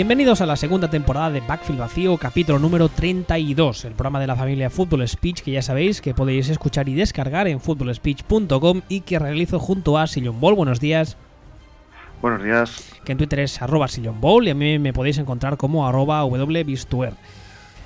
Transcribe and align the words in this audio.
Bienvenidos 0.00 0.40
a 0.40 0.46
la 0.46 0.56
segunda 0.56 0.88
temporada 0.88 1.28
de 1.28 1.42
Backfield 1.42 1.78
Vacío, 1.78 2.16
capítulo 2.16 2.58
número 2.58 2.88
32, 2.88 3.84
el 3.84 3.92
programa 3.92 4.18
de 4.18 4.26
la 4.26 4.34
familia 4.34 4.70
Football 4.70 5.06
Speech 5.06 5.42
que 5.42 5.50
ya 5.50 5.60
sabéis 5.60 6.00
que 6.00 6.14
podéis 6.14 6.48
escuchar 6.48 6.88
y 6.88 6.94
descargar 6.94 7.46
en 7.48 7.60
footballspeech.com 7.60 8.80
y 8.88 9.02
que 9.02 9.18
realizo 9.18 9.58
junto 9.58 9.98
a 9.98 10.06
Sillon 10.06 10.40
Ball. 10.40 10.54
Buenos 10.54 10.80
días. 10.80 11.18
Buenos 12.22 12.42
días. 12.42 12.98
Que 13.04 13.12
en 13.12 13.18
Twitter 13.18 13.40
es 13.40 13.60
arroba 13.60 13.88
Sillon 13.88 14.22
Ball 14.22 14.48
y 14.48 14.50
a 14.52 14.54
mí 14.54 14.78
me 14.78 14.94
podéis 14.94 15.18
encontrar 15.18 15.58
como 15.58 15.86
arroba 15.86 16.24
wbistuer. 16.24 17.12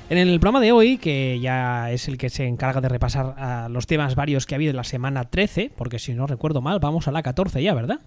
En 0.08 0.16
el 0.16 0.38
programa 0.38 0.60
de 0.60 0.70
hoy, 0.70 0.98
que 0.98 1.40
ya 1.40 1.90
es 1.90 2.06
el 2.06 2.16
que 2.16 2.30
se 2.30 2.46
encarga 2.46 2.80
de 2.80 2.90
repasar 2.90 3.34
a 3.38 3.68
los 3.68 3.88
temas 3.88 4.14
varios 4.14 4.46
que 4.46 4.54
ha 4.54 4.58
habido 4.58 4.70
en 4.70 4.76
la 4.76 4.84
semana 4.84 5.24
13, 5.24 5.72
porque 5.76 5.98
si 5.98 6.14
no 6.14 6.28
recuerdo 6.28 6.60
mal, 6.60 6.78
vamos 6.78 7.08
a 7.08 7.10
la 7.10 7.24
14 7.24 7.60
ya, 7.60 7.74
¿verdad? 7.74 7.98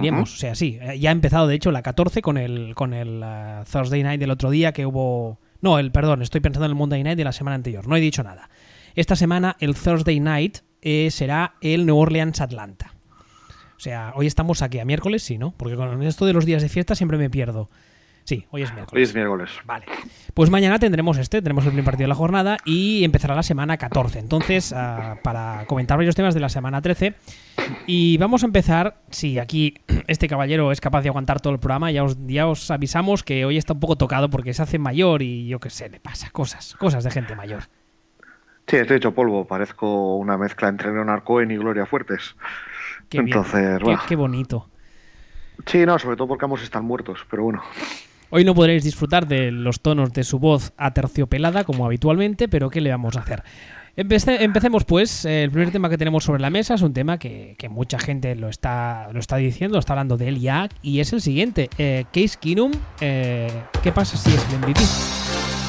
Iremos, 0.00 0.34
o 0.34 0.36
sea, 0.36 0.54
sí. 0.54 0.78
eh, 0.80 0.98
Ya 0.98 1.10
ha 1.10 1.12
empezado, 1.12 1.46
de 1.46 1.54
hecho, 1.54 1.70
la 1.70 1.82
14 1.82 2.22
con 2.22 2.36
el, 2.36 2.74
con 2.74 2.94
el 2.94 3.22
uh, 3.22 3.64
Thursday 3.70 4.02
Night 4.02 4.20
del 4.20 4.30
otro 4.30 4.50
día 4.50 4.72
que 4.72 4.86
hubo... 4.86 5.38
No, 5.60 5.78
el 5.78 5.92
perdón, 5.92 6.22
estoy 6.22 6.40
pensando 6.40 6.66
en 6.66 6.72
el 6.72 6.76
Monday 6.76 7.02
Night 7.02 7.16
de 7.18 7.24
la 7.24 7.32
semana 7.32 7.54
anterior. 7.54 7.86
No 7.86 7.96
he 7.96 8.00
dicho 8.00 8.22
nada. 8.22 8.48
Esta 8.94 9.14
semana 9.16 9.56
el 9.60 9.74
Thursday 9.74 10.18
Night 10.20 10.58
eh, 10.82 11.10
será 11.10 11.54
el 11.60 11.86
New 11.86 11.96
Orleans 11.96 12.40
Atlanta. 12.40 12.94
O 13.76 13.80
sea, 13.82 14.12
hoy 14.14 14.26
estamos 14.26 14.62
aquí 14.62 14.78
a 14.78 14.84
miércoles, 14.84 15.22
sí, 15.22 15.38
¿no? 15.38 15.52
Porque 15.56 15.76
con 15.76 16.02
esto 16.02 16.26
de 16.26 16.32
los 16.32 16.44
días 16.44 16.62
de 16.62 16.68
fiesta 16.68 16.94
siempre 16.94 17.16
me 17.18 17.30
pierdo. 17.30 17.70
Sí, 18.30 18.46
hoy 18.52 18.62
es 18.62 18.70
Hoy 18.70 18.76
miércoles. 18.76 19.08
es 19.08 19.14
miércoles. 19.16 19.50
Vale. 19.64 19.86
Pues 20.34 20.50
mañana 20.50 20.78
tendremos 20.78 21.18
este, 21.18 21.38
tendremos 21.38 21.64
el 21.64 21.70
primer 21.70 21.84
partido 21.84 22.04
de 22.04 22.10
la 22.10 22.14
jornada 22.14 22.58
y 22.64 23.02
empezará 23.02 23.34
la 23.34 23.42
semana 23.42 23.76
14. 23.76 24.20
Entonces, 24.20 24.72
ah, 24.72 25.16
para 25.24 25.64
comentar 25.66 25.96
varios 25.96 26.14
temas 26.14 26.32
de 26.32 26.38
la 26.38 26.48
semana 26.48 26.80
13. 26.80 27.16
Y 27.88 28.18
vamos 28.18 28.44
a 28.44 28.46
empezar, 28.46 29.00
si 29.10 29.40
aquí 29.40 29.74
este 30.06 30.28
caballero 30.28 30.70
es 30.70 30.80
capaz 30.80 31.02
de 31.02 31.08
aguantar 31.08 31.40
todo 31.40 31.52
el 31.52 31.58
programa, 31.58 31.90
ya 31.90 32.04
os, 32.04 32.24
ya 32.28 32.46
os 32.46 32.70
avisamos 32.70 33.24
que 33.24 33.44
hoy 33.44 33.56
está 33.56 33.72
un 33.72 33.80
poco 33.80 33.96
tocado 33.96 34.30
porque 34.30 34.54
se 34.54 34.62
hace 34.62 34.78
mayor 34.78 35.22
y 35.22 35.48
yo 35.48 35.58
qué 35.58 35.70
sé, 35.70 35.88
le 35.90 35.98
pasa 35.98 36.30
cosas, 36.30 36.76
cosas 36.78 37.02
de 37.02 37.10
gente 37.10 37.34
mayor. 37.34 37.64
Sí, 38.68 38.76
estoy 38.76 38.98
hecho 38.98 39.12
polvo. 39.12 39.44
Parezco 39.44 40.14
una 40.18 40.38
mezcla 40.38 40.68
entre 40.68 40.92
Leonard 40.92 41.24
Cohen 41.24 41.50
y 41.50 41.56
Gloria 41.56 41.84
Fuertes. 41.84 42.36
Qué 43.08 43.22
bien, 43.22 43.36
Entonces, 43.36 43.80
qué 44.06 44.14
bonito. 44.14 44.68
Sí, 45.66 45.84
no, 45.84 45.98
sobre 45.98 46.14
todo 46.16 46.28
porque 46.28 46.44
ambos 46.44 46.62
están 46.62 46.84
muertos, 46.84 47.26
pero 47.28 47.42
bueno. 47.42 47.60
Hoy 48.32 48.44
no 48.44 48.54
podréis 48.54 48.84
disfrutar 48.84 49.26
de 49.26 49.50
los 49.50 49.80
tonos 49.80 50.12
de 50.12 50.22
su 50.22 50.38
voz 50.38 50.72
aterciopelada 50.76 51.64
como 51.64 51.84
habitualmente, 51.84 52.48
pero 52.48 52.70
¿qué 52.70 52.80
le 52.80 52.90
vamos 52.90 53.16
a 53.16 53.20
hacer? 53.20 53.42
Empece- 53.96 54.40
empecemos 54.40 54.84
pues, 54.84 55.24
el 55.24 55.50
primer 55.50 55.72
tema 55.72 55.90
que 55.90 55.98
tenemos 55.98 56.22
sobre 56.22 56.40
la 56.40 56.48
mesa 56.48 56.74
es 56.74 56.82
un 56.82 56.92
tema 56.92 57.18
que, 57.18 57.56
mucha 57.70 57.98
gente 57.98 58.36
lo 58.36 58.48
está, 58.48 59.08
lo 59.12 59.18
está 59.18 59.36
diciendo, 59.36 59.78
está 59.80 59.94
hablando 59.94 60.16
de 60.16 60.28
él 60.28 60.40
ya, 60.40 60.68
y 60.80 61.00
es 61.00 61.12
el 61.12 61.20
siguiente. 61.20 61.68
Eh, 61.76 62.04
Case 62.12 62.38
Keenum, 62.40 62.70
eh, 63.00 63.50
¿qué 63.82 63.90
pasa 63.90 64.16
si 64.16 64.30
es 64.30 64.46
el? 64.52 65.59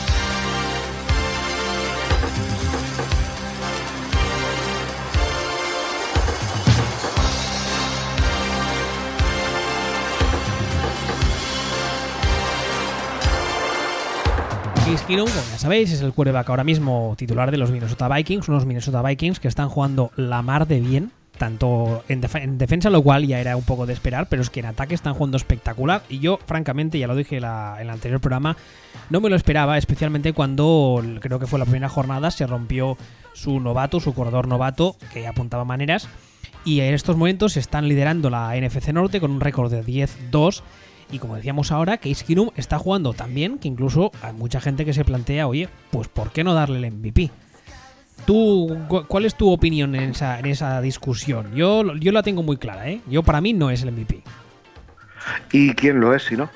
Keenum, 15.00 15.26
como 15.28 15.42
ya 15.52 15.58
sabéis, 15.58 15.92
es 15.94 16.02
el 16.02 16.12
quarterback 16.12 16.50
ahora 16.50 16.66
mismo 16.66 17.16
titular 17.18 17.50
de 17.50 17.58
los 17.58 17.72
Minnesota 17.72 18.10
Vikings, 18.10 18.50
unos 18.50 18.66
Minnesota 18.66 19.02
Vikings 19.02 19.40
que 19.40 19.48
están 19.48 19.70
jugando 19.70 20.12
la 20.18 20.42
mar 20.42 20.68
de 20.68 20.82
bien, 20.82 21.12
tanto 21.38 22.04
en, 22.10 22.20
def- 22.22 22.36
en 22.36 22.58
defensa, 22.58 22.90
lo 22.90 23.02
cual 23.02 23.26
ya 23.26 23.40
era 23.40 23.56
un 23.56 23.64
poco 23.64 23.86
de 23.86 23.94
esperar, 23.94 24.28
pero 24.28 24.42
es 24.42 24.50
que 24.50 24.60
en 24.60 24.66
ataque 24.66 24.94
están 24.94 25.14
jugando 25.14 25.38
espectacular 25.38 26.04
y 26.10 26.20
yo, 26.20 26.40
francamente, 26.46 27.00
ya 27.00 27.08
lo 27.08 27.16
dije 27.16 27.38
en 27.38 27.44
el 27.46 27.90
anterior 27.90 28.20
programa, 28.20 28.58
no 29.10 29.22
me 29.22 29.30
lo 29.30 29.38
esperaba, 29.38 29.78
especialmente 29.78 30.34
cuando 30.34 31.02
creo 31.22 31.40
que 31.40 31.48
fue 31.48 31.58
la 31.58 31.66
primera 31.66 31.88
jornada, 31.90 32.30
se 32.30 32.46
rompió 32.46 32.98
su 33.34 33.62
novato, 33.62 34.02
su 34.02 34.14
corredor 34.14 34.48
novato, 34.50 34.98
que 35.14 35.26
apuntaba 35.26 35.64
maneras, 35.64 36.10
y 36.66 36.82
en 36.82 36.94
estos 36.94 37.16
momentos 37.16 37.56
están 37.56 37.88
liderando 37.88 38.30
la 38.30 38.54
NFC 38.56 38.90
Norte 38.90 39.20
con 39.22 39.32
un 39.32 39.40
récord 39.40 39.72
de 39.72 39.84
10-2. 39.84 40.62
Y 41.12 41.20
como 41.20 41.36
decíamos 41.36 41.72
ahora, 41.72 41.98
Case 41.98 42.24
Keenum 42.26 42.50
está 42.56 42.80
jugando 42.80 43.14
tan 43.14 43.34
bien 43.34 43.58
que 43.60 43.68
incluso 43.68 44.12
hay 44.22 44.34
mucha 44.34 44.62
gente 44.62 44.86
que 44.86 44.94
se 44.94 45.04
plantea, 45.06 45.48
oye, 45.48 45.68
pues 45.92 46.08
¿por 46.08 46.32
qué 46.32 46.44
no 46.44 46.54
darle 46.54 46.78
el 46.88 46.94
MVP? 46.94 47.30
¿Tú, 48.26 48.78
cu- 48.88 49.06
¿Cuál 49.08 49.26
es 49.26 49.36
tu 49.36 49.52
opinión 49.52 49.96
en 49.96 50.12
esa, 50.12 50.40
en 50.40 50.46
esa 50.46 50.80
discusión? 50.82 51.54
Yo, 51.56 51.96
yo 51.96 52.12
la 52.12 52.24
tengo 52.24 52.44
muy 52.44 52.58
clara, 52.58 52.88
¿eh? 52.90 53.02
Yo 53.08 53.24
para 53.24 53.42
mí 53.42 53.52
no 53.54 53.70
es 53.72 53.82
el 53.84 53.92
MVP. 53.92 54.22
¿Y 55.52 55.74
quién 55.74 56.00
lo 56.00 56.16
es 56.16 56.24
si 56.24 56.36
no? 56.38 56.50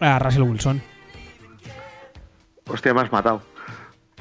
A 0.00 0.18
Russell 0.18 0.42
Wilson. 0.42 0.80
Hostia, 2.68 2.94
me 2.94 3.00
has 3.02 3.12
matado. 3.12 3.42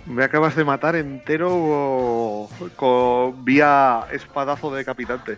Me 0.06 0.24
acabas 0.26 0.56
de 0.56 0.66
matar 0.66 0.96
entero 0.98 2.50
con 2.76 3.46
vía 3.46 4.02
espadazo 4.12 4.70
de 4.72 4.80
decapitante. 4.80 5.38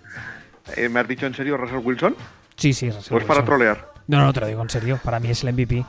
Eh, 0.75 0.89
¿Me 0.89 0.99
has 1.01 1.07
dicho 1.07 1.27
en 1.27 1.35
serio 1.35 1.55
Russell 1.57 1.81
Wilson? 1.83 2.15
Sí, 2.57 2.73
sí, 2.73 2.89
Pues 3.09 3.23
para 3.25 3.43
trolear. 3.43 3.89
No, 4.07 4.19
no, 4.23 4.31
te 4.33 4.39
lo 4.39 4.47
digo 4.47 4.61
en 4.61 4.69
serio. 4.69 4.99
Para 5.03 5.19
mí 5.19 5.29
es 5.29 5.43
el 5.43 5.53
MVP. 5.53 5.83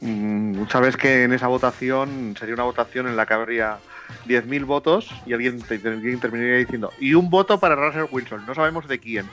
Mm, 0.00 0.66
Sabes 0.70 0.96
que 0.96 1.24
en 1.24 1.32
esa 1.32 1.46
votación 1.48 2.34
sería 2.38 2.54
una 2.54 2.64
votación 2.64 3.06
en 3.08 3.16
la 3.16 3.26
que 3.26 3.34
habría 3.34 3.78
10.000 4.26 4.64
votos 4.66 5.08
y 5.26 5.32
alguien, 5.32 5.60
te- 5.62 5.80
alguien 5.86 6.20
terminaría 6.20 6.56
diciendo 6.58 6.90
y 7.00 7.14
un 7.14 7.30
voto 7.30 7.58
para 7.58 7.74
Russell 7.74 8.04
Wilson. 8.10 8.44
No 8.46 8.54
sabemos 8.54 8.86
de 8.86 8.98
quién. 9.00 9.26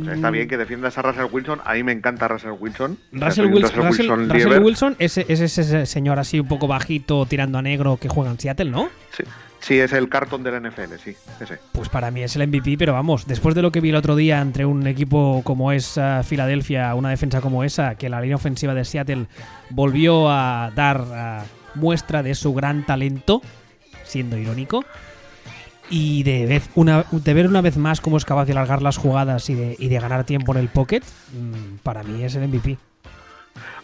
O 0.00 0.04
sea, 0.04 0.14
está 0.14 0.30
bien 0.30 0.48
que 0.48 0.56
defiendas 0.58 0.98
a 0.98 1.02
Russell 1.02 1.26
Wilson. 1.30 1.60
A 1.64 1.74
mí 1.74 1.82
me 1.82 1.92
encanta 1.92 2.28
Russell 2.28 2.50
Wilson. 2.58 2.98
O 3.14 3.18
sea, 3.18 3.28
Russell, 3.28 3.34
soy 3.34 3.46
un 3.46 3.52
Wilson, 3.54 3.86
Russell- 3.86 4.08
Russell 4.10 4.32
lieber. 4.36 4.62
Wilson 4.62 4.96
es, 4.98 5.16
es 5.16 5.40
ese 5.40 5.86
señor 5.86 6.18
así 6.18 6.40
un 6.40 6.48
poco 6.48 6.66
bajito 6.66 7.24
tirando 7.24 7.56
a 7.58 7.62
negro 7.62 7.96
que 7.96 8.08
juega 8.08 8.30
en 8.32 8.38
Seattle, 8.38 8.70
¿no? 8.70 8.90
Sí, 9.16 9.22
sí, 9.60 9.78
es 9.78 9.92
el 9.92 10.08
cartón 10.08 10.42
de 10.42 10.52
la 10.52 10.60
NFL, 10.60 10.94
sí, 11.02 11.16
ese. 11.40 11.58
Pues 11.72 11.88
para 11.88 12.10
mí 12.10 12.22
es 12.22 12.36
el 12.36 12.46
MVP, 12.46 12.76
pero 12.78 12.92
vamos, 12.92 13.26
después 13.26 13.54
de 13.54 13.62
lo 13.62 13.70
que 13.70 13.80
vi 13.80 13.90
el 13.90 13.96
otro 13.96 14.16
día 14.16 14.40
entre 14.40 14.64
un 14.64 14.86
equipo 14.86 15.42
como 15.44 15.72
es 15.72 15.98
ah, 15.98 16.22
Filadelfia, 16.22 16.94
una 16.94 17.10
defensa 17.10 17.40
como 17.40 17.64
esa, 17.64 17.94
que 17.94 18.08
la 18.08 18.20
línea 18.20 18.36
ofensiva 18.36 18.74
de 18.74 18.84
Seattle 18.84 19.26
volvió 19.70 20.30
a 20.30 20.72
dar 20.74 21.04
ah, 21.12 21.44
muestra 21.74 22.22
de 22.22 22.34
su 22.34 22.54
gran 22.54 22.84
talento, 22.84 23.42
siendo 24.04 24.36
irónico, 24.36 24.84
y 25.88 26.22
de, 26.22 26.46
vez 26.46 26.70
una, 26.74 27.04
de 27.10 27.34
ver 27.34 27.48
una 27.48 27.60
vez 27.60 27.76
más 27.76 28.00
cómo 28.00 28.16
es 28.16 28.24
capaz 28.24 28.46
de 28.46 28.52
alargar 28.52 28.80
las 28.80 28.96
jugadas 28.96 29.50
y 29.50 29.54
de, 29.54 29.76
y 29.78 29.88
de 29.88 29.98
ganar 29.98 30.24
tiempo 30.24 30.52
en 30.52 30.58
el 30.58 30.68
pocket, 30.68 31.02
mm, 31.32 31.78
para 31.82 32.02
mí 32.02 32.22
es 32.22 32.34
el 32.36 32.48
MVP. 32.48 32.78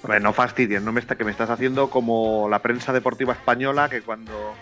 Hombre, 0.03 0.21
no 0.21 0.33
fastidies, 0.33 0.83
no 0.83 0.93
me 0.93 1.01
está, 1.01 1.17
que 1.17 1.25
me 1.25 1.33
estás 1.33 1.51
haciendo 1.51 1.91
como 1.91 2.49
la 2.49 2.61
prensa 2.61 2.93
deportiva 2.93 3.33
española 3.33 3.89
que 3.89 4.03
cuando 4.03 4.55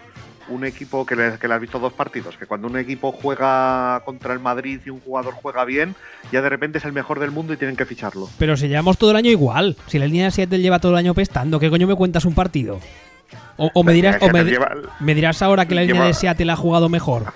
un 0.48 0.64
equipo 0.64 1.04
que 1.06 1.16
le, 1.16 1.38
que 1.38 1.48
le 1.48 1.54
has 1.54 1.60
visto 1.60 1.78
dos 1.78 1.92
partidos, 1.92 2.36
que 2.36 2.46
cuando 2.46 2.66
un 2.68 2.76
equipo 2.78 3.12
juega 3.12 4.02
contra 4.04 4.32
el 4.32 4.40
Madrid 4.40 4.80
y 4.84 4.90
un 4.90 5.00
jugador 5.00 5.34
juega 5.34 5.64
bien, 5.64 5.94
ya 6.32 6.42
de 6.42 6.48
repente 6.48 6.78
es 6.78 6.84
el 6.84 6.92
mejor 6.92 7.18
del 7.20 7.30
mundo 7.30 7.52
y 7.52 7.56
tienen 7.56 7.76
que 7.76 7.86
ficharlo. 7.86 8.28
Pero 8.38 8.56
si 8.56 8.68
llevamos 8.68 8.98
todo 8.98 9.10
el 9.12 9.16
año 9.16 9.30
igual, 9.30 9.76
si 9.86 9.98
la 9.98 10.06
línea 10.06 10.24
de 10.26 10.30
Seattle 10.30 10.58
lleva 10.60 10.78
todo 10.78 10.92
el 10.92 10.98
año 10.98 11.14
pestando, 11.14 11.58
¿qué 11.60 11.70
coño 11.70 11.86
me 11.86 11.94
cuentas 11.94 12.24
un 12.24 12.34
partido? 12.34 12.80
O, 13.56 13.70
o 13.72 13.84
me 13.84 13.92
dirás, 13.92 14.16
línea 14.20 14.28
o 14.28 14.32
me, 14.32 14.38
Seattle 14.50 14.52
lleva- 14.52 14.92
me 15.00 15.14
dirás 15.14 15.42
ahora 15.42 15.66
que 15.66 15.74
la 15.74 15.80
línea 15.82 15.94
lleva- 15.96 16.06
de 16.08 16.14
Seattle 16.14 16.52
ha 16.52 16.56
jugado 16.56 16.88
mejor. 16.88 17.32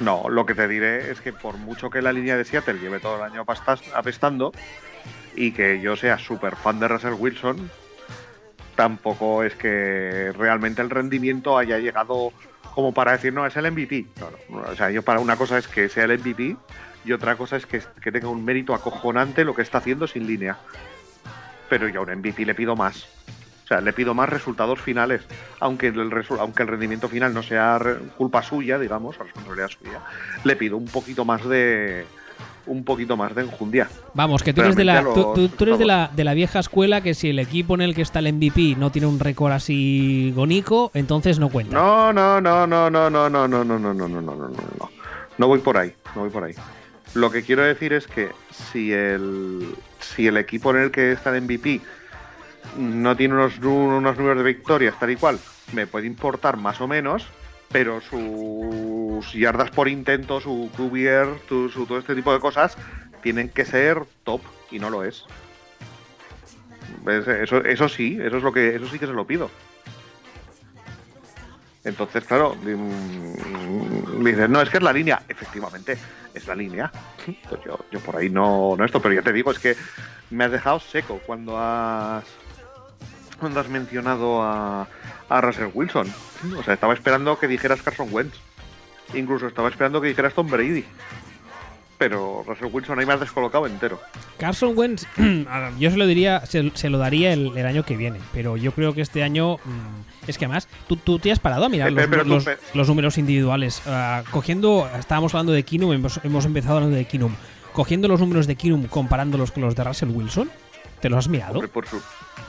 No, 0.00 0.24
lo 0.28 0.44
que 0.44 0.54
te 0.54 0.66
diré 0.66 1.10
es 1.12 1.20
que 1.20 1.32
por 1.32 1.56
mucho 1.56 1.88
que 1.88 2.02
la 2.02 2.12
línea 2.12 2.36
de 2.36 2.44
Seattle 2.44 2.80
lleve 2.80 2.98
todo 2.98 3.16
el 3.16 3.22
año 3.30 3.44
apestando 3.94 4.52
y 5.36 5.52
que 5.52 5.80
yo 5.80 5.96
sea 5.96 6.18
súper 6.18 6.56
fan 6.56 6.80
de 6.80 6.88
Russell 6.88 7.12
Wilson, 7.12 7.70
tampoco 8.74 9.42
es 9.42 9.54
que 9.54 10.32
realmente 10.36 10.82
el 10.82 10.90
rendimiento 10.90 11.58
haya 11.58 11.78
llegado 11.78 12.32
como 12.74 12.92
para 12.92 13.12
decir, 13.12 13.32
no, 13.32 13.46
es 13.46 13.56
el 13.56 13.70
MVP. 13.70 14.06
O 14.50 14.74
sea, 14.74 14.90
yo 14.90 15.02
para 15.02 15.20
una 15.20 15.36
cosa 15.36 15.58
es 15.58 15.68
que 15.68 15.88
sea 15.88 16.04
el 16.04 16.18
MVP 16.18 16.56
y 17.04 17.12
otra 17.12 17.36
cosa 17.36 17.56
es 17.56 17.66
que, 17.66 17.80
que 18.02 18.10
tenga 18.10 18.28
un 18.28 18.44
mérito 18.44 18.74
acojonante 18.74 19.44
lo 19.44 19.54
que 19.54 19.62
está 19.62 19.78
haciendo 19.78 20.06
sin 20.06 20.26
línea. 20.26 20.58
Pero 21.68 21.88
yo 21.88 22.00
a 22.00 22.02
un 22.02 22.18
MVP 22.18 22.44
le 22.44 22.54
pido 22.54 22.74
más. 22.74 23.06
O 23.64 23.66
sea, 23.66 23.80
le 23.80 23.92
pido 23.94 24.12
más 24.12 24.28
resultados 24.28 24.80
finales, 24.80 25.22
aunque 25.58 25.86
el, 25.86 26.12
aunque 26.38 26.62
el 26.62 26.68
rendimiento 26.68 27.08
final 27.08 27.32
no 27.32 27.42
sea 27.42 27.80
culpa 28.16 28.42
suya, 28.42 28.78
digamos, 28.78 29.18
o 29.18 29.22
responsabilidad 29.22 29.68
suya, 29.68 30.00
le 30.44 30.54
pido 30.56 30.76
un 30.76 30.84
poquito 30.84 31.24
más 31.24 31.48
de 31.48 32.04
un 32.66 32.82
poquito 32.84 33.16
más 33.16 33.34
de 33.34 33.42
enjundia. 33.42 33.88
Vamos, 34.14 34.42
que 34.42 34.54
tú 34.54 34.62
eres, 34.62 34.74
de 34.76 34.84
la, 34.84 34.94
Realmente 35.02 35.20
tú, 35.20 35.26
los- 35.26 35.34
tú- 35.50 35.56
tú 35.56 35.64
eres 35.64 35.78
de, 35.78 35.84
los- 35.84 35.88
la, 35.94 36.10
de 36.14 36.24
la 36.24 36.32
vieja 36.34 36.58
escuela 36.60 37.02
que 37.02 37.12
si 37.14 37.28
el 37.30 37.38
equipo 37.38 37.74
en 37.74 37.82
el 37.82 37.94
que 37.94 38.00
está 38.02 38.20
el 38.20 38.32
MVP 38.32 38.76
no 38.78 38.90
tiene 38.90 39.06
un 39.06 39.18
récord 39.20 39.52
así 39.52 40.32
gonico, 40.34 40.90
entonces 40.94 41.38
no 41.38 41.50
cuenta. 41.50 41.76
No, 41.76 42.12
no, 42.12 42.40
no, 42.40 42.66
no, 42.66 42.88
no, 42.90 43.10
no, 43.10 43.28
no, 43.28 43.48
no, 43.48 43.64
no, 43.64 43.78
no, 43.78 43.92
no, 43.94 44.08
no, 44.08 44.20
no, 44.20 44.34
no, 44.36 44.48
no. 44.48 44.90
No 45.36 45.46
voy 45.48 45.58
por 45.58 45.76
ahí, 45.76 45.92
no 46.14 46.22
voy 46.22 46.30
por 46.30 46.44
ahí. 46.44 46.54
Lo 47.14 47.30
que 47.30 47.42
quiero 47.42 47.62
decir 47.62 47.92
es 47.92 48.06
que 48.06 48.30
si 48.50 48.92
el 48.92 49.74
si 50.00 50.26
el 50.26 50.36
equipo 50.36 50.70
en 50.70 50.78
el 50.78 50.90
que 50.90 51.12
está 51.12 51.36
el 51.36 51.42
MVP 51.42 51.80
no 52.78 53.16
tiene 53.16 53.34
unos, 53.34 53.58
unos 53.58 54.16
números 54.16 54.38
de 54.38 54.44
victorias 54.44 54.98
tal 54.98 55.10
y 55.10 55.16
cual, 55.16 55.38
me 55.72 55.86
puede 55.86 56.06
importar 56.06 56.56
más 56.56 56.80
o 56.80 56.88
menos, 56.88 57.26
pero 57.72 58.00
sus 58.00 59.32
yardas 59.32 59.70
por 59.70 59.88
intento, 59.88 60.40
su 60.40 60.70
QBR, 60.76 61.40
su, 61.48 61.68
su- 61.68 61.86
todo 61.86 61.98
este 61.98 62.14
tipo 62.14 62.32
de 62.32 62.40
cosas 62.40 62.76
tienen 63.22 63.48
que 63.48 63.64
ser 63.64 64.02
top 64.24 64.40
y 64.70 64.78
no 64.78 64.90
lo 64.90 65.04
es. 65.04 65.24
Eso, 67.06 67.58
eso 67.64 67.88
sí, 67.88 68.18
eso 68.20 68.36
es 68.36 68.42
lo 68.42 68.52
que, 68.52 68.76
eso 68.76 68.86
sí 68.88 68.98
que 68.98 69.06
se 69.06 69.12
lo 69.12 69.26
pido. 69.26 69.50
Entonces, 71.84 72.24
claro, 72.24 72.54
mm, 72.62 74.24
dices, 74.24 74.48
no, 74.48 74.62
es 74.62 74.70
que 74.70 74.78
es 74.78 74.82
la 74.82 74.92
línea. 74.92 75.22
Efectivamente, 75.28 75.98
es 76.32 76.46
la 76.46 76.54
línea. 76.54 76.90
Pues 77.48 77.62
yo, 77.64 77.78
yo 77.90 78.00
por 78.00 78.16
ahí 78.16 78.30
no, 78.30 78.74
no 78.76 78.84
esto, 78.84 79.00
pero 79.02 79.14
ya 79.14 79.22
te 79.22 79.32
digo, 79.32 79.50
es 79.50 79.58
que 79.58 79.76
me 80.30 80.44
has 80.44 80.52
dejado 80.52 80.80
seco 80.80 81.20
cuando 81.26 81.58
has 81.58 82.24
cuando 83.36 83.60
has 83.60 83.68
mencionado 83.68 84.42
a, 84.42 84.86
a 85.28 85.40
Russell 85.40 85.68
Wilson. 85.74 86.12
O 86.58 86.62
sea, 86.62 86.74
estaba 86.74 86.94
esperando 86.94 87.38
que 87.38 87.48
dijeras 87.48 87.82
Carson 87.82 88.08
Wentz. 88.10 88.34
Incluso 89.14 89.46
estaba 89.46 89.68
esperando 89.68 90.00
que 90.00 90.08
dijeras 90.08 90.34
Tom 90.34 90.48
Brady. 90.48 90.84
Pero 91.96 92.42
Russell 92.46 92.66
Wilson 92.72 92.98
ahí 92.98 93.06
me 93.06 93.12
has 93.12 93.20
descolocado 93.20 93.66
entero. 93.66 94.00
Carson 94.36 94.76
Wentz, 94.76 95.06
yo 95.78 95.90
se 95.90 95.96
lo 95.96 96.06
diría, 96.06 96.44
se, 96.44 96.70
se 96.74 96.90
lo 96.90 96.98
daría 96.98 97.32
el, 97.32 97.56
el 97.56 97.66
año 97.66 97.84
que 97.84 97.96
viene, 97.96 98.18
pero 98.32 98.56
yo 98.56 98.72
creo 98.72 98.94
que 98.94 99.00
este 99.00 99.22
año 99.22 99.58
mm, 99.58 100.26
es 100.28 100.36
que 100.36 100.44
además 100.46 100.68
tú, 100.88 100.96
tú 100.96 101.20
te 101.20 101.30
has 101.30 101.38
parado 101.38 101.64
a 101.64 101.68
mirar 101.68 101.88
Eh, 101.90 102.24
los, 102.26 102.44
pe- 102.44 102.58
los 102.74 102.88
números 102.88 103.16
individuales. 103.16 103.80
Ah, 103.86 104.24
cogiendo, 104.32 104.88
estábamos 104.98 105.32
hablando 105.34 105.52
de 105.52 105.62
Kinum, 105.62 105.92
hemos, 105.92 106.20
hemos 106.24 106.44
empezado 106.44 106.76
hablando 106.76 106.96
de 106.96 107.04
Kinum. 107.04 107.32
Cogiendo 107.72 108.08
los 108.08 108.20
números 108.20 108.46
de 108.48 108.56
Kinum, 108.56 108.86
comparándolos 108.88 109.52
con 109.52 109.62
los 109.62 109.76
de 109.76 109.84
Russell 109.84 110.10
Wilson, 110.10 110.50
¿te 111.04 111.10
los 111.10 111.18
has 111.18 111.28
mirado? 111.28 111.56
Hombre, 111.56 111.68
por, 111.68 111.86
su, 111.86 112.00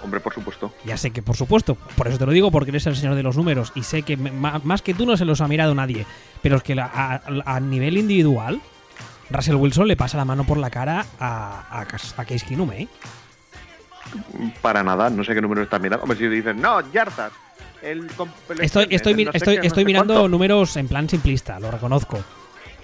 hombre, 0.02 0.22
por 0.22 0.34
supuesto. 0.34 0.72
Ya 0.86 0.96
sé 0.96 1.12
que, 1.12 1.22
por 1.22 1.36
supuesto, 1.36 1.76
por 1.76 2.08
eso 2.08 2.18
te 2.18 2.26
lo 2.26 2.32
digo, 2.32 2.52
porque 2.52 2.72
eres 2.72 2.88
el 2.88 2.96
señor 2.96 3.16
de 3.16 3.22
los 3.22 3.36
números 3.36 3.74
y 3.76 3.84
sé 3.84 4.04
que 4.04 4.16
más 4.16 4.82
que 4.82 4.94
tú 4.94 5.06
no 5.06 5.18
se 5.18 5.26
los 5.26 5.42
ha 5.42 5.48
mirado 5.50 5.76
nadie, 5.76 6.06
pero 6.42 6.56
es 6.56 6.64
que 6.64 6.80
a, 6.80 7.22
a 7.46 7.60
nivel 7.60 7.98
individual, 7.98 8.62
Russell 9.30 9.56
Wilson 9.56 9.90
le 9.90 9.98
pasa 9.98 10.16
la 10.16 10.24
mano 10.24 10.46
por 10.46 10.58
la 10.58 10.70
cara 10.70 11.06
a, 11.20 11.66
a, 11.70 11.82
a 11.82 12.26
Case 12.26 12.46
Keenum, 12.48 12.72
¿eh? 12.72 12.88
Para 14.62 14.84
nada, 14.84 15.10
no 15.10 15.26
sé 15.26 15.34
qué 15.34 15.42
número 15.42 15.62
estás 15.64 15.82
mirando. 15.82 16.04
Hombre, 16.04 16.18
si 16.18 16.28
dicen, 16.30 16.62
no, 16.62 16.80
yardas. 16.94 17.34
El 17.82 18.08
Estoy, 18.62 18.88
estoy, 18.90 19.14
el 19.14 19.26
no 19.26 19.32
estoy, 19.34 19.58
no 19.58 19.70
sé 19.70 19.84
mirando 19.86 20.14
cuánto. 20.14 20.30
números 20.30 20.78
en 20.78 20.88
plan 20.88 21.10
simplista, 21.10 21.60
lo 21.60 21.72
reconozco. 21.72 22.24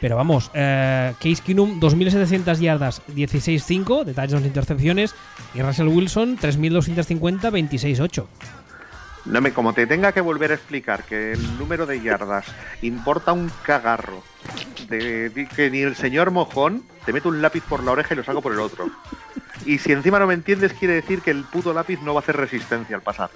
Pero 0.01 0.15
vamos, 0.17 0.49
eh, 0.55 1.13
Case 1.19 1.41
Keenum, 1.45 1.79
2.700 1.79 2.57
yardas, 2.59 3.01
16-5 3.15 4.03
de 4.03 4.13
touchdowns 4.13 4.43
e 4.43 4.47
intercepciones. 4.47 5.15
Y 5.53 5.61
Russell 5.61 5.87
Wilson, 5.87 6.37
3.250, 6.37 7.51
26-8. 7.51 8.25
No 9.25 9.39
me, 9.39 9.53
como 9.53 9.73
te 9.73 9.85
tenga 9.85 10.11
que 10.11 10.21
volver 10.21 10.51
a 10.51 10.55
explicar 10.55 11.03
que 11.03 11.33
el 11.33 11.57
número 11.59 11.85
de 11.85 12.01
yardas 12.01 12.45
importa 12.81 13.31
un 13.33 13.51
cagarro, 13.63 14.23
de, 14.89 15.29
de 15.29 15.47
que 15.47 15.69
ni 15.69 15.81
el 15.81 15.95
señor 15.95 16.31
mojón 16.31 16.83
te 17.05 17.13
meto 17.13 17.29
un 17.29 17.39
lápiz 17.39 17.61
por 17.69 17.83
la 17.83 17.91
oreja 17.91 18.15
y 18.15 18.17
lo 18.17 18.23
saco 18.23 18.41
por 18.41 18.53
el 18.53 18.59
otro. 18.59 18.89
Y 19.67 19.77
si 19.77 19.91
encima 19.91 20.17
no 20.17 20.25
me 20.25 20.33
entiendes, 20.33 20.73
quiere 20.73 20.95
decir 20.95 21.21
que 21.21 21.29
el 21.29 21.43
puto 21.43 21.71
lápiz 21.71 21.99
no 22.01 22.15
va 22.15 22.21
a 22.21 22.23
hacer 22.23 22.35
resistencia 22.37 22.95
al 22.95 23.03
pasar. 23.03 23.29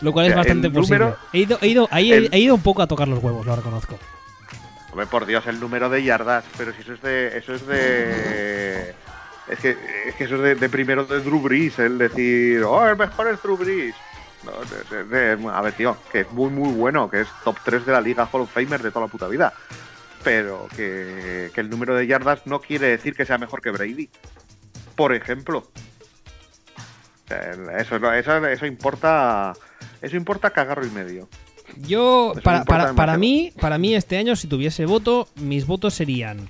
Lo 0.00 0.12
cual 0.12 0.26
es 0.26 0.32
O 0.32 0.34
sea, 0.34 0.38
bastante 0.38 0.68
posible. 0.70 0.98
número- 0.98 1.16
He 1.32 1.38
ido, 1.38 1.58
he, 1.62 1.68
ido, 1.68 1.88
ahí 1.92 2.12
el- 2.12 2.28
he 2.32 2.40
ido 2.40 2.56
un 2.56 2.62
poco 2.62 2.82
a 2.82 2.88
tocar 2.88 3.06
los 3.06 3.22
huevos, 3.22 3.46
lo 3.46 3.54
reconozco. 3.54 3.96
Hombre, 4.96 5.08
por 5.08 5.26
Dios, 5.26 5.46
el 5.46 5.60
número 5.60 5.90
de 5.90 6.02
yardas, 6.02 6.42
pero 6.56 6.72
si 6.72 6.80
eso 6.80 6.94
es 6.94 7.02
de. 7.02 7.36
Eso 7.36 7.52
es 7.52 7.66
de. 7.66 8.94
Es 9.46 9.58
que, 9.58 9.76
es 10.06 10.14
que 10.14 10.24
eso 10.24 10.42
es 10.42 10.58
de, 10.58 10.68
primero 10.70 11.04
de 11.04 11.20
Drew 11.20 11.38
Brees, 11.38 11.78
el 11.78 11.98
decir, 11.98 12.62
oh, 12.62 12.88
el 12.88 12.96
mejor 12.96 13.28
es 13.28 13.42
Drew 13.42 13.58
Brees. 13.58 13.94
No, 14.42 15.50
a 15.50 15.60
ver, 15.60 15.74
tío, 15.74 15.98
que 16.10 16.20
es 16.20 16.32
muy, 16.32 16.48
muy 16.48 16.72
bueno, 16.72 17.10
que 17.10 17.20
es 17.20 17.28
top 17.44 17.58
3 17.62 17.84
de 17.84 17.92
la 17.92 18.00
Liga 18.00 18.26
Hall 18.32 18.40
of 18.40 18.50
Famer 18.50 18.82
de 18.82 18.90
toda 18.90 19.04
la 19.04 19.12
puta 19.12 19.28
vida. 19.28 19.52
Pero 20.24 20.66
que, 20.74 21.50
que 21.54 21.60
el 21.60 21.68
número 21.68 21.94
de 21.94 22.06
yardas 22.06 22.46
no 22.46 22.62
quiere 22.62 22.86
decir 22.86 23.14
que 23.14 23.26
sea 23.26 23.36
mejor 23.36 23.60
que 23.60 23.72
Brady. 23.72 24.08
Por 24.94 25.12
ejemplo. 25.12 25.70
Eso, 27.78 27.96
eso, 28.14 28.46
eso 28.46 28.64
importa. 28.64 29.52
Eso 30.00 30.16
importa 30.16 30.48
cagarro 30.52 30.86
y 30.86 30.90
medio. 30.90 31.28
Yo, 31.76 32.32
Eso 32.32 32.42
para, 32.42 32.64
para, 32.64 32.94
para 32.94 33.16
mí, 33.16 33.52
para 33.60 33.78
mí 33.78 33.94
este 33.94 34.16
año, 34.16 34.36
si 34.36 34.46
tuviese 34.48 34.86
voto, 34.86 35.28
mis 35.36 35.66
votos 35.66 35.94
serían 35.94 36.48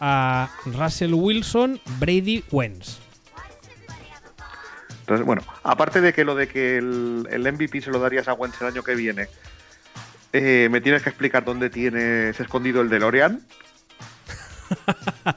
a 0.00 0.50
Russell 0.66 1.14
Wilson, 1.14 1.80
Brady, 1.98 2.44
Wentz. 2.50 2.98
Entonces, 5.00 5.26
bueno, 5.26 5.42
aparte 5.64 6.00
de 6.00 6.12
que 6.12 6.24
lo 6.24 6.34
de 6.34 6.46
que 6.46 6.78
el, 6.78 7.26
el 7.30 7.52
MVP 7.52 7.80
se 7.80 7.90
lo 7.90 7.98
darías 7.98 8.28
a 8.28 8.34
Wentz 8.34 8.60
el 8.60 8.68
año 8.68 8.82
que 8.84 8.94
viene, 8.94 9.28
eh, 10.32 10.68
me 10.70 10.80
tienes 10.80 11.02
que 11.02 11.08
explicar 11.08 11.44
dónde 11.44 11.70
tienes 11.70 12.38
escondido 12.38 12.80
el 12.80 12.88
DeLorean. 12.88 13.40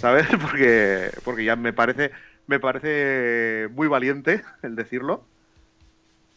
¿Sabes? 0.00 0.26
Porque, 0.40 1.10
porque 1.24 1.44
ya 1.44 1.56
me 1.56 1.72
parece, 1.72 2.10
me 2.46 2.60
parece 2.60 3.68
muy 3.72 3.88
valiente 3.88 4.42
el 4.62 4.76
decirlo. 4.76 5.24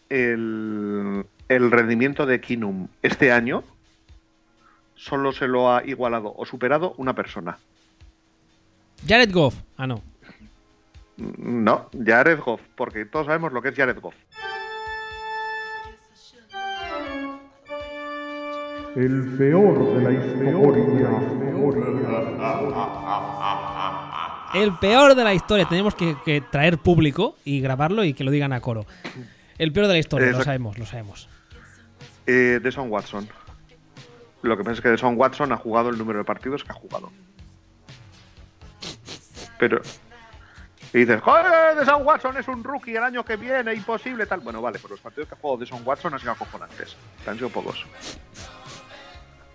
El, 0.10 1.26
el 1.50 1.72
rendimiento 1.72 2.26
de 2.26 2.42
Kinum 2.42 2.88
este 3.02 3.32
año 3.32 3.64
solo 4.96 5.32
se 5.32 5.48
lo 5.48 5.72
ha 5.72 5.84
igualado 5.86 6.34
o 6.36 6.46
superado 6.46 6.94
una 6.98 7.14
persona. 7.14 7.58
Jared 9.08 9.32
Goff. 9.32 9.56
Ah, 9.78 9.88
no. 9.88 10.02
No, 11.18 11.90
Jared 12.06 12.40
Goff, 12.40 12.62
porque 12.76 13.06
todos 13.06 13.28
sabemos 13.28 13.54
lo 13.54 13.62
que 13.62 13.70
es 13.70 13.76
Jared 13.76 14.00
Goff. 14.00 14.16
El 18.96 19.38
peor 19.38 19.96
de 19.96 20.04
la 20.04 20.12
historia. 20.12 21.10
El 24.56 24.74
peor 24.80 25.16
de 25.16 25.24
la 25.24 25.34
historia. 25.36 25.66
Tenemos 25.66 25.94
que, 25.94 26.16
que 26.26 26.42
traer 26.42 26.80
público 26.80 27.36
y 27.46 27.62
grabarlo 27.62 28.04
y 28.04 28.14
que 28.14 28.24
lo 28.24 28.32
digan 28.32 28.54
a 28.54 28.62
coro. 28.62 28.86
El 29.60 29.72
peor 29.72 29.88
de 29.88 29.94
la 29.94 30.00
historia, 30.00 30.32
lo 30.32 30.44
sabemos, 30.44 30.80
lo 30.80 30.86
sabemos. 30.86 31.30
Eh, 32.28 32.60
Deshaun 32.62 32.92
Watson. 32.92 33.28
Lo 34.44 34.56
que 34.58 34.64
pasa 34.64 34.74
es 34.76 34.82
que 34.82 34.90
Deshaun 34.90 35.16
Watson 35.18 35.52
ha 35.52 35.58
jugado 35.58 35.90
el 35.90 35.98
número 35.98 36.20
de 36.20 36.26
partidos 36.26 36.64
que 36.64 36.72
ha 36.72 36.76
jugado. 36.76 37.12
Pero. 39.58 39.82
Y 40.94 41.00
dices, 41.00 41.22
¡Joder! 41.22 41.76
Deshaun 41.78 42.06
Watson 42.06 42.38
es 42.38 42.48
un 42.48 42.64
rookie 42.64 42.96
el 42.96 43.04
año 43.04 43.24
que 43.26 43.36
viene, 43.36 43.74
imposible, 43.74 44.26
tal. 44.26 44.40
Bueno, 44.42 44.62
vale, 44.62 44.78
pero 44.80 44.94
los 44.94 45.02
partidos 45.02 45.28
que 45.28 45.36
ha 45.36 45.38
jugado 45.38 45.60
Deshaun 45.60 45.82
Watson 45.86 46.14
han 46.14 46.20
sido 46.20 46.32
acojonantes. 46.32 46.96
Han 47.26 47.36
sido 47.36 47.50
pocos. 47.50 47.86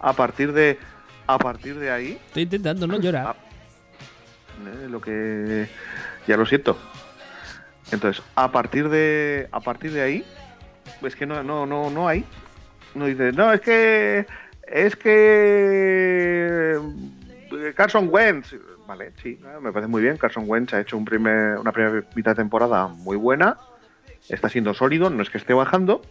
A 0.01 0.13
partir 0.13 0.53
de. 0.53 0.79
A 1.27 1.39
partir 1.39 1.79
de 1.79 1.91
ahí. 1.91 2.21
Estoy 2.27 2.43
intentando 2.43 2.87
no 2.87 2.99
llorar. 2.99 3.37
eh, 4.67 4.89
lo 4.89 5.01
que. 5.01 5.69
Ya 6.27 6.37
lo 6.37 6.45
siento. 6.47 6.77
Entonces, 7.93 8.23
a 8.35 8.51
partir 8.51 8.89
de. 8.89 9.49
A 9.53 9.61
partir 9.61 9.93
de 9.93 10.03
ahí. 10.03 10.25
Es 11.03 11.17
que 11.17 11.27
no, 11.27 11.43
no, 11.43 11.67
no, 11.67 11.91
no 11.91 12.09
hay. 12.09 12.25
No 12.95 13.07
dices, 13.07 13.35
no, 13.35 13.53
es 13.53 13.61
que. 13.61 14.27
Es 14.67 14.97
que. 14.97 16.79
eh, 17.53 17.73
Carson 17.75 18.09
Wentz. 18.11 18.55
Vale, 18.87 19.13
sí, 19.23 19.39
eh, 19.43 19.59
me 19.61 19.73
parece 19.73 19.89
muy 19.89 20.03
bien. 20.03 20.17
Carson 20.17 20.45
Wentz 20.47 20.75
ha 20.75 20.81
hecho 20.81 20.97
un 20.97 21.05
primer, 21.05 21.59
una 21.59 21.73
primera 21.73 22.05
mitad 22.15 22.33
de 22.33 22.37
temporada 22.37 22.89
muy 22.89 23.17
buena. 23.17 23.57
Está 24.29 24.49
siendo 24.49 24.75
sólido, 24.75 25.11
no 25.11 25.23
es 25.23 25.31
que 25.31 25.39
esté 25.39 25.55
bajando. 25.55 26.03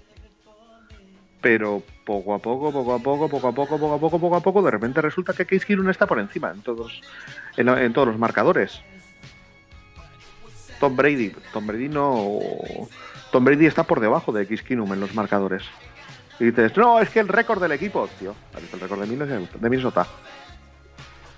Pero 1.42 1.82
poco 2.06 2.36
a 2.36 2.40
poco, 2.40 2.72
poco 2.72 2.94
a 2.94 3.00
poco, 3.00 3.28
poco 3.28 3.48
a 3.48 3.52
poco, 3.52 3.80
poco 3.80 3.96
a 3.96 4.00
poco, 4.00 4.20
poco 4.20 4.36
a 4.36 4.42
poco, 4.42 4.62
de 4.62 4.72
repente 4.72 5.02
resulta 5.02 5.34
que 5.34 5.46
Case 5.46 5.76
está 5.90 6.06
por 6.06 6.20
encima 6.20 6.52
en 6.52 6.62
todos, 6.62 7.02
en, 7.58 7.68
en 7.68 7.94
todos 7.94 8.10
los 8.10 8.20
marcadores. 8.20 8.80
Tom 10.80 10.96
Brady, 10.96 11.34
Tom 11.52 11.66
Brady 11.66 11.90
no. 11.90 12.40
Tom 13.32 13.44
Brady 13.44 13.66
está 13.66 13.84
por 13.84 14.00
debajo 14.00 14.32
de 14.32 14.46
Case 14.46 14.64
Keenum 14.64 14.94
en 14.94 15.00
los 15.00 15.16
marcadores. 15.16 15.64
Y 16.42 16.46
dices, 16.46 16.76
no, 16.76 17.00
es 17.00 17.12
que 17.12 17.20
el 17.20 17.28
récord 17.28 17.62
del 17.62 17.72
equipo, 17.72 18.10
tío. 18.18 18.34
¿has 18.56 18.62
visto 18.62 18.76
El 18.76 18.82
récord 18.82 19.00
de 19.00 19.70
Minnesota. 19.70 20.08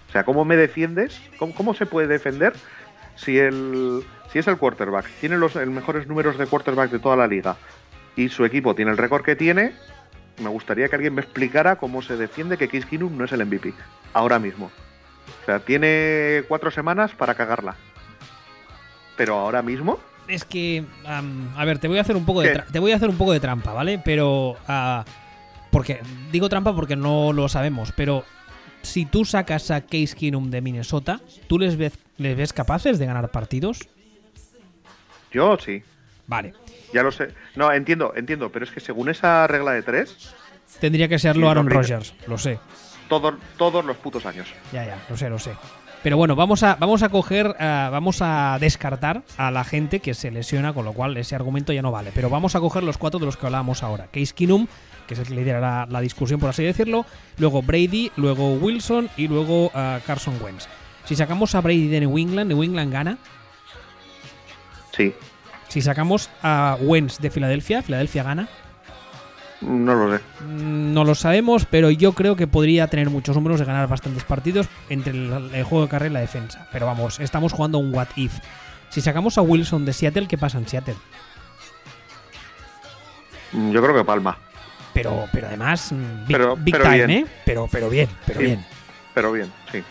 O 0.08 0.12
sea, 0.14 0.24
¿cómo 0.24 0.46
me 0.46 0.56
defiendes? 0.56 1.20
¿Cómo, 1.38 1.54
cómo 1.54 1.74
se 1.74 1.86
puede 1.86 2.08
defender 2.08 2.54
si 3.18 3.38
el 3.38 4.06
si 4.32 4.40
es 4.40 4.48
el 4.48 4.58
quarterback, 4.58 5.06
tiene 5.20 5.36
los 5.38 5.58
el 5.58 5.72
mejores 5.72 6.08
números 6.08 6.38
de 6.38 6.48
quarterback 6.48 6.90
de 6.90 7.00
toda 7.00 7.18
la 7.18 7.28
liga 7.28 7.58
y 8.16 8.30
su 8.30 8.46
equipo 8.46 8.76
tiene 8.76 8.92
el 8.92 8.98
récord 8.98 9.26
que 9.26 9.36
tiene? 9.36 9.74
Me 10.42 10.48
gustaría 10.48 10.88
que 10.88 10.96
alguien 10.96 11.16
me 11.16 11.22
explicara 11.22 11.76
cómo 11.76 12.02
se 12.02 12.16
defiende 12.16 12.58
que 12.58 12.70
Case 12.70 12.88
Keenum 12.88 13.18
no 13.18 13.26
es 13.26 13.34
el 13.34 13.46
MVP 13.46 13.74
ahora 14.14 14.40
mismo. 14.40 14.72
O 15.42 15.46
sea, 15.46 15.60
tiene 15.60 16.46
cuatro 16.48 16.72
semanas 16.72 17.12
para 17.12 17.36
cagarla. 17.36 17.76
Pero 19.18 19.38
ahora 19.38 19.62
mismo, 19.62 20.00
Es 20.28 20.46
que, 20.46 20.86
a 21.06 21.66
ver, 21.66 21.80
te 21.80 21.88
voy 21.88 21.98
a 21.98 22.02
hacer 22.02 22.16
un 22.16 22.26
poco 22.26 22.42
de 22.42 22.64
te 22.72 22.80
voy 22.80 22.92
a 22.92 22.96
hacer 22.96 23.10
un 23.10 23.18
poco 23.18 23.34
de 23.34 23.40
trampa, 23.40 23.74
¿vale? 23.74 24.00
Pero 24.04 24.56
ah, 24.68 25.04
porque 25.70 26.02
digo 26.32 26.50
trampa 26.50 26.74
porque 26.76 26.96
no 26.96 27.34
lo 27.34 27.50
sabemos, 27.50 27.92
pero 27.92 28.24
si 28.82 29.06
tú 29.06 29.26
sacas 29.26 29.72
a 29.72 29.82
Case 29.82 30.16
Keenum 30.18 30.50
de 30.50 30.62
Minnesota, 30.62 31.20
¿tú 31.48 31.60
les 31.60 31.76
ves 31.76 31.94
les 32.18 32.38
ves 32.38 32.54
capaces 32.54 33.00
de 33.00 33.06
ganar 33.06 33.32
partidos? 33.32 33.90
yo 35.32 35.58
sí. 35.58 35.84
Vale. 36.28 36.54
Ya 36.94 37.04
lo 37.04 37.12
sé. 37.12 37.30
No, 37.56 37.72
entiendo, 37.74 38.14
entiendo, 38.16 38.52
pero 38.52 38.66
es 38.66 38.72
que 38.72 38.80
según 38.80 39.10
esa 39.10 39.48
regla 39.48 39.72
de 39.74 39.82
tres, 39.82 40.34
tendría 40.80 41.08
que 41.08 41.20
serlo 41.20 41.50
Aaron. 41.50 41.70
Rodgers, 41.70 42.14
lo 42.28 42.38
sé. 42.38 42.60
Todos, 43.10 43.36
todos 43.58 43.84
los 43.84 43.98
putos 43.98 44.26
años. 44.26 44.48
Ya, 44.72 44.86
ya, 44.86 45.04
lo 45.10 45.18
sé, 45.18 45.30
lo 45.30 45.40
sé. 45.40 45.52
Pero 46.04 46.18
bueno, 46.18 46.36
vamos 46.36 46.64
a, 46.64 46.76
vamos 46.76 47.02
a 47.02 47.08
coger, 47.08 47.56
eh, 47.58 47.88
vamos 47.90 48.18
a 48.22 48.58
descartar 48.60 49.24
a 49.38 49.52
la 49.52 49.64
gente 49.64 50.02
que 50.02 50.14
se 50.14 50.32
lesiona, 50.32 50.74
con 50.74 50.84
lo 50.84 50.92
cual 50.92 51.16
ese 51.16 51.34
argumento 51.34 51.72
ya 51.72 51.82
no 51.82 51.92
vale. 51.92 52.12
Pero 52.14 52.30
vamos 52.30 52.56
a 52.56 52.60
coger 52.60 52.84
los 52.84 52.98
cuatro 52.98 53.22
de 53.22 53.26
los 53.26 53.38
que 53.38 53.46
hablábamos 53.46 53.84
ahora. 53.84 54.08
Case 54.12 54.34
Keenum, 54.36 54.68
que 55.08 55.14
es 55.14 55.20
el 55.22 55.28
que 55.28 55.34
lidera 55.36 55.62
la, 55.62 55.88
la 55.90 56.02
discusión, 56.02 56.42
por 56.42 56.50
así 56.50 56.62
decirlo. 56.64 57.06
Luego 57.38 57.62
Brady, 57.62 58.12
luego 58.18 58.54
Wilson 58.56 59.10
y 59.16 59.30
luego 59.30 59.72
eh, 59.74 60.00
Carson 60.06 60.36
Wentz. 60.44 60.68
Si 61.06 61.16
sacamos 61.16 61.56
a 61.56 61.62
Brady 61.62 61.88
de 61.88 62.02
New 62.02 62.18
England, 62.18 62.50
New 62.50 62.64
England 62.64 62.92
gana. 62.92 63.18
Sí, 64.96 65.14
Si 65.70 65.82
sacamos 65.82 66.30
a 66.44 66.78
Wentz 66.82 67.18
de 67.20 67.32
Filadelfia, 67.32 67.82
Filadelfia 67.82 68.24
gana. 68.24 68.50
No 69.66 69.96
lo 69.96 70.18
sé. 70.18 70.24
Mm, 70.46 70.94
No 70.94 71.04
lo 71.04 71.16
sabemos, 71.16 71.66
pero 71.66 71.90
yo 71.92 72.14
creo 72.14 72.36
que 72.36 72.48
podría 72.48 72.88
tener 72.88 73.10
muchos 73.10 73.36
números 73.36 73.60
de 73.60 73.66
ganar 73.66 73.88
bastantes 73.88 74.24
partidos 74.24 74.68
entre 74.90 75.12
el, 75.14 75.50
el 75.54 75.64
juego 75.64 75.84
de 75.86 75.90
carrera 75.90 76.12
y 76.12 76.14
la 76.14 76.20
defensa. 76.22 76.68
Pero 76.72 76.86
vamos, 76.86 77.20
estamos 77.20 77.54
jugando 77.54 77.78
un 77.80 77.94
what 77.94 78.08
if. 78.16 78.34
Si 78.90 79.02
sacamos 79.02 79.38
a 79.38 79.42
Wilson 79.42 79.86
de 79.86 79.94
Seattle, 79.94 80.28
¿qué 80.28 80.38
pasa 80.38 80.58
en 80.60 80.68
Seattle? 80.68 80.96
Mm, 83.52 83.72
Yo 83.72 83.82
creo 83.82 83.96
que 83.96 84.04
Palma, 84.04 84.38
Pero, 84.94 85.26
pero 85.32 85.48
además, 85.48 85.92
mm, 85.92 86.28
big, 86.28 86.38
Pero- 86.38 86.56
big 86.56 86.74
pero 86.74 86.84
time, 86.84 86.96
bien. 87.06 87.10
¿eh? 87.10 87.26
Pero, 87.46 87.68
pero 87.72 87.90
bien, 87.90 88.10
pero 88.26 88.40
Sí. 88.40 88.46
bien. 88.46 88.66
pero 89.14 89.32
bien, 89.32 89.52
sí. 89.72 89.84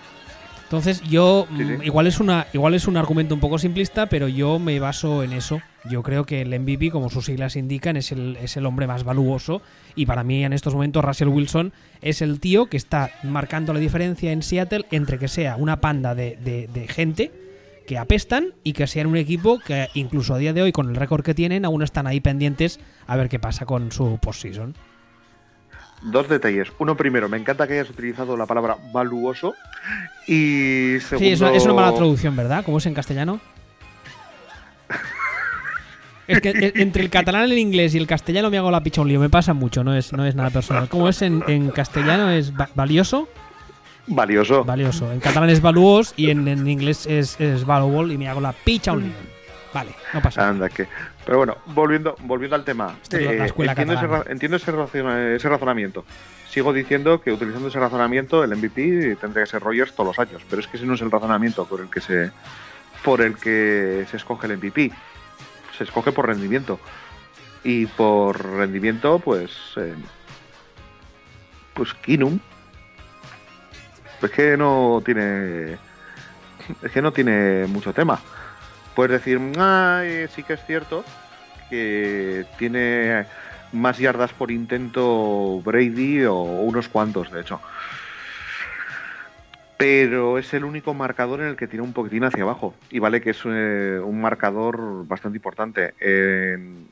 Entonces 0.73 1.02
yo, 1.02 1.47
Sí, 1.55 1.64
mm, 1.64 1.69
sí. 1.81 1.87
igual 1.87 2.07
es 2.07 2.19
una 2.19 2.47
igual 2.55 2.73
es 2.73 2.88
un 2.88 2.97
argumento 2.97 3.35
un 3.35 3.41
poco 3.43 3.59
simplista, 3.59 4.07
pero 4.07 4.26
yo 4.26 4.59
me 4.59 4.81
baso 4.81 5.23
en 5.23 5.35
eso. 5.35 5.61
Yo 5.91 6.02
creo 6.02 6.25
que 6.25 6.41
el 6.41 6.59
MVP, 6.59 6.91
como 6.91 7.11
sus 7.11 7.26
siglas 7.26 7.57
indican, 7.57 7.99
es 7.99 8.11
el, 8.11 8.38
es 8.41 8.57
el 8.57 8.64
hombre 8.64 8.87
más 8.87 9.05
valuoso 9.05 9.61
y 9.95 10.07
para 10.07 10.25
mí 10.25 10.43
en 10.45 10.55
estos 10.55 10.73
momentos 10.75 11.05
Russell 11.05 11.29
Wilson 11.29 11.75
es 12.00 12.23
el 12.23 12.41
tío 12.41 12.67
que 12.67 12.79
está 12.79 13.11
marcando 13.23 13.75
la 13.75 13.81
diferencia 13.81 14.33
en 14.33 14.43
Seattle 14.43 14.87
entre 14.91 15.19
que 15.19 15.29
sea 15.29 15.57
una 15.57 15.83
panda 15.83 16.14
de, 16.14 16.38
de- 16.43 16.69
de 16.73 16.88
gente 16.88 17.31
que 17.87 17.99
apestan 17.99 18.55
y 18.64 18.73
que 18.73 18.87
sean 18.87 19.09
un 19.09 19.17
equipo 19.19 19.59
que 19.59 19.88
incluso 19.93 20.35
a 20.35 20.38
día 20.38 20.55
de 20.55 20.62
hoy 20.62 20.73
con 20.73 20.88
el 20.88 20.97
récord 20.97 21.23
que 21.23 21.35
tienen 21.35 21.67
aún 21.67 21.83
están 21.83 22.07
ahí 22.07 22.21
pendientes 22.21 22.81
a 23.07 23.17
ver 23.17 23.29
qué 23.29 23.38
pasa 23.38 23.67
con 23.67 23.93
su 23.93 24.19
postseason. 24.23 24.75
Dos 26.04 26.28
detalles. 26.28 26.73
Uno 26.78 26.97
primero, 26.97 27.28
me 27.28 27.37
encanta 27.37 27.66
que 27.66 27.75
hayas 27.75 27.90
utilizado 27.90 28.37
la 28.37 28.47
palabra 28.47 28.76
valuoso. 28.92 29.54
Y 30.26 30.97
segundo. 31.00 31.18
Sí, 31.18 31.28
es 31.32 31.40
una, 31.40 31.52
es 31.54 31.64
una 31.64 31.75
mala 31.75 31.94
traducción, 31.94 32.35
¿verdad? 32.37 32.64
¿Cómo 32.64 32.78
es 32.78 32.87
en 32.87 32.94
castellano? 32.94 33.40
Es 36.28 36.40
que 36.40 36.50
e- 36.50 36.73
entre 36.76 37.02
el 37.02 37.11
catalán, 37.11 37.44
el 37.44 37.59
inglés 37.59 37.94
y 37.94 37.99
el 37.99 38.06
castellano 38.06 38.49
me 38.50 38.59
hago 38.59 38.71
la 38.71 38.82
picha 38.82 39.00
un 39.00 39.09
lío. 39.09 39.21
Me 39.21 39.28
pasa 39.28 39.52
mucho, 39.54 39.82
no 39.85 39.94
es, 39.94 40.12
no 40.12 40.25
es 40.25 40.35
nada 40.35 40.50
personal. 40.50 40.88
¿Cómo 40.88 41.09
es 41.09 41.21
en, 41.23 41.42
en 41.49 41.71
castellano? 41.71 42.30
¿Es 42.30 42.52
va- 42.52 42.68
valioso? 42.75 43.28
Valioso. 44.06 44.64
Valioso. 44.64 45.12
En 45.12 45.21
catalán 45.21 45.50
es 45.50 45.61
valuos 45.61 46.14
y 46.16 46.30
en, 46.30 46.47
en 46.49 46.66
inglés 46.68 47.06
es, 47.06 47.40
es 47.40 47.64
valuable 47.64 48.14
y 48.14 48.18
me 48.18 48.28
hago 48.28 48.40
la 48.40 48.52
picha 48.52 48.92
un 48.92 49.02
lío. 49.02 49.12
Vale, 49.75 49.90
no 50.12 50.21
pasa 50.21 50.40
nada. 50.42 50.50
Anda, 50.52 50.68
que. 50.68 50.87
Pero 51.25 51.38
bueno, 51.38 51.57
volviendo, 51.67 52.17
volviendo 52.21 52.57
al 52.57 52.64
tema. 52.64 52.97
Escuela 53.47 53.73
entiendo, 53.73 53.95
ese, 53.95 54.33
entiendo 54.33 54.57
ese, 54.57 54.73
razona- 54.73 55.35
ese 55.37 55.49
razonamiento. 55.49 56.05
Sigo 56.49 56.73
diciendo 56.73 57.21
que 57.21 57.33
utilizando 57.33 57.69
ese 57.69 57.79
razonamiento, 57.79 58.43
el 58.45 58.57
MVP 58.57 59.17
tendría 59.21 59.45
que 59.45 59.50
ser 59.50 59.62
Rogers 59.62 59.95
todos 59.95 60.17
los 60.17 60.19
años. 60.19 60.43
Pero 60.50 60.61
es 60.61 60.67
que 60.69 60.76
ese 60.76 60.87
no 60.87 60.95
es 60.95 61.00
el 61.00 61.11
razonamiento 61.11 61.64
por 61.67 61.81
el 61.81 61.88
que 61.88 62.00
se, 62.00 62.31
por 63.05 63.21
el 63.21 63.37
que 63.37 64.05
se 64.11 64.17
escoge 64.17 64.47
el 64.49 64.57
MVP. 64.59 64.91
Se 65.79 65.85
escoge 65.85 66.11
por 66.12 66.26
rendimiento. 66.26 66.81
Y 67.64 67.87
por 67.87 68.45
rendimiento, 68.57 69.21
pues. 69.21 69.50
eh, 69.76 69.95
pues 71.75 71.95
Kinum. 71.95 72.38
Es 74.21 74.31
que 74.31 74.57
no 74.57 75.00
tiene. 75.05 75.79
Es 76.83 76.93
que 76.93 77.00
no 77.02 77.12
tiene 77.12 77.67
mucho 77.67 77.93
tema. 77.93 78.21
Puedes 78.94 79.12
decir, 79.12 79.40
"Ah, 79.58 80.02
eh, 80.04 80.28
sí 80.34 80.42
que 80.42 80.54
es 80.54 80.64
cierto 80.64 81.04
que 81.70 82.44
tiene 82.58 83.25
más 83.72 83.99
yardas 83.99 84.32
por 84.32 84.50
intento 84.50 85.61
Brady 85.64 86.25
o 86.25 86.34
unos 86.34 86.88
cuantos, 86.88 87.30
de 87.30 87.40
hecho. 87.40 87.61
Pero 89.76 90.38
es 90.38 90.52
el 90.54 90.64
único 90.64 90.94
marcador 90.94 91.40
en 91.40 91.49
el 91.49 91.56
que 91.56 91.66
tira 91.66 91.82
un 91.82 91.92
poquitín 91.92 92.25
hacia 92.25 92.44
abajo. 92.44 92.75
Y 92.90 93.00
vale 93.00 93.20
que 93.20 93.30
es 93.30 93.40
eh, 93.44 94.00
un 94.04 94.20
marcador 94.20 95.06
bastante 95.06 95.38
importante. 95.38 95.94
En, 95.99 96.88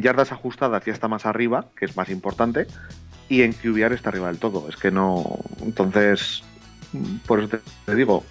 yardas 0.00 0.32
ajustadas 0.32 0.84
ya 0.84 0.92
está 0.92 1.08
más 1.08 1.26
arriba, 1.26 1.66
que 1.76 1.84
es 1.84 1.96
más 1.96 2.08
importante. 2.08 2.66
Y 3.28 3.42
en 3.42 3.52
QBR 3.52 3.94
está 3.94 4.10
arriba 4.10 4.28
del 4.28 4.38
todo. 4.38 4.68
Es 4.68 4.76
que 4.76 4.90
no. 4.90 5.38
Entonces, 5.60 6.42
por 7.26 7.40
eso 7.40 7.58
te 7.84 7.94
digo. 7.94 8.24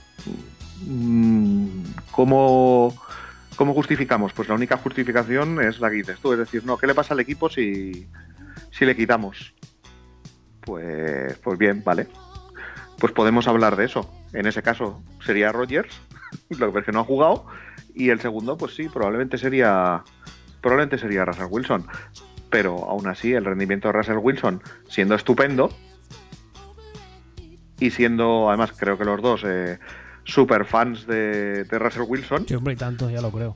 Mm, 0.85 1.67
¿Cómo, 2.11 2.95
¿Cómo 3.55 3.73
justificamos? 3.73 4.33
Pues 4.33 4.47
la 4.49 4.55
única 4.55 4.77
justificación 4.77 5.61
es 5.61 5.79
la 5.79 5.89
que 5.89 5.97
dices 5.97 6.19
tú, 6.19 6.33
es 6.33 6.39
decir, 6.39 6.65
no, 6.65 6.77
¿qué 6.77 6.87
le 6.87 6.95
pasa 6.95 7.13
al 7.13 7.19
equipo 7.19 7.49
si, 7.49 8.07
si 8.71 8.85
le 8.85 8.95
quitamos? 8.95 9.53
Pues, 10.61 11.37
pues 11.37 11.57
bien, 11.57 11.83
vale. 11.83 12.07
Pues 12.99 13.11
podemos 13.11 13.47
hablar 13.47 13.75
de 13.75 13.85
eso. 13.85 14.09
En 14.33 14.45
ese 14.45 14.63
caso 14.63 15.01
sería 15.25 15.51
Rogers, 15.51 16.01
lo 16.49 16.71
que 16.71 16.79
es 16.79 16.85
que 16.85 16.91
no 16.91 17.01
ha 17.01 17.05
jugado, 17.05 17.45
y 17.93 18.09
el 18.09 18.19
segundo, 18.19 18.57
pues 18.57 18.75
sí, 18.75 18.89
probablemente 18.89 19.37
sería 19.37 20.03
probablemente 20.61 20.97
sería 20.97 21.25
Russell 21.25 21.47
Wilson. 21.49 21.85
Pero 22.49 22.89
aún 22.89 23.07
así, 23.07 23.33
el 23.33 23.45
rendimiento 23.45 23.89
de 23.89 23.93
Russell 23.93 24.17
Wilson, 24.17 24.61
siendo 24.87 25.15
estupendo, 25.15 25.69
y 27.79 27.91
siendo, 27.91 28.47
además, 28.47 28.71
creo 28.71 28.97
que 28.97 29.03
los 29.03 29.21
dos 29.21 29.43
eh, 29.45 29.77
super 30.23 30.65
fans 30.65 31.05
de, 31.07 31.63
de 31.63 31.79
Russell 31.79 32.03
Wilson, 32.07 32.45
Sí, 32.47 32.55
hombre, 32.55 32.73
y 32.73 32.77
tanto, 32.77 33.09
ya 33.09 33.21
lo 33.21 33.31
creo. 33.31 33.55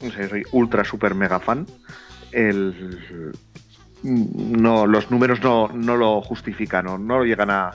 sea, 0.00 0.28
soy 0.28 0.42
ultra 0.52 0.84
super 0.84 1.14
mega 1.14 1.40
fan. 1.40 1.66
El, 2.32 3.02
no, 4.02 4.86
los 4.86 5.10
números 5.10 5.40
no, 5.42 5.68
no 5.68 5.96
lo 5.96 6.20
justifican, 6.22 6.84
no, 6.84 6.98
no 6.98 7.18
lo 7.18 7.24
llegan 7.24 7.50
a 7.50 7.72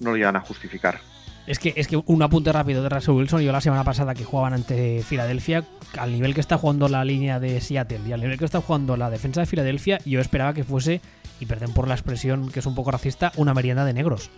no 0.00 0.10
lo 0.10 0.16
llegan 0.16 0.36
a 0.36 0.40
justificar. 0.40 1.00
Es 1.46 1.58
que, 1.58 1.72
es 1.76 1.88
que 1.88 1.96
un 2.04 2.22
apunte 2.22 2.52
rápido 2.52 2.82
de 2.82 2.90
Russell 2.90 3.14
Wilson. 3.14 3.40
Yo 3.40 3.52
la 3.52 3.62
semana 3.62 3.82
pasada 3.82 4.14
que 4.14 4.22
jugaban 4.22 4.52
ante 4.52 5.02
Filadelfia, 5.02 5.64
al 5.98 6.12
nivel 6.12 6.34
que 6.34 6.40
está 6.42 6.58
jugando 6.58 6.88
la 6.88 7.04
línea 7.06 7.40
de 7.40 7.60
Seattle 7.62 8.00
y 8.06 8.12
al 8.12 8.20
nivel 8.20 8.38
que 8.38 8.44
está 8.44 8.60
jugando 8.60 8.98
la 8.98 9.08
defensa 9.08 9.40
de 9.40 9.46
Filadelfia, 9.46 9.98
yo 10.04 10.20
esperaba 10.20 10.52
que 10.52 10.62
fuese, 10.62 11.00
y 11.40 11.46
perdón 11.46 11.72
por 11.72 11.88
la 11.88 11.94
expresión 11.94 12.50
que 12.50 12.60
es 12.60 12.66
un 12.66 12.74
poco 12.74 12.90
racista, 12.90 13.32
una 13.36 13.54
merienda 13.54 13.86
de 13.86 13.94
negros. 13.94 14.30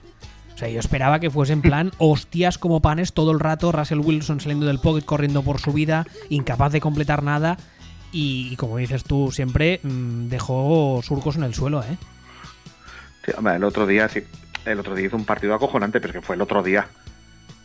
O 0.61 0.63
sea, 0.63 0.69
yo 0.69 0.79
esperaba 0.79 1.21
que 1.21 1.31
fuese 1.31 1.55
en 1.55 1.63
plan 1.63 1.91
hostias 1.97 2.59
como 2.59 2.81
panes 2.83 3.15
todo 3.15 3.31
el 3.31 3.41
rato, 3.41 3.73
Russell 3.73 4.01
Wilson 4.01 4.41
saliendo 4.41 4.67
del 4.67 4.79
pocket, 4.79 5.07
corriendo 5.07 5.41
por 5.43 5.59
su 5.59 5.73
vida, 5.73 6.07
incapaz 6.29 6.71
de 6.73 6.83
completar 6.83 7.23
nada. 7.23 7.57
Y, 8.13 8.49
y 8.53 8.57
como 8.57 8.77
dices 8.77 9.05
tú 9.05 9.33
siempre, 9.33 9.81
mm, 9.83 10.29
dejó 10.29 11.01
surcos 11.03 11.37
en 11.37 11.45
el 11.45 11.55
suelo, 11.55 11.83
¿eh? 11.83 11.97
Sí, 13.25 13.33
hombre, 13.39 13.55
el 13.55 13.65
otro 13.65 13.87
día 13.87 14.07
sí, 14.11 14.21
el 14.67 14.79
otro 14.81 14.95
día 14.95 15.07
hizo 15.07 15.17
un 15.17 15.25
partido 15.25 15.55
acojonante, 15.55 15.99
pero 15.99 16.13
que 16.13 16.21
fue 16.21 16.37
el 16.37 16.43
otro 16.43 16.63
día. 16.63 16.87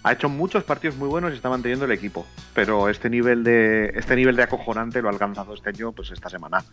Ha 0.04 0.14
hecho 0.14 0.30
muchos 0.30 0.64
partidos 0.64 0.96
muy 0.96 1.10
buenos 1.10 1.34
y 1.34 1.36
está 1.36 1.50
manteniendo 1.50 1.84
el 1.84 1.92
equipo, 1.92 2.25
pero 2.54 2.88
este 2.88 3.10
nivel 3.10 3.44
de 3.44 3.92
este 3.98 4.16
nivel 4.16 4.38
de 4.38 4.44
acojonante 4.44 5.02
lo 5.02 5.10
ha 5.10 5.12
alcanzado 5.12 5.54
este 5.54 5.68
año, 5.72 5.92
pues 5.92 6.12
esta 6.12 6.30
semana. 6.30 6.64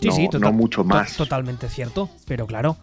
Sí, 0.00 0.08
no, 0.08 0.12
sí, 0.14 0.28
no 0.40 0.50
mucho 0.52 0.80
to- 0.82 0.88
más. 0.88 1.16
Totalmente 1.16 1.68
cierto, 1.68 2.10
pero 2.26 2.44
claro. 2.48 2.76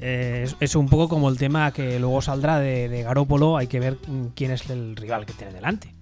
Eh, 0.00 0.42
es, 0.44 0.56
es 0.60 0.74
un 0.74 0.88
poco 0.88 1.08
como 1.08 1.28
el 1.28 1.36
tema 1.38 1.72
que 1.72 1.98
luego 2.00 2.22
saldrá 2.22 2.58
de, 2.58 2.88
de 2.88 3.02
Garópolo. 3.02 3.56
Hay 3.56 3.66
que 3.66 3.80
ver 3.80 3.98
mm, 4.08 4.26
quién 4.34 4.50
es 4.50 4.68
el 4.70 4.96
rival 4.96 5.26
que 5.26 5.32
tiene 5.34 5.52
delante. 5.52 5.94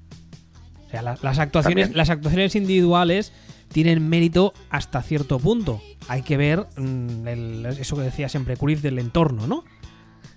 O 0.86 0.90
sea, 0.90 1.02
la- 1.02 1.18
las, 1.20 1.38
actuaciones, 1.38 1.86
También. 1.86 1.96
las 1.98 2.10
actuaciones 2.10 2.54
individuales 2.56 3.32
tienen 3.72 4.08
mérito 4.08 4.54
hasta 4.70 5.02
cierto 5.02 5.38
punto. 5.38 5.82
Hay 6.08 6.22
que 6.22 6.36
ver 6.36 6.66
mm, 6.76 7.28
el- 7.28 7.66
eso 7.66 7.96
que 7.96 8.02
decía 8.02 8.28
siempre 8.28 8.56
Cruyff 8.56 8.80
del 8.80 8.98
entorno, 8.98 9.46
¿no? 9.46 9.64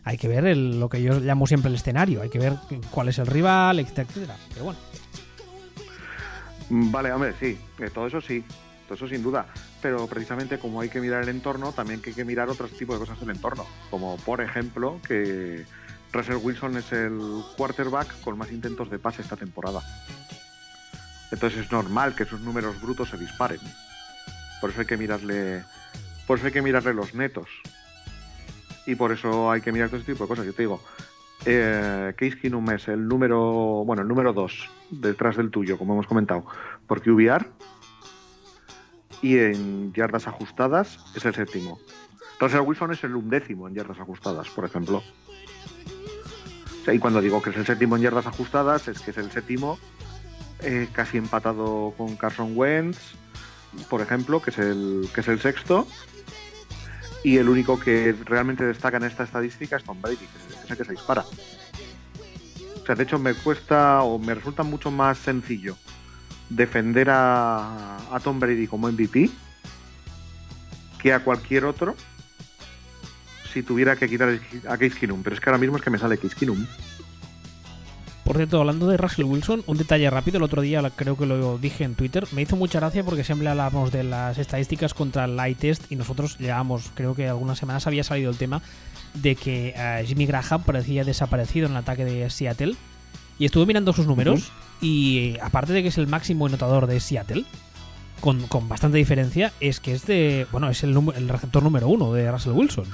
Hay 0.03 0.17
que 0.17 0.27
ver 0.27 0.45
el- 0.45 0.79
lo 0.79 0.89
que 0.89 1.01
yo 1.03 1.19
llamo 1.19 1.45
siempre 1.47 1.69
el 1.69 1.75
escenario. 1.75 2.21
Hay 2.23 2.29
que 2.29 2.39
ver 2.39 2.53
cuál 2.89 3.07
es 3.09 3.19
el 3.19 3.27
rival, 3.27 3.79
etcétera, 3.79 4.07
etcétera. 4.09 4.37
Pero 4.53 4.65
bueno. 4.65 4.79
Vale, 6.69 7.11
hombre, 7.11 7.33
sí, 7.39 7.57
eh, 7.79 7.89
todo 7.93 8.07
eso 8.07 8.21
sí, 8.21 8.43
todo 8.87 8.95
eso 8.95 9.07
sin 9.07 9.21
duda. 9.21 9.45
Pero 9.81 10.07
precisamente 10.07 10.59
como 10.59 10.81
hay 10.81 10.89
que 10.89 11.01
mirar 11.01 11.23
el 11.23 11.29
entorno, 11.29 11.71
también 11.71 12.01
hay 12.05 12.13
que 12.13 12.25
mirar 12.25 12.49
otros 12.49 12.71
tipos 12.71 12.99
de 12.99 13.05
cosas 13.05 13.19
del 13.19 13.31
entorno. 13.31 13.65
Como 13.89 14.17
por 14.17 14.41
ejemplo 14.41 14.99
que 15.07 15.65
Russell 16.13 16.37
Wilson 16.41 16.77
es 16.77 16.91
el 16.91 17.19
quarterback 17.57 18.21
con 18.21 18.37
más 18.37 18.51
intentos 18.51 18.89
de 18.89 18.99
pase 18.99 19.21
esta 19.21 19.37
temporada. 19.37 19.81
Entonces 21.31 21.65
es 21.65 21.71
normal 21.71 22.13
que 22.15 22.25
sus 22.25 22.41
números 22.41 22.81
brutos 22.81 23.09
se 23.09 23.17
disparen. 23.17 23.59
Por 24.59 24.69
eso 24.69 24.81
hay 24.81 24.87
que 24.87 24.97
mirarle. 24.97 25.63
Por 26.27 26.37
eso 26.37 26.47
hay 26.47 26.53
que 26.53 26.61
mirarle 26.61 26.93
los 26.93 27.15
netos. 27.15 27.47
Y 28.85 28.95
por 28.95 29.11
eso 29.11 29.51
hay 29.51 29.61
que 29.61 29.71
mirar 29.71 29.89
todo 29.89 29.99
este 29.99 30.13
tipo 30.13 30.25
de 30.25 30.27
cosas. 30.27 30.45
Yo 30.45 30.53
te 30.53 30.63
digo, 30.63 30.81
eh, 31.45 32.13
Case 32.17 32.37
Keenum 32.37 32.69
es 32.71 32.87
el 32.87 33.07
número, 33.07 33.83
bueno, 33.85 34.01
el 34.01 34.07
número 34.07 34.33
2 34.33 34.69
detrás 34.91 35.37
del 35.37 35.49
tuyo, 35.49 35.77
como 35.77 35.93
hemos 35.93 36.07
comentado, 36.07 36.45
por 36.87 37.01
QBR. 37.01 37.47
Y 39.21 39.37
en 39.37 39.93
yardas 39.93 40.27
ajustadas 40.27 40.99
es 41.15 41.25
el 41.25 41.35
séptimo. 41.35 41.79
Russell 42.39 42.61
Wilson 42.61 42.91
es 42.91 43.03
el 43.03 43.15
undécimo 43.15 43.67
en 43.67 43.75
yardas 43.75 43.99
ajustadas, 43.99 44.49
por 44.49 44.65
ejemplo. 44.65 45.03
Y 46.91 46.97
cuando 46.97 47.21
digo 47.21 47.41
que 47.41 47.51
es 47.51 47.57
el 47.57 47.65
séptimo 47.65 47.95
en 47.95 48.01
yardas 48.01 48.25
ajustadas, 48.25 48.87
es 48.87 48.99
que 48.99 49.11
es 49.11 49.17
el 49.17 49.31
séptimo 49.31 49.77
eh, 50.61 50.87
casi 50.91 51.17
empatado 51.17 51.93
con 51.97 52.15
Carson 52.15 52.53
Wentz, 52.55 52.97
por 53.89 54.01
ejemplo, 54.01 54.41
que 54.41 54.49
es 54.49 54.57
el, 54.57 55.07
que 55.13 55.21
es 55.21 55.27
el 55.27 55.39
sexto. 55.39 55.87
Y 57.23 57.37
el 57.37 57.49
único 57.49 57.79
que 57.79 58.15
realmente 58.25 58.65
destaca 58.65 58.97
en 58.97 59.03
esta 59.03 59.23
estadística 59.23 59.77
es 59.77 59.83
Tom 59.83 60.01
Brady, 60.01 60.17
que 60.17 60.63
es 60.63 60.71
el 60.71 60.77
que 60.77 60.83
se 60.83 60.91
dispara. 60.93 61.23
O 62.81 62.85
sea, 62.85 62.95
de 62.95 63.03
hecho 63.03 63.19
me 63.19 63.35
cuesta 63.35 64.01
o 64.01 64.17
me 64.17 64.33
resulta 64.33 64.63
mucho 64.63 64.89
más 64.89 65.19
sencillo 65.19 65.77
defender 66.51 67.09
a, 67.09 67.97
a 68.11 68.19
Tom 68.19 68.39
Brady 68.39 68.67
como 68.67 68.91
MVP 68.91 69.29
que 71.01 71.13
a 71.13 71.23
cualquier 71.23 71.65
otro 71.65 71.95
si 73.51 73.63
tuviera 73.63 73.95
que 73.95 74.07
quitar 74.07 74.39
a 74.67 74.77
Case 74.77 74.97
Keenum. 74.99 75.23
Pero 75.23 75.35
es 75.35 75.41
que 75.41 75.49
ahora 75.49 75.57
mismo 75.57 75.77
es 75.77 75.83
que 75.83 75.89
me 75.89 75.97
sale 75.97 76.17
Case 76.17 76.35
Keenum. 76.35 76.65
Por 78.23 78.37
cierto, 78.37 78.59
hablando 78.59 78.87
de 78.87 78.97
Russell 78.97 79.25
Wilson, 79.25 79.63
un 79.65 79.77
detalle 79.77 80.09
rápido, 80.09 80.37
el 80.37 80.43
otro 80.43 80.61
día 80.61 80.87
creo 80.95 81.17
que 81.17 81.25
lo 81.25 81.57
dije 81.57 81.83
en 81.83 81.95
Twitter, 81.95 82.25
me 82.31 82.43
hizo 82.43 82.55
mucha 82.55 82.79
gracia 82.79 83.03
porque 83.03 83.23
siempre 83.23 83.49
hablamos 83.49 83.91
de 83.91 84.03
las 84.03 84.37
estadísticas 84.37 84.93
contra 84.93 85.25
el 85.25 85.35
light 85.35 85.57
test 85.57 85.91
y 85.91 85.95
nosotros 85.95 86.37
llevamos, 86.37 86.91
creo 86.93 87.13
que 87.13 87.27
algunas 87.27 87.57
semanas 87.57 87.87
había 87.87 88.03
salido 88.03 88.31
el 88.31 88.37
tema 88.37 88.61
de 89.15 89.35
que 89.35 89.73
eh, 89.75 90.05
Jimmy 90.07 90.27
Graham 90.27 90.63
parecía 90.63 91.03
desaparecido 91.03 91.65
en 91.65 91.73
el 91.73 91.79
ataque 91.79 92.05
de 92.05 92.29
Seattle 92.29 92.75
y 93.37 93.45
estuve 93.45 93.65
mirando 93.65 93.91
sus 93.91 94.07
números 94.07 94.51
y 94.81 95.37
aparte 95.41 95.73
de 95.73 95.83
que 95.83 95.89
es 95.89 95.97
el 95.97 96.07
máximo 96.07 96.47
anotador 96.47 96.87
de 96.87 96.99
Seattle, 96.99 97.45
con, 98.19 98.47
con 98.47 98.67
bastante 98.67 98.97
diferencia, 98.97 99.51
es 99.59 99.79
que 99.79 99.93
es 99.93 100.05
de, 100.05 100.47
bueno, 100.51 100.69
es 100.69 100.83
el, 100.83 100.97
el 101.15 101.29
receptor 101.29 101.63
número 101.63 101.87
uno 101.87 102.13
de 102.13 102.31
Russell 102.31 102.53
Wilson. 102.53 102.85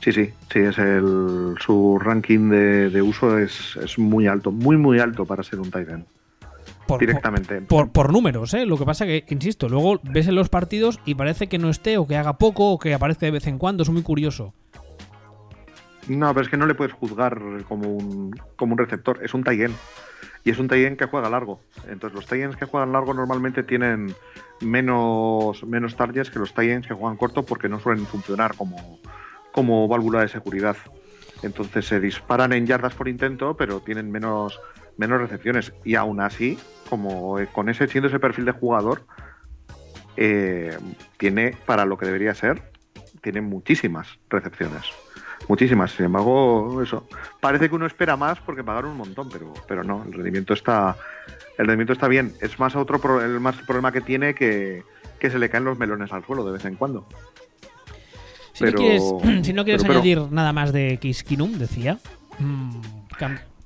Sí, 0.00 0.12
sí, 0.12 0.30
sí, 0.52 0.58
es 0.58 0.76
el, 0.76 1.54
su 1.64 1.98
ranking 1.98 2.50
de, 2.50 2.90
de 2.90 3.00
uso 3.00 3.38
es, 3.38 3.76
es, 3.82 3.98
muy 3.98 4.26
alto, 4.26 4.52
muy, 4.52 4.76
muy 4.76 4.98
alto 4.98 5.24
para 5.24 5.42
ser 5.42 5.60
un 5.60 5.70
Titan. 5.70 6.04
Por, 6.86 7.00
Directamente. 7.00 7.62
Por, 7.62 7.90
por, 7.90 8.12
números, 8.12 8.52
¿eh? 8.52 8.66
Lo 8.66 8.76
que 8.76 8.84
pasa 8.84 9.06
que, 9.06 9.24
insisto, 9.30 9.66
luego 9.70 10.00
ves 10.02 10.28
en 10.28 10.34
los 10.34 10.50
partidos 10.50 11.00
y 11.06 11.14
parece 11.14 11.46
que 11.46 11.56
no 11.56 11.70
esté 11.70 11.96
o 11.96 12.06
que 12.06 12.16
haga 12.16 12.36
poco 12.36 12.72
o 12.72 12.78
que 12.78 12.92
aparezca 12.92 13.24
de 13.24 13.32
vez 13.32 13.46
en 13.46 13.56
cuando, 13.56 13.82
es 13.82 13.88
muy 13.88 14.02
curioso. 14.02 14.52
No, 16.06 16.34
pero 16.34 16.44
es 16.44 16.50
que 16.50 16.58
no 16.58 16.66
le 16.66 16.74
puedes 16.74 16.92
juzgar 16.92 17.40
como 17.66 17.88
un, 17.88 18.38
como 18.56 18.74
un 18.74 18.78
receptor, 18.78 19.20
es 19.22 19.32
un 19.32 19.42
Titan. 19.42 19.72
Y 20.44 20.50
es 20.50 20.58
un 20.58 20.68
Titan 20.68 20.96
que 20.96 21.06
juega 21.06 21.30
largo. 21.30 21.60
Entonces 21.88 22.14
los 22.14 22.26
Titans 22.26 22.56
que 22.56 22.66
juegan 22.66 22.92
largo 22.92 23.14
normalmente 23.14 23.62
tienen 23.62 24.14
menos, 24.60 25.64
menos 25.64 25.96
targets 25.96 26.30
que 26.30 26.38
los 26.38 26.52
Titans 26.52 26.86
que 26.86 26.94
juegan 26.94 27.16
corto 27.16 27.44
porque 27.44 27.68
no 27.68 27.80
suelen 27.80 28.06
funcionar 28.06 28.54
como, 28.54 29.00
como 29.52 29.88
válvula 29.88 30.20
de 30.20 30.28
seguridad. 30.28 30.76
Entonces 31.42 31.86
se 31.86 31.98
disparan 31.98 32.52
en 32.52 32.66
yardas 32.66 32.94
por 32.94 33.08
intento, 33.08 33.56
pero 33.56 33.80
tienen 33.80 34.10
menos, 34.10 34.60
menos 34.98 35.20
recepciones. 35.20 35.72
Y 35.82 35.94
aún 35.94 36.20
así, 36.20 36.58
como 36.90 37.38
con 37.52 37.70
ese 37.70 37.88
siendo 37.88 38.08
ese 38.08 38.20
perfil 38.20 38.44
de 38.44 38.52
jugador, 38.52 39.06
eh, 40.16 40.76
tiene, 41.16 41.56
para 41.64 41.86
lo 41.86 41.96
que 41.96 42.06
debería 42.06 42.34
ser, 42.34 42.62
tiene 43.22 43.40
muchísimas 43.40 44.18
recepciones. 44.28 44.84
Muchísimas. 45.48 45.92
Sin 45.92 46.06
embargo, 46.06 46.82
eso. 46.82 47.06
Parece 47.40 47.68
que 47.68 47.74
uno 47.74 47.86
espera 47.86 48.16
más 48.16 48.38
porque 48.40 48.64
pagaron 48.64 48.92
un 48.92 48.98
montón, 48.98 49.28
pero, 49.30 49.52
pero 49.68 49.84
no, 49.84 50.02
el 50.04 50.12
rendimiento 50.12 50.54
está. 50.54 50.96
El 51.58 51.66
rendimiento 51.66 51.92
está 51.92 52.08
bien. 52.08 52.32
Es 52.40 52.58
más 52.58 52.74
otro 52.76 52.98
pro, 52.98 53.22
el 53.22 53.40
más 53.40 53.56
problema 53.56 53.92
que 53.92 54.00
tiene 54.00 54.34
que, 54.34 54.82
que 55.18 55.30
se 55.30 55.38
le 55.38 55.48
caen 55.48 55.64
los 55.64 55.78
melones 55.78 56.12
al 56.12 56.24
suelo 56.24 56.44
de 56.44 56.52
vez 56.52 56.64
en 56.64 56.76
cuando. 56.76 57.06
Si, 58.52 58.64
pero, 58.64 58.72
no 58.72 58.78
quieres, 58.78 59.02
si 59.42 59.52
no 59.52 59.64
quieres 59.64 59.82
pero, 59.82 59.94
añadir 59.94 60.20
nada 60.30 60.52
más 60.52 60.72
de 60.72 60.98
Case 61.02 61.24
Keenum, 61.24 61.52
decía, 61.52 61.98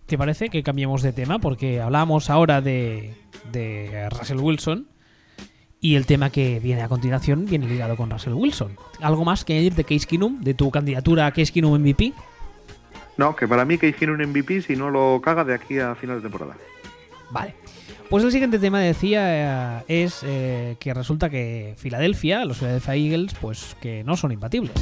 ¿te 0.07 0.19
parece 0.19 0.49
que 0.49 0.63
cambiemos 0.63 1.03
de 1.03 1.13
tema? 1.13 1.39
Porque 1.39 1.81
hablábamos 1.81 2.31
ahora 2.31 2.61
de, 2.61 3.15
de, 3.53 4.09
Russell 4.11 4.39
Wilson 4.39 4.89
y 5.81 5.95
el 5.95 6.07
tema 6.07 6.31
que 6.31 6.61
viene 6.61 6.83
a 6.83 6.89
continuación 6.89 7.47
viene 7.47 7.67
ligado 7.67 7.97
con 7.97 8.11
Russell 8.11 8.35
Wilson. 8.35 8.77
¿Algo 9.01 9.25
más 9.25 9.45
que 9.45 9.55
añadir 9.55 9.75
de 9.75 9.85
Case 9.85 10.07
Keenum, 10.07 10.41
de 10.41 10.55
tu 10.55 10.71
candidatura 10.71 11.27
a 11.27 11.33
Case 11.33 11.53
Keenum 11.53 11.79
MVP? 11.79 12.13
No, 13.17 13.35
que 13.37 13.47
para 13.47 13.65
mí 13.65 13.79
Case 13.79 13.95
Keenum 13.95 14.21
MVP 14.21 14.63
si 14.63 14.77
no 14.77 14.91
lo 14.91 15.21
caga 15.21 15.45
de 15.45 15.55
aquí 15.55 15.79
a 15.79 15.95
final 15.95 16.17
de 16.17 16.23
temporada. 16.23 16.57
Vale. 17.31 17.55
Pues 18.09 18.25
el 18.25 18.33
siguiente 18.33 18.59
tema 18.59 18.81
decía 18.81 19.81
eh, 19.81 19.85
es 19.89 20.23
eh, 20.25 20.77
que 20.81 20.95
resulta 20.95 21.29
que 21.29 21.75
Filadelfia, 21.77 22.45
los 22.47 22.59
Philadelphia 22.59 22.95
Eagles, 22.95 23.35
pues 23.41 23.77
que 23.81 24.03
no 24.03 24.17
son 24.17 24.33
imbatibles. 24.33 24.73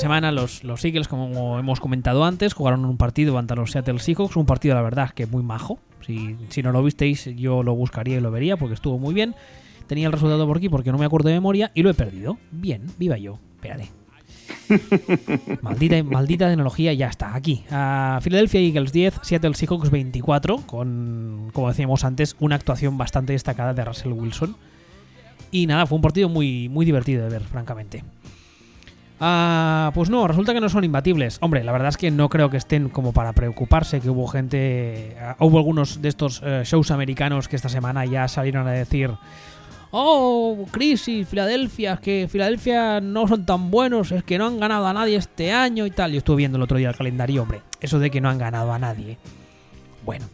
Semana 0.00 0.32
los, 0.32 0.64
los 0.64 0.84
Eagles, 0.84 1.08
como 1.08 1.58
hemos 1.58 1.78
comentado 1.78 2.24
antes, 2.24 2.54
jugaron 2.54 2.84
un 2.84 2.96
partido 2.96 3.38
ante 3.38 3.54
los 3.54 3.70
Seattle 3.70 3.98
Seahawks, 3.98 4.36
un 4.36 4.46
partido 4.46 4.74
la 4.74 4.82
verdad 4.82 5.10
que 5.10 5.26
muy 5.26 5.42
majo, 5.42 5.78
si, 6.04 6.36
si, 6.48 6.62
no 6.62 6.72
lo 6.72 6.82
visteis, 6.82 7.26
yo 7.36 7.62
lo 7.62 7.74
buscaría 7.74 8.16
y 8.16 8.20
lo 8.20 8.30
vería 8.30 8.56
porque 8.56 8.74
estuvo 8.74 8.98
muy 8.98 9.14
bien. 9.14 9.34
Tenía 9.86 10.06
el 10.06 10.12
resultado 10.12 10.46
por 10.46 10.56
aquí 10.56 10.68
porque 10.68 10.92
no 10.92 10.98
me 10.98 11.04
acuerdo 11.04 11.28
de 11.28 11.34
memoria 11.34 11.70
y 11.74 11.82
lo 11.82 11.90
he 11.90 11.94
perdido. 11.94 12.38
Bien, 12.50 12.86
viva 12.98 13.18
yo. 13.18 13.38
Espérate. 13.56 13.90
maldita, 15.62 16.02
maldita 16.02 16.48
tecnología, 16.48 16.92
ya 16.92 17.08
está, 17.08 17.34
aquí. 17.34 17.64
Uh, 17.70 18.20
Philadelphia 18.22 18.60
Eagles 18.60 18.92
10, 18.92 19.20
Seattle 19.22 19.54
Seahawks 19.54 19.90
24, 19.90 20.58
con, 20.66 21.50
como 21.52 21.68
decíamos 21.68 22.04
antes, 22.04 22.36
una 22.40 22.54
actuación 22.54 22.96
bastante 22.96 23.32
destacada 23.32 23.74
de 23.74 23.84
Russell 23.84 24.12
Wilson. 24.12 24.56
Y 25.50 25.66
nada, 25.66 25.86
fue 25.86 25.96
un 25.96 26.02
partido 26.02 26.28
muy, 26.28 26.68
muy 26.68 26.86
divertido 26.86 27.24
de 27.24 27.30
ver, 27.30 27.42
francamente. 27.42 28.04
Ah, 29.22 29.92
pues 29.94 30.08
no, 30.08 30.26
resulta 30.26 30.54
que 30.54 30.60
no 30.62 30.70
son 30.70 30.82
imbatibles. 30.82 31.36
Hombre, 31.42 31.62
la 31.62 31.72
verdad 31.72 31.90
es 31.90 31.98
que 31.98 32.10
no 32.10 32.30
creo 32.30 32.48
que 32.48 32.56
estén 32.56 32.88
como 32.88 33.12
para 33.12 33.34
preocuparse, 33.34 34.00
que 34.00 34.08
hubo 34.08 34.26
gente, 34.26 35.14
uh, 35.38 35.44
hubo 35.44 35.58
algunos 35.58 36.00
de 36.00 36.08
estos 36.08 36.40
uh, 36.40 36.62
shows 36.64 36.90
americanos 36.90 37.46
que 37.46 37.56
esta 37.56 37.68
semana 37.68 38.06
ya 38.06 38.28
salieron 38.28 38.66
a 38.66 38.72
decir, 38.72 39.10
oh, 39.90 40.64
crisis, 40.70 41.28
Filadelfia, 41.28 41.94
es 41.94 42.00
que 42.00 42.28
Filadelfia 42.30 43.02
no 43.02 43.28
son 43.28 43.44
tan 43.44 43.70
buenos, 43.70 44.10
es 44.10 44.24
que 44.24 44.38
no 44.38 44.46
han 44.46 44.58
ganado 44.58 44.86
a 44.86 44.94
nadie 44.94 45.16
este 45.16 45.52
año 45.52 45.84
y 45.84 45.90
tal. 45.90 46.12
Yo 46.12 46.18
estuve 46.18 46.38
viendo 46.38 46.56
el 46.56 46.62
otro 46.62 46.78
día 46.78 46.88
el 46.88 46.96
calendario, 46.96 47.42
hombre, 47.42 47.60
eso 47.82 47.98
de 47.98 48.10
que 48.10 48.22
no 48.22 48.30
han 48.30 48.38
ganado 48.38 48.72
a 48.72 48.78
nadie. 48.78 49.18
Bueno, 50.06 50.24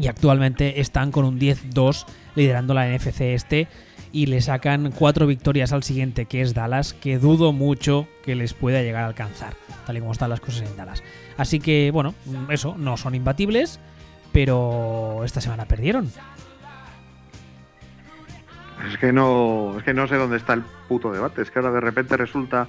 y 0.00 0.06
actualmente 0.06 0.80
están 0.80 1.12
con 1.12 1.26
un 1.26 1.38
10-2 1.38 2.06
liderando 2.36 2.72
la 2.72 2.88
NFC 2.88 3.20
este 3.20 3.68
y 4.14 4.26
le 4.26 4.40
sacan 4.40 4.92
cuatro 4.92 5.26
victorias 5.26 5.72
al 5.72 5.82
siguiente, 5.82 6.26
que 6.26 6.40
es 6.40 6.54
Dallas, 6.54 6.94
que 6.94 7.18
dudo 7.18 7.52
mucho 7.52 8.06
que 8.22 8.36
les 8.36 8.54
pueda 8.54 8.80
llegar 8.80 9.02
a 9.02 9.06
alcanzar, 9.06 9.54
tal 9.84 9.96
y 9.96 10.00
como 10.00 10.12
están 10.12 10.30
las 10.30 10.38
cosas 10.38 10.70
en 10.70 10.76
Dallas. 10.76 11.02
Así 11.36 11.58
que, 11.58 11.90
bueno, 11.90 12.14
eso, 12.48 12.76
no 12.78 12.96
son 12.96 13.16
imbatibles, 13.16 13.80
pero 14.32 15.22
esta 15.24 15.40
semana 15.40 15.64
perdieron. 15.64 16.12
Es 18.88 18.98
que 18.98 19.12
no, 19.12 19.74
es 19.78 19.82
que 19.82 19.94
no 19.94 20.06
sé 20.06 20.14
dónde 20.14 20.36
está 20.36 20.52
el 20.52 20.62
puto 20.88 21.10
debate. 21.10 21.42
Es 21.42 21.50
que 21.50 21.58
ahora 21.58 21.72
de 21.72 21.80
repente 21.80 22.16
resulta 22.16 22.68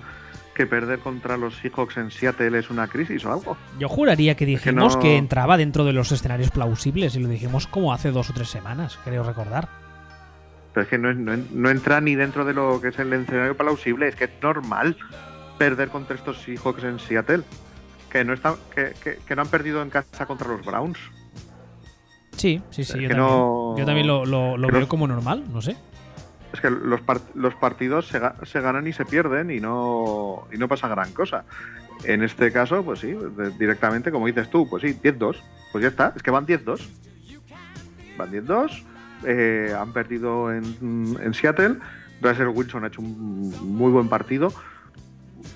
que 0.55 0.65
perder 0.65 0.97
contra 0.97 1.37
los 1.37 1.57
Seahawks 1.57 1.97
en 1.97 2.09
Seattle 2.09 2.57
es 2.57 2.71
una 2.71 2.87
crisis 2.87 3.23
o 3.23 3.31
algo. 3.31 3.55
Yo 3.77 3.87
juraría 3.87 4.33
que 4.35 4.47
dijimos 4.47 4.93
que, 4.93 4.97
no... 4.97 5.01
que 5.03 5.17
entraba 5.17 5.57
dentro 5.57 5.85
de 5.85 5.93
los 5.93 6.11
escenarios 6.11 6.49
plausibles 6.49 7.15
y 7.15 7.19
lo 7.19 7.27
dijimos 7.27 7.67
como 7.67 7.93
hace 7.93 8.09
dos 8.09 8.31
o 8.31 8.33
tres 8.33 8.49
semanas, 8.49 8.97
creo 9.03 9.21
recordar. 9.21 9.84
Pero 10.75 10.83
es 10.83 10.89
que 10.89 10.97
no, 10.97 11.13
no, 11.13 11.37
no, 11.53 11.69
entra 11.69 12.01
ni 12.01 12.15
dentro 12.15 12.43
de 12.43 12.53
lo 12.53 12.81
que 12.81 12.89
es 12.89 12.99
el 12.99 13.13
escenario 13.13 13.55
plausible. 13.55 14.09
Es 14.09 14.15
que 14.17 14.25
es 14.25 14.31
normal 14.41 14.97
perder 15.57 15.87
contra 15.87 16.17
estos 16.17 16.37
Seahawks 16.41 16.83
en 16.83 16.99
Seattle. 16.99 17.43
Que 18.11 18.25
no, 18.25 18.33
está, 18.33 18.55
que, 18.75 18.93
que, 19.01 19.19
que 19.25 19.35
no 19.37 19.43
han 19.43 19.47
perdido 19.47 19.81
en 19.81 19.89
casa 19.89 20.25
contra 20.25 20.49
los 20.49 20.65
Browns. 20.65 20.99
Sí, 22.35 22.61
sí, 22.71 22.83
sí. 22.83 22.99
Yo 22.99 23.07
también, 23.07 23.17
no, 23.17 23.77
yo 23.77 23.85
también, 23.85 24.05
lo, 24.05 24.25
lo, 24.25 24.57
lo 24.57 24.67
veo 24.67 24.81
los, 24.81 24.89
como 24.89 25.07
normal, 25.07 25.45
no 25.49 25.61
sé. 25.61 25.77
Es 26.51 26.59
que 26.59 26.69
los 26.69 27.55
partidos 27.55 28.07
se, 28.07 28.19
se, 28.43 28.59
ganan 28.59 28.85
y 28.85 28.91
se 28.91 29.05
pierden 29.05 29.51
y 29.51 29.61
no, 29.61 30.45
y 30.51 30.57
no 30.57 30.67
pasa 30.67 30.89
gran 30.89 31.13
cosa. 31.13 31.45
En 32.03 32.21
este 32.21 32.51
caso, 32.51 32.83
pues 32.83 32.99
sí, 32.99 33.15
directamente, 33.57 34.11
como 34.11 34.27
dices 34.27 34.49
tú, 34.49 34.67
pues 34.69 34.83
sí, 34.83 34.99
10-2. 35.01 35.37
Pues 35.71 35.81
ya 35.83 35.87
está, 35.87 36.11
es 36.17 36.21
que 36.21 36.31
van 36.31 36.45
10-2. 36.45 36.81
Van 38.17 38.29
10-2 38.29 38.83
eh, 39.23 39.73
han 39.77 39.93
perdido 39.93 40.51
en, 40.51 40.63
en, 41.21 41.33
Seattle. 41.33 41.77
Russell 42.21 42.47
Wilson 42.47 42.83
ha 42.83 42.87
hecho 42.87 43.01
un 43.01 43.77
muy 43.77 43.91
buen 43.91 44.09
partido. 44.09 44.51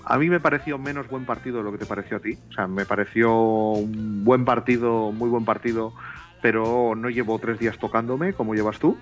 A 0.05 0.17
mí 0.17 0.29
me 0.29 0.39
pareció 0.39 0.77
menos 0.77 1.07
buen 1.07 1.25
partido 1.25 1.57
de 1.57 1.63
lo 1.63 1.71
que 1.71 1.77
te 1.77 1.85
pareció 1.85 2.17
a 2.17 2.19
ti. 2.19 2.37
O 2.49 2.53
sea, 2.53 2.67
me 2.67 2.85
pareció 2.85 3.33
un 3.33 4.23
buen 4.23 4.45
partido, 4.45 5.11
muy 5.11 5.29
buen 5.29 5.45
partido, 5.45 5.93
pero 6.41 6.95
no 6.95 7.09
llevo 7.09 7.39
tres 7.39 7.59
días 7.59 7.77
tocándome 7.77 8.33
como 8.33 8.53
llevas 8.53 8.79
tú. 8.79 8.97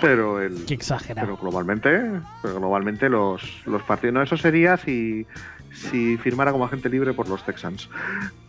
Pero 0.00 0.42
el. 0.42 0.66
Qué 0.66 0.74
exagerado. 0.74 1.26
Pero 1.26 1.38
globalmente, 1.38 2.20
pero 2.42 2.56
globalmente 2.56 3.08
los, 3.08 3.66
los 3.66 3.82
partidos. 3.82 4.14
No, 4.14 4.22
eso 4.22 4.36
sería 4.36 4.76
si, 4.76 5.26
si 5.76 6.16
firmara 6.16 6.52
como 6.52 6.64
agente 6.64 6.88
libre 6.88 7.12
por 7.12 7.28
los 7.28 7.44
Texans. 7.44 7.88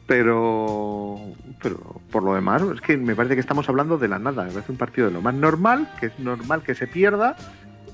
Pero, 0.07 1.19
pero 1.61 2.01
por 2.11 2.23
lo 2.23 2.33
demás, 2.33 2.61
es 2.73 2.81
que 2.81 2.97
me 2.97 3.15
parece 3.15 3.35
que 3.35 3.41
estamos 3.41 3.67
hablando 3.67 3.97
de 3.97 4.07
la 4.07 4.19
nada. 4.19 4.45
Me 4.45 4.51
parece 4.51 4.71
un 4.71 4.77
partido 4.77 5.07
de 5.07 5.13
lo 5.13 5.21
más 5.21 5.33
normal, 5.33 5.89
que 5.99 6.07
es 6.07 6.19
normal 6.19 6.63
que 6.63 6.75
se 6.75 6.87
pierda. 6.87 7.35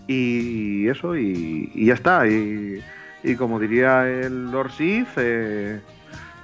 Y 0.08 0.88
eso, 0.88 1.18
y, 1.18 1.72
y 1.74 1.88
ya 1.88 1.96
está. 1.96 2.28
Y, 2.28 2.84
y 3.24 3.36
como 3.36 3.60
diría 3.60 4.08
el 4.08 4.52
Lord 4.52 4.72
Sith, 4.72 5.08
eh, 5.18 5.80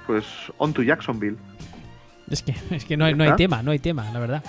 pues 0.06 0.24
on 0.58 0.72
to 0.72 0.82
Jacksonville. 0.82 1.36
Es 2.28 2.42
que, 2.42 2.54
es 2.70 2.84
que 2.84 2.96
no, 2.96 3.04
hay, 3.04 3.12
¿Ya 3.12 3.16
no 3.16 3.24
hay 3.24 3.36
tema, 3.36 3.62
no 3.62 3.70
hay 3.70 3.78
tema, 3.78 4.10
la 4.12 4.18
verdad. 4.18 4.44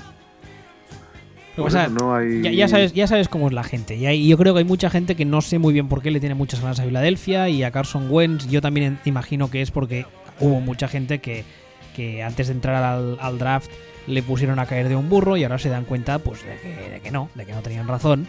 Lo 1.57 1.63
que 1.65 1.69
Por 1.69 1.71
pasa- 1.71 1.85
eso 1.85 1.93
no 1.93 2.15
hay... 2.15 2.41
ya, 2.43 2.51
ya 2.51 2.67
sabes, 2.67 2.93
ya 2.93 3.07
sabes 3.07 3.27
cómo 3.27 3.47
es 3.47 3.53
la 3.53 3.63
gente. 3.63 3.95
Y 3.97 4.05
hay- 4.05 4.27
yo 4.27 4.37
creo 4.37 4.53
que 4.53 4.59
hay 4.59 4.65
mucha 4.65 4.89
gente 4.89 5.15
que 5.15 5.25
no 5.25 5.41
sé 5.41 5.59
muy 5.59 5.73
bien 5.73 5.87
por 5.89 6.01
qué 6.01 6.09
le 6.11 6.19
tiene 6.19 6.35
muchas 6.35 6.61
ganas 6.61 6.79
a 6.79 6.83
Filadelfia 6.83 7.49
y 7.49 7.63
a 7.63 7.71
Carson 7.71 8.07
Wentz. 8.09 8.47
Yo 8.47 8.61
también 8.61 8.99
imagino 9.05 9.49
que 9.51 9.61
es 9.61 9.69
porque 9.71 10.05
hubo 10.39 10.61
mucha 10.61 10.87
gente 10.87 11.19
que, 11.19 11.43
que 11.95 12.23
antes 12.23 12.47
de 12.47 12.53
entrar 12.53 12.81
al, 12.83 13.17
al 13.19 13.37
draft 13.37 13.69
le 14.07 14.23
pusieron 14.23 14.59
a 14.59 14.65
caer 14.65 14.87
de 14.89 14.95
un 14.95 15.09
burro 15.09 15.35
y 15.37 15.43
ahora 15.43 15.59
se 15.59 15.69
dan 15.69 15.83
cuenta 15.85 16.19
pues 16.19 16.39
de 16.45 16.55
que, 16.57 16.89
de 16.89 16.99
que 17.01 17.11
no, 17.11 17.29
de 17.35 17.45
que 17.45 17.51
no 17.53 17.61
tenían 17.61 17.87
razón. 17.87 18.25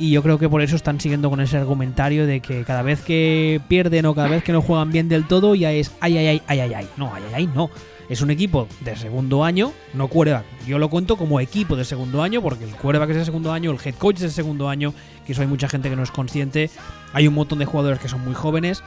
Y 0.00 0.12
yo 0.12 0.22
creo 0.22 0.38
que 0.38 0.48
por 0.48 0.62
eso 0.62 0.76
están 0.76 1.00
siguiendo 1.00 1.28
con 1.28 1.40
ese 1.40 1.56
argumentario 1.56 2.24
de 2.26 2.38
que 2.38 2.62
cada 2.62 2.82
vez 2.82 3.00
que 3.00 3.60
pierden 3.66 4.06
o 4.06 4.14
cada 4.14 4.28
vez 4.28 4.44
que 4.44 4.52
no 4.52 4.62
juegan 4.62 4.92
bien 4.92 5.08
del 5.08 5.26
todo 5.26 5.56
ya 5.56 5.72
es 5.72 5.90
ay, 6.00 6.18
ay, 6.18 6.26
ay, 6.28 6.42
ay, 6.46 6.60
ay, 6.60 6.72
ay. 6.74 6.88
No, 6.96 7.12
ay, 7.12 7.22
ay, 7.28 7.32
ay, 7.34 7.50
no. 7.52 7.68
Es 8.08 8.22
un 8.22 8.30
equipo 8.30 8.68
de 8.80 8.96
segundo 8.96 9.44
año, 9.44 9.72
no 9.92 10.08
quarterback. 10.08 10.46
Yo 10.66 10.78
lo 10.78 10.88
cuento 10.88 11.16
como 11.16 11.40
equipo 11.40 11.76
de 11.76 11.84
segundo 11.84 12.22
año 12.22 12.40
porque 12.40 12.64
el 12.64 12.70
quarterback 12.70 13.10
es 13.10 13.16
de 13.16 13.24
segundo 13.26 13.52
año, 13.52 13.70
el 13.70 13.78
head 13.84 13.94
coach 13.96 14.16
es 14.16 14.22
de 14.22 14.30
segundo 14.30 14.70
año, 14.70 14.94
que 15.26 15.32
eso 15.32 15.42
hay 15.42 15.48
mucha 15.48 15.68
gente 15.68 15.90
que 15.90 15.96
no 15.96 16.02
es 16.02 16.10
consciente. 16.10 16.70
Hay 17.12 17.28
un 17.28 17.34
montón 17.34 17.58
de 17.58 17.66
jugadores 17.66 17.98
que 17.98 18.08
son 18.08 18.24
muy 18.24 18.34
jóvenes. 18.34 18.82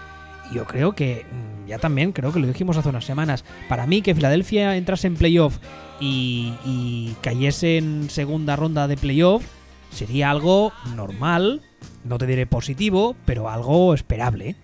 Y 0.51 0.55
yo 0.55 0.65
creo 0.65 0.93
que, 0.93 1.25
mm, 1.31 1.67
ya 1.67 1.77
también, 1.77 2.13
creo 2.13 2.33
que 2.33 2.39
lo 2.39 2.47
dijimos 2.47 2.77
hace 2.77 2.89
unas 2.89 3.05
semanas, 3.05 3.45
para 3.69 3.85
mí 3.85 4.01
que 4.01 4.15
Filadelfia 4.15 4.75
entrase 4.75 5.05
en 5.05 5.15
playoff 5.15 5.59
y, 5.99 6.53
y 6.65 7.15
cayese 7.21 7.77
en 7.77 8.09
segunda 8.09 8.55
ronda 8.55 8.87
de 8.87 8.97
playoff 8.97 9.43
sería 9.91 10.31
algo 10.31 10.73
normal, 10.95 11.61
no 12.03 12.17
te 12.17 12.25
diré 12.25 12.47
positivo, 12.47 13.15
pero 13.25 13.49
algo 13.49 13.93
esperable. 13.93 14.55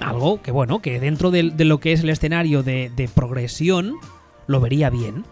Algo 0.00 0.42
que, 0.42 0.50
bueno, 0.50 0.80
que 0.80 1.00
dentro 1.00 1.30
de, 1.30 1.50
de 1.50 1.64
lo 1.64 1.78
que 1.80 1.92
es 1.92 2.02
el 2.02 2.10
escenario 2.10 2.62
de, 2.62 2.90
de 2.94 3.08
progresión, 3.08 3.94
lo 4.46 4.60
vería 4.60 4.90
bien. 4.90 5.24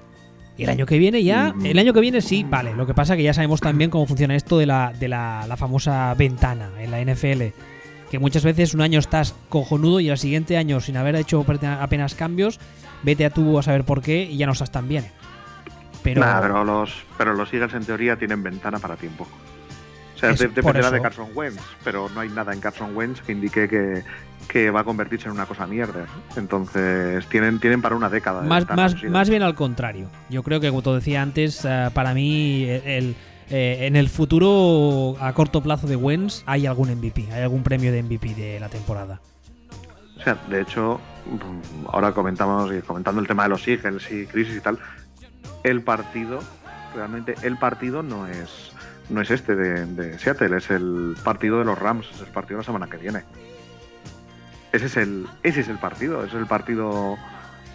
Y 0.56 0.64
el 0.64 0.70
año 0.70 0.86
que 0.86 0.98
viene 0.98 1.22
ya, 1.24 1.52
el 1.64 1.78
año 1.78 1.92
que 1.92 2.00
viene 2.00 2.20
sí, 2.20 2.46
vale. 2.48 2.74
Lo 2.74 2.86
que 2.86 2.94
pasa 2.94 3.16
que 3.16 3.24
ya 3.24 3.34
sabemos 3.34 3.60
también 3.60 3.90
cómo 3.90 4.06
funciona 4.06 4.36
esto 4.36 4.56
de 4.56 4.66
la, 4.66 4.92
de 4.92 5.08
la, 5.08 5.44
la 5.48 5.56
famosa 5.56 6.14
ventana 6.14 6.70
en 6.78 6.90
la 6.92 7.00
NFL. 7.02 7.42
Que 8.08 8.18
muchas 8.20 8.44
veces 8.44 8.72
un 8.72 8.80
año 8.80 9.00
estás 9.00 9.34
cojonudo 9.48 9.98
y 9.98 10.10
al 10.10 10.18
siguiente 10.18 10.56
año, 10.56 10.80
sin 10.80 10.96
haber 10.96 11.16
hecho 11.16 11.44
apenas 11.80 12.14
cambios, 12.14 12.60
vete 13.02 13.24
a 13.26 13.30
tú 13.30 13.58
a 13.58 13.62
saber 13.64 13.82
por 13.84 14.00
qué 14.00 14.22
y 14.22 14.36
ya 14.36 14.46
no 14.46 14.52
estás 14.52 14.70
tan 14.70 14.88
bien. 14.88 15.06
Pero, 16.04 16.20
Nah, 16.20 16.40
pero 16.40 16.64
los, 16.64 17.02
pero 17.18 17.34
los 17.34 17.52
Eagles 17.52 17.74
en 17.74 17.84
teoría 17.84 18.16
tienen 18.16 18.42
ventana 18.42 18.78
para 18.78 18.94
tiempo. 18.96 19.26
Sea, 20.32 20.48
por 20.48 20.54
dependerá 20.54 20.90
de 20.90 21.02
Carson 21.02 21.28
Wentz, 21.34 21.62
pero 21.82 22.08
no 22.08 22.20
hay 22.20 22.28
nada 22.28 22.52
en 22.52 22.60
Carson 22.60 22.96
Wentz 22.96 23.20
que 23.20 23.32
indique 23.32 23.68
que, 23.68 24.02
que 24.48 24.70
va 24.70 24.80
a 24.80 24.84
convertirse 24.84 25.26
en 25.26 25.32
una 25.32 25.46
cosa 25.46 25.66
mierda. 25.66 26.06
Entonces, 26.36 27.26
tienen, 27.26 27.60
tienen 27.60 27.82
para 27.82 27.96
una 27.96 28.08
década. 28.08 28.42
más, 28.42 28.68
más, 28.70 29.02
más 29.04 29.28
bien 29.28 29.42
al 29.42 29.54
contrario. 29.54 30.08
Yo 30.30 30.42
creo 30.42 30.60
que, 30.60 30.68
como 30.68 30.82
te 30.82 30.90
decía 30.90 31.22
antes, 31.22 31.64
eh, 31.64 31.90
para 31.92 32.14
mí, 32.14 32.64
el, 32.68 33.14
eh, 33.50 33.86
en 33.86 33.96
el 33.96 34.08
futuro 34.08 35.16
a 35.20 35.32
corto 35.34 35.62
plazo 35.62 35.86
de 35.86 35.96
Wentz 35.96 36.42
hay 36.46 36.66
algún 36.66 36.90
MVP, 36.90 37.28
hay 37.30 37.42
algún 37.42 37.62
premio 37.62 37.92
de 37.92 38.02
MVP 38.02 38.34
de 38.34 38.60
la 38.60 38.68
temporada. 38.68 39.20
O 40.18 40.22
sea, 40.22 40.38
de 40.48 40.62
hecho, 40.62 41.00
ahora 41.88 42.12
comentamos 42.12 42.72
y 42.72 42.80
comentando 42.80 43.20
el 43.20 43.26
tema 43.26 43.42
de 43.42 43.50
los 43.50 43.66
Eagles 43.68 44.10
y 44.10 44.26
crisis 44.26 44.56
y 44.56 44.60
tal, 44.60 44.78
el 45.62 45.82
partido, 45.82 46.40
realmente 46.94 47.34
el 47.42 47.58
partido 47.58 48.02
no 48.02 48.26
es 48.26 48.72
no 49.10 49.20
es 49.20 49.30
este 49.30 49.54
de, 49.54 50.18
Seattle, 50.18 50.56
es 50.56 50.70
el 50.70 51.16
partido 51.22 51.58
de 51.58 51.64
los 51.64 51.78
Rams, 51.78 52.08
es 52.14 52.20
el 52.20 52.26
partido 52.28 52.58
de 52.58 52.62
la 52.62 52.66
semana 52.66 52.86
que 52.88 52.96
viene. 52.96 53.24
Ese 54.72 54.86
es 54.86 54.96
el 54.96 55.26
ese 55.42 55.60
es 55.60 55.68
el 55.68 55.78
partido, 55.78 56.20
ese 56.24 56.34
es 56.34 56.40
el 56.40 56.46
partido 56.46 57.16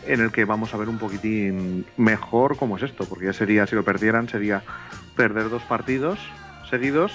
en 0.05 0.21
el 0.21 0.31
que 0.31 0.45
vamos 0.45 0.73
a 0.73 0.77
ver 0.77 0.89
un 0.89 0.97
poquitín 0.97 1.85
mejor 1.97 2.57
cómo 2.57 2.77
es 2.77 2.83
esto, 2.83 3.05
porque 3.05 3.25
ya 3.25 3.33
sería, 3.33 3.67
si 3.67 3.75
lo 3.75 3.83
perdieran, 3.83 4.27
sería 4.27 4.63
perder 5.15 5.49
dos 5.49 5.63
partidos 5.63 6.19
seguidos, 6.69 7.11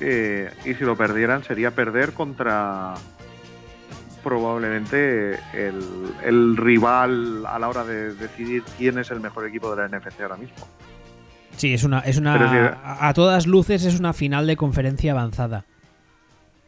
eh, 0.00 0.50
y 0.64 0.74
si 0.74 0.84
lo 0.84 0.96
perdieran 0.96 1.44
sería 1.44 1.72
perder 1.72 2.12
contra 2.12 2.94
probablemente 4.22 5.38
el, 5.52 6.14
el 6.22 6.56
rival 6.56 7.44
a 7.46 7.58
la 7.58 7.68
hora 7.68 7.84
de 7.84 8.14
decidir 8.14 8.62
quién 8.76 8.98
es 8.98 9.10
el 9.10 9.20
mejor 9.20 9.46
equipo 9.46 9.74
de 9.74 9.88
la 9.88 9.98
NFC 9.98 10.20
ahora 10.20 10.36
mismo. 10.36 10.66
Sí, 11.56 11.74
es 11.74 11.84
una, 11.84 12.00
es 12.00 12.16
una 12.18 12.34
a, 12.82 13.08
a 13.08 13.14
todas 13.14 13.46
luces 13.46 13.84
es 13.84 13.98
una 14.00 14.12
final 14.12 14.46
de 14.46 14.56
conferencia 14.56 15.12
avanzada. 15.12 15.64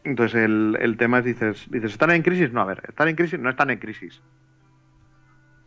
Entonces 0.03 0.35
el, 0.43 0.77
el 0.81 0.97
tema 0.97 1.19
es, 1.19 1.25
dices, 1.25 1.65
dices, 1.69 1.91
¿están 1.91 2.11
en 2.11 2.23
crisis? 2.23 2.51
No, 2.51 2.61
a 2.61 2.65
ver, 2.65 2.83
¿están 2.87 3.07
en 3.07 3.15
crisis? 3.15 3.39
No 3.39 3.49
están 3.49 3.69
en 3.69 3.79
crisis. 3.79 4.21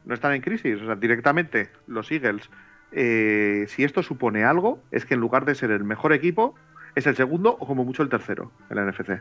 No 0.05 0.15
están 0.15 0.35
en 0.35 0.43
crisis. 0.43 0.81
O 0.83 0.87
sea, 0.87 0.95
directamente 0.95 1.71
los 1.87 2.11
Eagles, 2.13 2.51
eh, 2.93 3.65
si 3.69 3.83
esto 3.83 4.03
supone 4.03 4.45
algo, 4.45 4.83
es 4.91 5.07
que 5.07 5.15
en 5.15 5.21
lugar 5.21 5.45
de 5.47 5.55
ser 5.55 5.71
el 5.71 5.85
mejor 5.85 6.13
equipo, 6.13 6.55
es 6.95 7.07
el 7.07 7.17
segundo 7.17 7.57
o 7.59 7.67
como 7.67 7.85
mucho 7.85 8.03
el 8.03 8.09
tercero 8.09 8.53
en 8.71 8.77
la 8.77 8.85
NFC. 8.85 9.21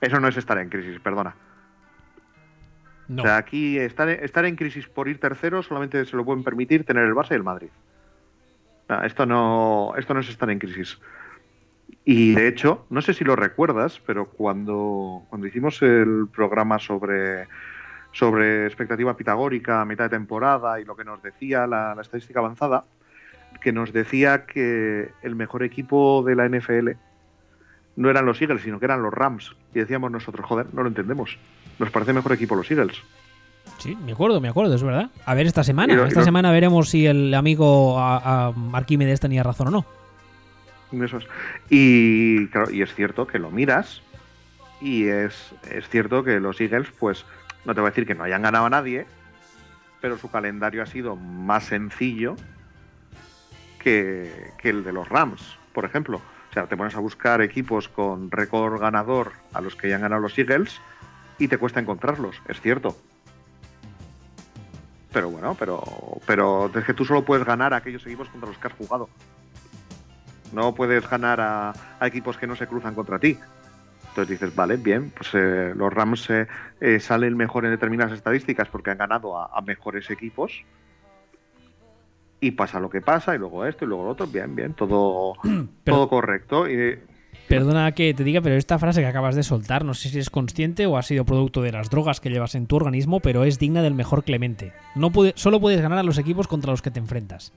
Eso 0.00 0.20
no 0.20 0.28
es 0.28 0.36
estar 0.36 0.58
en 0.58 0.68
crisis, 0.68 1.00
perdona. 1.00 1.34
No. 3.08 3.22
O 3.22 3.26
sea, 3.26 3.36
aquí 3.36 3.78
estar, 3.78 4.08
estar 4.08 4.44
en 4.44 4.56
crisis 4.56 4.86
por 4.86 5.08
ir 5.08 5.18
tercero 5.18 5.62
solamente 5.62 6.04
se 6.04 6.16
lo 6.16 6.24
pueden 6.24 6.44
permitir 6.44 6.84
tener 6.84 7.04
el 7.04 7.14
Barça 7.14 7.32
y 7.32 7.34
el 7.34 7.42
Madrid. 7.42 7.68
Esto 9.04 9.26
no, 9.26 9.94
esto 9.96 10.14
no 10.14 10.20
es 10.20 10.28
estar 10.28 10.50
en 10.50 10.58
crisis. 10.58 10.98
Y 12.04 12.34
de 12.34 12.48
hecho, 12.48 12.84
no 12.90 13.00
sé 13.00 13.14
si 13.14 13.24
lo 13.24 13.36
recuerdas, 13.36 14.00
pero 14.04 14.26
cuando, 14.26 15.22
cuando 15.28 15.46
hicimos 15.46 15.80
el 15.82 16.26
programa 16.34 16.78
sobre, 16.78 17.46
sobre 18.12 18.66
expectativa 18.66 19.16
pitagórica 19.16 19.80
a 19.80 19.84
mitad 19.84 20.04
de 20.04 20.16
temporada 20.16 20.80
y 20.80 20.84
lo 20.84 20.96
que 20.96 21.04
nos 21.04 21.22
decía 21.22 21.66
la, 21.66 21.94
la 21.94 22.02
estadística 22.02 22.40
avanzada, 22.40 22.84
que 23.60 23.72
nos 23.72 23.92
decía 23.92 24.46
que 24.46 25.10
el 25.22 25.36
mejor 25.36 25.62
equipo 25.62 26.24
de 26.24 26.34
la 26.34 26.48
NFL 26.48 26.90
no 27.96 28.10
eran 28.10 28.26
los 28.26 28.40
Eagles, 28.40 28.62
sino 28.62 28.78
que 28.78 28.86
eran 28.86 29.02
los 29.02 29.12
Rams. 29.12 29.54
Y 29.74 29.78
decíamos 29.78 30.10
nosotros, 30.10 30.44
joder, 30.46 30.66
no 30.72 30.82
lo 30.82 30.88
entendemos. 30.88 31.38
Nos 31.78 31.90
parece 31.90 32.12
mejor 32.12 32.32
equipo 32.32 32.56
los 32.56 32.70
Eagles. 32.70 33.02
Sí, 33.82 33.96
me 33.96 34.12
acuerdo, 34.12 34.40
me 34.40 34.48
acuerdo, 34.48 34.76
es 34.76 34.82
verdad. 34.84 35.10
A 35.26 35.34
ver 35.34 35.44
esta 35.44 35.64
semana. 35.64 36.06
Esta 36.06 36.22
semana 36.22 36.52
veremos 36.52 36.88
si 36.88 37.04
el 37.04 37.34
amigo 37.34 37.98
a, 37.98 38.46
a 38.46 38.54
Arquímedes 38.74 39.18
tenía 39.18 39.42
razón 39.42 39.66
o 39.66 39.70
no. 39.72 41.04
Eso 41.04 41.16
es. 41.16 41.26
Y, 41.68 42.46
claro, 42.46 42.70
y 42.70 42.82
es 42.82 42.94
cierto 42.94 43.26
que 43.26 43.40
lo 43.40 43.50
miras 43.50 44.00
y 44.80 45.08
es, 45.08 45.52
es 45.68 45.88
cierto 45.88 46.22
que 46.22 46.38
los 46.38 46.60
Eagles, 46.60 46.92
pues, 47.00 47.24
no 47.64 47.74
te 47.74 47.80
voy 47.80 47.88
a 47.88 47.90
decir 47.90 48.06
que 48.06 48.14
no 48.14 48.22
hayan 48.22 48.42
ganado 48.42 48.66
a 48.66 48.70
nadie, 48.70 49.04
pero 50.00 50.16
su 50.16 50.30
calendario 50.30 50.84
ha 50.84 50.86
sido 50.86 51.16
más 51.16 51.64
sencillo 51.64 52.36
que, 53.80 54.52
que 54.58 54.70
el 54.70 54.84
de 54.84 54.92
los 54.92 55.08
Rams, 55.08 55.58
por 55.72 55.84
ejemplo. 55.84 56.18
O 56.18 56.52
sea, 56.52 56.68
te 56.68 56.76
pones 56.76 56.94
a 56.94 57.00
buscar 57.00 57.42
equipos 57.42 57.88
con 57.88 58.30
récord 58.30 58.80
ganador 58.80 59.32
a 59.52 59.60
los 59.60 59.74
que 59.74 59.88
ya 59.88 59.96
han 59.96 60.02
ganado 60.02 60.22
los 60.22 60.38
Eagles 60.38 60.80
y 61.40 61.48
te 61.48 61.58
cuesta 61.58 61.80
encontrarlos, 61.80 62.40
es 62.46 62.60
cierto. 62.60 62.96
Pero 65.12 65.30
bueno, 65.30 65.54
pero, 65.58 65.82
pero 66.26 66.70
es 66.74 66.84
que 66.84 66.94
tú 66.94 67.04
solo 67.04 67.24
puedes 67.24 67.44
ganar 67.44 67.74
a 67.74 67.78
aquellos 67.78 68.04
equipos 68.06 68.28
contra 68.30 68.48
los 68.48 68.58
que 68.58 68.68
has 68.68 68.74
jugado. 68.74 69.08
No 70.52 70.74
puedes 70.74 71.08
ganar 71.08 71.40
a, 71.40 71.72
a 72.00 72.06
equipos 72.06 72.36
que 72.38 72.46
no 72.46 72.56
se 72.56 72.66
cruzan 72.66 72.94
contra 72.94 73.18
ti. 73.18 73.38
Entonces 74.08 74.28
dices, 74.40 74.54
vale, 74.54 74.76
bien, 74.76 75.10
pues 75.10 75.30
eh, 75.34 75.72
los 75.74 75.92
Rams 75.92 76.28
eh, 76.30 76.46
eh, 76.80 77.00
salen 77.00 77.36
mejor 77.36 77.64
en 77.64 77.70
determinadas 77.70 78.12
estadísticas 78.12 78.68
porque 78.68 78.90
han 78.90 78.98
ganado 78.98 79.38
a, 79.38 79.50
a 79.56 79.60
mejores 79.62 80.10
equipos. 80.10 80.52
Y 82.40 82.50
pasa 82.50 82.80
lo 82.80 82.90
que 82.90 83.00
pasa, 83.00 83.34
y 83.34 83.38
luego 83.38 83.64
esto, 83.64 83.84
y 83.84 83.88
luego 83.88 84.04
lo 84.04 84.10
otro, 84.10 84.26
bien, 84.26 84.54
bien, 84.56 84.74
todo, 84.74 85.34
Pero- 85.42 85.96
todo 85.96 86.08
correcto. 86.08 86.68
Y, 86.68 86.98
Perdona 87.48 87.92
que 87.92 88.14
te 88.14 88.24
diga, 88.24 88.40
pero 88.40 88.56
esta 88.56 88.78
frase 88.78 89.00
que 89.02 89.06
acabas 89.06 89.34
de 89.34 89.42
soltar, 89.42 89.84
no 89.84 89.92
sé 89.94 90.08
si 90.08 90.18
es 90.18 90.30
consciente 90.30 90.86
o 90.86 90.96
ha 90.96 91.02
sido 91.02 91.24
producto 91.24 91.60
de 91.60 91.72
las 91.72 91.90
drogas 91.90 92.20
que 92.20 92.30
llevas 92.30 92.54
en 92.54 92.66
tu 92.66 92.76
organismo, 92.76 93.20
pero 93.20 93.44
es 93.44 93.58
digna 93.58 93.82
del 93.82 93.94
mejor 93.94 94.24
Clemente. 94.24 94.72
No 94.94 95.10
puede, 95.10 95.32
solo 95.36 95.60
puedes 95.60 95.80
ganar 95.82 95.98
a 95.98 96.02
los 96.02 96.16
equipos 96.18 96.46
contra 96.48 96.70
los 96.70 96.80
que 96.80 96.90
te 96.90 96.98
enfrentas. 96.98 97.52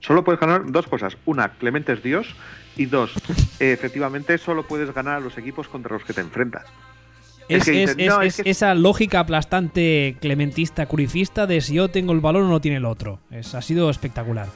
Solo 0.00 0.24
puedes 0.24 0.40
ganar 0.40 0.70
dos 0.70 0.86
cosas. 0.86 1.16
Una, 1.24 1.48
Clemente 1.54 1.92
es 1.92 2.02
Dios. 2.02 2.34
Y 2.76 2.86
dos, 2.86 3.12
efectivamente, 3.60 4.36
solo 4.38 4.66
puedes 4.66 4.92
ganar 4.94 5.16
a 5.16 5.20
los 5.20 5.36
equipos 5.38 5.68
contra 5.68 5.94
los 5.94 6.04
que 6.04 6.12
te 6.12 6.20
enfrentas. 6.20 6.64
Es, 7.48 7.58
Es 7.58 7.64
que 7.64 7.82
es- 7.82 7.96
dicen, 7.96 8.00
es- 8.00 8.08
no, 8.14 8.22
es 8.22 8.38
es 8.38 8.44
que- 8.44 8.50
esa 8.50 8.74
lógica 8.74 9.20
aplastante 9.20 10.16
clementista 10.20 10.86
curifista 10.86 11.46
de 11.46 11.60
si 11.62 11.74
yo 11.74 11.88
tengo 11.88 12.12
el 12.12 12.20
balón 12.20 12.44
o 12.44 12.48
no 12.48 12.60
tiene 12.60 12.76
el 12.76 12.84
otro. 12.84 13.18
Ha 13.30 13.62
sido 13.62 13.88
espectacular. 13.90 14.46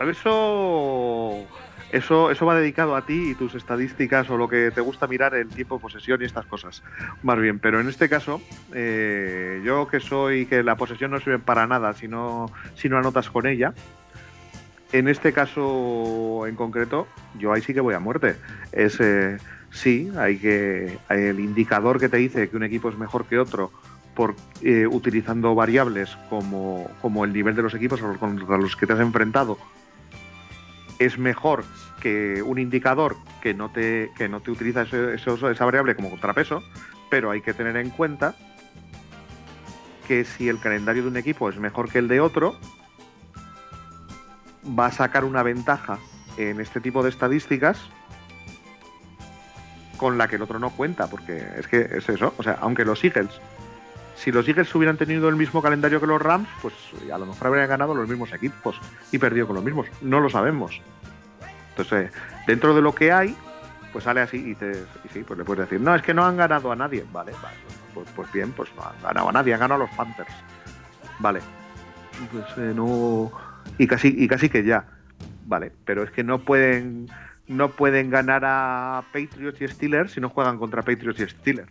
Eso. 0.00 1.44
Eso, 1.92 2.30
eso 2.30 2.46
va 2.46 2.54
dedicado 2.54 2.94
a 2.94 3.04
ti 3.04 3.30
y 3.30 3.34
tus 3.34 3.54
estadísticas 3.54 4.30
o 4.30 4.36
lo 4.36 4.48
que 4.48 4.70
te 4.70 4.80
gusta 4.80 5.06
mirar, 5.06 5.34
el 5.34 5.48
tiempo 5.48 5.76
de 5.76 5.82
posesión 5.82 6.22
y 6.22 6.24
estas 6.24 6.46
cosas. 6.46 6.82
Más 7.22 7.38
bien, 7.38 7.58
pero 7.58 7.80
en 7.80 7.88
este 7.88 8.08
caso, 8.08 8.40
eh, 8.72 9.60
yo 9.64 9.88
que 9.88 10.00
soy 10.00 10.46
que 10.46 10.62
la 10.62 10.76
posesión 10.76 11.10
no 11.10 11.18
sirve 11.18 11.38
para 11.38 11.66
nada 11.66 11.92
si 11.94 12.06
no, 12.06 12.50
si 12.76 12.88
no 12.88 12.98
anotas 12.98 13.30
con 13.30 13.46
ella. 13.46 13.74
En 14.92 15.08
este 15.08 15.32
caso 15.32 16.46
en 16.46 16.56
concreto, 16.56 17.06
yo 17.38 17.52
ahí 17.52 17.62
sí 17.62 17.74
que 17.74 17.80
voy 17.80 17.94
a 17.94 18.00
muerte. 18.00 18.36
Es 18.72 18.98
eh, 19.00 19.38
sí, 19.70 20.10
hay 20.16 20.38
que 20.38 20.98
el 21.08 21.40
indicador 21.40 21.98
que 22.00 22.08
te 22.08 22.16
dice 22.16 22.48
que 22.48 22.56
un 22.56 22.64
equipo 22.64 22.88
es 22.88 22.98
mejor 22.98 23.26
que 23.26 23.38
otro 23.38 23.70
por 24.14 24.34
eh, 24.62 24.86
utilizando 24.88 25.54
variables 25.54 26.16
como, 26.28 26.90
como 27.00 27.24
el 27.24 27.32
nivel 27.32 27.54
de 27.54 27.62
los 27.62 27.74
equipos 27.74 28.00
contra 28.18 28.58
los 28.58 28.74
que 28.74 28.86
te 28.86 28.92
has 28.92 29.00
enfrentado 29.00 29.56
es 31.00 31.18
mejor 31.18 31.64
que 32.00 32.42
un 32.42 32.58
indicador 32.58 33.16
que 33.40 33.54
no 33.54 33.70
te, 33.70 34.12
que 34.16 34.28
no 34.28 34.40
te 34.40 34.50
utiliza 34.50 34.82
esa 34.82 35.64
variable 35.64 35.96
como 35.96 36.10
contrapeso, 36.10 36.62
pero 37.08 37.30
hay 37.30 37.40
que 37.40 37.54
tener 37.54 37.76
en 37.78 37.88
cuenta 37.88 38.36
que 40.06 40.24
si 40.24 40.48
el 40.48 40.60
calendario 40.60 41.02
de 41.02 41.08
un 41.08 41.16
equipo 41.16 41.48
es 41.48 41.56
mejor 41.56 41.90
que 41.90 41.98
el 41.98 42.06
de 42.06 42.20
otro, 42.20 42.54
va 44.78 44.86
a 44.86 44.92
sacar 44.92 45.24
una 45.24 45.42
ventaja 45.42 45.98
en 46.36 46.60
este 46.60 46.80
tipo 46.80 47.02
de 47.02 47.08
estadísticas 47.08 47.80
con 49.96 50.18
la 50.18 50.28
que 50.28 50.36
el 50.36 50.42
otro 50.42 50.58
no 50.58 50.70
cuenta, 50.70 51.08
porque 51.08 51.42
es 51.56 51.66
que 51.66 51.80
es 51.80 52.08
eso, 52.10 52.34
o 52.36 52.42
sea, 52.42 52.58
aunque 52.60 52.84
los 52.84 53.02
Eagles, 53.02 53.40
si 54.22 54.30
los 54.30 54.46
Eagles 54.46 54.74
hubieran 54.74 54.96
tenido 54.96 55.28
el 55.28 55.36
mismo 55.36 55.62
calendario 55.62 56.00
que 56.00 56.06
los 56.06 56.20
Rams, 56.20 56.48
pues 56.62 56.74
a 57.12 57.18
lo 57.18 57.26
mejor 57.26 57.46
habrían 57.46 57.68
ganado 57.68 57.94
los 57.94 58.08
mismos 58.08 58.32
equipos 58.32 58.78
y 59.10 59.18
perdido 59.18 59.46
con 59.46 59.56
los 59.56 59.64
mismos, 59.64 59.86
no 60.02 60.20
lo 60.20 60.28
sabemos. 60.28 60.80
Entonces, 61.70 62.12
dentro 62.46 62.74
de 62.74 62.82
lo 62.82 62.94
que 62.94 63.12
hay, 63.12 63.34
pues 63.92 64.04
sale 64.04 64.20
así 64.20 64.50
y, 64.50 64.54
te, 64.54 64.74
sí, 65.12 65.24
pues 65.26 65.38
le 65.38 65.44
puedes 65.44 65.68
decir, 65.68 65.80
no, 65.80 65.94
es 65.94 66.02
que 66.02 66.14
no 66.14 66.24
han 66.24 66.36
ganado 66.36 66.70
a 66.70 66.76
nadie. 66.76 67.04
Vale, 67.12 67.32
vale 67.42 67.56
pues, 67.94 68.08
pues 68.14 68.32
bien, 68.32 68.52
pues 68.52 68.70
no 68.76 68.82
han 68.82 69.00
ganado 69.02 69.28
a 69.28 69.32
nadie, 69.32 69.54
han 69.54 69.60
ganado 69.60 69.82
a 69.82 69.86
los 69.86 69.96
Panthers. 69.96 70.32
Vale. 71.18 71.40
Pues 72.32 72.44
eh, 72.58 72.72
no. 72.74 73.30
Y 73.78 73.86
casi, 73.86 74.14
y 74.16 74.28
casi 74.28 74.48
que 74.48 74.64
ya. 74.64 74.84
Vale, 75.46 75.72
pero 75.84 76.02
es 76.02 76.10
que 76.10 76.22
no 76.22 76.40
pueden 76.40 77.08
no 77.46 77.72
pueden 77.72 78.10
ganar 78.10 78.42
a 78.44 79.02
Patriots 79.12 79.60
y 79.60 79.66
Steelers 79.66 80.12
si 80.12 80.20
no 80.20 80.28
juegan 80.28 80.58
contra 80.58 80.82
Patriots 80.82 81.20
y 81.20 81.28
Steelers. 81.28 81.70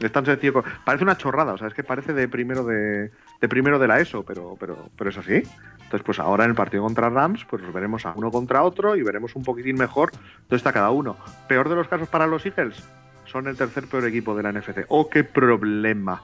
Es 0.00 0.12
tan 0.12 0.24
sencillo. 0.24 0.64
Parece 0.84 1.04
una 1.04 1.16
chorrada, 1.16 1.52
o 1.52 1.58
sea, 1.58 1.68
es 1.68 1.74
que 1.74 1.84
parece 1.84 2.14
de 2.14 2.26
primero 2.26 2.64
de, 2.64 3.10
de 3.40 3.48
primero 3.48 3.78
de 3.78 3.86
la 3.86 4.00
ESO, 4.00 4.24
pero, 4.24 4.56
pero, 4.58 4.88
pero 4.96 5.10
es 5.10 5.18
así. 5.18 5.42
Entonces, 5.74 6.02
pues 6.04 6.18
ahora 6.18 6.44
en 6.44 6.50
el 6.50 6.56
partido 6.56 6.82
contra 6.82 7.10
Rams, 7.10 7.44
pues 7.44 7.62
veremos 7.72 8.06
a 8.06 8.12
uno 8.16 8.30
contra 8.30 8.62
otro 8.62 8.96
y 8.96 9.02
veremos 9.02 9.36
un 9.36 9.42
poquitín 9.42 9.76
mejor 9.76 10.12
dónde 10.12 10.56
está 10.56 10.72
cada 10.72 10.90
uno. 10.90 11.16
Peor 11.48 11.68
de 11.68 11.74
los 11.74 11.88
casos 11.88 12.08
para 12.08 12.26
los 12.26 12.46
Eagles, 12.46 12.82
son 13.26 13.46
el 13.46 13.56
tercer 13.56 13.86
peor 13.86 14.06
equipo 14.06 14.34
de 14.34 14.42
la 14.42 14.52
NFC. 14.52 14.86
¡Oh, 14.88 15.08
qué 15.10 15.24
problema! 15.24 16.22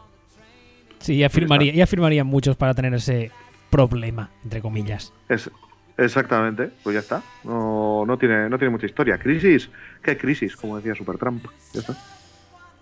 Sí, 0.98 1.18
ya 1.18 1.28
firmaría, 1.28 1.74
ya 1.74 1.86
firmarían 1.86 2.26
muchos 2.26 2.56
para 2.56 2.74
tener 2.74 2.94
ese 2.94 3.30
problema, 3.70 4.30
entre 4.42 4.62
comillas. 4.62 5.12
Es, 5.28 5.50
exactamente, 5.98 6.70
pues 6.82 6.94
ya 6.94 7.00
está. 7.00 7.22
No, 7.44 8.04
no, 8.06 8.16
tiene, 8.16 8.48
no 8.48 8.58
tiene 8.58 8.70
mucha 8.70 8.86
historia. 8.86 9.18
Crisis, 9.18 9.68
¿qué 10.02 10.16
crisis? 10.16 10.56
Como 10.56 10.76
decía 10.76 10.94
Supertramp. 10.94 11.44
Ya 11.74 11.80
está. 11.80 12.15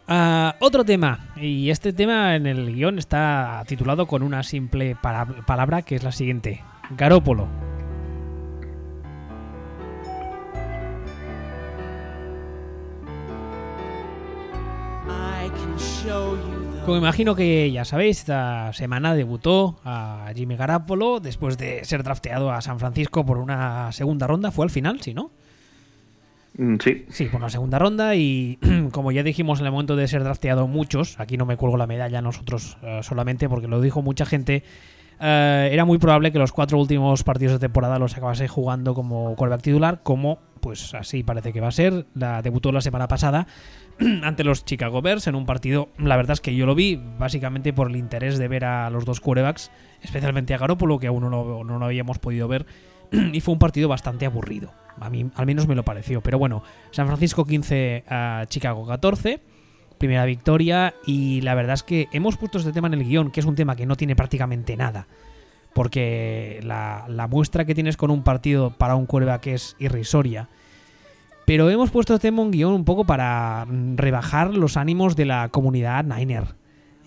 Uh, 0.06 0.52
otro 0.60 0.84
tema, 0.84 1.28
y 1.34 1.70
este 1.70 1.94
tema 1.94 2.36
en 2.36 2.46
el 2.46 2.74
guion 2.74 2.98
está 2.98 3.64
titulado 3.66 4.06
con 4.06 4.22
una 4.22 4.42
simple 4.42 4.96
palabra 5.00 5.80
que 5.80 5.94
es 5.94 6.02
la 6.02 6.12
siguiente: 6.12 6.62
Garópolo. 6.90 7.48
Como 16.84 16.98
imagino 16.98 17.34
que 17.34 17.72
ya 17.72 17.86
sabéis, 17.86 18.18
esta 18.18 18.74
semana 18.74 19.14
debutó 19.14 19.80
a 19.84 20.30
Jimmy 20.34 20.56
Garoppolo 20.56 21.18
después 21.18 21.56
de 21.56 21.82
ser 21.86 22.02
drafteado 22.02 22.52
a 22.52 22.60
San 22.60 22.78
Francisco 22.78 23.24
por 23.24 23.38
una 23.38 23.90
segunda 23.92 24.26
ronda. 24.26 24.50
Fue 24.50 24.66
al 24.66 24.70
final, 24.70 25.00
¿sí, 25.00 25.14
no? 25.14 25.30
Mm, 26.56 26.76
sí. 26.82 27.04
Sí, 27.08 27.24
por 27.26 27.40
la 27.40 27.48
segunda 27.48 27.78
ronda 27.78 28.14
y 28.14 28.58
como 28.92 29.10
ya 29.12 29.22
dijimos 29.22 29.60
en 29.60 29.66
el 29.66 29.72
momento 29.72 29.96
de 29.96 30.06
ser 30.06 30.22
drafteado 30.22 30.68
muchos, 30.68 31.18
aquí 31.18 31.36
no 31.36 31.46
me 31.46 31.56
cuelgo 31.56 31.76
la 31.76 31.86
medalla 31.86 32.22
nosotros 32.22 32.78
uh, 32.82 33.02
solamente 33.02 33.48
porque 33.48 33.66
lo 33.66 33.80
dijo 33.80 34.02
mucha 34.02 34.24
gente, 34.24 34.62
uh, 35.20 35.24
era 35.24 35.84
muy 35.84 35.98
probable 35.98 36.30
que 36.30 36.38
los 36.38 36.52
cuatro 36.52 36.78
últimos 36.78 37.24
partidos 37.24 37.54
de 37.54 37.58
temporada 37.58 37.98
los 37.98 38.16
acabase 38.16 38.46
jugando 38.46 38.94
como 38.94 39.34
quarterback 39.34 39.62
titular, 39.62 40.02
como 40.02 40.38
pues 40.60 40.94
así 40.94 41.24
parece 41.24 41.52
que 41.52 41.60
va 41.60 41.68
a 41.68 41.72
ser. 41.72 42.06
La 42.14 42.40
debutó 42.40 42.70
la 42.70 42.80
semana 42.80 43.08
pasada 43.08 43.48
ante 44.22 44.44
los 44.44 44.64
Chicago 44.64 45.02
Bears 45.02 45.26
en 45.26 45.34
un 45.34 45.46
partido, 45.46 45.88
la 45.98 46.16
verdad 46.16 46.34
es 46.34 46.40
que 46.40 46.54
yo 46.54 46.66
lo 46.66 46.76
vi 46.76 47.02
básicamente 47.18 47.72
por 47.72 47.90
el 47.90 47.96
interés 47.96 48.38
de 48.38 48.46
ver 48.46 48.64
a 48.64 48.90
los 48.90 49.04
dos 49.04 49.18
quarterbacks, 49.18 49.72
especialmente 50.02 50.54
a 50.54 50.58
Garoppolo, 50.58 51.00
que 51.00 51.08
aún 51.08 51.28
no, 51.28 51.64
no 51.64 51.78
lo 51.80 51.84
habíamos 51.84 52.20
podido 52.20 52.46
ver, 52.46 52.64
y 53.32 53.40
fue 53.40 53.54
un 53.54 53.58
partido 53.58 53.88
bastante 53.88 54.24
aburrido. 54.24 54.83
A 55.00 55.10
mí 55.10 55.26
al 55.34 55.46
menos 55.46 55.66
me 55.66 55.74
lo 55.74 55.84
pareció. 55.84 56.20
Pero 56.20 56.38
bueno, 56.38 56.62
San 56.90 57.06
Francisco 57.06 57.44
15 57.44 58.04
a 58.08 58.44
Chicago 58.48 58.86
14. 58.86 59.40
Primera 59.98 60.24
victoria. 60.24 60.94
Y 61.06 61.40
la 61.42 61.54
verdad 61.54 61.74
es 61.74 61.82
que 61.82 62.08
hemos 62.12 62.36
puesto 62.36 62.58
este 62.58 62.72
tema 62.72 62.88
en 62.88 62.94
el 62.94 63.04
guion, 63.04 63.30
que 63.30 63.40
es 63.40 63.46
un 63.46 63.54
tema 63.54 63.76
que 63.76 63.86
no 63.86 63.96
tiene 63.96 64.16
prácticamente 64.16 64.76
nada. 64.76 65.06
Porque 65.72 66.60
la, 66.62 67.28
muestra 67.30 67.64
que 67.64 67.74
tienes 67.74 67.96
con 67.96 68.10
un 68.10 68.22
partido 68.22 68.70
para 68.70 68.94
un 68.94 69.06
que 69.40 69.54
es 69.54 69.76
irrisoria. 69.78 70.48
Pero 71.46 71.68
hemos 71.68 71.90
puesto 71.90 72.14
este 72.14 72.28
tema 72.28 72.42
en 72.42 72.52
guion 72.52 72.72
un 72.72 72.84
poco 72.84 73.04
para 73.04 73.66
rebajar 73.96 74.54
los 74.54 74.76
ánimos 74.76 75.16
de 75.16 75.26
la 75.26 75.48
comunidad 75.50 76.04
Niner. 76.04 76.54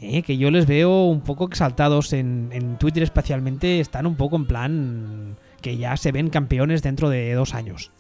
¿eh? 0.02 0.22
Que 0.22 0.38
yo 0.38 0.52
les 0.52 0.68
veo 0.68 1.06
un 1.06 1.22
poco 1.22 1.46
exaltados 1.46 2.14
en, 2.14 2.50
en 2.52 2.78
Twitter 2.78 3.04
especialmente. 3.04 3.80
Están 3.80 4.06
un 4.06 4.16
poco 4.16 4.36
en 4.36 4.46
plan 4.46 5.38
que 5.62 5.78
ya 5.78 5.98
se 5.98 6.12
ven 6.12 6.30
campeones 6.30 6.84
dentro 6.84 7.10
de 7.10 7.34
dos 7.34 7.54
años. 7.54 7.92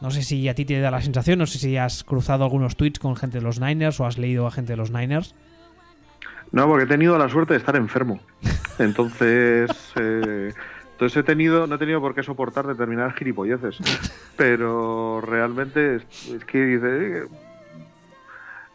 No 0.00 0.10
sé 0.10 0.22
si 0.22 0.48
a 0.48 0.54
ti 0.54 0.64
te 0.64 0.80
da 0.80 0.90
la 0.90 1.00
sensación, 1.00 1.38
no 1.38 1.46
sé 1.46 1.58
si 1.58 1.76
has 1.76 2.04
cruzado 2.04 2.44
algunos 2.44 2.76
tweets 2.76 2.98
con 2.98 3.16
gente 3.16 3.38
de 3.38 3.44
los 3.44 3.60
Niners 3.60 4.00
o 4.00 4.06
has 4.06 4.18
leído 4.18 4.46
a 4.46 4.50
gente 4.50 4.72
de 4.72 4.76
los 4.76 4.90
Niners. 4.90 5.34
No, 6.52 6.66
porque 6.66 6.84
he 6.84 6.86
tenido 6.86 7.16
la 7.16 7.28
suerte 7.28 7.54
de 7.54 7.58
estar 7.58 7.74
enfermo. 7.76 8.20
Entonces, 8.78 9.70
eh, 9.96 10.52
entonces 10.92 11.16
he 11.16 11.22
tenido, 11.22 11.66
no 11.66 11.76
he 11.76 11.78
tenido 11.78 12.00
por 12.00 12.14
qué 12.14 12.22
soportar 12.22 12.66
determinadas 12.66 13.14
gilipolleces. 13.14 13.78
Pero 14.36 15.20
realmente 15.20 15.96
es, 15.96 16.44
que 16.44 16.64
dice 16.64 17.18
eh, 17.18 17.24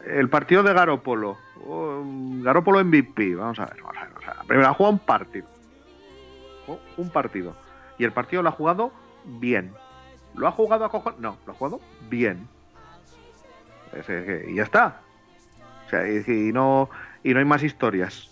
el 0.08 0.30
partido 0.30 0.64
de 0.64 0.74
Garópolo, 0.74 1.38
Garópolo 2.42 2.84
MVP, 2.84 3.36
vamos 3.36 3.60
a 3.60 3.66
ver, 3.66 3.82
vamos 3.84 3.98
a 3.98 4.34
ver, 4.34 4.48
primero 4.48 4.68
ha 4.68 4.74
jugado 4.74 4.94
un 4.94 5.00
partido, 5.00 5.48
un 6.98 7.10
partido 7.10 7.56
y 8.00 8.06
el 8.06 8.12
partido 8.14 8.42
lo 8.42 8.50
ha 8.50 8.54
jugado 8.54 8.92
bien. 9.26 9.72
¿Lo 10.34 10.48
ha 10.48 10.52
jugado 10.52 10.86
a 10.86 10.90
cojones? 10.90 11.20
No, 11.20 11.38
lo 11.46 11.52
ha 11.52 11.56
jugado 11.56 11.80
bien. 12.10 12.48
Y 14.48 14.56
ya 14.56 14.64
está. 14.64 15.02
O 15.86 15.90
sea, 15.90 16.08
y, 16.08 16.52
no, 16.54 16.90
y 17.24 17.34
no 17.34 17.40
hay 17.40 17.46
más 17.46 17.62
historias. 17.62 18.30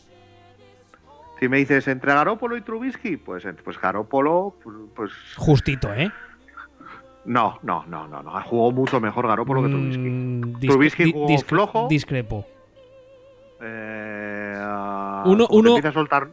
Si 1.39 1.49
me 1.49 1.57
dices 1.57 1.87
entre 1.87 2.13
Garópolo 2.13 2.55
y 2.55 2.61
Trubisky, 2.61 3.17
pues, 3.17 3.45
pues 3.63 3.79
Garópolo, 3.79 4.55
pues. 4.95 5.11
Justito, 5.35 5.93
¿eh? 5.93 6.11
No, 7.25 7.59
no, 7.61 7.83
no, 7.87 8.07
no, 8.07 8.23
no. 8.23 8.41
Jugó 8.43 8.71
mucho 8.71 9.01
mejor 9.01 9.27
Garópolo 9.27 9.63
que 9.63 9.69
Trubisky. 9.69 10.09
Mm, 10.09 10.59
Trubisky 10.61 11.11
jugó 11.11 11.37
flojo. 11.39 11.87
Discrepo. 11.89 12.45
Eh, 13.59 14.55
uno, 15.25 15.47
uno, 15.49 15.69
empieza 15.69 15.89
a 15.89 15.93
soltar 15.93 16.29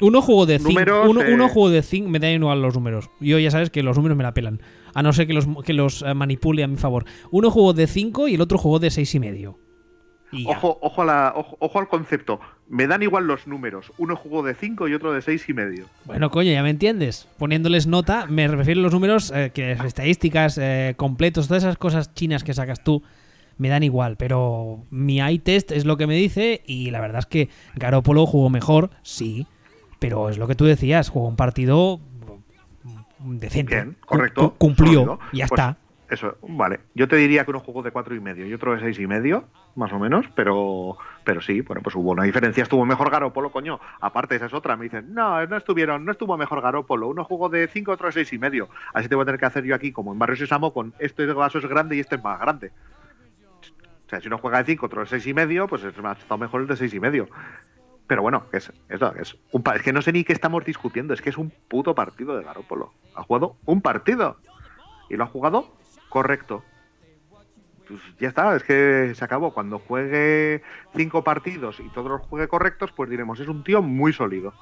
uno 0.00 0.22
jugó 0.22 0.46
de 0.46 0.58
5. 0.58 0.70
Uno, 1.08 1.20
uno, 1.28 1.48
jugó 1.48 1.70
de 1.70 1.82
5. 1.82 2.08
Me 2.08 2.18
da 2.18 2.30
igual 2.30 2.62
los 2.62 2.74
números. 2.74 3.10
Yo 3.20 3.38
ya 3.38 3.50
sabes 3.50 3.70
que 3.70 3.82
los 3.82 3.96
números 3.96 4.16
me 4.16 4.22
la 4.22 4.34
pelan. 4.34 4.60
A 4.94 5.02
no 5.02 5.12
ser 5.12 5.26
que 5.26 5.32
los, 5.32 5.46
que 5.64 5.72
los 5.72 6.02
eh, 6.02 6.14
manipule 6.14 6.62
a 6.62 6.68
mi 6.68 6.76
favor. 6.76 7.04
Uno 7.30 7.50
jugó 7.50 7.72
de 7.72 7.86
5 7.86 8.28
y 8.28 8.34
el 8.34 8.40
otro 8.40 8.58
jugó 8.58 8.78
de 8.78 8.90
6 8.90 9.14
y 9.14 9.20
medio. 9.20 9.58
ojo, 10.46 10.78
ojo, 10.80 11.02
a 11.02 11.04
la, 11.04 11.34
ojo, 11.34 11.78
al 11.78 11.88
concepto. 11.88 12.40
Me 12.68 12.86
dan 12.86 13.02
igual 13.02 13.26
los 13.26 13.46
números. 13.46 13.92
Uno 13.98 14.16
jugó 14.16 14.42
de 14.42 14.54
5 14.54 14.88
y 14.88 14.94
otro 14.94 15.12
de 15.12 15.22
6 15.22 15.48
y 15.48 15.52
medio. 15.54 15.86
Bueno, 16.04 16.30
coño, 16.30 16.52
ya 16.52 16.62
me 16.62 16.70
entiendes. 16.70 17.28
Poniéndoles 17.38 17.86
nota, 17.86 18.26
me 18.26 18.46
refiero 18.48 18.80
a 18.80 18.84
los 18.84 18.92
números, 18.92 19.32
eh, 19.34 19.50
que 19.52 19.72
estadísticas, 19.72 20.58
eh, 20.58 20.94
completos, 20.96 21.48
todas 21.48 21.64
esas 21.64 21.78
cosas 21.78 22.14
chinas 22.14 22.44
que 22.44 22.54
sacas 22.54 22.84
tú, 22.84 23.02
me 23.56 23.68
dan 23.68 23.82
igual. 23.82 24.16
Pero 24.16 24.84
mi 24.90 25.20
eye 25.20 25.38
test 25.38 25.72
es 25.72 25.84
lo 25.84 25.96
que 25.96 26.06
me 26.06 26.14
dice 26.14 26.62
y 26.66 26.90
la 26.90 27.00
verdad 27.00 27.20
es 27.20 27.26
que 27.26 27.48
Garópolo 27.74 28.26
jugó 28.26 28.50
mejor, 28.50 28.90
sí 29.02 29.46
pero 29.98 30.28
es 30.28 30.38
lo 30.38 30.46
que 30.46 30.54
tú 30.54 30.64
decías, 30.64 31.08
jugó 31.08 31.28
un 31.28 31.36
partido 31.36 32.00
decente. 33.20 33.74
Bien, 33.74 33.96
correcto. 34.06 34.54
cumplió, 34.58 35.18
y 35.32 35.38
ya 35.38 35.46
pues, 35.46 35.60
está. 35.60 35.76
Eso, 36.10 36.38
vale. 36.42 36.80
Yo 36.94 37.06
te 37.06 37.16
diría 37.16 37.44
que 37.44 37.50
uno 37.50 37.60
jugó 37.60 37.82
de 37.82 37.90
cuatro 37.90 38.14
y 38.14 38.20
medio 38.20 38.46
y 38.46 38.54
otro 38.54 38.72
de 38.74 38.80
seis 38.80 38.98
y 38.98 39.06
medio, 39.06 39.44
más 39.74 39.92
o 39.92 39.98
menos, 39.98 40.24
pero, 40.34 40.96
pero 41.22 41.42
sí, 41.42 41.60
bueno, 41.60 41.82
pues 41.82 41.94
hubo 41.96 42.12
una 42.12 42.22
diferencia. 42.22 42.62
Estuvo 42.62 42.86
mejor 42.86 43.10
Garópolo, 43.10 43.50
coño. 43.50 43.78
Aparte, 44.00 44.36
esa 44.36 44.46
es 44.46 44.54
otra. 44.54 44.76
Me 44.76 44.84
dicen, 44.84 45.12
no, 45.12 45.44
no 45.46 45.56
estuvieron, 45.58 46.06
no 46.06 46.12
estuvo 46.12 46.38
mejor 46.38 46.62
Garópolo. 46.62 47.08
Uno 47.08 47.24
jugó 47.24 47.50
de 47.50 47.68
cinco, 47.68 47.92
otro 47.92 48.06
de 48.06 48.12
seis 48.12 48.32
y 48.32 48.38
medio. 48.38 48.70
Así 48.94 49.06
te 49.08 49.16
voy 49.16 49.24
a 49.24 49.26
tener 49.26 49.38
que 49.38 49.46
hacer 49.46 49.64
yo 49.64 49.74
aquí, 49.74 49.92
como 49.92 50.12
en 50.12 50.18
Barrio 50.18 50.36
Sésamo, 50.36 50.72
con 50.72 50.94
este 50.98 51.26
vaso 51.26 51.58
es 51.58 51.66
grande 51.66 51.96
y 51.96 52.00
este 52.00 52.16
es 52.16 52.24
más 52.24 52.40
grande. 52.40 52.72
O 54.06 54.08
sea, 54.08 54.22
si 54.22 54.28
uno 54.28 54.38
juega 54.38 54.58
de 54.58 54.64
cinco, 54.64 54.86
otro 54.86 55.02
de 55.02 55.06
seis 55.08 55.26
y 55.26 55.34
medio, 55.34 55.66
pues 55.68 55.84
es 55.84 55.98
más, 55.98 56.18
está 56.18 56.38
mejor 56.38 56.62
el 56.62 56.68
de 56.68 56.76
seis 56.76 56.94
y 56.94 57.00
medio. 57.00 57.28
Pero 58.08 58.22
bueno, 58.22 58.44
es, 58.52 58.72
es, 58.88 59.00
es, 59.20 59.36
un, 59.52 59.62
es 59.74 59.82
que 59.82 59.92
no 59.92 60.00
sé 60.02 60.12
ni 60.12 60.24
qué 60.24 60.32
estamos 60.32 60.64
discutiendo, 60.64 61.12
es 61.12 61.20
que 61.20 61.28
es 61.28 61.36
un 61.36 61.50
puto 61.68 61.94
partido 61.94 62.36
de 62.36 62.42
Garópolo. 62.42 62.94
Ha 63.14 63.22
jugado 63.22 63.56
un 63.66 63.82
partido 63.82 64.38
y 65.10 65.16
lo 65.16 65.24
ha 65.24 65.28
jugado 65.28 65.70
correcto. 66.08 66.64
Pues 67.86 68.00
ya 68.18 68.28
está, 68.28 68.56
es 68.56 68.64
que 68.64 69.12
se 69.14 69.24
acabó. 69.24 69.52
Cuando 69.52 69.78
juegue 69.78 70.62
cinco 70.96 71.22
partidos 71.22 71.80
y 71.80 71.88
todos 71.90 72.10
los 72.10 72.22
juegue 72.22 72.48
correctos, 72.48 72.92
pues 72.92 73.10
diremos, 73.10 73.40
es 73.40 73.48
un 73.48 73.62
tío 73.62 73.82
muy 73.82 74.14
sólido. 74.14 74.54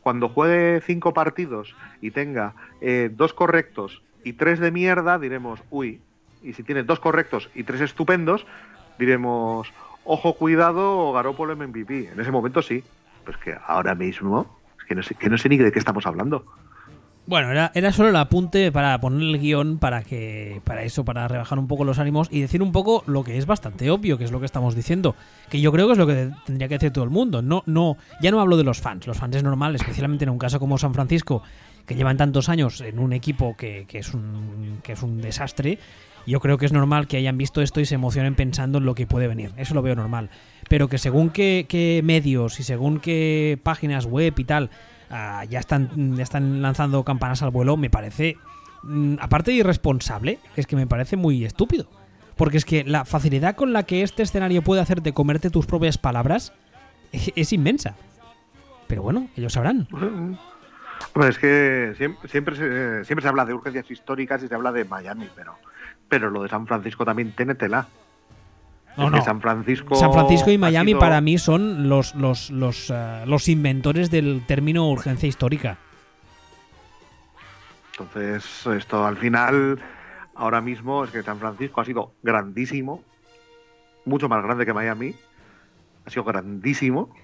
Cuando 0.00 0.28
juegue 0.28 0.80
cinco 0.80 1.12
partidos 1.12 1.74
y 2.00 2.12
tenga 2.12 2.54
eh, 2.80 3.10
dos 3.12 3.34
correctos 3.34 4.02
y 4.22 4.34
tres 4.34 4.60
de 4.60 4.70
mierda, 4.70 5.18
diremos, 5.18 5.60
uy. 5.70 6.00
Y 6.40 6.52
si 6.52 6.62
tiene 6.62 6.84
dos 6.84 7.00
correctos 7.00 7.50
y 7.54 7.64
tres 7.64 7.80
estupendos, 7.80 8.46
diremos, 8.98 9.72
ojo, 10.04 10.34
cuidado, 10.34 11.12
Garópolo 11.12 11.56
MVP. 11.56 12.10
En 12.12 12.20
ese 12.20 12.30
momento 12.30 12.62
sí. 12.62 12.82
Pues 13.24 13.36
que 13.36 13.54
ahora 13.66 13.94
mismo, 13.94 14.58
es 14.78 15.16
que 15.16 15.30
no 15.30 15.38
sé, 15.38 15.48
ni 15.48 15.56
de 15.56 15.70
qué 15.70 15.78
estamos 15.78 16.06
hablando. 16.06 16.44
Bueno, 17.24 17.52
era, 17.52 17.70
era 17.74 17.92
solo 17.92 18.08
el 18.08 18.16
apunte 18.16 18.72
para 18.72 19.00
poner 19.00 19.22
el 19.22 19.38
guion 19.38 19.78
para 19.78 20.02
que. 20.02 20.60
para 20.64 20.82
eso, 20.82 21.04
para 21.04 21.28
rebajar 21.28 21.58
un 21.58 21.68
poco 21.68 21.84
los 21.84 22.00
ánimos 22.00 22.26
y 22.32 22.40
decir 22.40 22.62
un 22.62 22.72
poco 22.72 23.04
lo 23.06 23.22
que 23.22 23.38
es 23.38 23.46
bastante 23.46 23.90
obvio, 23.92 24.18
que 24.18 24.24
es 24.24 24.32
lo 24.32 24.40
que 24.40 24.46
estamos 24.46 24.74
diciendo. 24.74 25.14
Que 25.48 25.60
yo 25.60 25.70
creo 25.70 25.86
que 25.86 25.92
es 25.92 25.98
lo 25.98 26.06
que 26.06 26.30
tendría 26.44 26.66
que 26.66 26.74
decir 26.74 26.92
todo 26.92 27.04
el 27.04 27.10
mundo. 27.10 27.40
No, 27.40 27.62
no, 27.66 27.96
ya 28.20 28.32
no 28.32 28.40
hablo 28.40 28.56
de 28.56 28.64
los 28.64 28.80
fans. 28.80 29.06
Los 29.06 29.18
fans 29.18 29.36
es 29.36 29.44
normal, 29.44 29.76
especialmente 29.76 30.24
en 30.24 30.30
un 30.30 30.38
caso 30.38 30.58
como 30.58 30.78
San 30.78 30.94
Francisco, 30.94 31.44
que 31.86 31.94
llevan 31.94 32.16
tantos 32.16 32.48
años 32.48 32.80
en 32.80 32.98
un 32.98 33.12
equipo 33.12 33.56
que, 33.56 33.86
que 33.86 33.98
es 33.98 34.12
un. 34.14 34.80
que 34.82 34.94
es 34.94 35.02
un 35.02 35.20
desastre. 35.20 35.78
Yo 36.26 36.40
creo 36.40 36.58
que 36.58 36.66
es 36.66 36.72
normal 36.72 37.06
que 37.06 37.16
hayan 37.16 37.36
visto 37.36 37.62
esto 37.62 37.80
y 37.80 37.86
se 37.86 37.96
emocionen 37.96 38.34
pensando 38.34 38.78
en 38.78 38.84
lo 38.84 38.94
que 38.94 39.06
puede 39.06 39.26
venir. 39.26 39.52
Eso 39.56 39.74
lo 39.74 39.82
veo 39.82 39.94
normal. 39.94 40.30
Pero 40.68 40.88
que 40.88 40.98
según 40.98 41.30
qué, 41.30 42.00
medios 42.04 42.60
y 42.60 42.62
según 42.62 43.00
qué 43.00 43.58
páginas 43.62 44.06
web 44.06 44.34
y 44.36 44.44
tal 44.44 44.70
uh, 45.10 45.44
ya, 45.48 45.58
están, 45.58 46.16
ya 46.16 46.22
están 46.22 46.62
lanzando 46.62 47.02
campanas 47.04 47.42
al 47.42 47.50
vuelo, 47.50 47.76
me 47.76 47.90
parece, 47.90 48.36
mm, 48.82 49.16
aparte 49.20 49.50
de 49.50 49.58
irresponsable, 49.58 50.38
es 50.56 50.66
que 50.66 50.76
me 50.76 50.86
parece 50.86 51.16
muy 51.16 51.44
estúpido. 51.44 51.88
Porque 52.36 52.56
es 52.56 52.64
que 52.64 52.84
la 52.84 53.04
facilidad 53.04 53.56
con 53.56 53.72
la 53.72 53.82
que 53.82 54.02
este 54.02 54.22
escenario 54.22 54.62
puede 54.62 54.80
hacerte 54.80 55.12
comerte 55.12 55.50
tus 55.50 55.66
propias 55.66 55.98
palabras 55.98 56.52
es, 57.10 57.32
es 57.36 57.52
inmensa. 57.52 57.96
Pero 58.86 59.02
bueno, 59.02 59.28
ellos 59.36 59.52
sabrán. 59.52 59.88
Hombre, 61.14 61.30
es 61.30 61.38
que 61.38 61.94
siempre, 61.96 62.28
siempre, 62.28 62.56
se, 62.56 63.04
siempre 63.04 63.22
se 63.22 63.28
habla 63.28 63.44
de 63.44 63.54
urgencias 63.54 63.90
históricas 63.90 64.42
y 64.42 64.48
se 64.48 64.54
habla 64.54 64.72
de 64.72 64.84
Miami, 64.84 65.28
pero, 65.34 65.56
pero 66.08 66.30
lo 66.30 66.42
de 66.42 66.48
San 66.48 66.66
Francisco 66.66 67.04
también 67.04 67.32
tiene 67.32 67.54
tela. 67.54 67.88
No, 68.96 69.08
no. 69.08 69.22
San 69.24 69.40
Francisco. 69.40 69.94
San 69.94 70.12
Francisco 70.12 70.50
y 70.50 70.58
Miami 70.58 70.90
sido- 70.90 71.00
para 71.00 71.20
mí 71.22 71.38
son 71.38 71.88
los, 71.88 72.14
los, 72.14 72.50
los, 72.50 72.90
eh, 72.90 73.24
los 73.26 73.48
inventores 73.48 74.10
del 74.10 74.44
término 74.46 74.88
urgencia 74.90 75.28
histórica. 75.28 75.78
Entonces, 77.92 78.66
esto 78.66 79.06
al 79.06 79.16
final, 79.16 79.78
ahora 80.34 80.60
mismo, 80.60 81.04
es 81.04 81.10
que 81.10 81.22
San 81.22 81.38
Francisco 81.38 81.80
ha 81.80 81.84
sido 81.84 82.12
grandísimo, 82.22 83.02
mucho 84.04 84.28
más 84.28 84.42
grande 84.42 84.66
que 84.66 84.72
Miami, 84.72 85.14
ha 86.04 86.10
sido 86.10 86.24
grandísimo, 86.24 87.14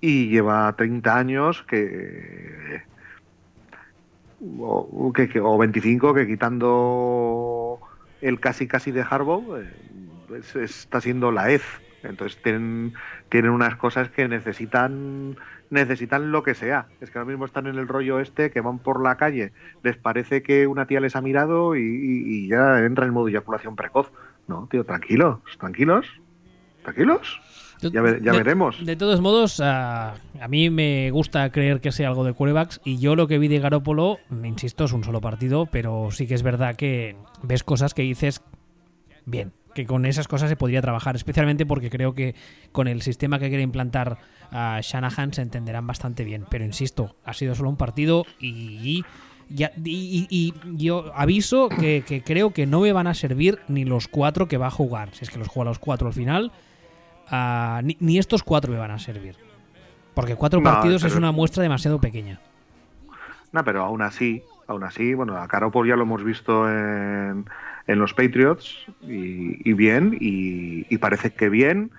y 0.00 0.28
lleva 0.30 0.74
30 0.76 1.16
años 1.18 1.64
que. 1.64 2.82
O, 4.42 5.12
que, 5.12 5.40
o 5.40 5.58
25, 5.58 6.14
que 6.14 6.26
quitando 6.26 7.80
el 8.20 8.40
casi 8.40 8.66
casi 8.66 8.90
de 8.90 9.02
Harbaugh, 9.08 9.56
eh, 9.58 9.70
es- 10.38 10.56
está 10.56 11.00
siendo 11.00 11.30
la 11.32 11.50
EZ. 11.50 11.64
Entonces 12.02 12.40
tienen, 12.40 12.94
tienen 13.28 13.50
unas 13.50 13.76
cosas 13.76 14.08
que 14.10 14.26
necesitan 14.28 15.36
necesitan 15.68 16.32
lo 16.32 16.42
que 16.42 16.54
sea. 16.54 16.90
Es 17.00 17.10
que 17.10 17.18
ahora 17.18 17.28
mismo 17.30 17.44
están 17.44 17.66
en 17.66 17.76
el 17.76 17.86
rollo 17.88 18.18
este 18.20 18.50
que 18.50 18.60
van 18.62 18.78
por 18.82 19.02
la 19.02 19.16
calle, 19.18 19.52
les 19.82 19.96
parece 19.98 20.42
que 20.42 20.66
una 20.66 20.86
tía 20.86 21.00
les 21.00 21.14
ha 21.16 21.20
mirado 21.20 21.76
y 21.76 22.48
ya 22.48 22.78
entra 22.80 23.04
en 23.06 23.12
modo 23.12 23.28
eyaculación 23.28 23.76
precoz. 23.76 24.10
No, 24.46 24.66
tío, 24.70 24.84
tranquilos, 24.84 25.40
tranquilos, 25.58 26.06
tranquilos. 26.82 27.40
Ya, 27.88 28.02
De- 28.02 28.20
veremos. 28.38 28.84
De 28.84 28.96
todos 28.96 29.20
modos, 29.20 29.60
a, 29.60 30.14
a 30.40 30.48
mí 30.48 30.68
me 30.70 31.10
gusta 31.10 31.50
creer 31.50 31.80
que 31.80 31.92
sea 31.92 32.08
algo 32.08 32.24
de 32.24 32.32
quarterbacks 32.34 32.80
y 32.84 32.98
yo 32.98 33.16
lo 33.16 33.26
que 33.26 33.38
vi 33.38 33.48
de 33.48 33.58
Garópolo, 33.60 34.18
insisto, 34.44 34.84
es 34.84 34.92
un 34.92 35.02
solo 35.04 35.20
partido, 35.20 35.66
pero 35.66 36.10
sí 36.10 36.26
que 36.26 36.34
es 36.34 36.42
verdad 36.42 36.76
que 36.76 37.16
ves 37.42 37.64
cosas 37.64 37.94
que 37.94 38.02
dices 38.02 38.42
bien, 39.24 39.52
que 39.74 39.86
con 39.86 40.04
esas 40.06 40.28
cosas 40.28 40.48
se 40.50 40.56
podría 40.56 40.82
trabajar, 40.82 41.16
especialmente 41.16 41.64
porque 41.66 41.90
creo 41.90 42.14
que 42.14 42.34
con 42.72 42.88
el 42.88 43.02
sistema 43.02 43.38
que 43.38 43.48
quiere 43.48 43.62
implantar 43.62 44.18
a 44.50 44.80
Shanahan 44.82 45.32
se 45.32 45.42
entenderán 45.42 45.86
bastante 45.86 46.24
bien, 46.24 46.44
pero 46.50 46.64
insisto, 46.64 47.16
ha 47.24 47.32
sido 47.34 47.54
solo 47.54 47.68
un 47.70 47.76
partido 47.76 48.24
y... 48.40 49.04
ya- 49.48 49.72
y, 49.84 50.26
y- 50.28 50.28
y 50.30 50.54
yo 50.76 51.12
aviso 51.14 51.68
que, 51.68 52.02
que 52.06 52.22
creo 52.22 52.50
que 52.52 52.66
no 52.66 52.80
me 52.80 52.92
van 52.92 53.06
a 53.06 53.14
servir 53.14 53.58
ni 53.68 53.84
los 53.84 54.08
cuatro 54.08 54.48
que 54.48 54.56
va 54.58 54.66
a 54.68 54.70
jugar. 54.70 55.10
Si 55.12 55.24
es 55.24 55.30
que 55.30 55.38
los 55.38 55.48
juega 55.48 55.70
los 55.70 55.78
cuatro 55.78 56.08
al 56.08 56.14
final, 56.14 56.50
Ni, 57.82 57.96
ni 58.00 58.18
estos 58.18 58.42
cuatro 58.42 58.72
me 58.72 58.78
van 58.78 58.90
a 58.90 58.98
servir. 58.98 59.36
Porque 60.14 60.34
cuatro 60.36 60.60
No, 60.60 60.70
partidos 60.70 61.04
es 61.04 61.14
una 61.14 61.32
muestra 61.32 61.62
demasiado 61.62 62.00
pequeña. 62.00 62.40
No, 63.52 63.64
pero 63.64 63.82
aún 63.82 64.02
así, 64.02 64.42
aún 64.66 64.84
así, 64.84 65.14
bueno, 65.14 65.36
a 65.36 65.46
Garoppolo 65.46 65.88
ya 65.88 65.96
lo 65.96 66.02
hemos 66.02 66.22
visto 66.24 66.68
en, 66.68 67.44
en 67.86 67.98
los 67.98 68.14
Patriots 68.14 68.76
y, 69.02 69.68
y 69.68 69.72
bien, 69.72 70.16
y, 70.20 70.86
y 70.92 70.98
parece 70.98 71.32
que 71.32 71.48
bien, 71.48 71.90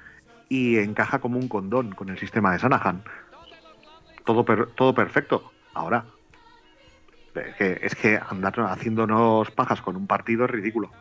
y 0.50 0.78
encaja 0.78 1.20
como 1.20 1.40
un 1.40 1.48
condón 1.48 1.92
con 1.92 2.10
el 2.10 2.18
sistema 2.18 2.52
de 2.52 2.60
Sanahan. 2.60 3.02
Todo, 4.26 4.46
per- 4.46 4.68
todo 4.76 4.94
perfecto. 4.94 5.52
Ahora, 5.74 6.06
es 7.36 7.56
que, 7.56 7.80
es 7.82 7.96
que 7.96 8.20
andar 8.30 8.60
haciéndonos 8.60 9.50
pajas 9.52 9.82
con 9.82 9.96
un 9.96 10.08
partido 10.08 10.46
es 10.46 10.52
ridículo. 10.52 10.92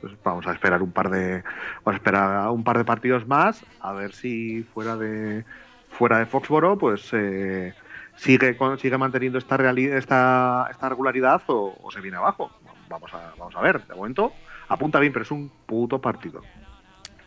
Pues 0.00 0.12
vamos 0.24 0.46
a 0.46 0.52
esperar 0.52 0.82
un 0.82 0.92
par 0.92 1.10
de 1.10 1.42
vamos 1.84 1.94
a 1.94 1.96
esperar 1.96 2.50
un 2.50 2.64
par 2.64 2.78
de 2.78 2.84
partidos 2.84 3.26
más 3.26 3.64
a 3.80 3.92
ver 3.92 4.12
si 4.12 4.62
fuera 4.62 4.96
de 4.96 5.44
fuera 5.90 6.18
de 6.18 6.26
Foxboro 6.26 6.78
pues 6.78 7.10
eh, 7.12 7.74
sigue 8.16 8.56
sigue 8.78 8.98
manteniendo 8.98 9.38
esta 9.38 9.56
esta, 9.70 10.68
esta 10.70 10.88
regularidad 10.88 11.42
o, 11.48 11.76
o 11.82 11.90
se 11.90 12.00
viene 12.00 12.16
abajo. 12.16 12.50
Vamos 12.88 13.12
a, 13.14 13.32
vamos 13.38 13.54
a 13.56 13.60
ver. 13.60 13.86
De 13.86 13.94
momento 13.94 14.32
apunta 14.68 14.98
bien, 15.00 15.12
pero 15.12 15.24
es 15.24 15.30
un 15.30 15.50
puto 15.66 16.00
partido. 16.00 16.42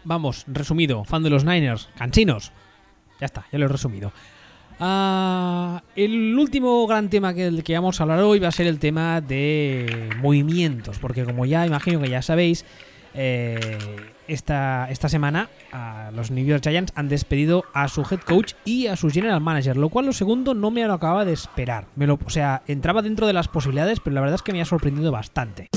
Vamos, 0.04 0.46
resumido, 0.48 1.04
fan 1.06 1.24
de 1.24 1.30
los 1.30 1.46
Niners, 1.46 1.90
canchinos. 1.98 2.52
Ya 3.20 3.26
está, 3.26 3.46
ya 3.52 3.60
lo 3.60 3.66
he 3.66 3.70
resumido. 3.70 4.12
Ah, 4.86 5.82
el 5.96 6.38
último 6.38 6.86
gran 6.88 7.10
tema 7.10 7.34
que, 7.34 7.46
del 7.46 7.64
que 7.64 7.74
vamos 7.74 8.02
a 8.02 8.04
hablar 8.04 8.20
hoy 8.20 8.40
va 8.40 8.50
a 8.50 8.52
ser 8.52 8.68
el 8.68 8.80
tema 8.80 9.22
de 9.22 10.10
movimientos, 10.18 11.00
porque 11.00 11.24
como 11.24 11.46
ya 11.46 11.66
imagino 11.66 12.02
que 12.02 12.10
ya 12.10 12.22
sabéis, 12.22 12.66
eh, 13.14 13.78
esta, 14.28 14.90
esta 14.92 15.08
semana 15.08 15.48
los 16.14 16.32
New 16.32 16.44
York 16.44 16.62
Giants 16.64 16.92
han 16.98 17.08
despedido 17.08 17.64
a 17.74 17.88
su 17.88 18.02
head 18.02 18.20
coach 18.26 18.56
y 18.66 18.88
a 18.88 18.98
su 18.98 19.10
general 19.10 19.40
manager, 19.40 19.78
lo 19.78 19.88
cual 19.88 20.08
lo 20.08 20.12
segundo 20.12 20.54
no 20.54 20.70
me 20.70 20.86
lo 20.86 20.92
acababa 20.92 21.24
de 21.24 21.32
esperar. 21.32 21.86
Me 21.96 22.06
lo, 22.06 22.20
o 22.26 22.30
sea, 22.30 22.62
entraba 22.68 23.02
dentro 23.02 23.26
de 23.26 23.32
las 23.32 23.48
posibilidades, 23.48 24.02
pero 24.02 24.16
la 24.16 24.20
verdad 24.20 24.36
es 24.36 24.42
que 24.42 24.52
me 24.52 24.62
ha 24.62 24.66
sorprendido 24.66 25.14
bastante. 25.14 25.70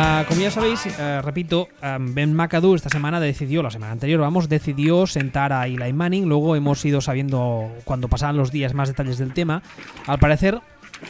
Ah, 0.00 0.24
como 0.28 0.40
ya 0.40 0.52
sabéis, 0.52 0.86
eh, 0.86 1.20
repito, 1.22 1.68
ah, 1.82 1.98
Ben 2.00 2.32
McAdoo 2.32 2.76
esta 2.76 2.88
semana 2.88 3.18
decidió, 3.18 3.64
la 3.64 3.70
semana 3.72 3.90
anterior, 3.90 4.20
vamos, 4.20 4.48
decidió 4.48 5.08
sentar 5.08 5.52
a 5.52 5.66
Eli 5.66 5.92
Manning. 5.92 6.28
Luego 6.28 6.54
hemos 6.54 6.84
ido 6.84 7.00
sabiendo, 7.00 7.68
cuando 7.84 8.06
pasaban 8.06 8.36
los 8.36 8.52
días, 8.52 8.74
más 8.74 8.86
detalles 8.86 9.18
del 9.18 9.32
tema. 9.32 9.60
Al 10.06 10.20
parecer, 10.20 10.60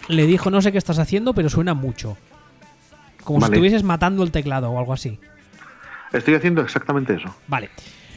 le 0.08 0.26
dijo, 0.26 0.50
no 0.50 0.62
sé 0.62 0.72
qué 0.72 0.78
estás 0.78 0.98
haciendo, 0.98 1.34
pero 1.34 1.50
suena 1.50 1.74
mucho. 1.74 2.16
Como 3.24 3.40
si 3.40 3.52
estuvieses 3.52 3.82
matando 3.82 4.22
el 4.22 4.30
teclado 4.30 4.70
o 4.70 4.78
algo 4.78 4.94
así. 4.94 5.18
Estoy 6.14 6.36
haciendo 6.36 6.62
exactamente 6.62 7.12
eso. 7.12 7.34
Vale. 7.46 7.68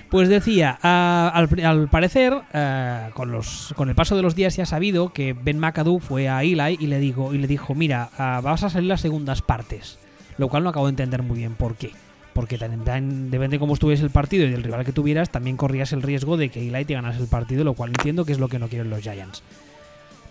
Pues 0.10 0.30
decía, 0.30 0.80
ah, 0.84 1.32
al, 1.34 1.50
al 1.66 1.90
parecer, 1.90 2.34
ah, 2.54 3.10
con, 3.14 3.30
los, 3.34 3.74
con 3.76 3.90
el 3.90 3.96
paso 3.96 4.16
de 4.16 4.22
los 4.22 4.36
días 4.36 4.54
se 4.54 4.62
ha 4.62 4.66
sabido 4.66 5.12
que 5.12 5.34
Ben 5.34 5.60
McAdoo 5.60 6.00
fue 6.00 6.30
a 6.30 6.44
Eli 6.44 6.78
y 6.80 6.88
le, 6.88 7.00
digo, 7.00 7.34
y 7.34 7.40
le 7.40 7.48
dijo, 7.48 7.76
mira, 7.76 8.10
ah, 8.18 8.40
vas 8.42 8.64
a 8.64 8.70
salir 8.70 8.88
las 8.88 9.02
segundas 9.02 9.42
partes. 9.42 10.00
Lo 10.38 10.48
cual 10.50 10.64
no 10.64 10.70
acabo 10.70 10.88
de 10.88 10.92
entender 10.92 11.24
muy 11.24 11.38
bien 11.38 11.56
por 11.56 11.76
qué. 11.76 11.92
porque 12.34 12.58
depende 12.58 13.50
de 13.50 13.60
cómo 13.60 13.74
estuviese 13.74 14.04
el 14.04 14.10
partido 14.10 14.46
y 14.46 14.50
del 14.50 14.64
rival 14.64 14.86
que 14.86 14.94
tuvieras, 14.94 15.30
también 15.32 15.58
corrías 15.58 15.92
el 15.92 16.02
riesgo 16.02 16.38
de 16.38 16.50
que 16.50 16.66
Eli 16.66 16.86
te 16.86 16.94
ganase 16.94 17.20
el 17.20 17.28
partido, 17.28 17.64
lo 17.64 17.74
cual 17.74 17.90
entiendo 17.90 18.24
que 18.26 18.32
es 18.32 18.40
lo 18.40 18.48
que 18.48 18.58
no 18.58 18.70
quieren 18.70 18.90
los 18.90 19.02
Giants. 19.02 19.44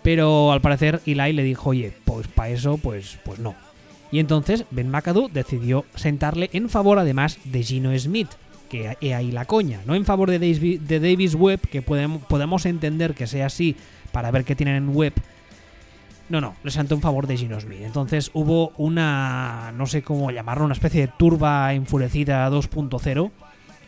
Pero 0.01 0.51
al 0.51 0.61
parecer 0.61 1.01
Eli 1.05 1.33
le 1.33 1.43
dijo, 1.43 1.69
oye, 1.69 1.93
pues 2.05 2.27
para 2.27 2.49
eso, 2.49 2.77
pues, 2.77 3.19
pues 3.23 3.39
no. 3.39 3.55
Y 4.11 4.19
entonces 4.19 4.65
Ben 4.71 4.89
McAdoo 4.89 5.29
decidió 5.29 5.85
sentarle 5.95 6.49
en 6.53 6.69
favor 6.69 6.99
además 6.99 7.37
de 7.45 7.63
Gino 7.63 7.97
Smith, 7.97 8.29
que 8.67 8.97
he 8.99 9.13
ahí 9.13 9.31
la 9.31 9.45
coña, 9.45 9.81
no 9.85 9.95
en 9.95 10.05
favor 10.05 10.29
de 10.29 10.39
Davis, 10.39 10.87
de 10.87 10.99
Davis 10.99 11.35
Webb, 11.35 11.61
que 11.69 11.81
podemos, 11.81 12.23
podemos 12.23 12.65
entender 12.65 13.13
que 13.13 13.27
sea 13.27 13.45
así 13.45 13.75
para 14.11 14.31
ver 14.31 14.43
qué 14.43 14.55
tienen 14.55 14.75
en 14.75 14.89
web. 14.95 15.13
No, 16.29 16.39
no, 16.39 16.55
le 16.63 16.71
sentó 16.71 16.95
en 16.95 17.01
favor 17.01 17.27
de 17.27 17.35
Gino 17.37 17.59
Smith. 17.59 17.81
Entonces 17.81 18.31
hubo 18.33 18.69
una, 18.77 19.73
no 19.75 19.85
sé 19.85 20.01
cómo 20.01 20.31
llamarlo, 20.31 20.63
una 20.65 20.73
especie 20.73 21.01
de 21.01 21.13
turba 21.17 21.73
enfurecida 21.73 22.49
2.0, 22.49 23.31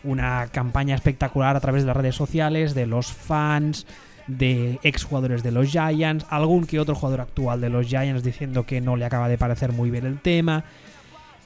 una 0.04 0.48
campaña 0.48 0.94
espectacular 0.96 1.56
a 1.56 1.62
través 1.62 1.84
de 1.84 1.88
las 1.88 1.96
redes 1.98 2.16
sociales, 2.16 2.74
de 2.76 2.86
los 2.86 3.08
fans, 3.14 3.88
de 4.28 4.80
exjugadores 4.84 5.42
de 5.44 5.52
los 5.52 5.70
Giants, 5.70 6.26
algún 6.30 6.66
que 6.66 6.80
otro 6.82 6.96
jugador 6.96 7.22
actual 7.22 7.62
de 7.62 7.70
los 7.70 7.88
Giants 7.88 8.24
diciendo 8.24 8.66
que 8.66 8.82
no 8.82 8.98
le 8.98 9.06
acaba 9.06 9.30
de 9.30 9.38
parecer 9.38 9.72
muy 9.72 9.90
bien 9.90 10.06
el 10.06 10.20
tema. 10.20 10.66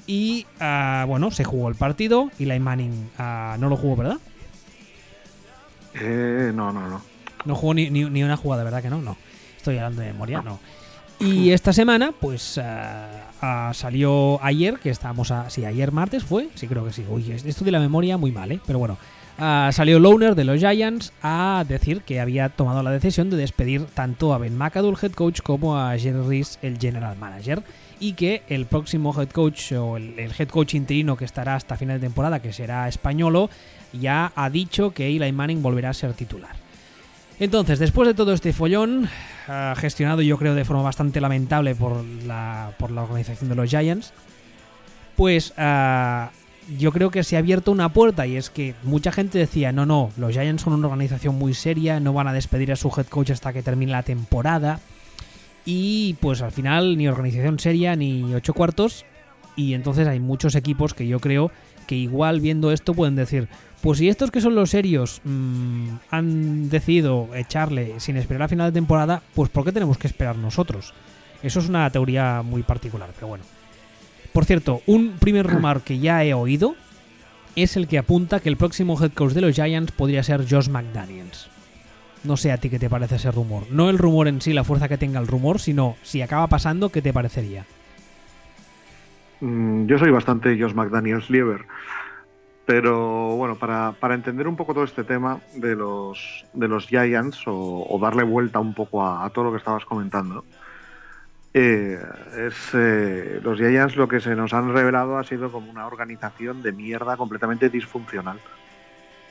Y 0.07 0.47
ah, 0.59 1.05
bueno, 1.07 1.29
se 1.31 1.43
jugó 1.43 1.67
el 1.69 1.75
partido. 1.75 2.31
Y 2.39 2.43
Eli 2.49 2.59
Manning 2.59 3.09
ah, 3.19 3.57
no 3.59 3.69
lo 3.69 3.75
jugó, 3.77 3.97
¿verdad? 3.97 4.17
Eh, 5.93 6.51
no, 6.55 6.71
no, 6.71 6.88
no. 6.89 7.01
No 7.45 7.55
jugó 7.55 7.73
ni, 7.73 7.89
ni- 7.89 8.09
ni 8.09 8.23
una 8.23 8.38
jugada, 8.38 8.63
¿verdad 8.63 8.81
que 8.81 8.89
no? 8.89 9.01
No. 9.01 9.17
Estoy 9.68 9.80
hablando 9.80 10.01
de 10.01 10.13
memoria, 10.13 10.41
no. 10.41 10.59
Y 11.20 11.51
esta 11.51 11.74
semana, 11.74 12.13
pues 12.18 12.57
ah, 12.57 13.32
ah, 13.41 13.72
salió 13.74 14.41
ayer, 14.41 14.80
que 14.80 14.89
estábamos 14.89 15.30
a. 15.32 15.49
Sí, 15.49 15.65
ayer 15.65 15.91
martes 15.91 16.24
fue. 16.24 16.47
Sí, 16.55 16.68
creo 16.68 16.86
que 16.86 16.93
sí. 16.93 17.03
Uy, 17.09 17.32
esto 17.32 17.65
de 17.65 17.72
la 17.72 17.82
memoria 17.82 18.15
muy 18.15 18.32
mal, 18.32 18.49
¿eh? 18.53 18.61
Pero 18.65 18.80
bueno. 18.80 18.97
Ah, 19.38 19.70
salió 19.74 19.99
Lowner 19.99 20.36
de 20.36 20.45
los 20.45 20.57
Giants 20.59 21.11
a 21.22 21.65
decir 21.68 22.01
que 22.03 22.22
había 22.22 22.47
tomado 22.47 22.82
la 22.82 22.91
decisión 22.91 23.30
de 23.30 23.36
despedir 23.36 23.84
tanto 23.88 24.34
a 24.34 24.38
Ben 24.38 24.57
McAdoo, 24.57 24.91
el 24.91 24.97
head 25.01 25.11
coach, 25.11 25.41
como 25.41 25.78
a 25.78 25.97
Jerry 25.97 26.26
Reese, 26.26 26.59
el 26.61 26.80
general 26.80 27.18
manager. 27.18 27.61
Y 27.99 28.13
que 28.13 28.43
el 28.47 28.68
próximo 28.68 29.13
head 29.20 29.30
coach 29.30 29.74
o 29.74 29.97
el, 29.97 30.18
el 30.18 30.32
head 30.32 30.47
coach 30.47 30.76
interino 30.76 31.18
que 31.18 31.26
estará 31.26 31.55
hasta 31.55 31.76
final 31.76 31.99
de 31.99 32.07
temporada, 32.07 32.41
que 32.41 32.53
será 32.53 32.88
españolo, 32.88 33.49
ya 33.91 34.32
ha 34.34 34.49
dicho 34.49 34.91
que 34.91 35.07
Eli 35.07 35.34
Manning 35.34 35.61
volverá 35.61 35.89
a 35.89 35.93
ser 35.93 36.13
titular. 36.13 36.66
Entonces, 37.39 37.77
después 37.77 38.07
de 38.07 38.15
todo 38.15 38.33
este 38.33 38.51
follón, 38.51 39.09
gestionado 39.75 40.21
yo 40.21 40.38
creo 40.38 40.55
de 40.55 40.65
forma 40.65 40.81
bastante 40.81 41.21
lamentable 41.21 41.75
por 41.75 42.03
la, 42.03 42.71
por 42.79 42.91
la 42.91 43.03
organización 43.03 43.49
de 43.49 43.55
los 43.55 43.69
Giants, 43.69 44.11
pues 45.15 45.53
ah, 45.57 46.31
yo 46.77 46.91
creo 46.91 47.11
que 47.11 47.23
se 47.23 47.35
ha 47.35 47.39
abierto 47.39 47.71
una 47.71 47.89
puerta 47.89 48.25
y 48.27 48.38
es 48.38 48.49
que 48.49 48.75
mucha 48.83 49.11
gente 49.11 49.38
decía, 49.38 49.71
no, 49.71 49.85
no, 49.85 50.11
los 50.17 50.31
Giants 50.31 50.63
son 50.63 50.73
una 50.73 50.88
organización 50.88 51.35
muy 51.35 51.53
seria, 51.53 51.99
no 51.99 52.13
van 52.13 52.27
a 52.27 52.33
despedir 52.33 52.71
a 52.71 52.75
su 52.75 52.89
head 52.89 53.05
coach 53.07 53.31
hasta 53.31 53.53
que 53.53 53.63
termine 53.63 53.91
la 53.91 54.03
temporada. 54.03 54.79
Y 55.65 56.15
pues 56.21 56.41
al 56.41 56.51
final 56.51 56.97
ni 56.97 57.07
organización 57.07 57.59
seria 57.59 57.95
ni 57.95 58.33
ocho 58.33 58.53
cuartos. 58.53 59.05
Y 59.55 59.73
entonces 59.73 60.07
hay 60.07 60.19
muchos 60.19 60.55
equipos 60.55 60.93
que 60.93 61.07
yo 61.07 61.19
creo 61.19 61.51
que 61.88 61.95
igual 61.95 62.39
viendo 62.41 62.71
esto 62.71 62.93
pueden 62.93 63.15
decir, 63.15 63.47
pues 63.82 63.99
si 63.99 64.09
estos 64.09 64.32
que 64.32 64.41
son 64.41 64.55
los 64.55 64.69
serios 64.69 65.21
mm, 65.23 65.89
han 66.09 66.69
decidido 66.69 67.30
echarle 67.36 67.99
sin 67.99 68.17
esperar 68.17 68.43
a 68.43 68.47
final 68.47 68.71
de 68.71 68.78
temporada, 68.78 69.21
pues 69.36 69.49
¿por 69.49 69.63
qué 69.63 69.71
tenemos 69.71 69.97
que 69.97 70.07
esperar 70.07 70.36
nosotros? 70.36 70.93
Eso 71.43 71.59
es 71.59 71.69
una 71.69 71.89
teoría 71.89 72.41
muy 72.41 72.63
particular, 72.63 73.09
pero 73.13 73.28
bueno. 73.28 73.43
Por 74.34 74.45
cierto, 74.45 74.82
un 74.86 75.13
primer 75.19 75.45
rumor 75.51 75.82
que 75.82 75.99
ya 75.99 76.23
he 76.23 76.34
oído 76.34 76.75
es 77.55 77.75
el 77.75 77.88
que 77.88 77.97
apunta 77.97 78.39
que 78.39 78.49
el 78.49 78.57
próximo 78.57 79.01
head 79.01 79.11
coach 79.13 79.34
de 79.34 79.41
los 79.41 79.55
Giants 79.55 79.91
podría 79.91 80.23
ser 80.23 80.45
Josh 80.47 80.69
McDaniels. 80.69 81.49
No 82.23 82.38
sé 82.38 82.51
a 82.51 82.57
ti 82.57 82.69
qué 82.69 82.80
te 82.80 82.89
parece 82.89 83.15
ese 83.15 83.32
rumor. 83.32 83.63
No 83.71 83.89
el 83.89 83.97
rumor 83.97 84.28
en 84.28 84.41
sí, 84.41 84.53
la 84.53 84.63
fuerza 84.63 84.88
que 84.88 84.97
tenga 84.97 85.19
el 85.19 85.28
rumor, 85.28 85.59
sino 85.59 85.95
si 86.03 86.21
acaba 86.21 86.47
pasando, 86.47 86.89
¿qué 86.89 87.01
te 87.01 87.13
parecería? 87.13 87.65
Mm, 89.39 89.86
yo 89.86 89.97
soy 89.97 90.11
bastante 90.11 90.59
Josh 90.59 90.73
McDaniels 90.73 91.30
Lieber. 91.30 91.65
Pero 92.68 93.38
bueno, 93.38 93.55
para, 93.55 93.93
para 93.93 94.13
entender 94.13 94.45
un 94.45 94.57
poco 94.57 94.74
todo 94.74 94.84
este 94.84 95.05
tema 95.05 95.39
de 95.55 95.74
los, 95.74 96.45
de 96.51 96.68
los 96.68 96.86
Giants 96.86 97.43
o, 97.45 97.97
darle 98.01 98.24
vuelta 98.24 98.59
un 98.59 98.74
poco 98.74 99.07
a, 99.07 99.30
todo 99.30 99.45
lo 99.45 99.51
que 99.51 99.57
estabas 99.57 99.86
comentando, 99.86 100.43
eh, 101.53 101.97
es, 102.36 102.55
eh, 102.74 103.39
los 103.41 103.57
Giants 103.57 103.95
lo 103.95 104.09
que 104.09 104.20
se 104.20 104.36
nos 104.36 104.53
han 104.53 104.74
revelado 104.74 105.18
ha 105.18 105.24
sido 105.24 105.49
como 105.49 105.72
una 105.72 105.88
organización 105.88 106.61
de 106.61 106.74
mierda 106.74 107.15
completamente 107.15 107.70
disfuncional. 107.70 108.41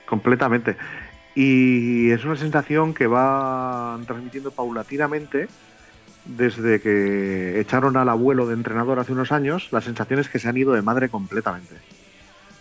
Completamente. 0.07 0.78
Y 1.34 2.11
es 2.12 2.24
una 2.24 2.37
sensación 2.37 2.95
que 2.95 3.07
va 3.07 3.99
transmitiendo 4.07 4.51
paulatinamente 4.51 5.49
desde 6.24 6.80
que 6.80 7.61
echaron 7.61 7.99
al 7.99 8.09
abuelo 8.09 8.47
de 8.47 8.55
entrenador 8.55 8.99
hace 8.99 9.12
unos 9.12 9.30
años, 9.30 9.68
la 9.72 9.82
sensación 9.82 10.20
es 10.20 10.30
que 10.30 10.39
se 10.39 10.49
han 10.49 10.57
ido 10.57 10.72
de 10.72 10.80
madre 10.80 11.11
completamente. 11.11 11.76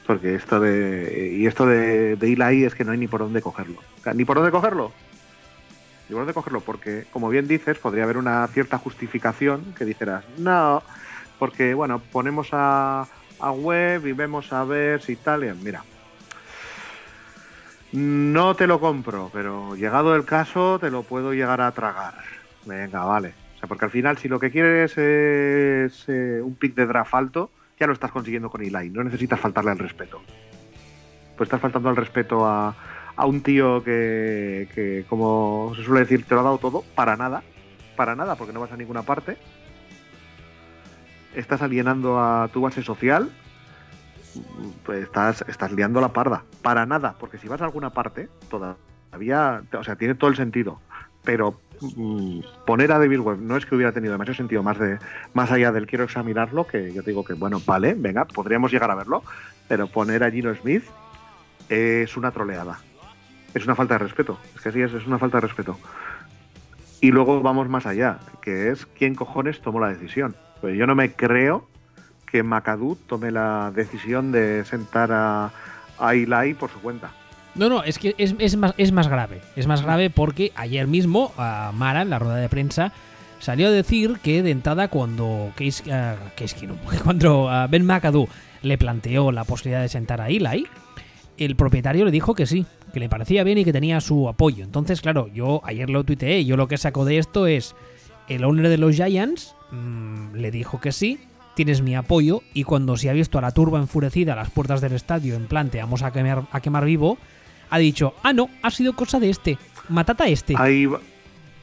Porque 0.06 0.36
esto 0.36 0.60
de. 0.60 1.34
Y 1.36 1.48
esto 1.48 1.66
de, 1.66 2.16
de 2.16 2.34
Eli 2.34 2.64
es 2.64 2.76
que 2.76 2.84
no 2.84 2.92
hay 2.92 2.98
ni 2.98 3.08
por 3.08 3.22
dónde 3.22 3.42
cogerlo. 3.42 3.82
¿Ni 4.14 4.26
por 4.26 4.38
dónde 4.38 4.52
cogerlo? 4.52 4.92
Ni 6.08 6.14
por 6.14 6.22
dónde 6.22 6.34
cogerlo, 6.34 6.62
porque, 6.62 7.06
como 7.12 7.30
bien 7.30 7.48
dices, 7.48 7.80
podría 7.80 8.04
haber 8.04 8.18
una 8.18 8.46
cierta 8.48 8.78
justificación 8.78 9.74
que 9.76 9.86
dijeras, 9.86 10.24
no, 10.38 10.84
porque, 11.40 11.74
bueno, 11.74 12.00
ponemos 12.12 12.50
a, 12.52 13.08
a 13.40 13.52
web 13.52 14.06
y 14.06 14.12
vemos 14.12 14.54
a 14.54 14.64
ver 14.64 15.02
si 15.02 15.16
tal. 15.16 15.56
mira, 15.56 15.84
no 17.92 18.56
te 18.56 18.68
lo 18.68 18.80
compro, 18.80 19.30
pero 19.34 19.76
llegado 19.76 20.16
el 20.16 20.26
caso, 20.26 20.78
te 20.80 20.92
lo 20.92 21.04
puedo 21.04 21.34
llegar 21.34 21.62
a 21.62 21.72
tragar. 21.72 22.16
Venga, 22.66 23.04
vale. 23.04 23.34
O 23.56 23.60
sea, 23.60 23.68
porque 23.68 23.86
al 23.86 23.92
final, 23.92 24.18
si 24.18 24.28
lo 24.28 24.40
que 24.40 24.52
quieres 24.52 24.98
es 24.98 26.06
eh, 26.08 26.42
un 26.44 26.56
pick 26.56 26.76
de 26.76 26.86
draft 26.86 27.14
alto, 27.14 27.50
ya 27.80 27.88
lo 27.88 27.94
estás 27.94 28.12
consiguiendo 28.12 28.50
con 28.50 28.62
Eli. 28.62 28.90
No 28.90 29.04
necesitas 29.04 29.40
faltarle 29.40 29.72
al 29.72 29.80
respeto. 29.80 30.22
Pues 31.38 31.48
estás 31.48 31.62
faltando 31.62 31.90
al 31.90 31.96
respeto 31.96 32.46
a, 32.46 32.76
a 33.16 33.26
un 33.26 33.42
tío 33.42 33.84
que, 33.84 34.70
que, 34.74 35.06
como 35.10 35.74
se 35.76 35.84
suele 35.84 36.02
decir, 36.02 36.26
te 36.26 36.34
lo 36.34 36.42
ha 36.42 36.44
dado 36.44 36.58
todo, 36.58 36.84
para 36.96 37.16
nada. 37.18 37.44
Para 37.96 38.16
nada, 38.16 38.36
porque 38.36 38.54
no 38.54 38.60
vas 38.60 38.72
a 38.72 38.78
ninguna 38.78 39.04
parte. 39.04 39.38
Estás 41.34 41.62
alienando 41.62 42.20
a 42.20 42.50
tu 42.52 42.62
base 42.62 42.82
social. 42.82 43.30
Pues 44.84 45.04
estás, 45.04 45.46
estás 45.48 45.72
liando 45.72 46.02
la 46.02 46.14
parda. 46.14 46.44
Para 46.62 46.86
nada, 46.86 47.16
porque 47.20 47.38
si 47.38 47.48
vas 47.48 47.62
a 47.62 47.66
alguna 47.66 47.92
parte, 47.92 48.30
todavía, 48.50 49.64
o 49.78 49.84
sea, 49.84 49.96
tiene 49.96 50.16
todo 50.16 50.30
el 50.30 50.36
sentido. 50.36 50.80
Pero 51.24 51.60
poner 52.66 52.92
a 52.92 53.00
David 53.00 53.20
Webb 53.20 53.42
no 53.42 53.58
es 53.58 53.66
que 53.66 53.76
hubiera 53.76 53.92
tenido 53.92 54.14
demasiado 54.14 54.36
sentido 54.36 54.64
más 54.64 54.78
de 54.80 55.00
más 55.34 55.52
allá 55.52 55.72
del 55.72 55.88
quiero 55.88 56.04
examinarlo, 56.04 56.68
que 56.68 56.94
yo 56.94 57.02
digo 57.02 57.24
que 57.24 57.34
bueno, 57.34 57.62
vale, 57.66 57.94
venga, 57.94 58.26
podríamos 58.26 58.72
llegar 58.72 58.92
a 58.92 58.96
verlo, 58.96 59.24
pero 59.68 59.88
poner 59.88 60.24
a 60.24 60.32
Gino 60.32 60.54
Smith 60.56 60.84
es 61.70 62.16
una 62.18 62.32
troleada. 62.32 62.80
Es 63.54 63.66
una 63.66 63.76
falta 63.76 63.96
de 63.96 64.00
respeto. 64.00 64.38
Es 64.56 64.62
que 64.62 64.70
así 64.70 64.82
es, 64.82 64.94
es 64.94 65.08
una 65.08 65.18
falta 65.18 65.38
de 65.38 65.48
respeto. 65.48 65.78
Y 67.02 67.12
luego 67.12 67.42
vamos 67.42 67.70
más 67.70 67.86
allá, 67.86 68.20
que 68.42 68.72
es 68.72 68.86
quién 68.86 69.16
cojones 69.16 69.62
tomó 69.62 69.80
la 69.80 69.90
decisión. 69.90 70.36
Pues 70.62 70.78
yo 70.78 70.88
no 70.88 70.96
me 70.96 71.12
creo 71.12 71.68
que 72.26 72.44
McAdoo 72.44 72.98
tome 73.08 73.32
la 73.32 73.72
decisión 73.74 74.32
de 74.32 74.66
sentar 74.66 75.12
a, 75.12 75.52
a 76.00 76.14
Eli 76.14 76.54
por 76.54 76.70
su 76.70 76.82
cuenta. 76.82 77.12
No, 77.56 77.70
no, 77.70 77.84
es 77.84 78.00
que 78.00 78.16
es, 78.18 78.58
más, 78.58 78.74
es 78.78 78.92
más 78.92 79.08
grave. 79.08 79.42
Es 79.56 79.66
más 79.68 79.82
grave 79.82 80.10
porque 80.10 80.52
ayer 80.56 80.88
mismo 80.88 81.32
a 81.38 81.72
Mara, 81.74 82.02
en 82.02 82.10
la 82.10 82.20
rueda 82.20 82.36
de 82.36 82.50
prensa, 82.50 82.92
salió 83.40 83.68
a 83.68 83.72
decir 83.72 84.18
que 84.22 84.44
de 84.44 84.52
entrada 84.52 84.90
cuando 84.90 85.52
Case, 85.56 85.92
ah, 85.92 86.16
Case 86.36 86.56
Keenum, 86.56 86.78
cuando 87.04 87.50
ah, 87.50 87.68
Ben 87.68 87.86
McAdoo 87.86 88.28
le 88.62 88.78
planteó 88.78 89.32
la 89.32 89.46
posibilidad 89.46 89.82
de 89.82 89.90
sentar 89.90 90.20
a 90.20 90.30
Eli, 90.30 90.68
el 91.38 91.56
propietario 91.56 92.06
le 92.06 92.12
dijo 92.12 92.34
que 92.34 92.46
sí, 92.46 92.66
que 92.94 93.00
le 93.00 93.10
parecía 93.10 93.44
bien 93.44 93.58
y 93.58 93.66
que 93.66 93.74
tenía 93.74 94.02
su 94.02 94.28
apoyo. 94.28 94.64
Entonces, 94.64 95.02
claro, 95.02 95.28
yo 95.28 95.62
ayer 95.64 95.90
lo 95.90 96.04
tuiteé, 96.04 96.46
yo 96.46 96.58
lo 96.58 96.68
que 96.68 96.78
saco 96.78 97.06
de 97.06 97.18
esto 97.18 97.48
es 97.48 97.76
el 98.28 98.44
owner 98.44 98.70
de 98.70 98.78
los 98.78 98.96
Giants 98.96 99.56
mm, 99.72 100.36
le 100.36 100.52
dijo 100.52 100.80
que 100.80 100.92
sí, 100.92 101.20
tienes 101.56 101.82
mi 101.82 101.96
apoyo 101.96 102.42
y 102.54 102.64
cuando 102.64 102.98
se 102.98 103.10
ha 103.10 103.14
visto 103.14 103.38
a 103.38 103.42
la 103.42 103.52
turba 103.52 103.80
enfurecida 103.80 104.34
a 104.34 104.36
las 104.36 104.50
puertas 104.50 104.82
del 104.82 104.94
estadio 104.94 105.36
en 105.36 105.48
plan 105.48 105.70
te 105.70 105.78
vamos 105.78 106.04
a 106.04 106.12
quemar, 106.12 106.48
a 106.52 106.60
quemar 106.60 106.86
vivo, 106.86 107.18
ha 107.70 107.78
dicho, 107.78 108.14
ah 108.24 108.34
no, 108.34 108.50
ha 108.62 108.72
sido 108.72 108.94
cosa 108.94 109.20
de 109.20 109.30
este, 109.30 109.58
matata 109.90 110.26
a 110.26 110.28
este. 110.28 110.56
Ahí 110.58 110.86
va, 110.86 111.00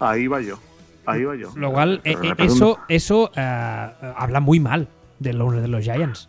ahí 0.01 0.27
va 0.27 0.41
yo. 0.41 0.59
Ahí 1.07 1.25
va 1.25 1.35
yo. 1.35 1.53
Lo 1.57 1.73
cual, 1.73 2.01
eh, 2.05 2.17
eh, 2.23 2.35
eso, 2.39 2.79
eso 2.89 3.33
eh, 3.35 3.91
habla 4.17 4.41
muy 4.41 4.61
mal 4.61 4.89
del 5.19 5.41
owner 5.41 5.61
de 5.61 5.69
los 5.69 5.83
Giants. 5.83 6.29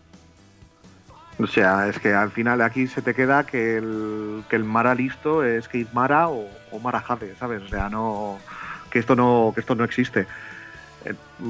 O 1.39 1.47
sea, 1.47 1.88
es 1.88 1.99
que 1.99 2.13
al 2.13 2.32
final 2.32 2.61
aquí 2.61 2.88
se 2.88 3.01
te 3.01 3.13
queda 3.13 3.45
que 3.45 3.78
el, 3.78 4.43
que 4.49 4.55
el 4.55 4.63
Mara 4.63 4.93
listo 4.95 5.43
es 5.43 5.67
Kate 5.67 5.88
Mara 5.93 6.30
o, 6.30 6.47
o 6.71 6.80
Mara 6.80 7.01
Jade, 7.01 7.36
¿sabes? 7.39 7.61
O 7.63 7.67
sea, 7.67 7.89
no 7.89 8.38
que 8.91 8.99
esto 8.99 9.15
no 9.15 9.51
que 9.53 9.61
esto 9.61 9.76
no 9.76 9.84
existe. 9.84 10.28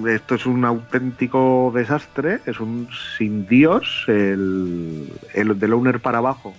Esto 0.08 0.36
es 0.36 0.46
un 0.46 0.66
auténtico 0.66 1.72
desastre, 1.76 2.40
es 2.46 2.60
un 2.60 2.88
sin 3.18 3.46
Dios, 3.46 4.06
el, 4.08 5.14
el 5.34 5.60
del 5.60 5.74
owner 5.74 6.00
para 6.00 6.18
abajo. 6.18 6.56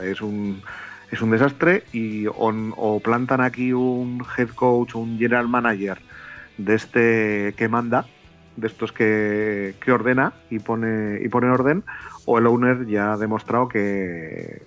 Es 0.00 0.20
un, 0.20 0.62
es 1.10 1.20
un 1.20 1.30
desastre 1.30 1.84
y 1.92 2.26
o 2.28 3.00
plantan 3.04 3.40
aquí 3.40 3.72
un 3.72 4.24
head 4.36 4.48
coach 4.50 4.94
o 4.94 5.00
un 5.00 5.18
general 5.18 5.48
manager 5.48 5.98
de 6.58 6.74
este 6.74 7.54
que 7.56 7.68
manda, 7.68 8.06
de 8.56 8.66
estos 8.66 8.92
que, 8.92 9.74
que 9.82 9.92
ordena 9.92 10.32
y 10.50 10.58
pone, 10.58 11.18
y 11.22 11.28
pone 11.28 11.48
orden, 11.48 11.82
o 12.26 12.38
el 12.38 12.46
owner 12.46 12.86
ya 12.86 13.14
ha 13.14 13.16
demostrado 13.16 13.68
que 13.68 14.62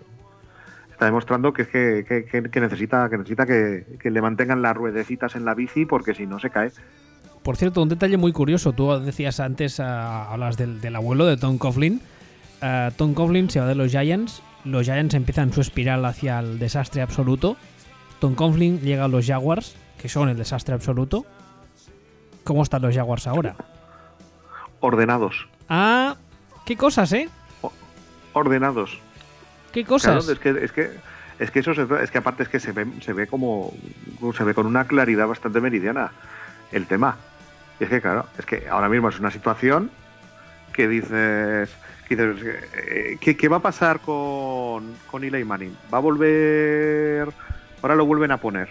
está 0.91 1.05
demostrando 1.05 1.53
que, 1.53 1.67
que, 1.67 2.05
que- 2.07 2.49
que- 2.49 2.59
necesita, 2.61 3.09
que, 3.09 3.17
necesita 3.17 3.45
que, 3.45 3.85
le 4.03 4.21
mantengan 4.21 4.61
las 4.61 4.75
ruedecitas 4.75 5.35
en 5.35 5.45
la 5.45 5.53
bici 5.53 5.85
porque 5.85 6.13
si 6.13 6.25
no 6.25 6.39
se 6.39 6.49
cae. 6.49 6.71
Por 7.43 7.57
cierto, 7.57 7.81
un 7.83 7.89
detalle 7.89 8.17
muy 8.17 8.31
curioso. 8.31 8.73
Tú 8.73 8.97
decías 8.99 9.39
antes, 9.39 9.79
hablas 9.79 10.57
del, 10.57 10.81
del 10.81 10.95
abuelo 10.95 11.25
de 11.25 11.37
Tom 11.37 11.57
Coughlin. 11.57 12.01
Ah, 12.61 12.91
Tom 12.97 13.13
Coughlin 13.13 13.49
se 13.49 13.59
va 13.59 13.67
de 13.67 13.75
los 13.75 13.91
Giants. 13.91 14.41
Los 14.65 14.85
Giants 14.85 15.13
empiezan 15.13 15.53
su 15.53 15.61
espiral 15.61 16.03
hacia 16.05 16.39
el 16.39 16.59
desastre 16.59 17.01
absoluto. 17.01 17.55
Tom 18.19 18.35
Coughlin 18.35 18.81
llega 18.81 19.05
a 19.05 19.07
los 19.07 19.25
Jaguars, 19.25 19.75
que 20.01 20.09
son 20.09 20.29
el 20.29 20.37
desastre 20.37 20.73
absoluto. 20.73 21.25
¿Cómo 22.43 22.63
están 22.63 22.81
los 22.81 22.95
Jaguars 22.95 23.27
ahora? 23.27 23.55
Ordenados. 24.79 25.47
Ah, 25.69 26.15
qué 26.65 26.75
cosas, 26.75 27.13
¿eh? 27.13 27.29
Ordenados. 28.33 28.99
Qué 29.71 29.85
cosas. 29.85 30.25
Claro, 30.25 30.33
es 30.33 30.39
que, 30.39 30.65
es 30.65 30.71
que, 30.71 30.91
es 31.39 31.51
que 31.51 31.59
eso 31.59 31.73
se, 31.73 31.87
es 32.03 32.11
que 32.11 32.17
aparte 32.17 32.43
es 32.43 32.49
que 32.49 32.59
se 32.59 32.71
ve, 32.71 32.87
se 33.01 33.13
ve 33.13 33.27
como 33.27 33.73
se 34.35 34.43
ve 34.43 34.53
con 34.53 34.65
una 34.65 34.85
claridad 34.85 35.27
bastante 35.27 35.61
meridiana 35.61 36.11
el 36.71 36.87
tema. 36.87 37.17
Y 37.79 37.83
es 37.83 37.89
que 37.89 38.01
claro, 38.01 38.25
es 38.37 38.45
que 38.45 38.67
ahora 38.69 38.89
mismo 38.89 39.09
es 39.09 39.19
una 39.19 39.31
situación 39.31 39.91
que 40.73 40.87
dices, 40.87 41.69
¿qué, 42.07 43.37
qué 43.37 43.47
va 43.47 43.57
a 43.57 43.61
pasar 43.61 43.99
con, 43.99 44.95
con 45.09 45.23
Eli 45.23 45.43
Manning? 45.43 45.75
¿Va 45.93 45.97
a 45.97 46.01
volver? 46.01 47.29
Ahora 47.81 47.95
lo 47.95 48.05
vuelven 48.05 48.31
a 48.31 48.37
poner. 48.37 48.69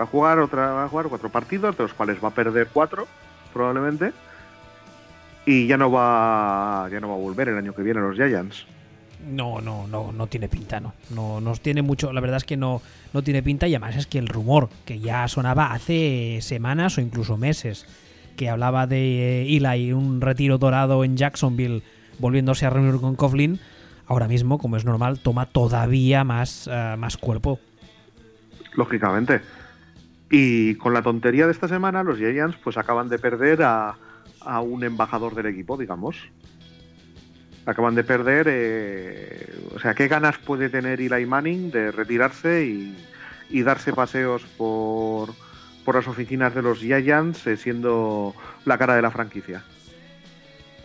Va 0.00 0.04
a 0.04 0.06
jugar 0.06 0.38
otra, 0.38 0.72
va 0.72 0.84
a 0.84 0.88
jugar 0.88 1.06
cuatro 1.08 1.28
partidos, 1.28 1.76
de 1.76 1.82
los 1.84 1.92
cuales 1.92 2.22
va 2.22 2.28
a 2.28 2.34
perder 2.34 2.68
cuatro, 2.72 3.06
probablemente. 3.52 4.12
Y 5.46 5.66
ya 5.66 5.76
no 5.76 5.90
va, 5.90 6.88
ya 6.90 7.00
no 7.00 7.08
va 7.08 7.14
a 7.14 7.18
volver 7.18 7.48
el 7.48 7.58
año 7.58 7.74
que 7.74 7.82
viene 7.82 8.00
los 8.00 8.16
Giants. 8.16 8.66
No, 9.28 9.60
no, 9.60 9.86
no, 9.86 10.12
no 10.12 10.26
tiene 10.26 10.48
pinta, 10.48 10.80
no. 10.80 10.94
No 11.10 11.40
nos 11.40 11.60
tiene 11.60 11.82
mucho, 11.82 12.12
la 12.12 12.20
verdad 12.20 12.38
es 12.38 12.44
que 12.44 12.56
no, 12.56 12.80
no 13.12 13.22
tiene 13.22 13.42
pinta 13.42 13.68
y 13.68 13.74
además 13.74 13.96
es 13.96 14.06
que 14.06 14.18
el 14.18 14.28
rumor 14.28 14.68
que 14.84 14.98
ya 14.98 15.28
sonaba 15.28 15.72
hace 15.72 16.38
semanas 16.40 16.96
o 16.96 17.00
incluso 17.00 17.36
meses, 17.36 17.86
que 18.40 18.48
hablaba 18.48 18.86
de 18.86 19.42
Eli 19.54 19.92
un 19.92 20.22
retiro 20.22 20.56
dorado 20.56 21.04
en 21.04 21.14
Jacksonville 21.14 21.82
volviéndose 22.18 22.64
a 22.64 22.70
reunir 22.70 22.98
con 22.98 23.14
Coughlin, 23.14 23.60
ahora 24.06 24.28
mismo, 24.28 24.56
como 24.56 24.78
es 24.78 24.86
normal, 24.86 25.18
toma 25.18 25.44
todavía 25.44 26.24
más, 26.24 26.66
eh, 26.72 26.94
más 26.96 27.18
cuerpo. 27.18 27.60
lógicamente. 28.72 29.42
Y 30.30 30.76
con 30.76 30.94
la 30.94 31.02
tontería 31.02 31.44
de 31.44 31.52
esta 31.52 31.68
semana, 31.68 32.02
los 32.02 32.16
Giants 32.16 32.56
pues 32.64 32.78
acaban 32.78 33.10
de 33.10 33.18
perder 33.18 33.62
a, 33.62 33.96
a 34.40 34.60
un 34.62 34.84
embajador 34.84 35.34
del 35.34 35.44
equipo, 35.44 35.76
digamos. 35.76 36.16
Acaban 37.66 37.94
de 37.94 38.04
perder, 38.04 38.46
eh, 38.48 39.68
o 39.76 39.78
sea, 39.80 39.92
¿qué 39.92 40.08
ganas 40.08 40.38
puede 40.38 40.70
tener 40.70 40.98
Eli 40.98 41.26
Manning 41.26 41.70
de 41.70 41.90
retirarse 41.90 42.64
y, 42.64 42.96
y 43.50 43.60
darse 43.64 43.92
paseos 43.92 44.44
por, 44.56 45.28
por 45.84 45.96
las 45.96 46.06
oficinas 46.06 46.54
de 46.54 46.62
los 46.62 46.78
Giants 46.78 47.46
eh, 47.46 47.56
siendo 47.56 48.34
la 48.64 48.78
cara 48.78 48.96
de 48.96 49.02
la 49.02 49.10
franquicia? 49.10 49.62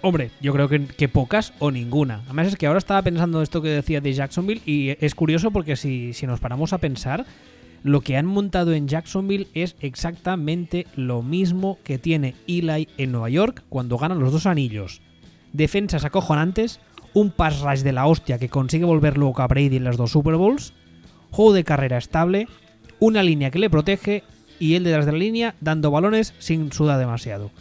Hombre, 0.02 0.30
yo 0.40 0.54
creo 0.54 0.70
que, 0.70 1.10
pocas 1.10 1.54
o 1.58 1.72
ninguna. 1.72 2.22
Además 2.26 2.48
es 2.48 2.56
que 2.58 2.68
ahora 2.68 2.78
estaba 2.78 3.02
pensando 3.02 3.42
esto 3.42 3.62
que 3.62 3.70
decía 3.70 4.02
de 4.02 4.14
Jacksonville 4.14 4.62
y 4.66 4.96
es 5.04 5.16
curioso 5.16 5.50
porque 5.50 5.76
si, 5.76 6.14
si 6.14 6.28
nos 6.28 6.40
paramos 6.40 6.74
a 6.74 6.78
pensar, 6.78 7.26
lo 7.82 8.02
que 8.02 8.16
han 8.16 8.26
montado 8.26 8.74
en 8.74 8.88
Jacksonville 8.88 9.48
es 9.54 9.76
exactamente 9.80 10.86
lo 10.96 11.24
mismo 11.24 11.80
que 11.84 11.98
tiene 11.98 12.36
Eli 12.48 12.88
en 12.98 13.12
Nueva 13.12 13.30
York 13.30 13.64
cuando 13.70 13.98
ganan 13.98 14.20
los 14.20 14.32
dos 14.32 14.46
anillos. 14.46 15.02
Defensas 15.54 16.06
acojonantes, 16.06 16.80
un 17.14 17.32
pass 17.32 17.62
rush 17.62 17.82
de 17.82 17.94
la 17.94 18.06
hostia 18.06 18.38
que 18.38 18.50
consigue 18.50 18.86
volver 18.86 19.18
loco 19.18 19.42
a 19.42 19.48
Brady 19.48 19.78
en 19.78 19.86
las 19.86 19.98
dos 19.98 20.12
Super 20.12 20.36
Bowls, 20.36 20.74
juego 21.32 21.54
de 21.54 21.64
carrera 21.64 21.98
estable, 21.98 22.48
una 23.00 23.24
línea 23.24 23.52
que 23.52 23.60
le 23.60 23.70
protege 23.70 24.24
y 24.60 24.76
él 24.76 24.84
detrás 24.84 25.06
de 25.06 25.12
la 25.12 25.18
línea 25.18 25.56
dando 25.62 25.92
balones 25.92 26.34
sin 26.40 26.72
sudar 26.72 27.00
demasiado. 27.00 27.52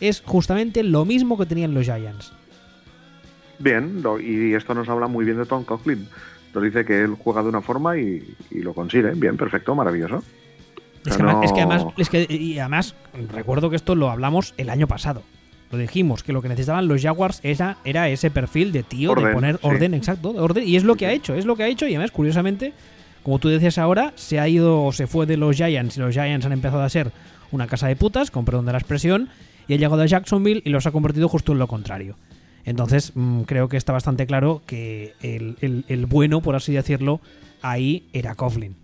Es 0.00 0.22
justamente 0.24 0.82
lo 0.82 1.04
mismo 1.04 1.38
que 1.38 1.46
tenían 1.46 1.74
los 1.74 1.84
Giants. 1.84 2.32
Bien, 3.58 4.02
lo- 4.02 4.20
y 4.20 4.54
esto 4.54 4.74
nos 4.74 4.88
habla 4.88 5.06
muy 5.06 5.24
bien 5.24 5.38
de 5.38 5.46
Tom 5.46 5.64
Coughlin. 5.64 6.08
Nos 6.54 6.62
dice 6.64 6.84
que 6.84 7.02
él 7.02 7.16
juega 7.18 7.42
de 7.42 7.48
una 7.48 7.60
forma 7.60 7.96
y, 7.98 8.34
y 8.50 8.58
lo 8.60 8.74
consigue. 8.74 9.10
Bien, 9.14 9.36
perfecto, 9.36 9.74
maravilloso. 9.74 10.22
Es 11.06 11.16
que, 11.16 11.22
además, 11.22 11.44
es 11.44 11.52
que 11.52 11.64
no- 11.66 11.72
además- 11.72 11.94
es 11.96 12.10
que- 12.10 12.26
y 12.28 12.58
además, 12.58 12.94
recuerdo 13.32 13.70
que 13.70 13.76
esto 13.76 13.94
lo 13.94 14.10
hablamos 14.10 14.54
el 14.56 14.70
año 14.70 14.86
pasado. 14.86 15.22
Lo 15.70 15.78
dijimos, 15.78 16.22
que 16.22 16.32
lo 16.32 16.40
que 16.42 16.48
necesitaban 16.48 16.86
los 16.86 17.02
Jaguars 17.02 17.40
era, 17.42 17.78
era 17.84 18.08
ese 18.08 18.30
perfil 18.30 18.70
de 18.72 18.82
tío, 18.84 19.08
de 19.14 19.22
Orden, 19.22 19.34
poner 19.34 19.54
sí. 19.56 19.60
orden, 19.66 19.94
exacto, 19.94 20.32
de 20.32 20.40
orden. 20.40 20.68
Y 20.68 20.76
es 20.76 20.84
lo 20.84 20.94
que 20.94 21.06
ha 21.06 21.12
hecho, 21.12 21.34
es 21.34 21.46
lo 21.46 21.56
que 21.56 21.64
ha 21.64 21.68
hecho. 21.68 21.86
Y 21.86 21.94
además, 21.94 22.12
curiosamente, 22.12 22.72
como 23.24 23.38
tú 23.38 23.48
decías 23.48 23.78
ahora, 23.78 24.12
se 24.16 24.38
ha 24.38 24.46
ido 24.48 24.84
o 24.84 24.92
se 24.92 25.06
fue 25.06 25.24
de 25.24 25.38
los 25.38 25.56
Giants 25.56 25.96
y 25.96 26.00
los 26.00 26.14
Giants 26.14 26.44
han 26.44 26.52
empezado 26.52 26.82
a 26.82 26.88
ser 26.90 27.10
una 27.50 27.66
casa 27.66 27.88
de 27.88 27.96
putas, 27.96 28.30
con 28.30 28.44
perdón 28.44 28.66
de 28.66 28.72
la 28.72 28.78
expresión, 28.78 29.30
y 29.66 29.74
ha 29.74 29.76
llegado 29.78 30.02
a 30.02 30.06
Jacksonville 30.06 30.62
y 30.62 30.68
los 30.68 30.86
ha 30.86 30.92
convertido 30.92 31.28
justo 31.28 31.52
en 31.52 31.58
lo 31.58 31.66
contrario. 31.66 32.16
Entonces, 32.66 33.12
mm, 33.14 33.42
creo 33.42 33.68
que 33.68 33.78
está 33.78 33.94
bastante 33.94 34.26
claro 34.26 34.62
que 34.66 35.14
el, 35.22 36.06
bueno, 36.06 36.42
por 36.42 36.54
así 36.54 36.74
decirlo, 36.74 37.20
ahí 37.62 38.04
era 38.12 38.34
Coughlin. 38.34 38.76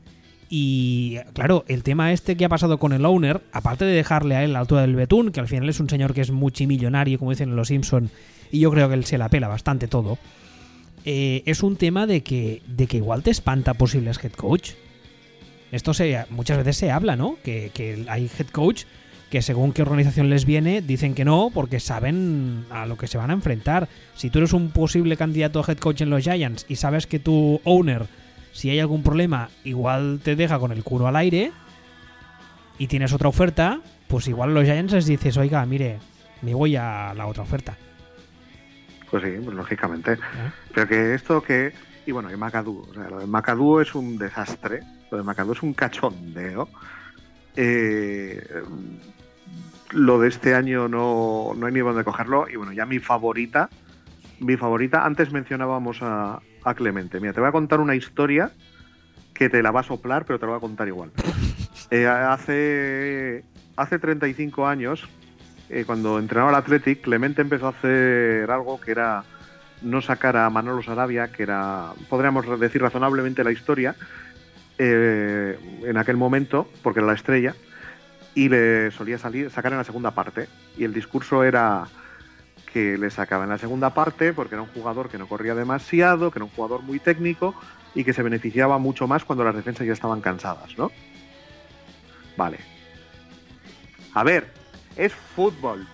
Y 0.49 1.19
claro, 1.35 1.65
el 1.69 1.83
tema 1.83 2.11
este 2.13 2.37
que 2.37 2.47
ha 2.47 2.49
pasado 2.49 2.79
con 2.79 2.95
el 2.95 3.05
owner, 3.05 3.43
aparte 3.53 3.85
de 3.85 3.93
dejarle 3.93 4.37
a 4.37 4.43
él 4.43 4.55
la 4.55 4.61
altura 4.61 4.81
del 4.81 4.97
betún, 4.97 5.33
que 5.33 5.41
al 5.41 5.49
final 5.49 5.69
es 5.69 5.81
un 5.81 5.89
señor 5.91 6.15
que 6.15 6.23
es 6.23 6.31
multimillonario, 6.31 7.19
como 7.19 7.31
dicen 7.31 7.51
en 7.51 7.57
los 7.57 7.69
Simpson, 7.69 8.11
y 8.51 8.59
yo 8.59 8.71
creo 8.71 8.89
que 8.89 8.95
él 8.95 9.05
se 9.05 9.19
la 9.19 9.29
pela 9.29 9.49
bastante 9.49 9.87
todo, 9.87 10.19
eh, 11.05 11.43
es 11.47 11.63
un 11.63 11.77
tema 11.77 12.07
de 12.07 12.23
que, 12.23 12.63
de 12.67 12.87
que 12.87 12.99
igual 12.99 13.23
te 13.23 13.31
espanta 13.31 13.75
posibles 13.75 14.23
head 14.23 14.33
coach. 14.33 14.73
Esto 15.73 15.95
se, 15.95 16.25
muchas 16.31 16.59
veces 16.59 16.77
se 16.77 16.91
habla, 16.91 17.17
¿no? 17.17 17.37
Que, 17.43 17.71
que 17.73 18.05
hay 18.09 18.31
head 18.39 18.49
coach 18.49 18.85
que 19.31 19.43
según 19.43 19.73
qué 19.73 19.83
organización 19.83 20.29
les 20.29 20.45
viene, 20.45 20.83
dicen 20.83 21.15
que 21.15 21.25
no 21.25 21.51
porque 21.55 21.79
saben 21.79 22.67
a 22.69 22.85
lo 22.85 22.97
que 22.99 23.07
se 23.07 23.17
van 23.17 23.31
a 23.31 23.35
enfrentar. 23.35 23.89
Si 24.17 24.29
tú 24.29 24.39
eres 24.39 24.53
un 24.53 24.71
posible 24.71 25.17
candidato 25.17 25.61
a 25.61 25.71
head 25.71 25.79
coach 25.79 26.01
en 26.01 26.11
los 26.11 26.25
Giants 26.25 26.67
y 26.69 26.77
sabes 26.77 27.07
que 27.07 27.21
tu 27.21 27.61
owner, 27.65 28.07
si 28.53 28.71
hay 28.71 28.81
algún 28.81 29.05
problema, 29.05 29.49
igual 29.63 30.21
te 30.23 30.35
deja 30.35 30.59
con 30.59 30.73
el 30.73 30.83
culo 30.83 31.07
al 31.07 31.15
aire 31.15 31.53
y 32.77 32.89
tienes 32.89 33.13
otra 33.13 33.29
oferta, 33.29 33.81
pues 34.09 34.27
igual 34.27 34.53
los 34.53 34.65
Giants 34.65 34.93
les 34.93 35.07
dices, 35.07 35.37
oiga, 35.37 35.65
mire, 35.65 35.99
me 36.43 36.53
voy 36.53 36.75
a 36.75 37.15
la 37.15 37.27
otra 37.29 37.45
oferta. 37.45 37.79
Pues 39.11 39.25
sí, 39.25 39.31
pues 39.43 39.57
lógicamente. 39.57 40.13
¿eh? 40.13 40.19
Pero 40.75 40.89
que 40.89 41.15
esto 41.15 41.43
que. 41.43 41.73
Y 42.07 42.13
bueno, 42.13 42.31
y 42.31 42.37
Macadú. 42.37 42.87
O 42.91 42.95
sea, 42.95 43.09
lo 43.11 43.21
de 43.21 43.27
Macadú 43.27 43.81
es 43.81 43.95
un 43.95 44.19
desastre. 44.19 44.81
Lo 45.11 45.19
de 45.19 45.25
Macadú 45.25 45.53
es 45.53 45.63
un 45.63 45.75
cachondeo. 45.75 46.69
Eh, 47.57 48.43
lo 49.91 50.21
de 50.21 50.29
este 50.29 50.55
año 50.55 50.89
no, 50.89 51.53
no 51.57 51.67
hay 51.67 51.73
ni 51.73 51.81
dónde 51.81 52.05
cogerlo. 52.05 52.49
Y 52.49 52.57
bueno, 52.57 52.73
ya 52.73 52.87
mi 52.87 52.99
favorita. 52.99 53.69
Mi 54.39 54.57
favorita. 54.57 55.05
Antes 55.05 55.33
mencionábamos 55.33 56.03
a, 56.03 56.41
a 56.65 56.75
Clemente. 56.75 57.21
Mira, 57.21 57.33
te 57.33 57.41
voy 57.41 57.49
a 57.49 57.53
contar 57.53 57.81
una 57.81 57.95
historia 57.95 58.53
que 59.35 59.49
te 59.49 59.63
la 59.63 59.71
va 59.71 59.81
a 59.81 59.85
soplar, 59.85 60.25
pero 60.27 60.39
te 60.39 60.47
la 60.47 60.51
voy 60.51 60.59
a 60.59 60.61
contar 60.61 60.89
igual. 60.89 61.11
Eh, 61.93 62.07
hace, 62.07 63.43
hace 63.75 63.99
35 63.99 64.65
años, 64.65 65.09
eh, 65.71 65.85
cuando 65.87 66.19
entrenaba 66.19 66.51
al 66.51 66.57
Athletic, 66.57 67.03
Clemente 67.03 67.43
empezó 67.43 67.67
a 67.67 67.71
hacer 67.71 68.51
algo 68.51 68.81
que 68.81 68.91
era 68.91 69.23
no 69.83 70.03
sacar 70.03 70.37
a 70.37 70.51
Manolo 70.51 70.83
Sarabia, 70.83 71.31
que 71.31 71.45
era, 71.45 71.93
podríamos 72.09 72.59
decir 72.59 72.83
razonablemente 72.83 73.45
la 73.45 73.53
historia, 73.53 73.95
eh, 74.79 75.59
en 75.85 75.97
aquel 75.97 76.17
momento, 76.17 76.69
porque 76.83 77.01
era 77.01 77.07
la 77.07 77.15
estrella, 77.15 77.55
y 78.35 78.49
le 78.49 78.91
solía 78.91 79.19
salir, 79.19 79.51
sacar 79.51 79.73
en 79.73 79.79
la 79.79 79.85
segunda 79.85 80.11
parte. 80.11 80.49
Y 80.77 80.85
el 80.85 80.93
discurso 80.93 81.45
era 81.45 81.87
que 82.73 82.99
le 82.99 83.11
sacaba 83.11 83.45
en 83.45 83.51
la 83.51 83.59
segunda 83.59 83.91
parte 83.95 84.33
porque 84.33 84.55
era 84.55 84.63
un 84.63 84.69
jugador 84.69 85.09
que 85.09 85.19
no 85.19 85.29
corría 85.29 85.55
demasiado, 85.55 86.31
que 86.31 86.39
era 86.39 86.45
un 86.45 86.51
jugador 86.51 86.83
muy 86.83 86.99
técnico 86.99 87.55
y 87.95 88.05
que 88.05 88.13
se 88.13 88.23
beneficiaba 88.23 88.79
mucho 88.79 89.09
más 89.09 89.25
cuando 89.25 89.45
las 89.45 89.57
defensas 89.57 89.87
ya 89.87 89.93
estaban 89.93 90.21
cansadas, 90.21 90.77
¿no? 90.79 90.91
Vale. 92.37 92.59
A 94.15 94.23
ver, 94.23 94.60
es 95.01 95.15
fútbol. 95.15 95.87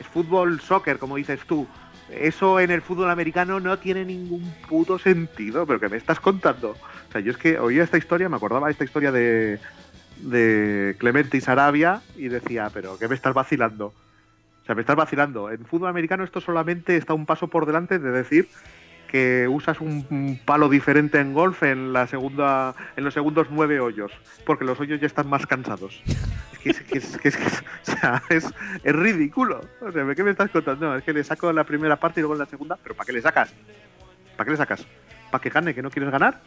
Es 0.00 0.06
fútbol 0.06 0.60
soccer, 0.60 0.98
como 0.98 1.16
dices 1.16 1.40
tú. 1.46 1.66
Eso 2.10 2.60
en 2.60 2.70
el 2.70 2.82
fútbol 2.82 3.10
americano 3.10 3.60
no 3.60 3.78
tiene 3.78 4.04
ningún 4.04 4.52
puto 4.68 4.98
sentido, 4.98 5.66
pero 5.66 5.80
que 5.80 5.88
me 5.88 5.96
estás 5.96 6.20
contando. 6.20 6.70
O 6.70 7.12
sea, 7.12 7.20
yo 7.20 7.30
es 7.30 7.36
que 7.36 7.58
oía 7.58 7.84
esta 7.84 7.98
historia, 7.98 8.28
me 8.28 8.36
acordaba 8.36 8.66
de 8.66 8.72
esta 8.72 8.84
historia 8.84 9.12
de, 9.12 9.58
de 10.18 10.96
Clemente 10.98 11.36
y 11.36 11.40
Sarabia 11.40 12.02
y 12.16 12.28
decía, 12.28 12.70
pero 12.72 12.98
¿qué 12.98 13.08
me 13.08 13.14
estás 13.14 13.34
vacilando? 13.34 13.86
O 13.86 14.66
sea, 14.66 14.74
me 14.74 14.80
estás 14.80 14.96
vacilando. 14.96 15.50
En 15.50 15.64
fútbol 15.66 15.88
americano 15.90 16.24
esto 16.24 16.40
solamente 16.40 16.96
está 16.96 17.14
un 17.14 17.26
paso 17.26 17.48
por 17.48 17.66
delante 17.66 17.98
de 17.98 18.10
decir 18.10 18.48
que 19.14 19.46
usas 19.48 19.80
un 19.80 20.40
palo 20.44 20.68
diferente 20.68 21.20
en 21.20 21.34
golf 21.34 21.62
en 21.62 21.92
la 21.92 22.08
segunda 22.08 22.74
en 22.96 23.04
los 23.04 23.14
segundos 23.14 23.46
nueve 23.48 23.78
hoyos, 23.78 24.10
porque 24.44 24.64
los 24.64 24.80
hoyos 24.80 25.00
ya 25.00 25.06
están 25.06 25.28
más 25.28 25.46
cansados. 25.46 26.02
Es 26.52 26.58
que 26.58 26.70
es, 26.70 26.80
que 26.80 26.98
es, 26.98 27.16
que 27.18 27.28
es- 27.28 27.36
que 27.36 27.44
es- 27.44 27.62
o 27.62 27.92
sea, 28.00 28.22
es, 28.28 28.52
ridículo. 28.82 29.60
O 29.80 29.92
sea, 29.92 30.04
¿qué 30.16 30.24
me 30.24 30.32
estás 30.32 30.50
contando? 30.50 30.96
Es 30.96 31.04
que 31.04 31.12
le 31.12 31.22
saco 31.22 31.52
la 31.52 31.62
primera 31.62 31.94
parte 31.94 32.18
y 32.18 32.22
luego 32.22 32.34
la 32.34 32.46
segunda, 32.46 32.76
pero 32.82 32.96
¿para 32.96 33.06
qué 33.06 33.12
le 33.12 33.22
sacas? 33.22 33.54
¿Para 34.36 34.46
qué 34.46 34.50
le 34.50 34.56
sacas? 34.56 34.84
¿Para 35.30 35.40
que 35.40 35.50
gane, 35.50 35.74
que 35.76 35.82
no 35.82 35.90
quieres 35.90 36.10
ganar? 36.10 36.40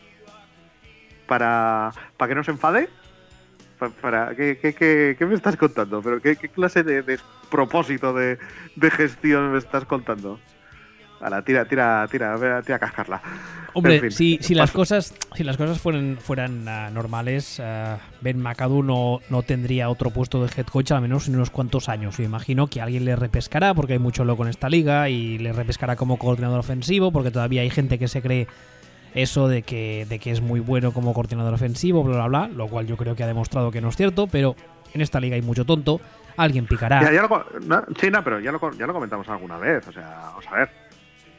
¿Para, 1.25 1.91
para 2.17 2.27
que 2.29 2.35
no 2.35 2.43
se 2.43 2.51
enfade? 2.51 2.89
Pa- 3.79 3.91
Para, 3.91 4.35
¿qué, 4.35 4.57
qué, 4.61 4.73
qué, 4.73 5.15
qué 5.17 5.25
me 5.25 5.35
estás 5.35 5.55
contando? 5.55 6.01
¿Pero 6.01 6.19
qué 6.21 6.35
clase 6.35 6.83
de, 6.83 7.01
de 7.01 7.17
propósito 7.49 8.13
de, 8.13 8.37
de 8.75 8.91
gestión 8.91 9.53
me 9.53 9.57
estás 9.57 9.85
contando? 9.85 10.37
Ala, 11.19 11.41
tira, 11.41 11.65
tira, 11.65 12.07
tira, 12.11 12.61
tira 12.61 12.75
a 12.75 12.79
cascarla. 12.79 13.21
Hombre, 13.73 13.95
En 13.95 14.01
fin, 14.01 14.11
si, 14.11 14.37
si 14.41 14.55
las 14.55 14.71
cosas 14.71 15.13
si 15.35 15.43
las 15.43 15.57
cosas 15.57 15.79
fueran 15.79 16.17
fueran 16.19 16.67
ah, 16.67 16.89
normales, 16.91 17.59
ah, 17.59 17.97
Ben 18.21 18.39
McAdoo 18.41 18.83
no, 18.83 19.19
no 19.29 19.41
tendría 19.43 19.89
otro 19.89 20.09
puesto 20.11 20.43
de 20.43 20.51
head 20.55 20.65
coach 20.67 20.91
al 20.91 21.01
menos 21.01 21.27
en 21.27 21.35
unos 21.35 21.49
cuantos 21.49 21.89
años. 21.89 22.17
Yo 22.17 22.23
imagino 22.23 22.67
que 22.67 22.81
alguien 22.81 23.05
le 23.05 23.15
repescará 23.15 23.73
porque 23.73 23.93
hay 23.93 23.99
mucho 23.99 24.25
loco 24.25 24.43
en 24.43 24.49
esta 24.49 24.69
liga 24.69 25.09
y 25.09 25.37
le 25.39 25.53
repescará 25.53 25.95
como 25.95 26.17
coordinador 26.17 26.59
ofensivo 26.59 27.11
porque 27.11 27.31
todavía 27.31 27.61
hay 27.61 27.69
gente 27.69 27.97
que 27.99 28.07
se 28.07 28.21
cree 28.21 28.47
eso 29.15 29.47
de 29.47 29.63
que, 29.63 30.05
de 30.07 30.19
que 30.19 30.31
es 30.31 30.41
muy 30.41 30.59
bueno 30.59 30.91
como 30.91 31.13
coordinador 31.13 31.53
ofensivo, 31.53 32.03
bla, 32.03 32.15
bla, 32.15 32.27
bla, 32.27 32.47
lo 32.49 32.67
cual 32.67 32.85
yo 32.85 32.97
creo 32.97 33.15
que 33.15 33.23
ha 33.23 33.27
demostrado 33.27 33.71
que 33.71 33.81
no 33.81 33.89
es 33.89 33.95
cierto, 33.95 34.27
pero 34.27 34.55
en 34.93 35.01
esta 35.01 35.19
liga 35.19 35.35
hay 35.35 35.41
mucho 35.41 35.65
tonto, 35.65 35.99
alguien 36.35 36.67
picará. 36.67 37.01
Ya, 37.01 37.11
ya 37.11 37.21
lo, 37.23 37.29
co- 37.29 37.45
no, 37.65 37.83
sí, 37.99 38.09
no, 38.11 38.23
pero 38.23 38.39
ya 38.39 38.51
lo, 38.51 38.59
ya 38.73 38.85
lo 38.85 38.93
comentamos 38.93 39.27
alguna 39.29 39.57
vez. 39.57 39.87
O 39.87 39.91
sea, 39.91 40.07
vamos 40.29 40.45
a 40.47 40.55
ver. 40.55 40.69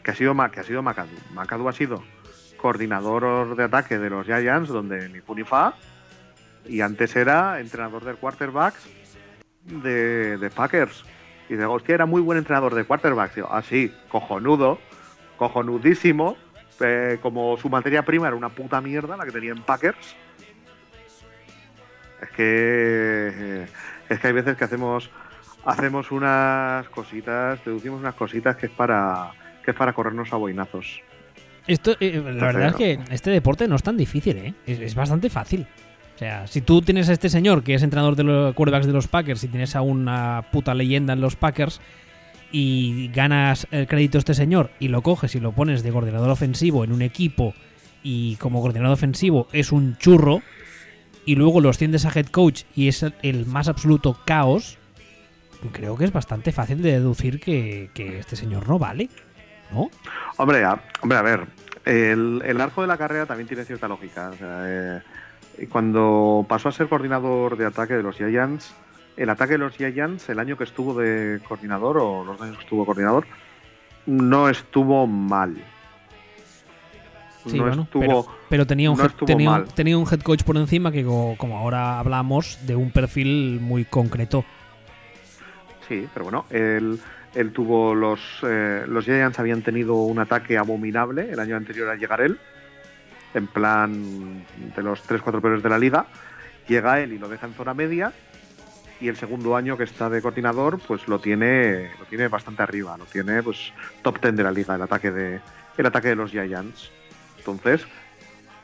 Que 0.09 0.13
ha 0.13 0.15
sido, 0.15 0.35
que 0.51 0.61
ha 0.61 0.63
sido 0.65 0.83
McAdoo. 0.83 1.19
McAdoo 1.35 1.69
ha 1.69 1.73
sido 1.75 2.03
coordinador 2.57 3.55
de 3.55 3.65
ataque 3.65 3.99
de 3.99 4.09
los 4.09 4.25
Giants, 4.25 4.71
donde 4.71 5.07
ni 5.11 5.21
fu 5.21 5.35
ni 5.35 5.45
fa. 5.45 5.75
Y 6.65 6.81
antes 6.81 7.15
era 7.15 7.61
entrenador 7.61 8.03
de 8.07 8.15
quarterbacks 8.15 8.89
de, 9.67 10.39
de 10.39 10.49
Packers. 10.49 11.05
Y 11.51 11.57
digo, 11.57 11.75
hostia, 11.75 11.97
era 11.97 12.07
muy 12.07 12.23
buen 12.23 12.39
entrenador 12.39 12.75
de 12.75 12.85
quarterbacks. 12.85 13.35
Digo, 13.35 13.49
ah, 13.51 13.63
cojonudo, 14.09 14.79
cojonudísimo. 15.37 16.39
Eh, 16.81 17.19
como 17.21 17.59
su 17.59 17.69
materia 17.69 18.03
prima 18.03 18.29
era 18.29 18.37
una 18.37 18.49
puta 18.49 18.81
mierda 18.81 19.15
la 19.15 19.27
que 19.27 19.33
tenía 19.33 19.53
en 19.53 19.61
Packers. 19.61 20.17
Es 22.23 22.31
que. 22.31 23.33
eh, 23.35 23.67
es 24.09 24.19
que 24.19 24.27
hay 24.27 24.33
veces 24.33 24.57
que 24.57 24.65
hacemos 24.65 25.11
hacemos 25.67 26.11
unas 26.13 26.89
cositas, 26.89 27.63
deducimos 27.63 28.01
unas 28.01 28.15
cositas 28.15 28.57
que 28.57 28.67
es 28.67 28.73
para 28.73 29.33
que 29.73 29.79
para 29.79 29.93
corrernos 29.93 30.33
a 30.33 30.37
boinazos. 30.37 31.01
Esto, 31.67 31.95
eh, 32.01 32.23
la 32.25 32.47
verdad 32.47 32.69
es 32.69 32.75
que 32.77 32.99
este 33.13 33.31
deporte 33.31 33.69
no 33.69 33.77
es 33.77 33.83
tan 33.83 33.97
difícil, 33.97 34.37
¿eh? 34.39 34.55
Es, 34.67 34.81
es 34.81 34.95
bastante 34.95 35.29
fácil. 35.29 35.67
O 36.15 36.19
sea, 36.19 36.47
si 36.47 36.63
tú 36.63 36.81
tienes 36.81 37.09
a 37.11 37.13
este 37.13 37.29
señor 37.29 37.63
que 37.63 37.75
es 37.75 37.83
entrenador 37.83 38.17
de 38.17 38.25
los 38.25 38.55
quarterbacks 38.55 38.87
de 38.87 38.93
los 38.95 39.07
Packers 39.07 39.45
y 39.45 39.49
tienes 39.49 39.77
a 39.77 39.83
una 39.83 40.47
puta 40.51 40.73
leyenda 40.75 41.13
en 41.13 41.21
los 41.21 41.37
Packers 41.37 41.81
y 42.51 43.09
ganas 43.09 43.67
el 43.71 43.87
crédito 43.87 44.17
a 44.19 44.21
este 44.21 44.33
señor 44.35 44.71
y 44.81 44.89
lo 44.89 45.03
coges 45.03 45.35
y 45.35 45.41
lo 45.41 45.53
pones 45.53 45.83
de 45.83 45.91
coordinador 45.93 46.31
ofensivo 46.31 46.83
en 46.83 46.93
un 46.93 47.03
equipo 47.03 47.55
y 48.03 48.37
como 48.37 48.63
coordinador 48.63 48.95
ofensivo 48.95 49.47
es 49.53 49.71
un 49.71 49.97
churro 49.99 50.41
y 51.27 51.35
luego 51.37 51.61
lo 51.61 51.69
asciendes 51.69 52.07
a 52.07 52.19
head 52.19 52.27
coach 52.29 52.63
y 52.75 52.89
es 52.89 53.03
el- 53.03 53.15
el 53.23 53.45
más 53.47 53.69
absoluto 53.69 54.19
caos, 54.25 54.79
creo 55.73 55.97
que 55.97 56.07
es 56.07 56.13
bastante 56.13 56.51
fácil 56.53 56.81
de 56.81 56.93
deducir 56.93 57.39
que, 57.39 57.91
que 57.93 58.19
este 58.19 58.35
señor 58.35 58.67
no 58.69 58.79
vale, 58.79 59.11
¿no? 59.71 59.91
Hombre, 60.37 60.65
a, 60.65 60.83
hombre, 61.01 61.19
a 61.19 61.23
ver, 61.23 61.47
el, 61.85 62.43
el 62.45 62.61
arco 62.61 62.83
de 62.83 62.89
la 62.89 62.97
carrera 62.97 63.27
también 63.27 63.49
tiene 63.49 63.65
cierta 63.65 63.89
lógica. 63.89 64.31
O 64.31 64.37
sea, 64.37 64.63
eh, 64.67 65.01
cuando 65.71 66.45
pasó 66.49 66.69
a 66.69 66.73
ser 66.73 66.89
coordinador 66.89 67.57
de 67.57 67.67
ataque 67.67 67.95
de 67.95 68.03
los 68.03 68.17
Giants, 68.17 68.75
el 69.17 69.31
ataque 69.31 69.53
de 69.53 69.59
los 69.59 69.77
Giants, 69.77 70.29
el 70.29 70.39
año 70.39 70.57
que 70.57 70.65
estuvo 70.65 70.95
de 70.95 71.41
coordinador, 71.47 71.99
o 71.99 72.25
los 72.25 72.41
años 72.41 72.57
que 72.57 72.63
estuvo 72.65 72.87
coordinador, 72.87 73.27
no 74.07 74.49
estuvo 74.49 75.07
mal. 75.07 75.57
Sí, 77.47 77.59
no 77.59 77.65
bueno, 77.65 77.83
estuvo. 77.83 78.01
pero, 78.01 78.27
pero 78.49 78.67
tenía, 78.67 78.91
un 78.91 78.99
no 78.99 79.05
head, 79.05 79.13
tenía, 79.27 79.51
un, 79.51 79.61
mal. 79.61 79.75
tenía 79.75 79.99
un 79.99 80.07
head 80.11 80.21
coach 80.21 80.43
por 80.45 80.57
encima 80.57 80.93
que, 80.93 81.05
como, 81.05 81.37
como 81.37 81.59
ahora 81.59 81.99
hablamos, 81.99 82.59
de 82.67 82.77
un 82.77 82.91
perfil 82.91 83.59
muy 83.61 83.85
concreto. 83.85 84.45
Sí, 85.89 86.07
pero 86.13 86.25
bueno, 86.25 86.45
él, 86.51 87.01
él 87.39 87.53
tuvo 87.53 87.95
los. 87.95 88.21
eh, 88.43 88.85
los 88.89 89.05
Giants 89.05 89.39
habían 89.39 89.63
tenido 89.63 89.95
un 89.95 90.19
ataque 90.19 90.59
abominable 90.59 91.31
el 91.31 91.39
año 91.39 91.57
anterior 91.57 91.89
a 91.89 91.95
llegar 91.95 92.21
él. 92.21 92.37
En 93.33 93.47
plan 93.47 94.45
de 94.75 94.83
los 94.83 95.09
3-4 95.09 95.41
peores 95.41 95.63
de 95.63 95.69
la 95.69 95.79
liga. 95.79 96.07
Llega 96.67 96.99
él 97.01 97.13
y 97.13 97.19
lo 97.19 97.29
deja 97.29 97.47
en 97.47 97.55
zona 97.55 97.75
media. 97.75 98.13
Y 99.01 99.07
el 99.07 99.17
segundo 99.17 99.55
año 99.55 99.77
que 99.77 99.85
está 99.85 100.11
de 100.11 100.21
coordinador, 100.21 100.81
pues 100.81 101.07
lo 101.07 101.21
tiene, 101.21 101.93
lo 102.01 102.07
tiene 102.07 102.27
bastante 102.27 102.65
arriba. 102.65 102.99
Lo 102.99 103.05
tiene 103.05 103.41
pues 103.41 103.73
top 104.03 104.21
10 104.21 104.35
de 104.35 104.43
la 104.43 104.51
liga, 104.51 104.75
el 104.75 104.83
ataque 104.83 105.13
de, 105.13 105.41
el 105.77 105.87
ataque 105.87 106.09
de 106.09 106.17
los 106.17 106.33
Giants. 106.33 106.91
Entonces, 107.39 107.87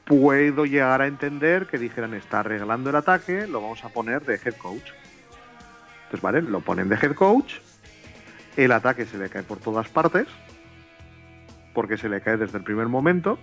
puedo 0.05 0.67
llegar 0.67 1.01
a 1.01 1.07
entender 1.07 1.69
que 1.69 1.79
dijeran 1.79 2.15
está 2.15 2.41
arreglando 2.41 2.91
el 2.91 2.97
ataque, 2.97 3.47
lo 3.47 3.61
vamos 3.61 3.85
a 3.85 3.91
poner 3.91 4.23
de 4.23 4.35
head 4.35 4.57
coach. 4.57 4.91
Entonces, 6.07 6.21
vale, 6.21 6.43
lo 6.43 6.61
ponen 6.61 6.89
de 6.89 6.97
head 6.97 7.15
coach, 7.15 7.55
el 8.57 8.73
ataque 8.73 9.07
se 9.07 9.19
le 9.19 9.29
cae 9.29 9.43
por 9.43 9.59
todas 9.59 9.89
partes, 9.89 10.27
porque 11.73 11.97
se 11.97 12.09
le 12.09 12.21
cae 12.21 12.37
desde 12.37 12.59
el 12.59 12.65
primer 12.65 12.89
momento, 12.89 13.39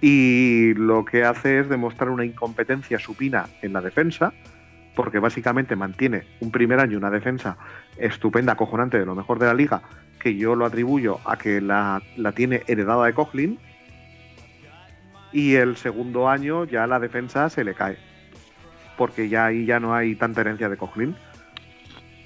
y 0.00 0.74
lo 0.74 1.04
que 1.04 1.24
hace 1.24 1.60
es 1.60 1.68
demostrar 1.68 2.10
una 2.10 2.24
incompetencia 2.24 2.98
supina 2.98 3.46
en 3.62 3.72
la 3.72 3.80
defensa, 3.80 4.32
porque 4.96 5.18
básicamente 5.18 5.76
mantiene 5.76 6.24
un 6.40 6.50
primer 6.50 6.80
año 6.80 6.98
una 6.98 7.10
defensa 7.10 7.56
estupenda, 7.96 8.52
acojonante, 8.52 8.98
de 8.98 9.06
lo 9.06 9.14
mejor 9.14 9.38
de 9.38 9.46
la 9.46 9.54
liga, 9.54 9.82
que 10.18 10.36
yo 10.36 10.54
lo 10.54 10.66
atribuyo 10.66 11.18
a 11.24 11.36
que 11.36 11.60
la, 11.60 12.02
la 12.16 12.32
tiene 12.32 12.62
heredada 12.66 13.06
de 13.06 13.14
Coughlin, 13.14 13.58
y 15.32 15.54
el 15.54 15.76
segundo 15.76 16.28
año 16.28 16.64
ya 16.64 16.86
la 16.86 16.98
defensa 16.98 17.48
se 17.48 17.64
le 17.64 17.74
cae 17.74 17.96
porque 18.96 19.28
ya 19.28 19.46
ahí 19.46 19.66
ya 19.66 19.80
no 19.80 19.94
hay 19.94 20.14
tanta 20.14 20.42
herencia 20.42 20.68
de 20.68 20.76
Coughlin. 20.76 21.16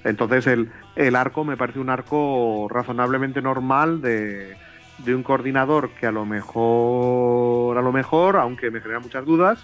Entonces 0.04 0.46
el, 0.46 0.70
el 0.94 1.16
arco 1.16 1.44
me 1.44 1.56
parece 1.56 1.80
un 1.80 1.90
arco 1.90 2.68
razonablemente 2.70 3.42
normal 3.42 4.00
de, 4.00 4.56
de 4.98 5.14
un 5.14 5.22
coordinador 5.22 5.90
que 5.90 6.06
a 6.06 6.12
lo 6.12 6.24
mejor, 6.24 7.76
a 7.76 7.82
lo 7.82 7.92
mejor, 7.92 8.36
aunque 8.36 8.70
me 8.70 8.80
genera 8.80 9.00
muchas 9.00 9.24
dudas, 9.24 9.58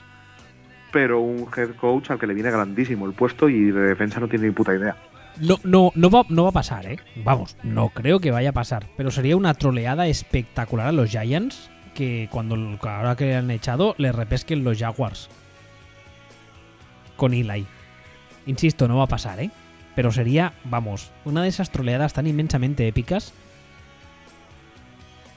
pero 0.92 1.20
un 1.20 1.48
head 1.56 1.74
coach 1.76 2.10
al 2.10 2.18
que 2.18 2.26
le 2.26 2.34
viene 2.34 2.50
grandísimo 2.50 3.06
el 3.06 3.12
puesto 3.12 3.48
y 3.48 3.70
de 3.70 3.80
defensa 3.80 4.20
no 4.20 4.28
tiene 4.28 4.46
ni 4.46 4.52
puta 4.52 4.74
idea. 4.74 4.96
No, 5.40 5.56
no, 5.64 5.90
no, 5.94 6.10
va, 6.10 6.24
no 6.28 6.44
va 6.44 6.50
a 6.50 6.52
pasar, 6.52 6.84
¿eh? 6.86 6.98
Vamos, 7.24 7.56
no 7.62 7.88
creo 7.88 8.20
que 8.20 8.30
vaya 8.30 8.50
a 8.50 8.52
pasar. 8.52 8.86
Pero 8.96 9.10
sería 9.10 9.36
una 9.36 9.54
troleada 9.54 10.06
espectacular 10.06 10.88
a 10.88 10.92
los 10.92 11.10
Giants 11.10 11.70
que 11.94 12.28
cuando 12.30 12.56
ahora 12.82 13.16
que 13.16 13.34
han 13.34 13.50
echado 13.50 13.94
le 13.96 14.12
repesquen 14.12 14.64
los 14.64 14.78
Jaguars. 14.78 15.30
Con 17.16 17.32
Eli. 17.32 17.66
Insisto, 18.46 18.88
no 18.88 18.98
va 18.98 19.04
a 19.04 19.08
pasar, 19.08 19.40
¿eh? 19.40 19.50
Pero 19.94 20.10
sería, 20.12 20.54
vamos, 20.64 21.10
una 21.24 21.42
de 21.42 21.48
esas 21.48 21.70
troleadas 21.70 22.12
tan 22.12 22.26
inmensamente 22.26 22.88
épicas. 22.88 23.32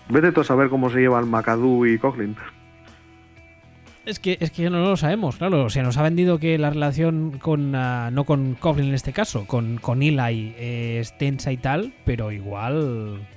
Vete 0.10 0.32
tú 0.32 0.42
a 0.42 0.44
saber 0.44 0.70
cómo 0.70 0.90
se 0.90 1.00
llevan 1.00 1.30
McAdoo 1.30 1.86
y 1.86 1.98
Coughlin. 1.98 2.36
Es 4.06 4.20
que, 4.20 4.38
es 4.40 4.52
que 4.52 4.70
no 4.70 4.82
lo 4.82 4.98
sabemos, 4.98 5.38
claro. 5.38 5.70
Se 5.70 5.82
nos 5.82 5.98
ha 5.98 6.04
vendido 6.04 6.38
que 6.38 6.60
la 6.60 6.70
relación 6.70 7.40
con. 7.40 7.74
ah, 7.76 8.12
no 8.12 8.24
con 8.24 8.54
Coughlin 8.54 8.90
en 8.90 8.94
este 8.94 9.14
caso, 9.14 9.48
con, 9.48 9.78
con 9.78 10.04
Eli 10.04 10.54
eh, 10.58 11.00
es 11.02 11.18
tensa 11.18 11.52
y 11.52 11.58
tal, 11.58 11.94
pero 12.06 12.32
igual. 12.32 13.28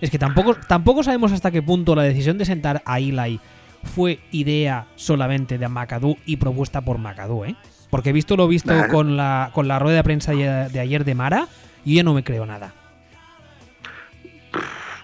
Es 0.00 0.10
que 0.10 0.18
tampoco, 0.18 0.56
tampoco 0.68 1.04
sabemos 1.04 1.30
hasta 1.30 1.52
qué 1.52 1.62
punto 1.62 1.94
la 1.94 2.02
decisión 2.02 2.38
de 2.38 2.44
sentar 2.44 2.82
a 2.84 2.98
Eli 2.98 3.40
fue 3.84 4.18
idea 4.32 4.86
solamente 4.96 5.58
de 5.58 5.68
McAdoo 5.68 6.16
y 6.26 6.36
propuesta 6.36 6.80
por 6.80 6.98
McAdoo, 6.98 7.44
¿eh? 7.44 7.56
Porque 7.94 8.10
he 8.10 8.12
visto 8.12 8.36
lo 8.36 8.48
visto 8.48 8.74
Nah. 8.74 8.88
con 8.88 9.16
la, 9.16 9.50
con 9.52 9.68
la 9.68 9.78
rueda 9.78 9.98
de 9.98 10.02
prensa 10.02 10.32
de 10.32 10.80
ayer 10.80 11.04
de 11.04 11.14
Mara 11.14 11.46
y 11.84 11.94
yo 11.94 12.02
no 12.02 12.12
me 12.12 12.24
creo 12.24 12.44
nada. 12.44 12.72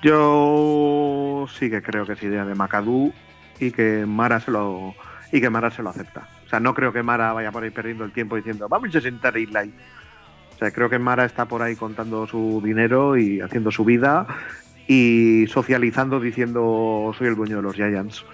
Yo 0.02 1.46
sí 1.56 1.70
que 1.70 1.82
creo 1.82 2.04
que 2.04 2.14
es 2.14 2.22
idea 2.24 2.44
de 2.44 2.56
McAdoo 2.56 3.12
y 3.60 3.70
que 3.70 4.04
Mara 4.06 4.40
se 4.40 4.50
lo 4.50 4.96
y 5.30 5.40
que 5.40 5.50
Mara 5.50 5.70
se 5.70 5.84
lo 5.84 5.90
acepta. 5.90 6.26
O 6.44 6.48
sea, 6.48 6.58
no 6.58 6.74
creo 6.74 6.92
que 6.92 7.04
Mara 7.04 7.32
vaya 7.32 7.52
por 7.52 7.62
ahí 7.62 7.70
perdiendo 7.70 8.02
el 8.02 8.10
tiempo 8.10 8.34
diciendo 8.34 8.68
vamos 8.68 8.92
a 8.96 9.00
sentar 9.00 9.36
a 9.36 9.38
Eli. 9.38 9.72
O 10.56 10.58
sea, 10.58 10.72
creo 10.72 10.90
que 10.90 10.98
Mara 10.98 11.26
está 11.26 11.44
por 11.44 11.62
ahí 11.62 11.76
contando 11.76 12.26
su 12.26 12.60
dinero 12.64 13.16
y 13.16 13.40
haciendo 13.40 13.70
su 13.70 13.84
vida 13.84 14.26
y 14.88 15.46
socializando 15.46 16.18
diciendo 16.18 17.14
soy 17.16 17.28
el 17.28 17.36
dueño 17.36 17.58
de 17.58 17.62
los 17.62 17.76
Giants. 17.76 18.24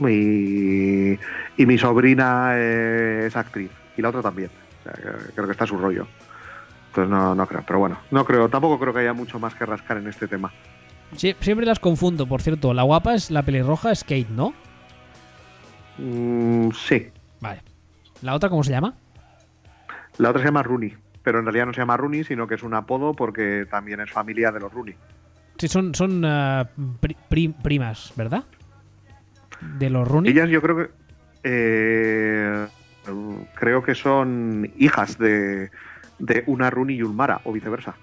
Y, 0.00 1.12
y 1.56 1.66
mi 1.66 1.78
sobrina 1.78 2.56
es 2.58 3.34
actriz. 3.36 3.70
Y 3.96 4.02
la 4.02 4.10
otra 4.10 4.22
también. 4.22 4.50
O 4.80 4.82
sea, 4.84 4.92
creo 5.34 5.46
que 5.46 5.52
está 5.52 5.64
a 5.64 5.66
su 5.68 5.78
rollo. 5.78 6.06
Entonces 6.88 7.10
no, 7.10 7.34
no 7.34 7.46
creo. 7.46 7.64
Pero 7.66 7.78
bueno, 7.78 7.98
no 8.10 8.24
creo. 8.24 8.48
Tampoco 8.48 8.78
creo 8.78 8.92
que 8.92 9.00
haya 9.00 9.12
mucho 9.12 9.38
más 9.38 9.54
que 9.54 9.64
rascar 9.66 9.96
en 9.98 10.08
este 10.08 10.28
tema. 10.28 10.52
Sie- 11.14 11.36
siempre 11.40 11.64
las 11.66 11.78
confundo, 11.78 12.26
por 12.26 12.42
cierto. 12.42 12.74
La 12.74 12.82
guapa 12.82 13.14
es 13.14 13.30
la 13.30 13.42
pelirroja, 13.42 13.92
es 13.92 14.02
Kate, 14.02 14.26
¿no? 14.30 14.52
Mm, 15.98 16.70
sí. 16.72 17.08
Vale. 17.40 17.62
¿La 18.22 18.34
otra 18.34 18.48
cómo 18.48 18.64
se 18.64 18.70
llama? 18.72 18.94
La 20.18 20.30
otra 20.30 20.40
se 20.42 20.48
llama 20.48 20.62
Rooney. 20.62 20.94
Pero 21.22 21.38
en 21.40 21.44
realidad 21.44 21.66
no 21.66 21.72
se 21.72 21.80
llama 21.80 21.96
Rooney, 21.96 22.24
sino 22.24 22.46
que 22.46 22.54
es 22.54 22.62
un 22.62 22.74
apodo 22.74 23.14
porque 23.14 23.66
también 23.70 24.00
es 24.00 24.10
familia 24.10 24.52
de 24.52 24.60
los 24.60 24.72
Rooney. 24.72 24.94
Sí, 25.58 25.68
son, 25.68 25.94
son 25.94 26.22
pri- 27.00 27.48
primas, 27.62 28.12
¿verdad? 28.14 28.44
De 29.60 29.90
los 29.90 30.06
Rooney. 30.06 30.30
Ellas 30.32 30.48
yo 30.48 30.60
creo 30.62 30.76
que 30.76 30.90
eh, 31.44 32.66
creo 33.54 33.82
que 33.82 33.94
son 33.94 34.70
hijas 34.78 35.18
de, 35.18 35.70
de 36.18 36.42
una 36.46 36.70
Rooney 36.70 36.96
y 36.96 37.02
un 37.02 37.14
Mara, 37.16 37.40
o 37.44 37.52
viceversa. 37.52 37.94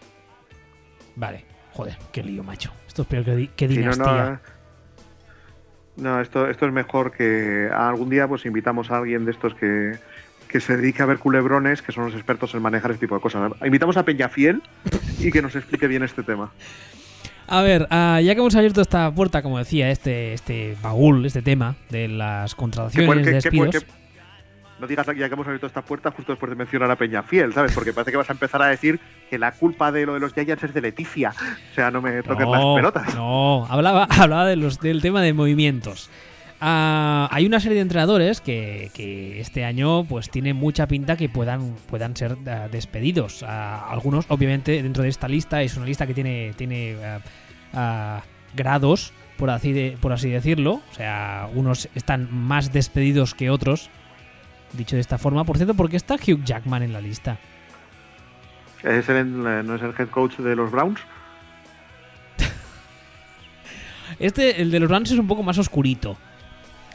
Vale. 1.15 1.45
Joder, 1.71 1.97
qué 2.11 2.23
lío, 2.23 2.43
macho. 2.43 2.71
Esto 2.87 3.01
es 3.01 3.07
peor 3.07 3.25
que, 3.25 3.49
que 3.55 3.67
Si 3.67 3.75
no, 3.75 3.91
dinastía. 3.93 4.39
no, 5.97 6.15
no, 6.15 6.21
esto, 6.21 6.47
esto 6.47 6.67
es 6.67 6.71
mejor 6.73 7.11
que 7.11 7.69
algún 7.73 8.09
día 8.09 8.27
pues 8.27 8.45
invitamos 8.45 8.91
a 8.91 8.97
alguien 8.97 9.25
de 9.25 9.31
estos 9.31 9.55
que, 9.55 9.97
que 10.47 10.59
se 10.59 10.77
dedique 10.77 11.01
a 11.01 11.07
ver 11.07 11.17
culebrones, 11.17 11.81
que 11.81 11.91
son 11.91 12.05
los 12.05 12.13
expertos 12.13 12.53
en 12.53 12.61
manejar 12.61 12.91
este 12.91 13.07
tipo 13.07 13.15
de 13.15 13.21
cosas. 13.21 13.51
Invitamos 13.65 13.97
a 13.97 14.05
Peñafiel 14.05 14.61
y 15.19 15.31
que 15.31 15.41
nos 15.41 15.55
explique 15.55 15.87
bien 15.87 16.03
este 16.03 16.21
tema. 16.21 16.51
A 17.47 17.61
ver, 17.61 17.87
ah, 17.89 18.19
ya 18.23 18.33
que 18.35 18.41
hemos 18.41 18.55
abierto 18.55 18.81
esta 18.81 19.11
puerta, 19.11 19.41
como 19.41 19.57
decía, 19.59 19.89
este, 19.89 20.33
este 20.33 20.75
baúl, 20.81 21.25
este 21.25 21.41
tema 21.41 21.75
de 21.89 22.07
las 22.07 22.55
contrataciones, 22.55 23.25
que- 23.25 23.31
despidos. 23.31 23.69
que- 23.83 24.03
no 24.79 24.87
digas 24.87 25.05
ya 25.07 25.13
que 25.29 25.33
hemos 25.33 25.45
abierto 25.47 25.67
esta 25.67 25.81
puerta 25.81 26.11
justo 26.11 26.33
después 26.33 26.49
de 26.49 26.55
mencionar 26.57 26.91
a 26.91 26.95
Peñafiel, 26.97 27.53
¿sabes? 27.53 27.71
Porque 27.73 27.93
parece 27.93 28.11
que 28.11 28.17
vas 28.17 28.29
a 28.29 28.33
empezar 28.33 28.61
a 28.61 28.67
decir 28.67 28.99
que 29.29 29.37
la 29.39 29.51
culpa 29.53 29.91
de 29.93 30.05
lo 30.05 30.13
de 30.15 30.19
los 30.19 30.33
Giants 30.33 30.63
es 30.63 30.73
de 30.73 30.81
Leticia. 30.81 31.29
O 31.71 31.75
sea, 31.75 31.89
no 31.89 32.01
me 32.01 32.21
toques 32.23 32.45
las 32.47 32.59
pelotas. 32.75 33.15
No, 33.15 33.65
hablaba, 33.69 34.05
hablaba 34.09 34.45
de 34.45 34.55
los, 34.57 34.79
del 34.81 35.01
tema 35.01 35.21
de 35.21 35.31
movimientos. 35.33 36.09
Ah, 36.65 37.27
hay 37.29 37.45
una 37.45 37.59
serie 37.59 37.75
de 37.75 37.81
entrenadores 37.81 38.39
que, 38.39 38.89
que 38.93 39.41
este 39.41 39.65
año 39.65 40.05
pues 40.05 40.29
tiene 40.29 40.53
mucha 40.53 40.87
pinta 40.87 41.17
que 41.17 41.27
puedan, 41.27 41.75
puedan 41.89 42.15
ser 42.15 42.37
ah, 42.47 42.69
despedidos. 42.71 43.43
Ah, 43.45 43.85
algunos, 43.89 44.25
obviamente, 44.29 44.81
dentro 44.81 45.03
de 45.03 45.09
esta 45.09 45.27
lista, 45.27 45.61
es 45.61 45.75
una 45.75 45.85
lista 45.85 46.07
que 46.07 46.13
tiene, 46.13 46.53
tiene 46.55 46.95
grados, 48.55 49.11
por 49.37 49.49
así, 49.49 49.73
de, 49.73 49.97
por 49.99 50.13
así 50.13 50.29
decirlo. 50.29 50.81
O 50.89 50.93
sea, 50.95 51.49
unos 51.53 51.89
están 51.95 52.29
más 52.31 52.71
despedidos 52.71 53.33
que 53.35 53.49
otros. 53.49 53.89
Dicho 54.71 54.95
de 54.95 55.01
esta 55.01 55.17
forma, 55.17 55.43
por 55.43 55.57
cierto, 55.57 55.73
¿por 55.73 55.89
qué 55.89 55.97
está 55.97 56.15
Hugh 56.15 56.45
Jackman 56.45 56.81
en 56.83 56.93
la 56.93 57.01
lista? 57.01 57.39
¿Es 58.83 59.09
el- 59.09 59.43
¿No 59.67 59.75
es 59.75 59.81
el 59.81 59.93
head 59.99 60.07
coach 60.07 60.37
de 60.37 60.55
los 60.55 60.71
Browns? 60.71 61.01
Este, 64.19 64.61
el 64.61 64.71
de 64.71 64.79
los 64.79 64.87
Browns 64.89 65.11
es 65.11 65.17
un 65.19 65.27
poco 65.27 65.43
más 65.43 65.57
oscurito. 65.57 66.17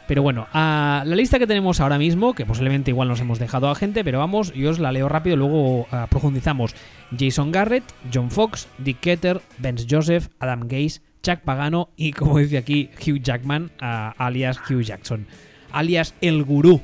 Pero 0.09 0.23
bueno, 0.23 0.47
a 0.53 1.03
la 1.05 1.15
lista 1.15 1.37
que 1.37 1.45
tenemos 1.45 1.79
ahora 1.79 1.99
mismo, 1.99 2.33
que 2.33 2.43
posiblemente 2.43 2.89
igual 2.89 3.07
nos 3.09 3.21
hemos 3.21 3.37
dejado 3.37 3.69
a 3.69 3.75
gente, 3.75 4.03
pero 4.03 4.17
vamos, 4.17 4.51
yo 4.55 4.71
os 4.71 4.79
la 4.79 4.91
leo 4.91 5.07
rápido, 5.07 5.35
luego 5.35 5.85
ah, 5.91 6.07
profundizamos. 6.09 6.73
Jason 7.15 7.51
Garrett, 7.51 7.83
John 8.11 8.31
Fox, 8.31 8.67
Dick 8.79 9.01
Ketter, 9.01 9.39
Vince 9.59 9.85
Joseph, 9.87 10.29
Adam 10.39 10.61
Gase, 10.61 11.01
Chuck 11.21 11.41
Pagano 11.41 11.89
y, 11.95 12.13
como 12.13 12.39
dice 12.39 12.57
aquí, 12.57 12.89
Hugh 12.99 13.21
Jackman, 13.21 13.69
ah, 13.79 14.15
alias 14.17 14.59
Hugh 14.67 14.81
Jackson, 14.81 15.27
alias 15.71 16.15
el 16.21 16.43
gurú. 16.43 16.81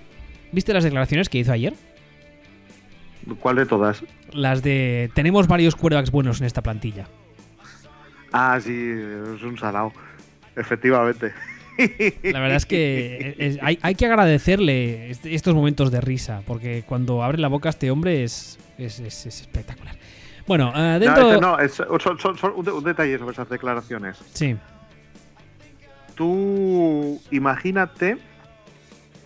¿Viste 0.52 0.72
las 0.76 0.84
declaraciones 0.84 1.28
que 1.28 1.40
hizo 1.40 1.52
ayer? 1.52 1.74
¿Cuál 3.40 3.56
de 3.56 3.66
todas? 3.66 4.04
Las 4.34 4.62
de 4.62 5.10
tenemos 5.16 5.48
varios 5.48 5.76
quarterbacks 5.76 6.12
buenos 6.12 6.42
en 6.42 6.46
esta 6.46 6.62
plantilla. 6.62 7.08
Ah, 8.32 8.60
sí, 8.62 8.72
es 8.72 9.42
un 9.42 9.58
salado. 9.58 9.92
Efectivamente. 10.56 11.34
La 11.78 12.40
verdad 12.40 12.58
es 12.58 12.66
que 12.66 13.36
es- 13.38 13.58
hay, 13.62 13.78
hay 13.82 13.96
que 13.96 14.06
agradecerle 14.06 15.10
est- 15.12 15.26
estos 15.26 15.54
momentos 15.56 15.92
de 15.92 16.02
risa, 16.02 16.42
porque 16.48 16.84
cuando 16.88 17.24
abre 17.24 17.38
la 17.40 17.48
boca 17.48 17.70
este 17.70 17.92
hombre 17.92 18.24
es, 18.24 18.58
es, 18.78 19.00
es- 19.00 19.26
es 19.26 19.42
espectacular. 19.42 19.96
Bueno, 20.48 20.72
eh, 20.76 20.80
No, 20.94 21.00
dentro... 21.00 21.30
este 21.32 21.42
no, 21.42 21.60
es- 21.60 21.74
son- 22.04 22.20
son- 22.20 22.38
son 22.38 22.54
un, 22.56 22.66
de- 22.66 22.72
un 22.72 22.84
detalle 22.84 23.18
sobre 23.18 23.34
esas 23.34 23.50
declaraciones. 23.50 24.18
Sí, 24.34 24.56
Tú 26.16 27.20
imagínate 27.32 28.18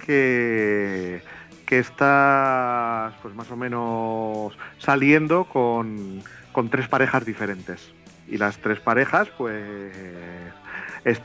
que, 0.06 1.22
que 1.68 1.80
estás 1.80 3.14
pues 3.22 3.36
más 3.36 3.52
o 3.52 3.56
menos 3.56 4.58
saliendo 4.80 5.43
con, 5.45 6.22
con 6.52 6.70
tres 6.70 6.88
parejas 6.88 7.26
diferentes. 7.26 7.91
Y 8.28 8.38
las 8.38 8.58
tres 8.58 8.80
parejas, 8.80 9.28
pues, 9.38 9.56
es- 11.06 11.22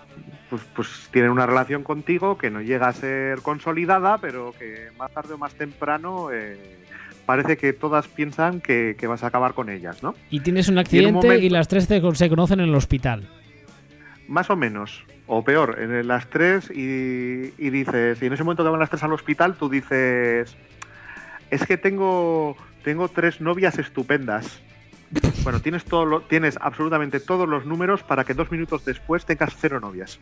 pues, 0.55 0.63
pues 0.75 1.09
tienen 1.11 1.33
una 1.33 1.47
relación 1.47 1.83
contigo 1.83 2.39
que 2.39 2.49
no 2.49 2.61
llega 2.61 2.87
a 2.87 2.93
ser 2.93 3.41
consolidada, 3.43 4.19
pero 4.19 4.55
que 4.57 4.89
más 4.97 5.11
tarde 5.13 5.35
o 5.35 5.39
más 5.39 5.55
temprano 5.55 6.31
eh, 6.33 6.57
parece 7.27 7.57
que 7.57 7.73
todas 7.73 8.07
piensan 8.07 8.61
que, 8.61 8.95
que 8.97 9.07
vas 9.09 9.25
a 9.25 9.27
acabar 9.29 9.55
con 9.55 9.69
ellas, 9.69 10.01
¿no? 10.03 10.15
y 10.31 10.41
tienes 10.41 10.69
un 10.69 10.79
accidente 10.79 11.09
y, 11.09 11.13
momento- 11.13 11.55
las 11.55 11.67
tres 11.67 11.85
se, 11.87 12.01
se 12.15 12.29
conocen 12.29 12.61
en 12.61 12.69
el 12.69 12.75
hospital. 12.77 13.29
Más 14.29 14.49
o 14.51 14.57
menos. 14.57 15.05
O 15.27 15.43
peor, 15.43 15.79
en 15.81 16.07
las 16.07 16.29
tres 16.29 16.71
y, 16.71 17.53
y 17.59 17.71
dices, 17.71 18.23
y 18.23 18.27
en 18.27 18.33
ese 18.35 18.45
momento 18.45 18.63
que 18.63 18.69
van 18.71 18.79
las 18.79 18.91
tres 18.91 19.03
al 19.03 19.13
hospital, 19.13 19.55
tú 19.57 19.69
dices, 19.71 20.55
es 21.51 21.67
que 21.67 21.77
tengo, 21.79 22.57
tengo 22.85 23.09
tres 23.09 23.41
novias 23.41 23.79
estupendas. 23.79 24.61
Bueno, 25.45 25.61
tienes, 25.61 25.85
todo 25.85 26.05
lo- 26.07 26.21
tienes 26.23 26.59
absolutamente 26.61 27.21
todos 27.21 27.49
los 27.49 27.65
números 27.67 28.03
para 28.03 28.25
que 28.25 28.35
dos 28.35 28.51
minutos 28.51 28.85
después 28.85 29.25
tengas 29.27 29.55
cero 29.57 29.79
novias. 29.79 30.19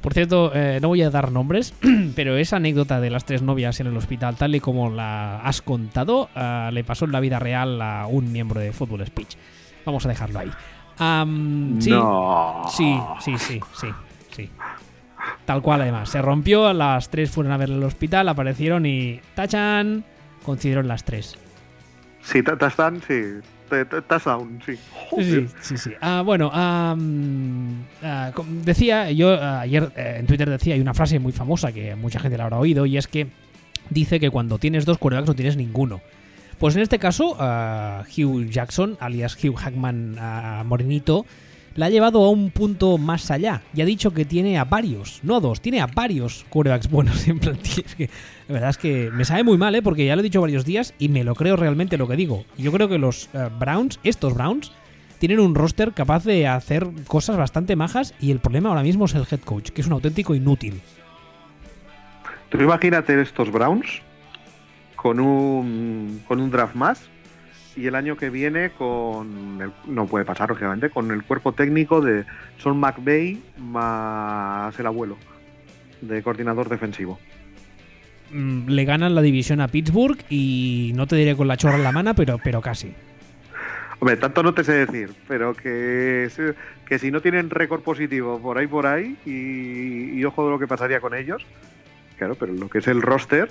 Por 0.00 0.14
cierto, 0.14 0.52
eh, 0.54 0.78
no 0.80 0.88
voy 0.88 1.02
a 1.02 1.10
dar 1.10 1.32
nombres, 1.32 1.74
pero 2.14 2.36
esa 2.36 2.56
anécdota 2.56 3.00
de 3.00 3.10
las 3.10 3.24
tres 3.24 3.42
novias 3.42 3.80
en 3.80 3.88
el 3.88 3.96
hospital, 3.96 4.36
tal 4.36 4.54
y 4.54 4.60
como 4.60 4.88
la 4.90 5.40
has 5.40 5.62
contado, 5.62 6.28
ah, 6.36 6.70
le 6.72 6.84
pasó 6.84 7.06
en 7.06 7.12
la 7.12 7.18
vida 7.20 7.40
real 7.40 7.82
a 7.82 8.06
un 8.06 8.30
miembro 8.30 8.60
de 8.60 8.72
Football 8.72 9.04
Speech. 9.06 9.36
Vamos 9.84 10.06
a 10.06 10.08
dejarlo 10.08 10.38
ahí. 10.38 10.50
Am, 10.98 11.80
sí, 11.80 11.90
No. 11.90 12.62
Sí, 12.68 12.96
sí, 13.20 13.36
sí, 13.38 13.60
sí, 13.74 13.88
sí. 14.30 14.48
Tal 15.44 15.60
cual, 15.60 15.80
además. 15.82 16.08
Se 16.08 16.22
rompió, 16.22 16.72
las 16.72 17.10
tres 17.10 17.30
fueron 17.30 17.52
a 17.52 17.56
verle 17.56 17.74
al 17.76 17.82
hospital, 17.84 18.28
aparecieron 18.28 18.86
y. 18.86 19.20
¡Tachan! 19.34 20.04
Coincidieron 20.44 20.86
las 20.86 21.04
tres. 21.04 21.36
Sí, 22.26 22.42
touchdown, 22.42 23.00
sí. 23.06 23.22
Touchdown, 24.08 24.60
sí. 24.66 24.76
Sí, 25.22 25.46
sí, 25.60 25.78
sí. 25.78 25.90
Ah, 26.00 26.22
bueno, 26.26 26.50
ah, 26.52 26.96
com- 28.34 28.62
decía, 28.62 29.10
yo 29.12 29.30
ah, 29.40 29.60
ayer 29.60 29.90
eh, 29.96 30.16
en 30.18 30.26
Twitter 30.26 30.50
decía, 30.50 30.74
hay 30.74 30.80
una 30.80 30.92
frase 30.94 31.18
muy 31.20 31.32
famosa 31.32 31.70
que 31.72 31.94
mucha 31.94 32.18
gente 32.18 32.36
la 32.36 32.44
habrá 32.44 32.58
oído, 32.58 32.84
y 32.86 32.96
es 32.96 33.06
que 33.06 33.28
dice 33.90 34.18
que 34.18 34.30
cuando 34.30 34.58
tienes 34.58 34.84
dos 34.84 34.98
quarterbacks 34.98 35.28
no 35.28 35.34
tienes 35.34 35.56
ninguno. 35.56 36.00
Pues 36.58 36.74
en 36.74 36.82
este 36.82 36.98
caso, 36.98 37.36
ah, 37.38 38.02
Hugh 38.16 38.48
Jackson, 38.50 38.96
alias 38.98 39.36
Hugh 39.42 39.54
Hackman 39.56 40.16
ah, 40.18 40.62
Morenito, 40.66 41.26
la 41.76 41.86
ha 41.86 41.90
llevado 41.90 42.24
a 42.24 42.30
un 42.30 42.50
punto 42.50 42.98
más 42.98 43.30
allá 43.30 43.62
y 43.74 43.82
ha 43.82 43.84
dicho 43.84 44.12
que 44.12 44.24
tiene 44.24 44.58
a 44.58 44.64
varios, 44.64 45.20
no 45.22 45.36
a 45.36 45.40
dos, 45.40 45.60
tiene 45.60 45.80
a 45.80 45.86
varios 45.86 46.44
quarterbacks 46.48 46.90
buenos 46.90 47.28
en 47.28 47.38
plantilla. 47.38 47.82
Es 47.86 47.94
que 47.94 48.10
la 48.48 48.52
verdad 48.54 48.70
es 48.70 48.78
que 48.78 49.10
me 49.12 49.24
sabe 49.24 49.44
muy 49.44 49.58
mal, 49.58 49.74
¿eh? 49.74 49.82
porque 49.82 50.06
ya 50.06 50.16
lo 50.16 50.20
he 50.20 50.24
dicho 50.24 50.40
varios 50.40 50.64
días 50.64 50.94
y 50.98 51.08
me 51.08 51.24
lo 51.24 51.34
creo 51.34 51.56
realmente 51.56 51.98
lo 51.98 52.08
que 52.08 52.16
digo. 52.16 52.44
Yo 52.56 52.72
creo 52.72 52.88
que 52.88 52.98
los 52.98 53.28
eh, 53.32 53.48
Browns, 53.58 54.00
estos 54.02 54.34
Browns, 54.34 54.72
tienen 55.18 55.40
un 55.40 55.54
roster 55.54 55.92
capaz 55.92 56.24
de 56.24 56.46
hacer 56.46 56.88
cosas 57.06 57.36
bastante 57.36 57.76
majas 57.76 58.14
y 58.20 58.30
el 58.30 58.40
problema 58.40 58.68
ahora 58.68 58.82
mismo 58.82 59.06
es 59.06 59.14
el 59.14 59.26
head 59.30 59.40
coach, 59.40 59.70
que 59.70 59.80
es 59.80 59.86
un 59.86 59.94
auténtico 59.94 60.34
inútil. 60.34 60.80
Tú 62.48 62.58
imagínate 62.58 63.20
estos 63.20 63.50
Browns 63.50 64.02
con 64.94 65.20
un, 65.20 66.22
con 66.26 66.40
un 66.40 66.50
draft 66.50 66.74
más 66.74 67.08
y 67.76 67.86
el 67.86 67.94
año 67.94 68.16
que 68.16 68.30
viene 68.30 68.70
con 68.70 69.60
el- 69.60 69.72
no 69.92 70.06
puede 70.06 70.24
pasar 70.24 70.48
lógicamente 70.48 70.90
con 70.90 71.10
el 71.10 71.22
cuerpo 71.22 71.52
técnico 71.52 72.00
de 72.00 72.24
Son 72.58 72.78
McVay 72.78 73.40
más 73.58 74.78
el 74.80 74.86
abuelo 74.86 75.16
de 76.00 76.22
coordinador 76.22 76.68
defensivo. 76.68 77.18
Mm, 78.32 78.68
Le 78.68 78.84
ganan 78.84 79.14
la 79.14 79.22
división 79.22 79.60
a 79.60 79.68
Pittsburgh 79.68 80.18
y 80.28 80.92
no 80.96 81.06
te 81.06 81.16
diré 81.16 81.36
con 81.36 81.48
la 81.48 81.56
chorra 81.56 81.76
en 81.76 81.84
la 81.84 81.92
mano, 81.92 82.14
pero, 82.14 82.38
pero 82.42 82.60
casi. 82.60 82.92
Hombre, 83.98 84.16
tanto 84.16 84.42
no 84.42 84.52
te 84.52 84.62
sé 84.64 84.72
decir, 84.72 85.10
pero 85.26 85.54
que, 85.54 86.28
que 86.86 86.98
si 86.98 87.10
no 87.10 87.20
tienen 87.22 87.48
récord 87.48 87.80
positivo 87.82 88.38
por 88.40 88.58
ahí 88.58 88.66
por 88.66 88.86
ahí 88.86 89.16
y, 89.24 90.18
y 90.18 90.24
ojo 90.24 90.44
de 90.44 90.50
lo 90.50 90.58
que 90.58 90.66
pasaría 90.66 91.00
con 91.00 91.14
ellos, 91.14 91.46
Claro, 92.18 92.34
pero 92.34 92.52
lo 92.54 92.68
que 92.70 92.78
es 92.78 92.88
el 92.88 93.02
roster, 93.02 93.46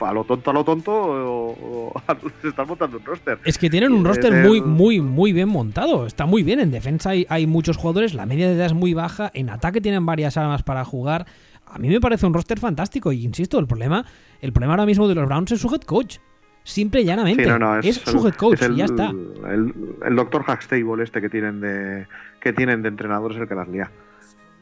a 0.00 0.12
lo 0.12 0.24
tonto, 0.24 0.50
a 0.50 0.52
lo 0.54 0.64
tonto, 0.64 0.92
o- 0.92 1.90
o- 1.92 2.02
se 2.42 2.48
están 2.48 2.68
montando 2.68 2.98
un 2.98 3.04
roster. 3.04 3.38
Es 3.44 3.58
que 3.58 3.68
tienen 3.68 3.92
un 3.92 4.04
roster 4.04 4.32
muy, 4.46 4.60
muy, 4.60 5.00
muy 5.00 5.32
bien 5.32 5.48
montado. 5.48 6.06
Está 6.06 6.24
muy 6.24 6.44
bien. 6.44 6.60
En 6.60 6.70
defensa 6.70 7.10
hay, 7.10 7.26
hay 7.28 7.46
muchos 7.48 7.76
jugadores, 7.76 8.14
la 8.14 8.26
media 8.26 8.46
de 8.48 8.54
edad 8.54 8.66
es 8.66 8.74
muy 8.74 8.94
baja. 8.94 9.30
En 9.34 9.50
ataque 9.50 9.80
tienen 9.80 10.06
varias 10.06 10.36
armas 10.36 10.62
para 10.62 10.84
jugar. 10.84 11.26
A 11.66 11.78
mí 11.78 11.88
me 11.88 12.00
parece 12.00 12.26
un 12.26 12.32
roster 12.34 12.60
fantástico. 12.60 13.10
Y 13.12 13.24
insisto, 13.24 13.58
el 13.58 13.66
problema, 13.66 14.04
el 14.40 14.52
problema 14.52 14.74
ahora 14.74 14.86
mismo 14.86 15.08
de 15.08 15.16
los 15.16 15.26
Browns 15.26 15.50
es 15.52 15.60
su 15.60 15.68
head 15.74 15.80
coach. 15.82 16.18
Simple 16.62 17.00
y 17.00 17.04
llanamente. 17.06 17.42
Sí, 17.42 17.48
no, 17.50 17.58
no, 17.58 17.78
es, 17.78 17.96
su 17.96 18.24
head 18.26 18.34
coach 18.34 18.62
el, 18.62 18.74
y 18.74 18.76
ya 18.76 18.84
está. 18.84 19.10
El, 19.10 19.74
el 20.06 20.16
doctor 20.16 20.44
Hackstable 20.44 21.02
este 21.02 21.20
que 21.20 21.28
tienen 21.28 21.60
de 21.60 22.06
que 22.40 22.52
tienen 22.52 22.82
de 22.82 22.88
entrenador 22.88 23.32
es 23.32 23.38
el 23.38 23.48
que 23.48 23.54
las 23.56 23.68
lía. 23.68 23.90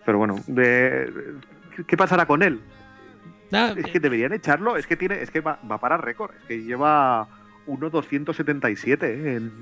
Pero 0.07 0.17
bueno, 0.19 0.37
de, 0.47 1.13
¿qué 1.87 1.97
pasará 1.97 2.25
con 2.27 2.43
él? 2.43 2.61
Ah, 3.53 3.75
Es 3.77 3.87
que 3.87 4.01
deberían 4.01 4.33
echarlo, 4.33 4.77
es 4.77 4.87
que 4.87 4.97
tiene, 4.97 5.21
es 5.23 5.31
que 5.31 5.41
va, 5.41 5.59
va 5.71 5.79
para 5.79 5.97
récord, 5.97 6.31
es 6.41 6.45
que 6.47 6.63
lleva 6.63 7.29
1.277 7.67 9.03
¿eh? 9.03 9.37
en, 9.37 9.53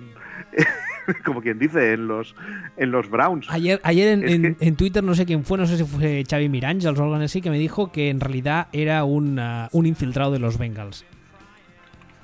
como 1.25 1.41
quien 1.43 1.59
dice, 1.59 1.93
en 1.93 2.07
los 2.09 2.35
en 2.77 2.91
los 2.91 3.09
Browns. 3.11 3.47
Ayer, 3.51 3.81
ayer 3.83 4.09
en, 4.09 4.29
en- 4.29 4.55
que- 4.55 4.67
en 4.67 4.77
Twitter, 4.77 5.03
no 5.05 5.15
sé 5.15 5.27
quién 5.27 5.45
fue, 5.45 5.59
no 5.59 5.67
sé 5.67 5.77
si 5.77 5.85
fue 5.85 6.25
Xavi 6.29 6.49
Mirangels 6.49 6.99
o 6.99 7.03
algo 7.03 7.15
así, 7.17 7.41
que 7.43 7.51
me 7.51 7.59
dijo 7.59 7.93
que 7.93 8.09
en 8.11 8.21
realidad 8.21 8.69
era 8.73 9.05
un, 9.05 9.39
ah, 9.39 9.69
un 9.73 9.87
infiltrado 9.87 10.33
de 10.33 10.39
los 10.39 10.59
Bengals. 10.59 11.05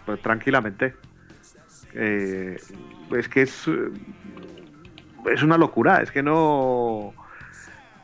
Pues 0.06 0.20
tranquilamente. 0.22 0.94
Eh, 1.94 2.56
es 3.16 3.28
que 3.28 3.42
es 3.42 3.66
eh, 3.68 3.90
es 5.32 5.42
una 5.42 5.58
locura, 5.58 6.00
es 6.02 6.10
que 6.12 6.22
no 6.22 7.12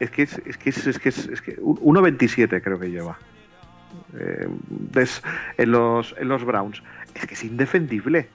es 0.00 0.10
que 0.10 0.22
es, 0.22 0.38
es 0.44 0.56
que 0.58 0.70
es, 0.70 0.86
es 0.86 0.98
que 0.98 1.08
es, 1.08 1.26
es 1.28 1.40
que 1.40 1.56
un- 1.60 1.76
1.27 1.78 2.60
creo 2.62 2.78
que 2.78 2.90
lleva. 2.90 3.16
Eh, 4.18 4.48
en 5.58 5.70
los 5.70 6.14
en 6.18 6.28
los 6.28 6.44
Browns. 6.44 6.82
Es 7.14 7.26
que 7.26 7.34
es 7.34 7.44
indefendible. 7.44 8.28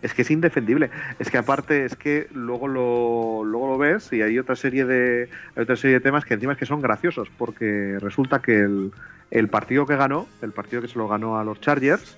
Es 0.00 0.14
que 0.14 0.22
es 0.22 0.30
indefendible. 0.30 0.90
Es 1.18 1.30
que 1.30 1.38
aparte 1.38 1.84
es 1.84 1.96
que 1.96 2.28
luego 2.32 2.68
lo 2.68 3.44
luego 3.44 3.68
lo 3.68 3.78
ves 3.78 4.12
y 4.12 4.22
hay 4.22 4.38
otra 4.38 4.56
serie 4.56 4.84
de 4.84 5.28
hay 5.56 5.62
otra 5.62 5.76
serie 5.76 5.94
de 5.94 6.00
temas 6.00 6.24
que 6.24 6.34
encima 6.34 6.52
es 6.52 6.58
que 6.58 6.66
son 6.66 6.80
graciosos 6.80 7.28
porque 7.36 7.98
resulta 8.00 8.40
que 8.40 8.60
el, 8.60 8.92
el 9.30 9.48
partido 9.48 9.86
que 9.86 9.96
ganó, 9.96 10.26
el 10.42 10.52
partido 10.52 10.82
que 10.82 10.88
se 10.88 10.98
lo 10.98 11.08
ganó 11.08 11.38
a 11.38 11.44
los 11.44 11.60
Chargers, 11.60 12.16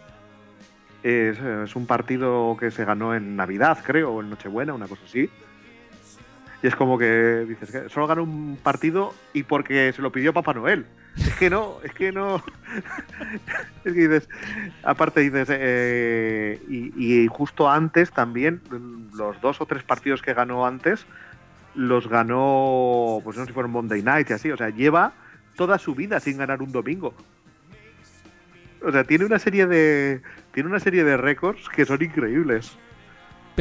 es 1.03 1.77
un 1.77 1.87
partido 1.87 2.57
que 2.59 2.71
se 2.71 2.85
ganó 2.85 3.15
en 3.15 3.37
Navidad, 3.37 3.79
creo, 3.85 4.13
o 4.13 4.21
en 4.21 4.31
Nochebuena, 4.31 4.75
una 4.75 4.87
cosa 4.87 5.03
así. 5.07 5.31
Y 6.63 6.67
es 6.67 6.77
como 6.77 6.99
que 6.99 7.47
dices 7.49 7.71
que 7.71 7.89
solo 7.89 8.07
ganó 8.07 8.23
un 8.23 8.59
partido 8.63 9.15
y 9.33 9.45
porque 9.45 9.93
se 9.93 10.03
lo 10.03 10.13
pidió 10.13 10.33
Papá 10.33 10.53
Noel. 10.53 10.87
Es 11.17 11.35
que 11.35 11.51
no, 11.51 11.79
es 11.83 11.93
que 11.93 12.13
no. 12.13 12.37
es 13.85 13.93
que 13.93 14.09
dices, 14.09 14.29
aparte 14.83 15.21
dices, 15.21 15.49
eh, 15.51 16.61
y, 16.69 17.27
justo 17.29 17.69
antes 17.69 18.11
también, 18.11 18.61
los 19.15 19.41
dos 19.41 19.61
o 19.61 19.67
tres 19.67 19.83
partidos 19.83 20.23
que 20.23 20.35
ganó 20.35 20.67
antes, 20.67 21.07
los 21.75 22.09
ganó, 22.09 23.21
pues 23.25 23.37
no 23.37 23.45
sé 23.45 23.49
si 23.49 23.55
fueron 23.55 23.73
Monday 23.73 24.03
Night 24.03 24.31
y 24.31 24.33
así, 24.35 24.51
o 24.51 24.57
sea, 24.57 24.71
lleva 24.71 25.15
toda 25.57 25.79
su 25.79 25.95
vida 25.95 26.21
sin 26.21 26.39
ganar 26.39 26.63
un 26.63 26.73
domingo. 26.73 27.15
O 28.83 28.93
sea, 28.93 29.05
tiene 29.05 29.25
una 29.25 29.39
serie 29.39 29.67
de 29.67 30.23
tiene 30.53 30.69
una 30.69 30.81
serie 30.81 31.05
de 31.05 31.17
récords 31.17 31.69
que 31.69 31.85
son 31.85 32.03
increíbles. 32.03 32.77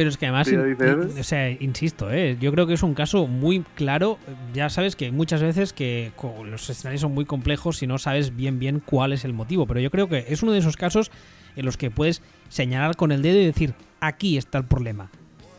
Pero 0.00 0.08
es 0.08 0.16
que 0.16 0.28
además, 0.28 0.50
o 0.50 1.22
sea, 1.22 1.50
insisto, 1.50 2.10
¿eh? 2.10 2.38
yo 2.40 2.52
creo 2.52 2.66
que 2.66 2.72
es 2.72 2.82
un 2.82 2.94
caso 2.94 3.26
muy 3.26 3.60
claro. 3.74 4.16
Ya 4.54 4.70
sabes 4.70 4.96
que 4.96 5.12
muchas 5.12 5.42
veces 5.42 5.74
que 5.74 6.10
los 6.42 6.70
escenarios 6.70 7.02
son 7.02 7.12
muy 7.12 7.26
complejos 7.26 7.82
y 7.82 7.86
no 7.86 7.98
sabes 7.98 8.34
bien 8.34 8.58
bien 8.58 8.80
cuál 8.82 9.12
es 9.12 9.26
el 9.26 9.34
motivo. 9.34 9.66
Pero 9.66 9.78
yo 9.80 9.90
creo 9.90 10.08
que 10.08 10.24
es 10.28 10.42
uno 10.42 10.52
de 10.52 10.60
esos 10.60 10.78
casos 10.78 11.10
en 11.54 11.66
los 11.66 11.76
que 11.76 11.90
puedes 11.90 12.22
señalar 12.48 12.96
con 12.96 13.12
el 13.12 13.20
dedo 13.20 13.40
y 13.40 13.44
decir, 13.44 13.74
aquí 14.00 14.38
está 14.38 14.56
el 14.56 14.64
problema. 14.64 15.10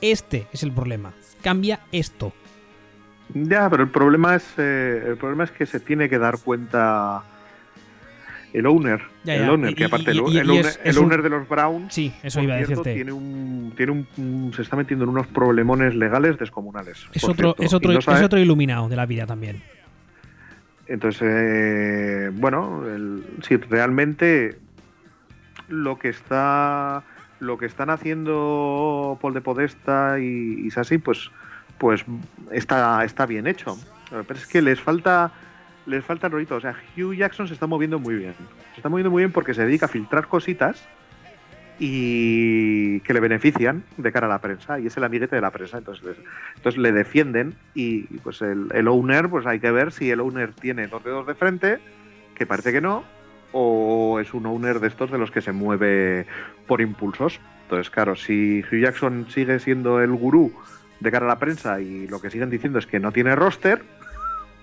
Este 0.01 0.47
es 0.51 0.63
el 0.63 0.71
problema. 0.71 1.13
Cambia 1.43 1.81
esto. 1.91 2.33
Ya, 3.35 3.69
pero 3.69 3.83
el 3.83 3.91
problema 3.91 4.37
es 4.37 4.53
eh, 4.57 5.03
el 5.05 5.17
problema 5.17 5.43
es 5.43 5.51
que 5.51 5.67
se 5.67 5.79
tiene 5.79 6.09
que 6.09 6.17
dar 6.17 6.39
cuenta 6.39 7.21
el 8.54 8.66
owner, 8.66 9.02
Ya, 9.24 9.36
el 9.36 9.49
owner, 9.49 9.74
que 9.76 9.86
aparte 9.86 10.14
y- 10.14 10.18
el, 10.18 10.24
y- 10.28 10.38
el 10.39 10.47
y 10.47 10.49
owner, 10.49 10.66
es- 10.66 10.80
el 10.84 10.89
es 10.89 10.97
un- 10.97 11.04
owner 11.06 11.22
de 11.22 11.30
los 11.30 11.47
Browns 11.47 11.93
Sí, 11.93 12.14
eso 12.24 12.41
iba 12.41 12.56
a 12.56 12.58
cierto, 12.58 12.84
decirte. 12.84 12.93
tiene 12.95 13.12
un 13.12 13.74
tiene 13.78 13.91
un, 14.18 14.52
se 14.56 14.62
está 14.62 14.76
metiendo 14.76 15.06
en 15.06 15.10
unos 15.12 15.28
problemones 15.28 15.95
legales 15.95 16.38
descomunales. 16.38 17.08
Es 17.14 17.24
otro, 17.24 17.54
cierto, 17.56 17.64
es, 17.64 17.74
otro, 17.74 17.91
es 17.93 18.22
otro 18.24 18.39
iluminado 18.39 18.89
de 18.89 18.95
la 18.95 19.06
vida 19.06 19.26
también. 19.26 19.62
Entonces, 20.88 21.22
eh, 21.24 22.30
bueno, 22.34 22.84
el- 22.88 23.24
si 23.43 23.56
realmente 23.58 24.58
lo 25.70 25.97
que 25.97 26.10
está 26.10 27.04
lo 27.39 27.58
que 27.58 27.66
están 27.66 27.89
haciendo 27.89 29.18
Paul 29.20 29.34
de 29.34 29.41
Podesta 29.41 30.20
y, 30.20 30.62
y 30.64 30.70
Sassi, 30.70 30.99
pues, 30.99 31.32
pues 31.80 32.06
está, 32.52 33.04
está 33.04 33.26
bien 33.26 33.47
hecho. 33.47 33.80
Pero 34.12 34.34
es 34.38 34.45
que 34.45 34.62
les 34.62 34.80
falta 34.80 35.32
les 35.86 36.03
falta 36.05 36.27
el 36.27 36.34
rollito. 36.34 36.55
O 36.55 36.61
sea, 36.61 36.75
Hugh 36.97 37.13
Jackson 37.15 37.47
se 37.47 37.53
está 37.53 37.67
moviendo 37.67 37.99
muy 37.99 38.15
bien. 38.15 38.34
Se 38.73 38.77
está 38.77 38.89
moviendo 38.89 39.11
muy 39.11 39.21
bien 39.23 39.32
porque 39.32 39.53
se 39.53 39.65
dedica 39.65 39.86
a 39.86 39.89
filtrar 39.89 40.27
cositas 40.27 40.88
y 41.84 42.99
que 42.99 43.13
le 43.13 43.19
benefician 43.19 43.84
de 43.97 44.11
cara 44.11 44.27
a 44.27 44.29
la 44.29 44.39
prensa 44.39 44.79
y 44.79 44.86
es 44.88 44.97
el 44.97 45.03
amiguete 45.03 45.36
de 45.36 45.41
la 45.41 45.49
prensa 45.49 45.79
entonces 45.79 46.03
les- 46.03 46.17
entonces 46.57 46.79
le 46.79 46.91
defienden 46.91 47.55
y 47.73 48.03
pues 48.19 48.41
el, 48.43 48.67
el 48.73 48.88
owner 48.88 49.29
pues 49.29 49.47
hay 49.47 49.59
que 49.59 49.71
ver 49.71 49.91
si 49.91 50.11
el 50.11 50.19
owner 50.19 50.53
tiene 50.53 50.86
dos 50.88 51.03
dedos 51.03 51.25
de 51.25 51.34
frente 51.34 51.79
que 52.36 52.45
parece 52.45 52.71
que 52.71 52.82
no 52.82 53.03
o 53.51 54.19
es 54.19 54.32
un 54.36 54.45
owner 54.45 54.79
de 54.79 54.89
estos 54.89 55.09
de 55.11 55.17
los 55.17 55.32
que 55.32 55.41
se 55.41 55.53
mueve 55.53 56.27
por 56.67 56.82
impulsos 56.82 57.39
entonces 57.63 57.89
claro 57.89 58.15
si 58.15 58.63
Hugh 58.71 58.82
Jackson 58.82 59.25
sigue 59.29 59.57
siendo 59.59 60.01
el 60.01 60.11
gurú 60.11 60.53
de 60.99 61.09
cara 61.09 61.25
a 61.25 61.29
la 61.29 61.39
prensa 61.39 61.82
y 61.82 62.07
lo 62.07 62.21
que 62.21 62.29
siguen 62.29 62.51
diciendo 62.51 62.77
es 62.77 62.86
que 62.86 62.99
no 62.99 63.11
tiene 63.11 63.36
roster 63.36 63.82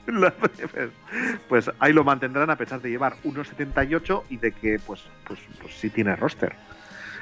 pues 1.48 1.70
ahí 1.78 1.92
lo 1.92 2.04
mantendrán 2.04 2.50
a 2.50 2.56
pesar 2.56 2.80
de 2.80 2.90
llevar 2.90 3.14
1.78 3.24 4.22
y 4.30 4.36
de 4.38 4.52
que 4.52 4.78
pues 4.86 5.00
pues 5.24 5.38
pues 5.60 5.74
sí 5.74 5.90
tiene 5.90 6.16
roster 6.16 6.52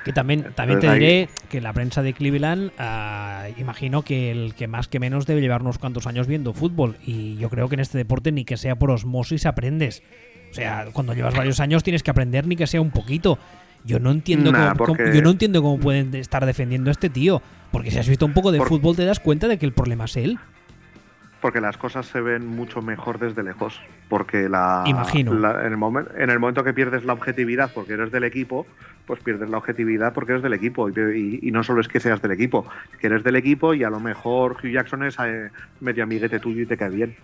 Que 0.05 0.13
también, 0.13 0.53
también 0.55 0.79
te 0.81 0.93
diré 0.93 1.29
que 1.51 1.61
la 1.61 1.73
prensa 1.73 2.01
de 2.03 2.13
Cleveland, 2.13 2.71
ah, 2.79 3.47
imagino 3.57 4.03
que 4.03 4.31
el 4.31 4.55
que 4.55 4.69
más 4.69 4.87
que 4.89 5.01
menos 5.01 5.27
debe 5.27 5.41
llevar 5.41 5.63
unos 5.63 5.79
cuantos 5.79 6.07
años 6.07 6.29
viendo 6.29 6.53
fútbol. 6.53 6.97
Y 7.05 7.37
yo 7.39 7.51
creo 7.51 7.69
que 7.69 7.75
en 7.75 7.81
este 7.81 7.99
deporte 7.99 8.31
ni 8.31 8.45
que 8.45 8.57
sea 8.57 8.77
por 8.77 8.91
osmosis 8.93 9.47
aprendes. 9.47 10.05
O 10.53 10.55
sea, 10.55 10.87
cuando 10.93 11.13
llevas 11.13 11.35
varios 11.37 11.59
años 11.59 11.83
tienes 11.83 12.05
que 12.05 12.13
aprender 12.13 12.47
ni 12.47 12.55
que 12.55 12.69
sea 12.69 12.81
un 12.81 12.93
poquito. 12.93 13.37
Yo 13.85 13.99
no 13.99 14.13
entiendo, 14.13 14.53
Nah, 14.53 14.75
cómo, 14.75 14.77
porque- 14.87 15.03
cómo- 15.05 15.15
yo 15.17 15.23
no 15.23 15.31
entiendo 15.31 15.61
cómo 15.61 15.79
pueden 15.81 16.15
estar 16.15 16.47
defendiendo 16.47 16.89
a 16.91 16.93
este 16.93 17.11
tío. 17.11 17.43
Porque 17.73 17.91
si 17.91 17.99
has 17.99 18.09
visto 18.09 18.25
un 18.27 18.33
poco 18.33 18.53
de 18.53 18.59
Por- 18.59 18.69
fútbol 18.69 18.95
te 18.95 19.05
das 19.05 19.19
cuenta 19.19 19.49
de 19.49 19.59
que 19.59 19.67
el 19.67 19.73
problema 19.73 20.05
es 20.05 20.17
él. 20.17 20.39
Porque 21.47 21.61
las 21.61 21.77
cosas 21.77 22.07
se 22.07 22.21
ven 22.21 22.45
mucho 22.45 22.83
mejor 22.83 23.21
desde 23.21 23.45
lejos. 23.45 23.81
Porque 24.09 24.49
la, 24.49 24.83
Imagino. 24.85 25.33
la- 25.33 25.65
en, 25.65 25.75
el 25.75 25.79
momen- 25.79 26.09
en 26.19 26.29
el 26.29 26.41
momento 26.41 26.65
que 26.65 26.73
pierdes 26.73 27.05
la 27.05 27.13
objetividad 27.13 27.71
porque 27.73 27.93
eres 27.93 28.11
del 28.11 28.25
equipo, 28.25 28.67
pues 29.07 29.21
pierdes 29.23 29.49
la 29.49 29.59
objetividad 29.59 30.13
porque 30.13 30.33
eres 30.33 30.43
del 30.43 30.55
equipo. 30.55 30.89
Y, 30.89 30.93
y- 30.99 31.39
y 31.43 31.51
no 31.53 31.63
solo 31.63 31.81
es 31.83 31.87
que 31.87 32.01
seas 32.01 32.21
del 32.21 32.33
equipo, 32.33 32.67
que 32.99 33.07
eres 33.07 33.23
del 33.23 33.37
equipo 33.37 33.75
y 33.75 33.85
a 33.85 33.91
lo 33.91 34.01
mejor 34.01 34.57
Hugh 34.61 34.73
Jackson 34.73 35.05
es 35.05 35.17
eh, 35.25 35.51
medio 35.81 36.03
amiguete 36.03 36.41
tuyo 36.41 36.63
y 36.63 36.67
te 36.67 36.77
cae 36.77 36.91
bien. 36.91 37.15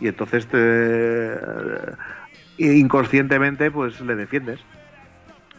Y 0.00 0.08
entonces 0.08 0.48
te, 0.48 1.38
inconscientemente 2.58 3.70
pues 3.70 4.00
le 4.00 4.16
defiendes. 4.16 4.58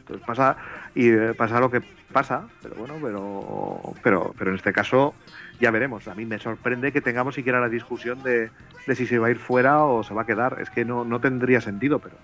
Entonces 0.08 0.26
pasa 0.26 0.58
y 0.96 1.10
eh, 1.10 1.34
pasa 1.38 1.60
lo 1.60 1.70
que 1.70 1.82
pasa, 2.14 2.48
pero 2.64 2.76
bueno, 2.76 2.96
pero 3.02 3.94
pero 4.02 4.34
pero 4.38 4.52
en 4.52 4.56
este 4.58 4.72
caso 4.72 5.14
ya 5.60 5.70
veremos. 5.72 6.08
A 6.08 6.16
mí 6.16 6.26
me 6.26 6.40
sorprende 6.40 6.92
que 6.92 7.02
tengamos 7.02 7.36
siquiera 7.36 7.60
la 7.60 7.68
discusión 7.70 8.24
de, 8.24 8.50
de 8.88 8.96
si 8.96 9.06
se 9.06 9.20
va 9.20 9.28
a 9.28 9.32
ir 9.32 9.38
fuera 9.38 9.84
o 9.84 10.04
se 10.04 10.14
va 10.14 10.22
a 10.22 10.26
quedar. 10.26 10.60
Es 10.62 10.70
que 10.70 10.86
no, 10.86 11.04
no 11.04 11.20
tendría 11.20 11.60
sentido, 11.62 12.00
pero 12.00 12.16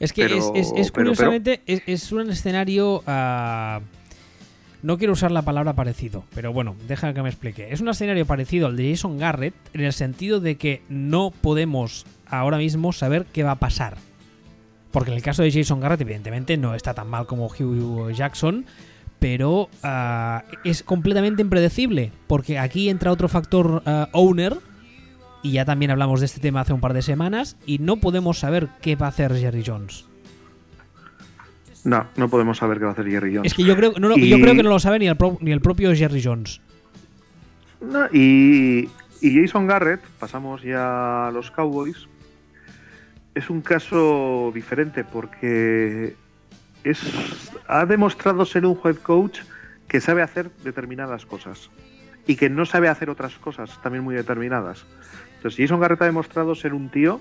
Es 0.00 0.12
que 0.12 0.22
Pero- 0.22 0.36
es, 0.36 0.50
es- 0.54 0.72
es 0.76 0.90
pero- 0.90 1.04
curiosamente, 1.10 1.62
Es, 1.66 1.82
es 1.86 2.10
un 2.12 2.28
escenario. 2.30 3.02
ah, 3.06 3.80
no 4.82 4.96
quiero 4.96 5.12
usar 5.12 5.30
la 5.30 5.42
palabra 5.42 5.74
parecido, 5.74 6.24
pero 6.34 6.54
bueno, 6.54 6.74
deja 6.88 7.12
que 7.12 7.22
me 7.22 7.28
explique. 7.28 7.70
Es 7.70 7.82
un 7.82 7.88
escenario 7.90 8.24
parecido 8.24 8.66
al 8.66 8.76
de 8.76 8.90
Jason 8.90 9.18
Garrett 9.18 9.54
en 9.74 9.82
el 9.82 9.92
sentido 9.92 10.40
de 10.40 10.56
que 10.56 10.82
no 10.88 11.32
podemos 11.42 12.06
ahora 12.26 12.56
mismo 12.56 12.92
saber 12.94 13.26
qué 13.32 13.42
va 13.42 13.52
a 13.52 13.56
pasar. 13.56 13.98
Porque 14.90 15.10
en 15.10 15.16
el 15.16 15.22
caso 15.22 15.42
de 15.42 15.52
Jason 15.52 15.80
Garrett, 15.80 16.00
evidentemente, 16.00 16.56
no 16.56 16.74
está 16.74 16.94
tan 16.94 17.08
mal 17.08 17.26
como 17.26 17.46
Hugh 17.46 18.10
Jackson, 18.12 18.66
pero 19.20 19.68
ah, 19.82 20.44
es 20.64 20.82
completamente 20.82 21.42
impredecible. 21.42 22.10
Porque 22.26 22.58
aquí 22.58 22.88
entra 22.88 23.12
otro 23.12 23.28
factor 23.28 23.82
ah, 23.86 24.08
owner, 24.12 24.56
y 25.42 25.52
ya 25.52 25.64
también 25.64 25.90
hablamos 25.90 26.20
de 26.20 26.26
este 26.26 26.40
tema 26.40 26.62
hace 26.62 26.72
un 26.72 26.80
par 26.80 26.92
de 26.94 27.02
semanas, 27.02 27.56
y 27.66 27.78
no 27.78 27.96
podemos 27.98 28.38
saber 28.40 28.68
qué 28.82 28.96
va 28.96 29.06
a 29.06 29.10
hacer 29.10 29.32
Jerry 29.36 29.62
Jones. 29.64 30.06
no, 31.84 32.06
no 32.16 32.28
podemos 32.28 32.58
saber 32.58 32.78
qué 32.78 32.84
va 32.84 32.90
a 32.90 32.92
hacer 32.92 33.08
Jerry 33.08 33.36
Jones. 33.36 33.52
Es 33.52 33.56
que 33.56 33.64
yo 33.64 33.76
creo, 33.76 33.92
no, 33.98 34.08
no, 34.08 34.16
Y- 34.18 34.28
yo 34.28 34.38
creo 34.40 34.54
que 34.54 34.62
no 34.62 34.70
lo 34.70 34.78
sabe 34.80 34.98
ni 34.98 35.06
el, 35.06 35.16
pro- 35.16 35.38
ni 35.40 35.52
el 35.52 35.60
propio 35.60 35.94
Jerry 35.94 36.22
Jones. 36.22 36.60
No, 37.80 38.06
y, 38.12 38.90
y 39.22 39.40
Jason 39.40 39.66
Garrett, 39.66 40.00
pasamos 40.18 40.62
ya 40.62 41.28
a 41.28 41.30
los 41.30 41.50
Cowboys. 41.50 42.06
Es 43.40 43.48
un 43.48 43.62
caso 43.62 44.52
diferente 44.54 45.02
porque 45.02 46.14
es, 46.84 47.00
ha 47.66 47.86
demostrado 47.86 48.44
ser 48.44 48.66
un 48.66 48.78
head 48.84 48.96
coach 48.96 49.40
que 49.88 50.00
sabe 50.00 50.20
hacer 50.20 50.50
determinadas 50.62 51.24
cosas 51.24 51.70
y 52.26 52.36
que 52.36 52.50
no 52.50 52.66
sabe 52.66 52.88
hacer 52.88 53.08
otras 53.08 53.34
cosas 53.36 53.80
también 53.82 54.04
muy 54.04 54.14
determinadas. 54.14 54.84
Entonces, 55.36 55.58
Jason 55.58 55.80
Garrett 55.80 56.02
ha 56.02 56.04
demostrado 56.04 56.54
ser 56.54 56.74
un 56.74 56.90
tío, 56.90 57.20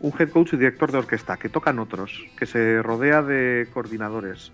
un 0.00 0.14
head 0.18 0.30
coach 0.30 0.54
y 0.54 0.56
director 0.56 0.90
de 0.90 0.98
orquesta, 0.98 1.36
que 1.36 1.50
tocan 1.50 1.78
otros, 1.78 2.24
que 2.38 2.46
se 2.46 2.82
rodea 2.82 3.20
de 3.20 3.68
coordinadores, 3.74 4.50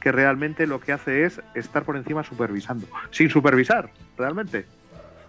que 0.00 0.12
realmente 0.12 0.66
lo 0.66 0.80
que 0.80 0.92
hace 0.92 1.24
es 1.24 1.42
estar 1.54 1.84
por 1.84 1.96
encima 1.98 2.24
supervisando, 2.24 2.86
sin 3.10 3.28
supervisar, 3.28 3.90
realmente, 4.16 4.64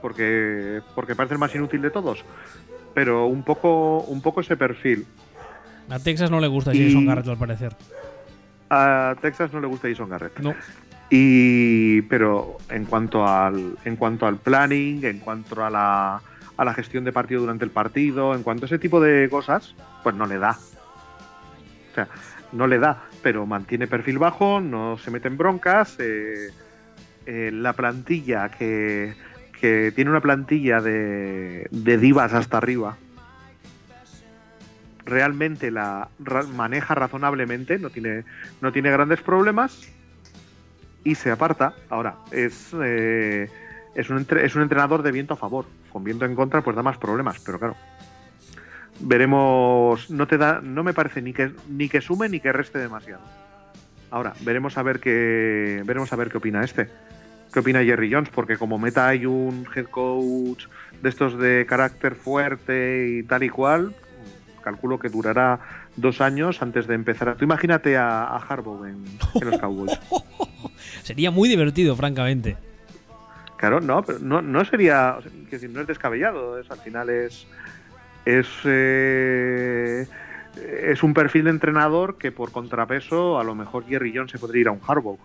porque, 0.01 0.81
porque 0.95 1.13
parece 1.13 1.33
el 1.33 1.39
más 1.39 1.53
inútil 1.53 1.81
de 1.81 1.91
todos, 1.91 2.23
pero 2.93 3.25
un 3.27 3.43
poco, 3.43 3.99
un 4.01 4.21
poco 4.21 4.41
ese 4.41 4.55
perfil. 4.57 5.05
A 5.89 5.99
Texas 5.99 6.31
no 6.31 6.39
le 6.39 6.47
gusta 6.47 6.73
Y- 6.73 6.85
Jason 6.87 7.05
Garrett 7.05 7.27
al 7.27 7.37
parecer. 7.37 7.75
A 8.69 9.15
Texas 9.21 9.53
no 9.53 9.59
le 9.59 9.67
gusta 9.67 9.87
Jason 9.89 10.09
Garrett. 10.09 10.39
No. 10.39 10.53
Y 11.09 12.01
pero 12.03 12.57
en 12.69 12.85
cuanto 12.85 13.27
al 13.27 13.77
en 13.85 13.95
cuanto 13.97 14.25
al 14.25 14.37
planning, 14.37 15.03
en 15.05 15.19
cuanto 15.19 15.63
a 15.63 15.69
la 15.69 16.21
a 16.57 16.65
la 16.65 16.73
gestión 16.73 17.03
de 17.03 17.11
partido 17.11 17.41
durante 17.41 17.65
el 17.65 17.71
partido, 17.71 18.33
en 18.35 18.43
cuanto 18.43 18.65
a 18.65 18.67
ese 18.67 18.79
tipo 18.79 18.99
de 19.01 19.27
cosas, 19.29 19.75
pues 20.03 20.15
no 20.15 20.25
le 20.25 20.37
da. 20.39 20.57
O 21.91 21.95
sea, 21.95 22.07
no 22.51 22.65
le 22.67 22.79
da, 22.79 23.03
pero 23.21 23.45
mantiene 23.45 23.85
perfil 23.87 24.17
bajo, 24.19 24.59
no 24.61 24.97
se 24.97 25.11
mete 25.11 25.27
en 25.27 25.37
broncas. 25.37 25.97
eh, 25.99 26.49
eh, 27.25 27.51
la 27.53 27.73
plantilla 27.73 28.49
que, 28.49 29.13
que 29.63 29.93
tiene 29.95 30.11
una 30.11 30.19
plantilla 30.19 30.81
de, 30.81 31.69
de 31.71 31.97
divas 31.97 32.33
hasta 32.33 32.57
arriba. 32.57 32.97
Realmente 35.05 35.71
la 35.71 36.09
maneja 36.53 36.93
razonablemente, 36.95 37.79
no 37.79 37.89
tiene, 37.89 38.25
no 38.59 38.73
tiene 38.73 38.91
grandes 38.91 39.21
problemas 39.21 39.87
y 41.05 41.15
se 41.15 41.31
aparta. 41.31 41.75
Ahora, 41.89 42.15
es, 42.31 42.75
eh, 42.83 43.49
es, 43.95 44.09
un 44.09 44.27
es 44.35 44.53
un 44.53 44.63
entrenador 44.63 45.01
de 45.01 45.13
viento 45.13 45.35
a 45.35 45.37
favor. 45.37 45.63
Con 45.93 46.03
viento 46.03 46.25
en 46.25 46.35
contra, 46.35 46.61
pues 46.61 46.75
da 46.75 46.83
más 46.83 46.97
problemas, 46.97 47.39
pero 47.39 47.57
claro. 47.57 47.77
Veremos. 48.99 50.11
No 50.11 50.27
te 50.27 50.37
da. 50.37 50.59
No 50.59 50.83
me 50.83 50.93
parece 50.93 51.21
ni 51.21 51.31
que 51.31 51.53
ni 51.69 51.87
que 51.87 52.01
sume 52.01 52.27
ni 52.27 52.41
que 52.41 52.51
reste 52.51 52.79
demasiado. 52.79 53.23
Ahora, 54.11 54.33
veremos 54.41 54.77
a 54.77 54.83
ver 54.83 54.99
qué. 54.99 55.83
Veremos 55.85 56.11
a 56.11 56.17
ver 56.17 56.29
qué 56.29 56.37
opina 56.37 56.65
este. 56.65 56.89
¿Qué 57.53 57.59
opina 57.59 57.83
Jerry 57.83 58.11
Jones? 58.11 58.29
Porque 58.29 58.57
como 58.57 58.79
meta 58.79 59.07
hay 59.07 59.25
un 59.25 59.67
head 59.75 59.85
coach 59.85 60.65
de 61.01 61.09
estos 61.09 61.37
de 61.37 61.65
carácter 61.67 62.15
fuerte 62.15 63.07
y 63.19 63.23
tal 63.23 63.43
y 63.43 63.49
cual, 63.49 63.93
calculo 64.63 64.97
que 64.97 65.09
durará 65.09 65.59
dos 65.95 66.19
años 66.21 66.61
antes 66.61 66.87
de 66.87 66.95
empezar. 66.95 67.29
a- 67.29 67.35
Tú 67.35 67.43
imagínate 67.45 67.95
a, 67.97 68.23
a 68.23 68.37
Harbaugh 68.37 68.85
en, 68.85 69.03
en 69.35 69.49
los 69.49 69.59
Cowboys. 69.59 69.99
Sería 71.03 71.29
muy 71.31 71.47
divertido, 71.49 71.95
francamente. 71.95 72.57
Claro, 73.57 73.79
no, 73.79 74.01
pero 74.03 74.19
no, 74.19 74.41
no 74.41 74.65
sería, 74.65 75.17
decir, 75.49 75.69
no 75.69 75.81
es 75.81 75.87
descabellado, 75.87 76.59
es, 76.59 76.69
al 76.71 76.79
final 76.79 77.09
es 77.09 77.47
es 78.25 78.47
eh, 78.65 80.05
es 80.55 81.03
un 81.03 81.13
perfil 81.13 81.45
de 81.45 81.49
entrenador 81.51 82.17
que 82.17 82.31
por 82.31 82.51
contrapeso 82.51 83.39
a 83.39 83.43
lo 83.43 83.53
mejor 83.55 83.85
Jerry 83.85 84.13
Jones 84.15 84.31
se 84.31 84.39
podría 84.39 84.61
ir 84.61 84.67
a 84.67 84.71
un 84.71 84.79
Harbaugh. 84.85 85.17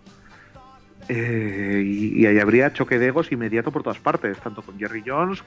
Eh, 1.08 1.82
y, 1.84 2.20
y 2.20 2.26
ahí 2.26 2.38
habría 2.38 2.72
choque 2.72 2.98
de 2.98 3.06
egos 3.06 3.32
inmediato 3.32 3.72
por 3.72 3.82
todas 3.82 3.98
partes, 3.98 4.38
tanto 4.38 4.60
con 4.60 4.78
Jerry 4.78 5.02
Jones 5.06 5.42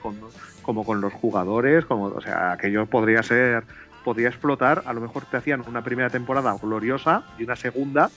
como 0.63 0.83
con 0.83 1.01
los 1.01 1.13
jugadores, 1.13 1.85
como, 1.85 2.05
o 2.05 2.21
sea, 2.21 2.53
aquello 2.53 2.87
podría 2.87 3.21
ser, 3.21 3.63
podría 4.03 4.29
explotar, 4.29 4.81
a 4.85 4.93
lo 4.93 5.01
mejor 5.01 5.25
te 5.25 5.37
hacían 5.37 5.63
una 5.67 5.83
primera 5.83 6.09
temporada 6.09 6.55
gloriosa 6.59 7.23
y 7.37 7.43
una 7.43 7.55
segunda 7.55 8.09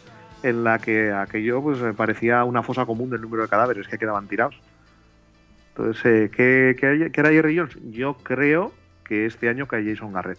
en 0.43 0.65
la 0.65 0.79
que 0.79 1.13
aquello 1.13 1.63
pues 1.63 1.79
parecía 1.97 2.45
una 2.45 2.63
fosa 2.63 2.87
común 2.87 3.11
del 3.11 3.21
número 3.21 3.43
de 3.43 3.49
cadáveres 3.49 3.89
que 3.89 3.99
quedaban 3.99 4.27
tirados. 4.27 4.59
Entonces, 5.71 6.03
eh, 6.05 6.31
¿qué, 6.35 6.77
qué, 6.79 7.11
qué 7.13 7.21
era 7.21 7.31
Jerry 7.31 7.59
Jones? 7.59 7.77
Yo 7.91 8.17
creo 8.23 8.73
que 9.05 9.27
este 9.27 9.49
año 9.49 9.67
cae 9.67 9.85
Jason 9.85 10.13
Garrett. 10.13 10.39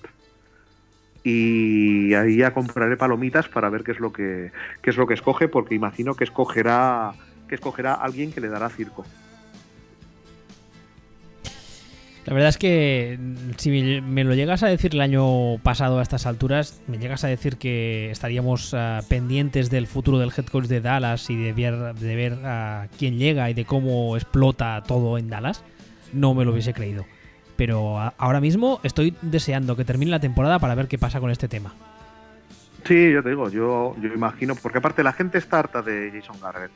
Y 1.26 2.14
ahí 2.14 2.38
ya 2.38 2.54
compraré 2.54 2.98
palomitas 2.98 3.50
para 3.50 3.72
ver 3.72 3.84
qué 3.84 3.94
es 3.94 4.00
lo 4.00 4.14
que 4.14 4.52
qué 4.84 4.92
es 4.92 4.96
lo 4.96 5.08
que 5.08 5.16
escoge, 5.16 5.48
porque 5.48 5.74
imagino 5.74 6.14
que 6.14 6.24
escogerá 6.24 7.14
que 7.50 7.56
escogerá 7.56 7.96
alguien 7.96 8.32
que 8.32 8.40
le 8.42 8.48
dará 8.48 8.70
circo. 8.70 9.04
La 12.26 12.34
verdad 12.34 12.50
es 12.50 12.58
que 12.58 13.18
mm, 13.20 13.52
si 13.58 13.72
me, 13.72 14.02
me 14.02 14.24
lo 14.24 14.36
llegas 14.36 14.62
a 14.62 14.68
decir 14.68 14.94
el 14.94 15.02
año 15.02 15.58
pasado 15.64 15.98
a 15.98 16.04
estas 16.04 16.28
alturas, 16.28 16.80
me 16.88 17.00
llegas 17.00 17.24
a 17.24 17.28
decir 17.28 17.58
que 17.58 18.12
estaríamos 18.12 18.76
ah, 18.76 19.02
pendientes 19.10 19.72
del 19.72 19.88
futuro 19.88 20.20
del 20.20 20.32
head 20.36 20.46
coach 20.46 20.66
de 20.66 20.82
Dallas 20.82 21.30
y 21.32 21.36
de 21.36 21.54
ver, 21.54 21.96
de 21.96 22.16
ver 22.16 22.34
a 22.44 22.88
quién 23.00 23.18
llega 23.18 23.50
y 23.50 23.56
de 23.56 23.66
cómo 23.66 24.16
explota 24.16 24.84
todo 24.88 25.18
en 25.18 25.30
Dallas, 25.30 25.64
no 26.14 26.36
me 26.36 26.46
lo 26.46 26.52
hubiese 26.52 26.74
creído. 26.74 27.06
Pero 27.56 27.98
ahora 28.18 28.42
mismo 28.42 28.80
estoy 28.84 29.16
deseando 29.22 29.76
que 29.76 29.86
termine 29.86 30.12
la 30.12 30.20
temporada 30.20 30.60
para 30.60 30.76
ver 30.76 30.88
qué 30.88 30.98
pasa 30.98 31.20
con 31.20 31.32
este 31.32 31.48
tema. 31.48 31.74
Sí, 32.86 33.12
yo 33.12 33.24
te 33.24 33.30
digo, 33.30 33.50
yo, 33.50 33.96
yo 34.00 34.14
imagino, 34.14 34.54
porque 34.56 34.78
aparte 34.78 35.04
la 35.04 35.14
gente 35.14 35.40
está 35.40 35.60
harta 35.60 35.82
de 35.82 36.12
Jason 36.14 36.40
Garrett. 36.40 36.72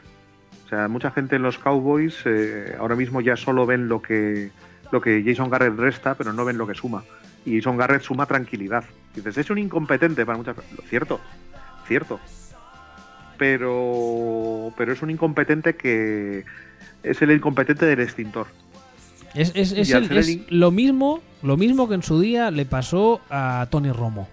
O 0.65 0.69
sea, 0.69 0.87
mucha 0.87 1.11
gente 1.11 1.35
en 1.35 1.43
los 1.43 1.59
Cowboys 1.59 2.15
eh, 2.25 2.75
ahora 2.79 2.95
mismo 2.95 3.21
ya 3.21 3.35
solo 3.35 3.65
ven 3.65 3.87
lo 3.87 4.01
que, 4.01 4.51
lo 4.91 5.01
que 5.01 5.23
Jason 5.25 5.49
Garrett 5.49 5.77
resta, 5.77 6.15
pero 6.15 6.33
no 6.33 6.45
ven 6.45 6.57
lo 6.57 6.65
que 6.65 6.73
suma. 6.73 7.03
Y 7.45 7.57
Jason 7.57 7.77
Garrett 7.77 8.01
suma 8.01 8.25
tranquilidad. 8.25 8.83
Dices, 9.13 9.37
es 9.37 9.49
un 9.49 9.59
incompetente 9.59 10.25
para 10.25 10.37
muchas 10.37 10.57
Lo 10.57 10.83
Cierto, 10.83 11.19
cierto. 11.87 12.19
Pero, 13.37 14.73
pero 14.77 14.93
es 14.93 15.01
un 15.01 15.11
incompetente 15.11 15.75
que 15.75 16.43
es 17.03 17.21
el 17.21 17.31
incompetente 17.31 17.85
del 17.85 17.99
extintor. 17.99 18.47
Es, 19.35 19.51
es- 19.55 19.71
es 19.73 19.91
el- 19.91 20.11
es 20.11 20.27
el- 20.29 20.45
lo 20.49 20.71
mismo 20.71 21.21
lo 21.41 21.55
mismo 21.55 21.87
que 21.87 21.95
en 21.95 22.03
su 22.03 22.19
día 22.19 22.51
le 22.51 22.65
pasó 22.65 23.21
a 23.29 23.65
Tony 23.69 23.91
Romo. 23.93 24.27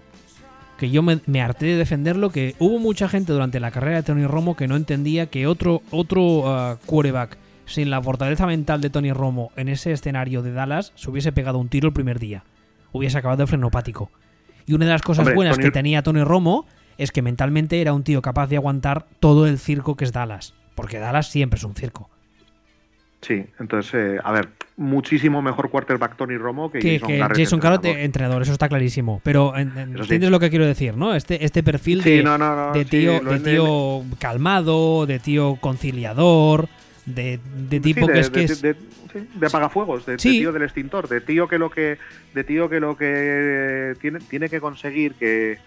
Que 0.77 0.89
yo 0.91 1.01
me, 1.01 1.19
me 1.25 1.41
harté 1.41 1.65
de 1.67 1.77
defenderlo, 1.77 2.29
que 2.31 2.55
hubo 2.59 2.79
mucha 2.79 3.07
gente 3.07 3.31
durante 3.33 3.59
la 3.61 3.71
carrera 3.71 3.97
de 3.97 4.03
Tony 4.03 4.25
Romo 4.27 4.55
que 4.57 4.67
no 4.67 4.75
entendía 4.75 5.27
que 5.27 5.47
otro, 5.47 5.81
otro 5.91 6.43
ah, 6.53 6.77
quarterback 6.85 7.37
sin 7.65 7.89
la 7.89 8.01
fortaleza 8.01 8.45
mental 8.45 8.81
de 8.81 8.89
Tony 8.89 9.11
Romo 9.13 9.51
en 9.55 9.69
ese 9.69 9.91
escenario 9.93 10.41
de 10.43 10.51
Dallas 10.51 10.91
se 10.95 11.09
hubiese 11.09 11.31
pegado 11.31 11.57
un 11.59 11.69
tiro 11.69 11.87
el 11.87 11.93
primer 11.93 12.19
día. 12.19 12.43
Hubiese 12.91 13.17
acabado 13.17 13.37
de 13.43 13.47
frenopático. 13.47 14.11
Y 14.65 14.73
una 14.73 14.85
de 14.85 14.91
las 14.91 15.01
cosas 15.01 15.21
Hombre, 15.23 15.35
buenas 15.35 15.55
Tony- 15.55 15.65
que 15.65 15.71
tenía 15.71 16.03
Tony 16.03 16.23
Romo 16.23 16.65
es 16.97 17.11
que 17.11 17.21
mentalmente 17.21 17.79
era 17.81 17.93
un 17.93 18.03
tío 18.03 18.21
capaz 18.21 18.47
de 18.47 18.57
aguantar 18.57 19.05
todo 19.21 19.47
el 19.47 19.59
circo 19.59 19.95
que 19.95 20.03
es 20.05 20.11
Dallas. 20.11 20.53
Porque 20.75 20.99
Dallas 20.99 21.29
siempre 21.31 21.57
es 21.57 21.63
un 21.63 21.73
circo. 21.75 22.09
Sí, 23.21 23.43
entonces, 23.59 23.93
eh, 23.95 24.19
a 24.23 24.31
ver, 24.31 24.49
muchísimo 24.77 25.41
mejor 25.41 25.69
quarterback 25.71 26.15
Tony 26.17 26.37
Romo 26.37 26.71
que, 26.71 26.79
que, 26.79 26.93
Jason 26.99 27.07
que 27.07 27.17
Garrett. 27.17 27.37
Jason 27.39 27.59
Garrett 27.59 27.77
entrenador. 27.85 28.05
entrenador, 28.05 28.41
eso 28.43 28.51
está 28.53 28.69
clarísimo. 28.69 29.21
Pero 29.23 29.57
en- 29.57 29.69
en- 29.77 29.89
Eso 29.95 29.97
sí. 29.97 30.01
entiendes 30.03 30.29
lo 30.29 30.39
que 30.39 30.49
quiero 30.51 30.65
decir, 30.67 30.95
¿no? 30.95 31.15
Este, 31.15 31.43
este 31.43 31.63
perfil 31.63 32.03
Sí, 32.03 32.17
de, 32.17 32.23
no, 32.23 32.37
no, 32.37 32.55
no, 32.55 32.73
de 32.73 32.83
sí, 32.83 32.89
tío, 32.91 33.19
de 33.19 33.39
tío 33.39 34.03
calmado, 34.19 35.05
de 35.07 35.17
tío 35.19 35.55
conciliador, 35.59 36.69
de, 37.07 37.39
de 37.69 37.79
tipo 37.79 38.05
que 38.07 38.19
es 38.19 38.29
que 38.29 38.39
de- 38.41 38.45
es. 38.45 38.61
de- 38.61 38.75
apagafuegos, 39.47 40.05
de, 40.05 40.17
tío 40.17 40.51
del 40.51 40.61
extintor, 40.63 41.07
de 41.07 41.21
tío 41.21 41.47
que 41.47 41.57
lo 41.57 41.71
que, 41.71 41.97
de 42.35 42.43
tío 42.43 42.69
que 42.69 42.79
lo 42.79 42.95
que 42.97 43.95
tiene, 43.99 44.19
tiene 44.19 44.47
que 44.47 44.59
conseguir 44.61 45.13
que, 45.15 45.57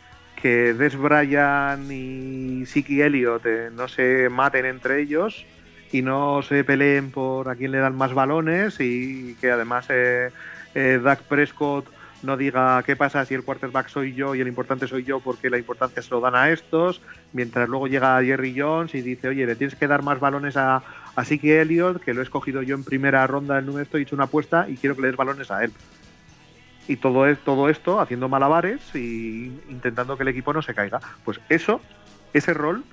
que 0.40 0.72
Des 0.74 0.94
Bryant 0.96 1.90
y 1.90 2.64
Siki 2.66 3.02
Elliott 3.02 3.44
eh, 3.44 3.70
no 3.74 3.88
se 3.88 4.28
maten 4.28 4.66
entre 4.66 5.00
ellos 5.00 5.44
y 5.92 6.02
no 6.02 6.42
se 6.42 6.64
peleen 6.64 7.10
por 7.10 7.48
a 7.48 7.56
quién 7.56 7.72
le 7.72 7.78
dan 7.78 7.96
más 7.96 8.14
balones 8.14 8.76
y 8.80 9.36
que 9.40 9.50
además 9.50 9.86
eh, 9.90 10.30
eh, 10.74 11.00
Dak 11.02 11.22
Prescott 11.22 11.86
no 12.22 12.36
diga 12.36 12.82
qué 12.84 12.96
pasa 12.96 13.24
si 13.24 13.34
el 13.34 13.42
quarterback 13.42 13.88
soy 13.88 14.14
yo 14.14 14.34
y 14.34 14.40
el 14.40 14.48
importante 14.48 14.86
soy 14.86 15.04
yo 15.04 15.20
porque 15.20 15.48
la 15.48 15.58
importancia 15.58 16.02
se 16.02 16.10
lo 16.10 16.20
dan 16.20 16.34
a 16.34 16.50
estos, 16.50 17.00
mientras 17.32 17.68
luego 17.68 17.88
llega 17.88 18.22
Jerry 18.22 18.54
Jones 18.56 18.94
y 18.94 19.00
dice, 19.00 19.28
oye, 19.28 19.46
le 19.46 19.56
tienes 19.56 19.74
que 19.74 19.86
dar 19.86 20.02
más 20.02 20.20
balones 20.20 20.56
a, 20.56 20.82
Así 21.16 21.38
que 21.38 21.60
Elliot, 21.60 22.00
que 22.00 22.14
lo 22.14 22.20
he 22.20 22.24
escogido 22.24 22.62
yo 22.62 22.74
en 22.74 22.84
primera 22.84 23.26
ronda 23.26 23.56
del 23.56 23.66
número, 23.66 23.86
he 23.92 24.00
hecho 24.00 24.14
una 24.14 24.24
apuesta 24.24 24.68
y 24.68 24.76
quiero 24.76 24.94
que 24.94 25.02
le 25.02 25.08
des 25.08 25.16
balones 25.16 25.50
a 25.50 25.64
él. 25.64 25.72
Y 26.88 26.96
todo, 26.96 27.26
es, 27.26 27.38
todo 27.40 27.68
esto 27.68 28.00
haciendo 28.00 28.28
malabares 28.28 28.80
y 28.94 29.52
intentando 29.68 30.16
que 30.16 30.22
el 30.22 30.28
equipo 30.28 30.52
no 30.52 30.62
se 30.62 30.74
caiga. 30.74 31.00
Pues 31.24 31.40
eso, 31.48 31.80
ese 32.32 32.54
rol, 32.54 32.84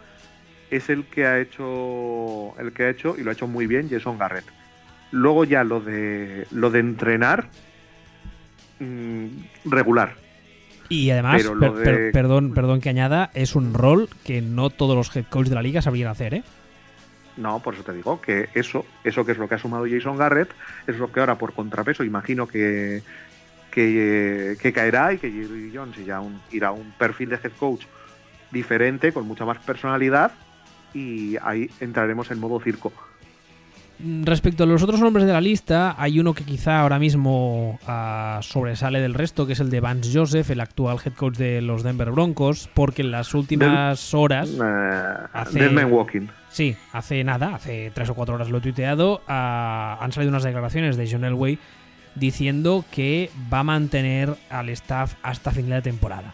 es 0.72 0.89
el 0.89 1.05
que 1.05 1.26
ha 1.26 1.39
hecho, 1.39 2.53
el 2.59 2.72
que 2.74 2.84
ha 2.84 2.89
hecho 2.89 3.15
y 3.18 3.24
lo 3.24 3.30
ha 3.30 3.34
hecho 3.34 3.47
muy 3.47 3.68
bien 3.68 3.89
Jason 3.89 4.18
Garrett. 4.18 4.45
Luego 5.11 5.45
ya 5.45 5.63
lo 5.63 5.80
de 5.80 6.45
lo 6.51 6.70
de 6.70 6.80
entrenar 6.80 7.47
mm, 8.80 9.28
regular. 9.65 10.15
Y 10.89 11.09
además, 11.11 11.43
per- 11.84 12.11
perdón, 12.13 12.53
perdón 12.53 12.80
que 12.80 12.89
añada, 12.89 13.30
es 13.34 13.55
un 13.55 13.74
rol 13.74 14.07
que 14.24 14.41
no 14.41 14.70
todos 14.70 14.95
los 14.95 15.13
head 15.15 15.26
coaches 15.30 15.49
de 15.49 15.55
la 15.55 15.61
liga 15.61 15.82
sabrían 15.82 16.09
hacer, 16.09 16.34
¿eh? 16.34 16.43
No, 17.36 17.59
por 17.61 17.74
eso 17.76 17.84
te 17.84 17.93
digo 17.93 18.20
que 18.22 18.49
eso, 18.55 18.86
eso 19.03 19.26
que 19.26 19.34
es 19.34 19.38
lo 19.38 19.47
que 19.47 19.55
ha 19.55 19.59
sumado 19.59 19.86
Jason 19.89 20.18
Garrett, 20.18 20.49
es 20.88 20.97
lo 20.97 21.11
que 21.11 21.20
ahora 21.20 21.38
por 21.38 21.53
contrapeso 21.53 22.03
imagino 22.03 22.47
que, 22.47 23.03
que, 23.70 24.55
que 24.59 24.74
caerá 24.74 25.13
y 25.13 25.18
que 25.20 25.30
Jerry 25.30 25.72
Jones 25.76 25.97
irá 25.99 26.18
a 26.18 26.22
un, 26.22 26.41
irá 26.51 26.70
a 26.70 26.72
un 26.72 26.91
perfil 26.97 27.30
de 27.30 27.36
head 27.36 27.51
coach 27.59 27.84
diferente, 28.49 29.11
con 29.11 29.28
mucha 29.28 29.45
más 29.45 29.59
personalidad, 29.59 30.32
y 30.93 31.35
ahí 31.43 31.69
entraremos 31.79 32.31
en 32.31 32.39
modo 32.39 32.59
circo. 32.59 32.91
Mm, 33.99 34.25
Respecto 34.25 34.63
a 34.63 34.67
los 34.67 34.83
otros 34.83 34.99
nombres 35.01 35.25
de 35.25 35.33
la 35.33 35.41
lista, 35.41 35.95
hay 35.97 36.19
uno 36.19 36.33
que 36.35 36.43
quizá 36.43 36.81
ahora 36.81 36.99
mismo 36.99 37.79
ah, 37.88 38.39
sobresale 38.43 39.01
del 39.01 39.15
resto, 39.15 39.47
que 39.47 39.53
es 39.53 39.59
el 39.59 39.71
de 39.71 39.79
Vance 39.79 40.11
Joseph, 40.13 40.49
el 40.51 40.61
actual 40.61 40.97
head 41.03 41.13
coach 41.13 41.38
de 41.38 41.61
los 41.61 41.81
Denver 41.81 42.11
Broncos, 42.11 42.69
porque 42.75 43.01
en 43.01 43.09
las 43.11 43.33
últimas 43.33 44.13
horas, 44.13 44.51
Eh, 44.51 45.13
Hace- 45.33 45.85
Walking. 45.85 46.27
sí, 46.49 46.75
hace 46.93 47.23
nada, 47.23 47.55
hace 47.55 47.91
tres 47.93 48.09
o 48.09 48.13
cuatro 48.13 48.35
horas 48.35 48.49
lo 48.49 48.59
he 48.59 48.61
tuiteado, 48.61 49.21
ah, 49.27 49.97
han 49.99 50.11
salido 50.11 50.29
unas 50.29 50.43
declaraciones 50.43 50.95
de 50.95 51.09
John 51.11 51.25
Elway 51.25 51.57
diciendo 52.13 52.85
que 52.91 53.31
va 53.51 53.59
a 53.59 53.63
mantener 53.63 54.35
al 54.51 54.69
staff 54.69 55.15
hasta 55.23 55.51
final 55.51 55.81
de 55.81 55.81
temporada. 55.89 56.33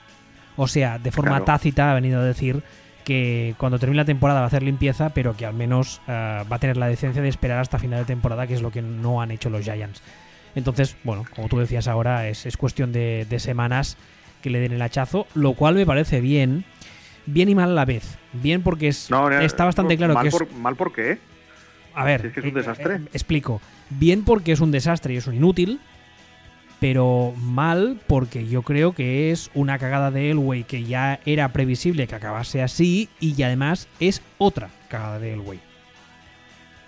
O 0.57 0.67
sea, 0.67 0.99
de 0.99 1.11
forma 1.11 1.31
Claro. 1.31 1.45
tácita 1.45 1.91
ha 1.91 1.95
venido 1.95 2.19
a 2.19 2.23
decir 2.25 2.61
que 3.03 3.55
cuando 3.57 3.79
termine 3.79 3.97
la 4.01 4.05
temporada 4.05 4.39
va 4.39 4.45
a 4.45 4.47
hacer 4.47 4.63
limpieza, 4.63 5.09
pero 5.09 5.35
que 5.35 5.45
al 5.45 5.53
menos 5.53 6.01
ah, 6.07 6.43
va 6.51 6.55
a 6.55 6.59
tener 6.59 6.77
la 6.77 6.87
decencia 6.87 7.21
de 7.21 7.29
esperar 7.29 7.59
hasta 7.59 7.79
final 7.79 7.99
de 7.99 8.05
temporada, 8.05 8.47
que 8.47 8.53
es 8.53 8.61
lo 8.61 8.71
que 8.71 8.81
no 8.81 9.21
han 9.21 9.31
hecho 9.31 9.49
los 9.49 9.63
Giants. 9.63 10.01
Entonces, 10.55 10.95
bueno, 11.03 11.25
como 11.35 11.47
tú 11.49 11.57
decías 11.59 11.87
ahora, 11.87 12.27
es, 12.29 12.45
es 12.45 12.57
cuestión 12.57 12.91
de, 12.91 13.25
de 13.29 13.39
semanas 13.39 13.97
que 14.41 14.49
le 14.49 14.59
den 14.59 14.73
el 14.73 14.81
hachazo, 14.81 15.25
lo 15.35 15.53
cual 15.53 15.75
me 15.75 15.85
parece 15.85 16.21
bien, 16.21 16.63
bien 17.25 17.49
y 17.49 17.55
mal 17.55 17.71
a 17.71 17.73
la 17.73 17.85
vez. 17.85 18.17
Bien 18.33 18.61
porque 18.61 18.87
es, 18.89 19.09
No, 19.09 19.29
no, 19.29 19.39
está 19.39 19.65
bastante 19.65 19.97
claro 19.97 20.13
mal 20.13 20.23
que 20.23 20.29
es, 20.29 20.33
por, 20.35 20.51
mal 20.53 20.75
por 20.75 20.93
qué. 20.93 21.17
a 21.95 22.03
ver, 22.05 22.21
Si 22.21 22.27
es 22.27 22.33
que 22.33 22.39
es 22.41 22.45
un 22.45 22.51
eh, 22.51 22.53
desastre. 22.53 22.95
eh, 22.95 23.01
explico. 23.13 23.61
Bien 23.89 24.23
porque 24.23 24.51
es 24.51 24.59
un 24.59 24.71
desastre 24.71 25.13
y 25.13 25.17
es 25.17 25.27
un 25.27 25.35
inútil, 25.35 25.79
pero 26.84 27.34
mal 27.41 27.97
porque 28.07 28.45
yo 28.45 28.61
creo 28.61 28.91
que 28.91 29.31
es 29.31 29.49
una 29.53 29.79
cagada 29.79 30.11
de 30.11 30.31
Elway 30.31 30.65
que 30.65 30.84
ya 30.84 31.21
era 31.25 31.47
previsible 31.53 32.07
que 32.07 32.15
acabase 32.15 32.61
así 32.61 33.07
y 33.21 33.41
además 33.41 33.88
es 34.01 34.21
otra 34.38 34.67
cagada 34.89 35.17
de 35.17 35.31
Elway. 35.31 35.61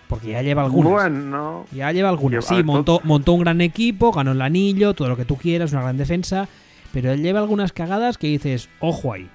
Porque 0.09 0.31
ya 0.31 0.41
lleva 0.41 0.63
algunas. 0.63 0.91
Bueno, 0.91 1.65
Ya 1.71 1.93
lleva 1.93 2.09
algunas. 2.09 2.43
Lleva- 2.45 2.57
Sí, 2.57 2.61
montó, 2.61 2.99
montó 3.05 3.31
un 3.31 3.39
gran 3.39 3.61
equipo, 3.61 4.11
ganó 4.11 4.33
el 4.33 4.41
anillo, 4.41 4.93
todo 4.95 5.07
lo 5.07 5.15
que 5.15 5.23
tú 5.23 5.37
quieras, 5.37 5.71
una 5.71 5.83
gran 5.83 5.95
defensa. 5.95 6.49
Pero 6.91 7.13
él 7.13 7.21
lleva 7.23 7.39
algunas 7.39 7.71
cagadas 7.71 8.17
que 8.17 8.27
dices, 8.27 8.67
ojo 8.81 9.13
ahí. 9.13 9.29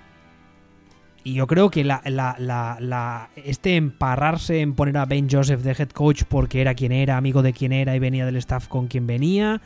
Y 1.24 1.32
yo 1.32 1.46
creo 1.46 1.70
que 1.70 1.84
la, 1.84 2.02
la- 2.04 2.36
la- 2.38 2.76
la- 2.80 3.30
este 3.34 3.76
emparrarse 3.76 4.61
en 4.61 4.74
poner 4.74 4.98
a 4.98 5.06
Ben 5.06 5.26
Joseph 5.30 5.61
de 5.62 5.70
head 5.72 5.88
coach 5.88 6.24
porque 6.28 6.61
era 6.61 6.74
quien 6.74 6.92
era, 6.92 7.16
amigo 7.16 7.40
de 7.40 7.54
quien 7.54 7.72
era 7.72 7.96
y 7.96 7.98
venía 7.98 8.26
del 8.26 8.36
staff 8.36 8.68
con 8.68 8.88
quien 8.88 9.06
venía, 9.06 9.62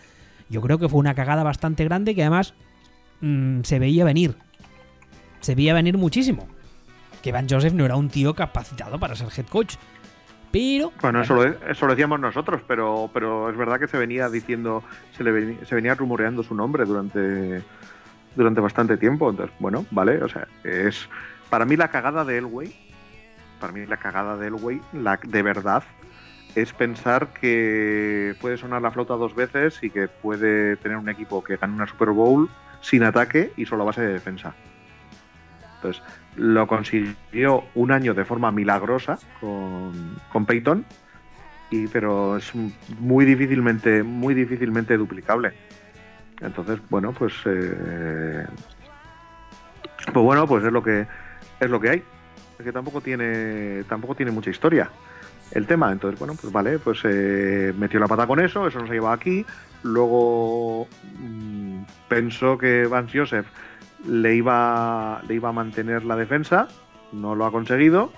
yo 0.49 0.61
creo 0.61 0.79
que 0.79 0.89
fue 0.89 1.01
una 1.01 1.15
cagada 1.15 1.43
bastante 1.43 1.85
grande 1.85 2.15
que 2.15 2.23
además 2.23 2.55
mm, 3.21 3.63
se 3.63 3.79
veía 3.79 4.05
venir. 4.05 4.37
Se 5.41 5.55
veía 5.55 5.75
venir 5.75 5.99
muchísimo. 5.99 6.47
Que 7.23 7.33
Ben 7.33 7.47
Joseph 7.49 7.73
no 7.73 7.85
era 7.85 7.97
un 7.97 8.09
tío 8.11 8.35
capacitado 8.35 8.99
para 8.99 9.15
ser 9.15 9.29
head 9.37 9.47
coach. 9.47 9.77
Pero. 10.53 10.93
bueno, 11.01 11.21
eso 11.23 11.35
lo, 11.35 11.45
eso 11.45 11.87
lo 11.87 11.93
decíamos 11.95 12.21
nosotros, 12.21 12.61
pero, 12.69 13.11
pero 13.13 13.51
es 13.51 13.57
verdad 13.57 13.81
que 13.81 13.89
se 13.89 13.99
venía 13.99 14.29
diciendo, 14.29 14.85
se, 15.17 15.25
le 15.25 15.33
veni- 15.33 15.65
se 15.65 15.75
venía 15.75 15.95
rumoreando 15.97 16.43
su 16.45 16.55
nombre 16.55 16.85
durante, 16.85 17.61
durante 18.37 18.61
bastante 18.61 18.97
tiempo. 18.97 19.31
Entonces, 19.31 19.55
bueno, 19.59 19.85
vale, 19.91 20.23
o 20.23 20.29
sea, 20.29 20.47
es 20.63 21.09
para 21.51 21.65
mí 21.65 21.77
la 21.77 21.89
cagada 21.89 22.25
de 22.25 22.39
Elway, 22.39 22.73
para 23.59 23.73
mí 23.73 23.85
la 23.87 23.97
cagada 23.97 24.37
de 24.37 24.47
Elway, 24.47 24.81
la 24.93 25.19
de 25.27 25.43
verdad, 25.43 25.83
es 26.55 26.73
pensar 26.73 27.29
que 27.29 28.35
puede 28.41 28.57
sonar 28.57 28.81
la 28.81 28.91
flauta 28.91 29.15
dos 29.15 29.35
veces 29.35 29.83
y 29.83 29.91
que 29.91 30.09
puede 30.09 30.77
tener 30.77 30.97
un 30.97 31.09
equipo 31.09 31.43
que 31.43 31.57
gane 31.57 31.75
una 31.75 31.87
Super 31.87 32.11
Bowl 32.11 32.49
sin 32.81 33.03
ataque 33.03 33.53
y 33.57 33.67
solo 33.67 33.83
a 33.83 33.87
base 33.87 34.03
de 34.03 34.13
defensa. 34.13 34.55
Entonces, 35.77 36.03
lo 36.37 36.67
consiguió 36.67 37.65
un 37.75 37.93
año 37.93 38.15
de 38.15 38.25
forma 38.25 38.53
milagrosa 38.53 39.19
con, 39.41 40.17
con 40.33 40.47
Peyton, 40.47 40.85
y, 41.71 41.89
pero 41.89 42.37
es 42.37 42.53
muy 42.99 43.25
difícilmente, 43.25 44.03
muy 44.03 44.35
difícilmente 44.35 44.97
duplicable. 44.97 45.53
Entonces, 46.41 46.79
bueno, 46.89 47.13
pues 47.13 47.35
eh, 47.47 48.47
pues 50.13 50.25
bueno, 50.25 50.47
pues 50.47 50.65
es 50.65 50.73
lo 50.73 50.83
que 50.83 51.07
es 51.61 51.71
lo 51.71 51.81
que 51.81 51.91
hay. 51.91 52.03
Es 52.59 52.65
que 52.65 52.73
tampoco 52.73 53.01
tiene 53.01 53.83
tampoco 53.89 54.15
tiene 54.15 54.31
mucha 54.31 54.51
historia 54.51 54.91
el 55.55 55.67
tema. 55.67 55.91
Entonces, 55.91 56.19
bueno, 56.19 56.35
pues 56.41 56.53
vale, 56.53 56.79
pues 56.79 57.01
eh, 57.05 57.73
metió 57.77 57.99
la 58.01 58.09
pata 58.09 58.27
con 58.27 58.41
eso, 58.41 58.67
eso 58.67 58.81
nos 58.81 58.91
ha 58.91 58.93
llevado 58.93 59.15
aquí. 59.15 59.47
Luego 59.83 60.87
mm, 61.19 61.83
pensó 62.09 62.59
que 62.59 62.87
Vance 62.87 63.19
Joseph 63.19 63.47
le 64.07 64.35
iba, 64.35 65.23
le 65.27 65.35
iba 65.35 65.49
a 65.49 65.53
mantener 65.53 66.05
la 66.05 66.17
defensa, 66.17 66.69
no 67.13 67.35
lo 67.35 67.47
ha 67.47 67.53
conseguido. 67.53 68.13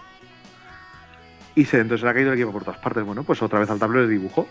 Y 1.54 1.64
se, 1.64 1.80
entonces 1.80 2.04
le 2.04 2.10
ha 2.10 2.14
caído 2.14 2.32
el 2.32 2.38
equipo 2.38 2.52
por 2.52 2.64
todas 2.64 2.80
partes. 2.80 3.04
Bueno, 3.04 3.22
pues 3.22 3.42
otra 3.42 3.60
vez 3.60 3.70
al 3.70 3.78
tablero 3.78 4.06
de 4.06 4.12
dibujo. 4.12 4.46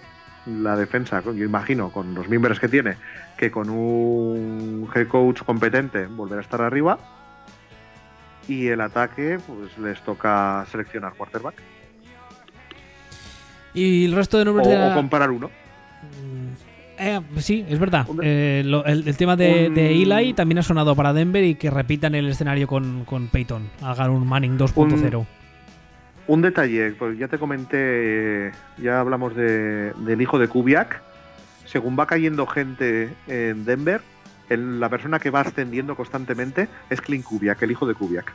La 0.46 0.76
defensa, 0.76 1.22
yo 1.24 1.44
imagino, 1.44 1.92
con 1.92 2.14
los 2.14 2.28
miembros 2.30 2.60
que 2.60 2.68
tiene, 2.68 2.98
que 3.36 3.50
con 3.50 3.68
un 3.70 4.88
head 4.94 5.08
coach 5.08 5.42
competente 5.42 6.06
volverá 6.06 6.40
a 6.40 6.44
estar 6.44 6.62
arriba. 6.62 7.00
Y 8.48 8.68
el 8.68 8.82
ataque, 8.82 9.40
pues 9.48 9.76
les 9.80 10.00
toca 10.02 10.66
seleccionar 10.72 11.14
quarterback. 11.14 11.56
Y 13.76 14.06
el 14.06 14.14
resto 14.14 14.38
de 14.38 14.44
O, 14.44 14.46
nombres 14.46 14.68
de 14.68 14.78
la- 14.78 14.92
o 14.92 14.96
comparar 14.96 15.30
uno. 15.32 15.50
Eh, 16.98 17.20
sí, 17.40 17.66
es 17.68 17.78
verdad. 17.78 18.08
Eh, 18.22 18.64
lo- 18.66 18.86
el, 18.86 19.06
el 19.08 19.18
tema 19.18 19.36
de, 19.36 19.68
un- 19.68 19.76
de 19.76 19.92
Eli 20.02 20.34
también 20.34 20.60
ha 20.60 20.64
sonado 20.64 20.96
para 20.96 21.12
Denver 21.14 21.44
y 21.44 21.56
que 21.56 21.70
repitan 21.70 22.16
el 22.16 22.30
escenario 22.30 22.68
con, 22.68 23.04
con 23.04 23.28
Peyton. 23.28 23.70
Hagan 23.82 24.12
un 24.12 24.26
Manning 24.26 24.58
2.0. 24.58 25.26
Un 26.28 26.42
detalle, 26.42 26.92
pues 26.92 27.20
ya 27.20 27.28
te 27.28 27.38
comenté, 27.38 28.52
ya 28.82 29.00
hablamos 29.02 29.36
de- 29.36 29.92
del 29.94 30.22
hijo 30.22 30.40
de 30.40 30.48
Kubiak. 30.48 31.02
Según 31.66 32.00
va 32.00 32.08
cayendo 32.08 32.48
gente 32.48 33.10
en 33.28 33.66
Denver, 33.66 34.02
el- 34.50 34.80
la 34.80 34.88
persona 34.90 35.20
que 35.20 35.30
va 35.32 35.42
ascendiendo 35.42 35.96
constantemente 35.96 36.70
es 36.90 37.02
Clint 37.02 37.26
Kubiak, 37.26 37.62
el 37.62 37.72
hijo 37.72 37.86
de 37.86 37.94
Kubiak. 37.94 38.32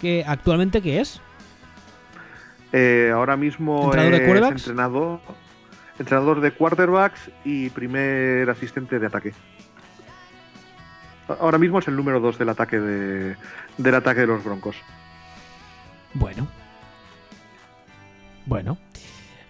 ¿Que 0.00 0.24
actualmente 0.26 0.82
qué 0.82 1.00
es? 1.00 1.20
Eh, 2.76 3.12
ahora 3.14 3.36
mismo 3.36 3.84
¿Entrenador 3.84 4.10
de 4.12 4.16
es 4.18 4.24
quarterbacks? 4.26 4.60
entrenador, 4.62 5.20
entrenador 5.96 6.40
de 6.40 6.50
quarterbacks 6.50 7.30
y 7.44 7.70
primer 7.70 8.50
asistente 8.50 8.98
de 8.98 9.06
ataque. 9.06 9.32
Ahora 11.40 11.56
mismo 11.58 11.78
es 11.78 11.86
el 11.86 11.94
número 11.94 12.18
2 12.18 12.36
del 12.36 12.48
ataque 12.48 12.80
de, 12.80 13.36
del 13.78 13.94
ataque 13.94 14.20
de 14.22 14.26
los 14.26 14.42
Broncos. 14.44 14.76
Bueno. 16.14 16.48
Bueno. 18.46 18.76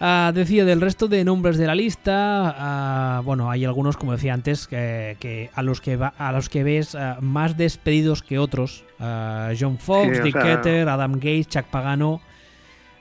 Ah, 0.01 0.33
decía 0.35 0.65
del 0.67 0.81
resto 0.83 1.09
de 1.09 1.25
nombres 1.25 1.57
de 1.57 1.67
la 1.67 1.75
lista, 1.75 2.55
ah, 2.59 3.23
bueno, 3.25 3.51
hay 3.51 3.65
algunos, 3.65 3.97
como 3.97 4.13
decía 4.13 4.35
antes, 4.35 4.67
que, 4.67 5.17
que 5.19 5.51
a 5.55 5.63
los 5.63 5.81
que 5.81 5.97
va- 5.97 6.13
a 6.19 6.31
los 6.33 6.49
que 6.51 6.63
ves 6.63 6.95
ah, 6.95 7.17
más 7.21 7.57
despedidos 7.57 8.23
que 8.23 8.39
otros. 8.39 8.85
John 8.99 9.79
Fox, 9.79 10.17
Sí, 10.19 10.23
Dick 10.25 10.35
sea- 10.41 10.57
Keter, 10.57 10.89
Adam 10.89 11.15
Gates, 11.15 11.49
Chuck 11.49 11.65
Pagano. 11.67 12.21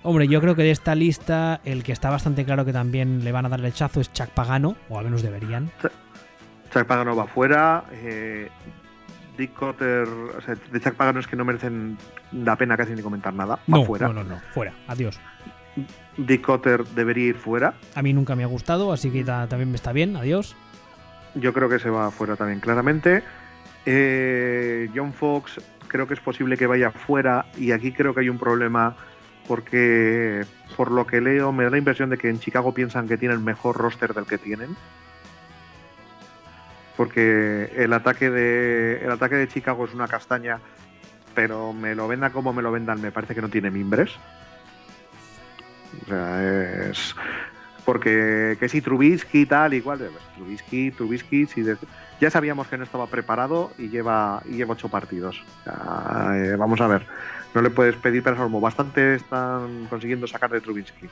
Hombre, 0.04 0.28
yo 0.28 0.42
creo 0.42 0.56
que 0.56 0.64
de 0.64 0.72
esta 0.72 0.96
lista 0.96 1.62
el 1.64 1.82
que 1.84 1.94
está 1.94 2.10
bastante 2.10 2.44
claro 2.46 2.66
que 2.66 2.74
también 2.74 3.24
le 3.24 3.32
van 3.32 3.46
a 3.46 3.50
dar 3.50 3.60
el 3.62 3.66
hechazo 3.68 4.02
es 4.02 4.12
Chuck 4.12 4.30
Pagano, 4.30 4.76
o 4.90 5.00
al 5.00 5.06
menos 5.06 5.22
deberían. 5.24 5.72
Chuck 6.74 6.86
Pagano 6.86 7.16
va 7.16 7.26
fuera. 7.28 7.86
eh, 7.92 8.50
Dick 9.38 9.54
Cotter, 9.54 10.08
o 10.08 10.42
sea, 10.42 10.56
de 10.72 10.80
Chuck 10.82 10.94
Pagano 10.96 11.20
es 11.20 11.28
que 11.28 11.36
no 11.36 11.46
merecen 11.46 11.98
la 12.34 12.56
pena 12.58 12.76
casi 12.78 12.94
ni 12.94 13.02
comentar 13.02 13.34
nada. 13.34 13.56
Va 13.56 13.62
No, 13.68 13.86
fuera. 13.86 14.08
no, 14.08 14.14
no, 14.14 14.24
no, 14.24 14.40
fuera, 14.54 14.74
adiós. 14.88 15.20
Dick 16.18 16.42
Cotter 16.42 16.84
debería 16.84 17.30
ir 17.30 17.36
fuera. 17.38 17.74
A 17.96 18.02
mí 18.04 18.14
nunca 18.14 18.36
me 18.36 18.44
ha 18.44 18.48
gustado, 18.48 18.92
así 18.94 19.10
que 19.10 19.24
ta- 19.24 19.48
también 19.48 19.70
me 19.72 19.76
está 19.76 19.92
bien, 19.94 20.16
adiós. 20.18 20.56
Yo 21.34 21.52
creo 21.54 21.68
que 21.70 21.80
se 21.80 21.90
va 21.90 22.12
fuera 22.12 22.36
también, 22.36 22.60
claramente. 22.60 23.24
Eh, 23.86 24.90
John 24.96 25.14
Fox 25.14 25.60
creo 25.88 26.08
que 26.08 26.14
es 26.14 26.20
posible 26.20 26.58
que 26.58 26.68
vaya 26.68 26.92
fuera 26.92 27.46
y 27.58 27.72
aquí 27.72 27.92
creo 27.92 28.14
que 28.14 28.22
hay 28.22 28.30
un 28.30 28.38
problema 28.38 28.96
porque 29.48 30.46
por 30.76 30.92
lo 30.92 31.06
que 31.06 31.22
leo 31.22 31.52
me 31.52 31.64
da 31.64 31.70
la 31.70 31.78
impresión 31.78 32.10
de 32.10 32.18
que 32.18 32.30
en 32.30 32.40
Chicago 32.40 32.74
piensan 32.74 33.08
que 33.08 33.18
tienen 33.18 33.44
mejor 33.44 33.78
roster 33.78 34.14
del 34.14 34.26
que 34.26 34.38
tienen. 34.38 34.76
Porque 36.98 37.72
el 37.76 37.92
ataque 37.94 38.30
de 38.30 39.04
el 39.04 39.12
ataque 39.12 39.36
de 39.36 39.48
Chicago 39.48 39.86
es 39.86 39.94
una 39.94 40.08
castaña, 40.08 40.60
pero 41.34 41.74
me 41.74 41.96
lo 41.96 42.08
venda 42.08 42.30
como 42.30 42.54
me 42.54 42.62
lo 42.62 42.72
vendan, 42.72 43.02
me 43.02 43.12
parece 43.12 43.34
que 43.34 43.42
no 43.42 43.50
tiene 43.50 43.72
mimbres. 43.72 44.12
O 46.04 46.06
sea, 46.08 46.90
es 46.90 47.16
porque 47.86 48.58
que 48.60 48.70
si 48.70 48.82
Trubisky 48.82 49.42
y 49.42 49.46
tal 49.46 49.74
igual 49.74 50.00
pues, 50.00 50.24
Trubisky 50.36 50.92
Trubisky 50.92 51.48
ya 52.20 52.30
sabíamos 52.30 52.68
que 52.68 52.78
no 52.78 52.84
estaba 52.84 53.08
preparado 53.08 53.72
y 53.78 53.90
lleva 53.90 54.42
y 54.46 54.54
lleva 54.54 54.74
ocho 54.74 54.90
partidos 54.90 55.44
eh, 55.66 56.56
vamos 56.58 56.80
a 56.82 56.88
ver 56.88 57.06
no 57.54 57.62
le 57.62 57.70
puedes 57.70 57.96
pedir 57.96 58.24
pero 58.24 58.38
como 58.38 58.62
bastante 58.62 59.16
están 59.16 59.88
consiguiendo 59.90 60.28
sacar 60.28 60.52
de 60.52 60.62
Trubisky 60.62 61.08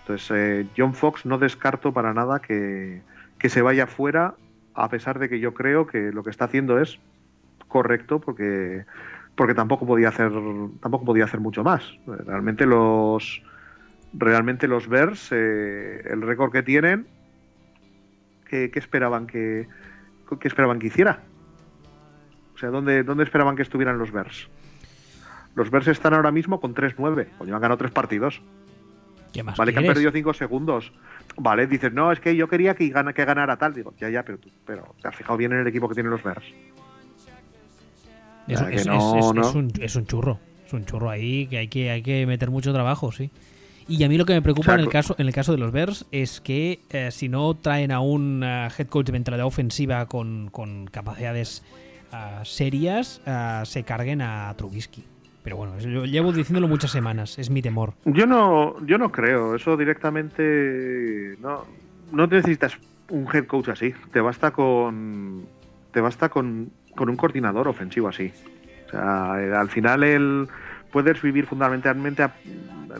entonces 0.00 0.30
eh, 0.34 0.66
John 0.76 0.94
Fox 0.94 1.26
no 1.26 1.38
descarto 1.38 1.92
para 1.92 2.14
nada 2.14 2.40
que, 2.40 3.02
que 3.38 3.48
se 3.48 3.62
vaya 3.62 3.86
fuera 3.86 4.34
a 4.74 4.88
pesar 4.88 5.18
de 5.18 5.28
que 5.28 5.40
yo 5.40 5.54
creo 5.54 5.86
que 5.86 6.12
lo 6.12 6.22
que 6.22 6.30
está 6.30 6.44
haciendo 6.44 6.80
es 6.80 6.98
correcto 7.66 8.20
porque 8.20 8.84
porque 9.34 9.54
tampoco 9.54 9.86
podía 9.86 10.08
hacer 10.08 10.32
tampoco 10.80 11.04
podía 11.04 11.24
hacer 11.24 11.38
mucho 11.38 11.62
más. 11.62 11.96
Realmente 12.06 12.66
los 12.66 13.42
realmente 14.12 14.66
los 14.66 14.88
Bears 14.88 15.30
eh, 15.30 16.02
el 16.10 16.22
récord 16.22 16.50
que 16.50 16.62
tienen 16.62 17.06
¿qué, 18.48 18.70
qué 18.70 18.78
esperaban 18.78 19.26
que 19.26 19.68
qué 20.40 20.48
esperaban 20.48 20.78
que 20.78 20.88
hiciera? 20.88 21.22
O 22.54 22.58
sea, 22.58 22.70
¿dónde, 22.70 23.04
dónde 23.04 23.22
esperaban 23.22 23.54
que 23.54 23.62
estuvieran 23.62 23.98
los 23.98 24.10
Bears? 24.10 24.48
Los 25.58 25.72
Bears 25.72 25.88
están 25.88 26.14
ahora 26.14 26.30
mismo 26.30 26.60
con 26.60 26.72
3-9. 26.72 27.26
Coño, 27.36 27.56
han 27.56 27.60
ganado 27.60 27.78
tres 27.78 27.90
partidos. 27.90 28.40
¿Qué 29.32 29.42
más 29.42 29.58
Vale, 29.58 29.72
que 29.72 29.80
han 29.80 29.86
perdido 29.86 30.12
5 30.12 30.32
segundos. 30.32 30.92
Vale, 31.36 31.66
dices, 31.66 31.92
no, 31.92 32.12
es 32.12 32.20
que 32.20 32.36
yo 32.36 32.46
quería 32.48 32.76
que, 32.76 32.88
gana, 32.90 33.12
que 33.12 33.24
ganara 33.24 33.56
tal. 33.56 33.74
Digo, 33.74 33.92
ya, 33.98 34.08
ya, 34.08 34.22
pero 34.22 34.38
tú, 34.38 34.50
pero 34.64 34.94
te 35.02 35.08
has 35.08 35.16
fijado 35.16 35.36
bien 35.36 35.50
en 35.50 35.58
el 35.58 35.66
equipo 35.66 35.88
que 35.88 35.94
tienen 35.94 36.12
los 36.12 36.22
Bears. 36.22 36.44
Es, 38.46 38.60
es- 38.60 38.86
no, 38.86 39.16
es- 39.18 39.24
es- 39.26 39.34
no. 39.34 39.40
es 39.48 39.54
un, 39.56 39.72
es 39.80 39.96
un 39.96 40.06
churro. 40.06 40.38
Es 40.64 40.72
un 40.72 40.84
churro 40.86 41.10
ahí 41.10 41.48
que 41.48 41.58
hay 41.58 41.66
que, 41.66 41.90
hay 41.90 42.02
que 42.02 42.24
meter 42.24 42.50
mucho 42.50 42.72
trabajo, 42.72 43.10
sí. 43.10 43.32
Y 43.88 44.04
a 44.04 44.08
mí 44.08 44.16
lo 44.16 44.26
que 44.26 44.34
me 44.34 44.42
preocupa 44.42 44.62
O 44.62 44.74
sea, 44.74 44.74
en, 44.74 44.80
el 44.80 44.88
caso, 44.88 45.16
en 45.18 45.26
el 45.26 45.32
caso 45.32 45.50
de 45.50 45.58
los 45.58 45.72
Bears 45.72 46.06
es 46.12 46.40
que 46.40 46.78
eh, 46.90 47.10
si 47.10 47.28
no 47.28 47.54
traen 47.54 47.90
a 47.90 47.98
un 47.98 48.44
eh, 48.44 48.68
head 48.78 48.86
coach 48.86 49.06
de 49.06 49.12
mentalidad 49.12 49.46
ofensiva 49.46 50.06
con, 50.06 50.50
con 50.50 50.86
capacidades 50.86 51.64
ah, 52.12 52.42
serias, 52.44 53.20
se 53.64 53.82
carguen 53.82 54.22
a 54.22 54.54
Trubisky. 54.56 55.04
Pero 55.48 55.56
bueno, 55.56 55.78
yo 55.78 56.04
llevo 56.04 56.30
diciéndolo 56.30 56.68
muchas 56.68 56.90
semanas, 56.90 57.38
es 57.38 57.48
mi 57.48 57.62
temor. 57.62 57.94
Yo 58.04 58.26
no, 58.26 58.78
yo 58.84 58.98
no 58.98 59.10
creo. 59.10 59.54
Eso 59.54 59.78
directamente. 59.78 61.38
No, 61.40 61.64
no 62.12 62.26
necesitas 62.26 62.76
un 63.08 63.26
head 63.32 63.46
coach 63.46 63.70
así. 63.70 63.94
Te 64.12 64.20
basta 64.20 64.50
con. 64.50 65.46
Te 65.90 66.02
basta 66.02 66.28
con, 66.28 66.70
con 66.94 67.08
un 67.08 67.16
coordinador 67.16 67.66
ofensivo 67.66 68.08
así. 68.08 68.30
O 68.88 68.90
sea, 68.90 69.40
eh, 69.40 69.56
al 69.56 69.70
final 69.70 70.04
el 70.04 70.48
puedes 70.92 71.22
vivir 71.22 71.46
fundamentalmente 71.46 72.28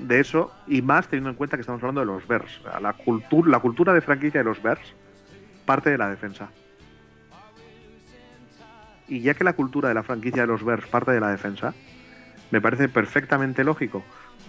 de 0.00 0.18
eso 0.18 0.50
y 0.66 0.80
más 0.80 1.06
teniendo 1.06 1.28
en 1.28 1.36
cuenta 1.36 1.58
que 1.58 1.60
estamos 1.60 1.82
hablando 1.82 2.00
de 2.00 2.06
los 2.06 2.26
Bears. 2.26 2.62
La, 2.80 2.94
cultura 2.94 3.50
la 3.50 3.60
cultura 3.60 3.92
de 3.92 4.00
franquicia 4.00 4.40
de 4.40 4.44
los 4.44 4.62
Bears 4.62 4.94
parte 5.66 5.90
de 5.90 5.98
la 5.98 6.08
defensa. 6.08 6.48
Y 9.06 9.20
ya 9.20 9.34
que 9.34 9.44
la 9.44 9.52
cultura 9.52 9.90
de 9.90 9.94
la 9.94 10.02
franquicia 10.02 10.40
de 10.40 10.48
los 10.48 10.64
Bears 10.64 10.86
parte 10.86 11.10
de 11.12 11.20
la 11.20 11.28
defensa, 11.28 11.74
me 12.50 12.60
parece 12.60 12.88
perfectamente 12.88 13.64
lógico 13.64 14.02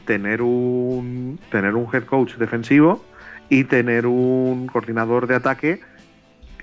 tener 0.06 0.42
un 0.42 1.40
tener 1.52 1.76
un 1.76 1.88
head 1.94 2.06
coach 2.06 2.36
defensivo 2.36 3.04
y 3.50 3.66
tener 3.66 4.08
un 4.08 4.68
coordinador 4.68 5.28
de 5.28 5.36
ataque 5.36 5.82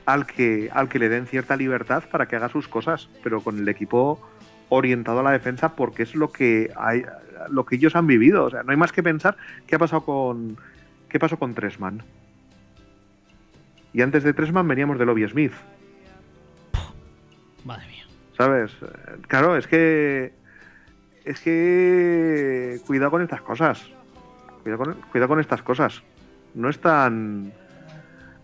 al 0.05 0.27
que 0.27 0.71
al 0.73 0.89
que 0.89 0.99
le 0.99 1.09
den 1.09 1.27
cierta 1.27 1.57
libertad 1.57 2.05
para 2.11 2.27
que 2.27 2.37
haga 2.37 2.49
sus 2.49 2.69
cosas, 2.69 3.09
pero 3.23 3.41
con 3.41 3.59
el 3.59 3.69
equipo 3.69 4.21
orientado 4.69 5.21
a 5.21 5.23
la 5.23 5.33
defensa 5.33 5.77
porque 5.77 6.03
es 6.03 6.15
lo 6.15 6.33
que 6.33 6.71
hay 6.77 7.05
lo 7.51 7.67
que 7.67 7.77
ellos 7.77 7.95
han 7.95 8.07
vivido, 8.07 8.45
o 8.45 8.51
sea, 8.51 8.63
no 8.63 8.71
hay 8.71 8.77
más 8.77 8.93
que 8.93 9.03
pensar 9.03 9.37
qué 9.67 9.77
ha 9.77 9.79
pasado 9.79 10.05
con 10.05 10.57
qué 11.09 11.19
pasó 11.19 11.39
con 11.39 11.55
Tresman. 11.55 12.03
Y 13.93 14.03
antes 14.03 14.25
de 14.25 14.33
Tresman 14.33 14.67
veníamos 14.67 14.99
de 14.99 15.07
Lobby 15.07 15.29
Smith, 15.29 15.53
Madre 17.65 17.87
mía. 17.89 18.07
¿sabes? 18.37 18.73
Claro, 19.29 19.57
es 19.57 19.67
que 19.67 20.33
es 21.27 21.41
que 21.41 22.79
cuidado 22.87 23.11
con 23.11 23.23
estas 23.23 23.43
cosas. 23.43 23.85
Cuidado 24.63 24.85
con, 24.85 24.95
cuidado 25.11 25.29
con 25.29 25.41
estas 25.41 25.61
cosas. 25.61 26.03
No 26.55 26.71
es 26.71 26.79
tan 26.81 27.53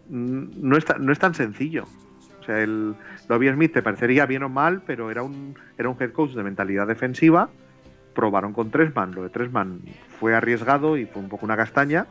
no 0.09 0.77
es 0.77 0.85
tan, 0.85 1.07
no 1.07 1.13
es 1.13 1.19
tan 1.19 1.33
sencillo. 1.33 1.87
O 2.41 2.45
sea, 2.45 2.61
el 2.61 2.97
Lobby 3.29 3.51
Smith 3.51 3.73
te 3.73 3.83
parecería 3.83 4.27
bien 4.27 4.43
o 4.43 4.49
mal, 4.49 4.83
pero 4.85 5.13
era 5.13 5.23
un 5.23 5.55
era 5.79 5.89
un 5.89 5.97
head 5.99 6.11
coach 6.11 6.33
de 6.33 6.43
mentalidad 6.43 6.89
defensiva. 6.89 7.49
Probaron 8.15 8.53
con 8.53 8.73
Tresman. 8.73 9.15
Lo 9.15 9.23
de 9.23 9.31
Tresman 9.31 9.81
fue 10.19 10.35
arriesgado 10.35 10.97
y 10.97 11.07
fue 11.07 11.23
un 11.23 11.29
poco 11.29 11.47
una 11.47 11.57
castaña. 11.57 12.07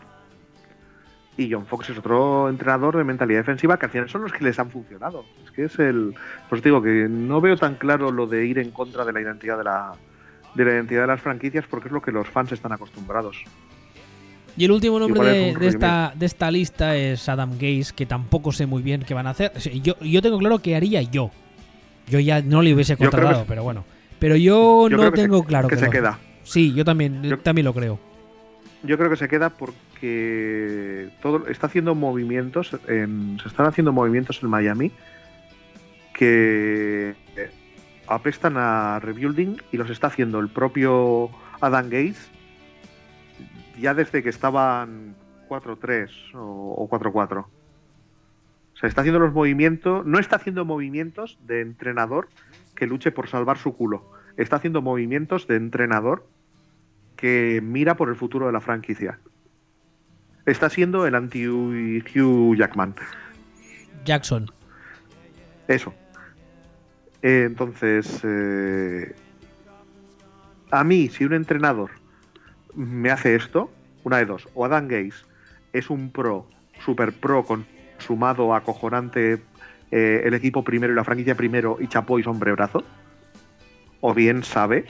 Y 1.36 1.52
John 1.52 1.66
Fox 1.66 1.90
es 1.90 1.98
otro 1.98 2.50
entrenador 2.50 2.96
de 2.96 3.04
mentalidad 3.04 3.40
defensiva 3.40 3.78
que 3.78 3.88
al 3.88 3.92
final 3.92 4.10
son 4.10 4.22
los 4.22 4.32
que 4.32 4.44
les 4.46 4.58
han 4.58 4.70
funcionado. 4.70 5.26
Es 5.44 5.52
que 5.52 5.66
es 5.66 5.78
el. 5.80 6.16
Pues 6.48 6.64
digo 6.64 6.82
que 6.82 7.08
no 7.10 7.42
veo 7.42 7.58
tan 7.58 7.76
claro 7.76 8.10
lo 8.10 8.26
de 8.26 8.46
ir 8.46 8.58
en 8.58 8.72
contra 8.72 9.04
de 9.04 9.12
la 9.12 9.22
identidad 9.22 9.58
de 9.58 9.64
la, 9.66 9.96
de 10.56 10.66
la 10.66 10.72
identidad 10.72 11.02
de 11.02 11.08
las 11.08 11.22
franquicias 11.22 11.66
porque 11.70 11.88
es 11.88 11.92
lo 11.94 12.02
que 12.02 12.12
los 12.12 12.28
fans 12.28 12.52
están 12.52 12.72
acostumbrados. 12.72 13.38
Y 14.58 14.66
el 14.66 14.72
último 14.72 15.00
nombre 15.00 15.54
de, 15.58 15.68
esta, 15.68 16.12
de 16.14 16.26
esta 16.26 16.52
lista 16.52 16.96
es 16.98 17.30
Adam 17.30 17.52
Gaze, 17.54 17.94
que 17.96 18.06
tampoco 18.06 18.52
sé 18.52 18.66
muy 18.66 18.82
bien 18.84 19.04
qué 19.08 19.14
van 19.14 19.28
a 19.28 19.30
hacer. 19.30 19.54
Yo, 19.82 19.98
yo 20.02 20.22
tengo 20.22 20.38
claro 20.40 20.60
qué 20.60 20.76
haría 20.76 21.02
yo. 21.02 21.32
Yo 22.08 22.20
ya 22.20 22.42
no 22.42 22.62
le 22.62 22.74
hubiese 22.74 22.98
que 22.98 23.06
contratado, 23.06 23.46
pero 23.48 23.64
bueno. 23.64 23.86
Pero 24.20 24.36
yo, 24.36 24.90
Yo 24.90 24.98
no 24.98 25.10
que 25.12 25.18
se- 25.18 25.24
tengo 25.24 25.44
claro 25.46 25.70
que 25.70 25.78
se 25.78 25.86
lo- 25.86 25.92
queda. 25.92 26.20
Sí, 26.44 26.74
yo 26.74 26.84
también, 26.84 27.24
yo 27.24 27.30
Yo- 27.32 27.40
también 27.40 27.64
lo 27.66 27.74
creo. 27.74 27.98
Yo 28.84 28.98
creo 28.98 29.10
que 29.10 29.16
se 29.16 29.30
queda 29.30 29.50
porque 29.52 31.10
todo 31.22 31.48
está 31.48 31.68
haciendo 31.68 31.96
movimientos, 31.96 32.76
en- 32.88 33.38
se 33.42 33.48
están 33.48 33.68
haciendo 33.68 33.94
movimientos 33.94 34.40
en 34.44 34.50
Miami 34.50 34.92
que 36.14 37.14
apestan 38.12 38.58
a 38.58 39.00
rebuilding 39.00 39.58
y 39.72 39.78
los 39.78 39.90
está 39.90 40.08
haciendo 40.08 40.40
el 40.40 40.50
propio 40.50 41.30
Adam 41.62 41.86
Gates 41.86 42.30
ya 43.80 43.94
desde 43.94 44.22
que 44.22 44.30
estaban 44.30 45.16
4-3 45.50 46.36
o, 46.36 46.76
o 46.78 46.90
4-4. 46.90 47.46
O 47.46 47.48
sea, 48.76 48.90
está 48.90 49.02
haciendo 49.02 49.20
los 49.20 49.34
movimientos, 49.34 50.06
no 50.06 50.20
está 50.20 50.36
haciendo 50.36 50.66
movimientos 50.66 51.40
de 51.46 51.62
entrenador 51.62 52.30
que 52.76 52.86
luche 52.86 53.12
por 53.12 53.28
salvar 53.28 53.58
su 53.58 53.76
culo. 53.76 54.12
Está 54.38 54.58
haciendo 54.58 54.82
movimientos 54.82 55.48
de 55.48 55.56
entrenador 55.56 56.28
que 57.16 57.62
mira 57.64 57.96
por 57.96 58.10
el 58.10 58.16
futuro 58.16 58.48
de 58.48 58.52
la 58.52 58.62
franquicia. 58.62 59.20
Está 60.46 60.70
siendo 60.70 61.06
el 61.06 61.16
anti-Hugh 61.16 62.56
Jackman. 62.56 62.96
Jackson. 64.04 64.52
Eso. 65.68 65.94
Eh, 67.22 67.44
entonces, 67.46 68.20
eh, 68.24 69.14
a 70.72 70.84
mí, 70.84 71.10
si 71.10 71.26
un 71.26 71.34
entrenador 71.34 71.92
me 72.76 73.12
hace 73.12 73.36
esto, 73.36 73.70
una 74.04 74.18
de 74.18 74.26
dos, 74.26 74.48
o 74.54 74.66
Adam 74.66 74.88
Gaze 74.88 75.26
es 75.74 75.90
un 75.90 76.12
pro, 76.12 76.48
super 76.84 77.14
pro, 77.14 77.46
consumado, 77.46 78.56
acojonante, 78.56 79.42
eh, 79.92 80.22
el 80.24 80.34
equipo 80.34 80.64
primero 80.64 80.94
y 80.94 80.96
la 80.96 81.04
franquicia 81.04 81.36
primero 81.36 81.78
y 81.80 81.88
chapó 81.88 82.18
y 82.18 82.24
sombre 82.24 82.52
brazo, 82.54 82.84
o 84.00 84.14
bien 84.14 84.44
sabe 84.44 84.86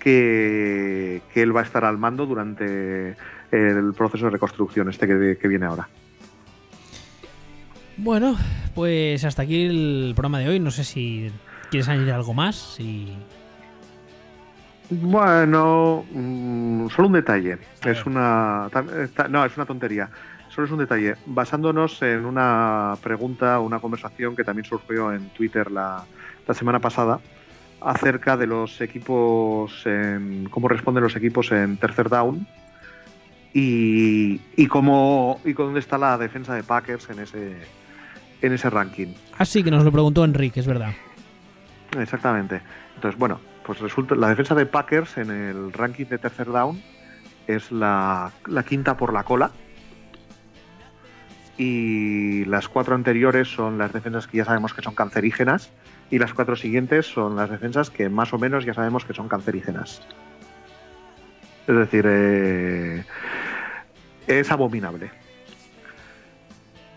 que, 0.00 1.22
él 1.34 1.56
va 1.56 1.60
a 1.60 1.64
estar 1.64 1.84
al 1.84 1.98
mando 1.98 2.26
durante 2.26 3.16
el 3.52 3.94
proceso 3.96 4.26
de 4.26 4.32
reconstrucción 4.32 4.88
este 4.90 5.06
que 5.38 5.48
viene 5.48 5.66
ahora. 5.66 5.88
Bueno, 7.98 8.36
pues 8.76 9.24
hasta 9.24 9.42
aquí 9.42 9.66
el 9.66 10.12
programa 10.14 10.38
de 10.38 10.48
hoy. 10.48 10.60
No 10.60 10.70
sé 10.70 10.84
si 10.84 11.32
quieres 11.68 11.88
añadir 11.88 12.12
algo 12.12 12.32
más. 12.32 12.54
Si... 12.54 13.12
Bueno, 14.88 16.04
mm, 16.12 16.88
solo 16.90 17.08
un 17.08 17.14
detalle. 17.14 17.58
Es 17.84 18.06
una. 18.06 18.70
No, 19.28 19.44
es 19.44 19.56
una 19.56 19.66
tontería. 19.66 20.08
Solo 20.48 20.66
es 20.66 20.72
un 20.72 20.78
detalle. 20.78 21.16
Basándonos 21.26 22.00
en 22.02 22.24
una 22.24 22.96
pregunta, 23.02 23.58
una 23.58 23.80
conversación 23.80 24.36
que 24.36 24.44
también 24.44 24.64
surgió 24.64 25.12
en 25.12 25.28
Twitter 25.30 25.68
la, 25.70 26.04
la 26.46 26.54
semana 26.54 26.78
pasada 26.78 27.18
acerca 27.80 28.36
de 28.36 28.46
los 28.46 28.80
equipos, 28.80 29.84
en, 29.86 30.48
cómo 30.50 30.68
responden 30.68 31.02
los 31.02 31.16
equipos 31.16 31.50
en 31.52 31.76
tercer 31.76 32.08
down 32.08 32.46
y, 33.52 34.40
y 34.56 34.66
cómo 34.66 35.40
y 35.44 35.52
dónde 35.52 35.80
está 35.80 35.98
la 35.98 36.16
defensa 36.18 36.54
de 36.54 36.62
Packers 36.62 37.08
en 37.10 37.20
ese 37.20 37.56
en 38.42 38.52
ese 38.52 38.70
ranking. 38.70 39.14
Ah, 39.36 39.44
sí, 39.44 39.62
que 39.62 39.70
nos 39.70 39.84
lo 39.84 39.92
preguntó 39.92 40.24
Enrique, 40.24 40.60
es 40.60 40.66
verdad. 40.66 40.92
Exactamente. 41.98 42.60
Entonces, 42.94 43.18
bueno, 43.18 43.40
pues 43.64 43.80
resulta 43.80 44.14
la 44.14 44.28
defensa 44.28 44.54
de 44.54 44.66
Packers 44.66 45.18
en 45.18 45.30
el 45.30 45.72
ranking 45.72 46.06
de 46.06 46.18
tercer 46.18 46.46
down 46.46 46.80
es 47.46 47.72
la, 47.72 48.30
la 48.46 48.62
quinta 48.62 48.96
por 48.96 49.12
la 49.12 49.24
cola. 49.24 49.50
Y 51.56 52.44
las 52.44 52.68
cuatro 52.68 52.94
anteriores 52.94 53.48
son 53.48 53.78
las 53.78 53.92
defensas 53.92 54.28
que 54.28 54.36
ya 54.36 54.44
sabemos 54.44 54.74
que 54.74 54.82
son 54.82 54.94
cancerígenas. 54.94 55.70
Y 56.10 56.18
las 56.18 56.32
cuatro 56.32 56.56
siguientes 56.56 57.06
son 57.06 57.36
las 57.36 57.50
defensas 57.50 57.90
que 57.90 58.08
más 58.08 58.32
o 58.32 58.38
menos 58.38 58.64
ya 58.64 58.74
sabemos 58.74 59.04
que 59.04 59.12
son 59.12 59.28
cancerígenas. 59.28 60.00
Es 61.66 61.76
decir, 61.76 62.04
eh, 62.08 63.04
es 64.26 64.50
abominable. 64.50 65.10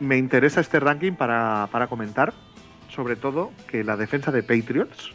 Me 0.02 0.18
interesa 0.18 0.60
este 0.62 0.80
ranking 0.80 1.14
para, 1.14 1.70
para 1.72 1.86
comentar 1.88 2.34
sobre 2.90 3.16
todo 3.16 3.52
que 3.68 3.84
la 3.86 3.96
defensa 3.96 4.32
de 4.32 4.44
Patriots, 4.44 5.12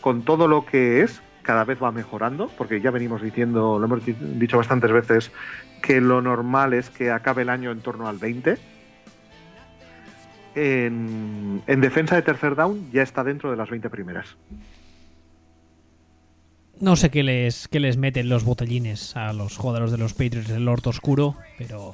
con 0.00 0.22
todo 0.22 0.48
lo 0.48 0.64
que 0.64 1.02
es, 1.02 1.20
cada 1.42 1.64
vez 1.64 1.82
va 1.82 1.92
mejorando, 1.92 2.48
porque 2.56 2.80
ya 2.80 2.90
venimos 2.90 3.20
diciendo, 3.20 3.78
lo 3.78 3.84
hemos 3.84 4.06
di- 4.06 4.16
dicho 4.18 4.56
bastantes 4.56 4.90
veces, 4.90 5.30
que 5.82 6.00
lo 6.00 6.22
normal 6.22 6.72
es 6.72 6.88
que 6.88 7.10
acabe 7.10 7.42
el 7.42 7.50
año 7.50 7.72
en 7.72 7.80
torno 7.80 8.08
al 8.08 8.16
20. 8.18 8.56
en, 10.54 11.62
en 11.66 11.80
defensa 11.80 12.14
de 12.14 12.22
tercer 12.22 12.54
down 12.54 12.90
ya 12.92 13.02
está 13.02 13.24
dentro 13.24 13.50
de 13.50 13.56
las 13.56 13.68
20 13.68 13.90
primeras. 13.90 14.36
No 16.80 16.96
sé 16.96 17.10
qué 17.10 17.22
les, 17.22 17.68
qué 17.68 17.80
les 17.80 17.96
meten 17.96 18.28
los 18.28 18.44
botellines 18.44 19.16
a 19.16 19.32
los 19.32 19.56
jugadores 19.56 19.90
de 19.90 19.98
los 19.98 20.12
Patriots 20.14 20.48
del 20.48 20.64
Lord 20.64 20.86
Oscuro, 20.86 21.36
pero 21.58 21.92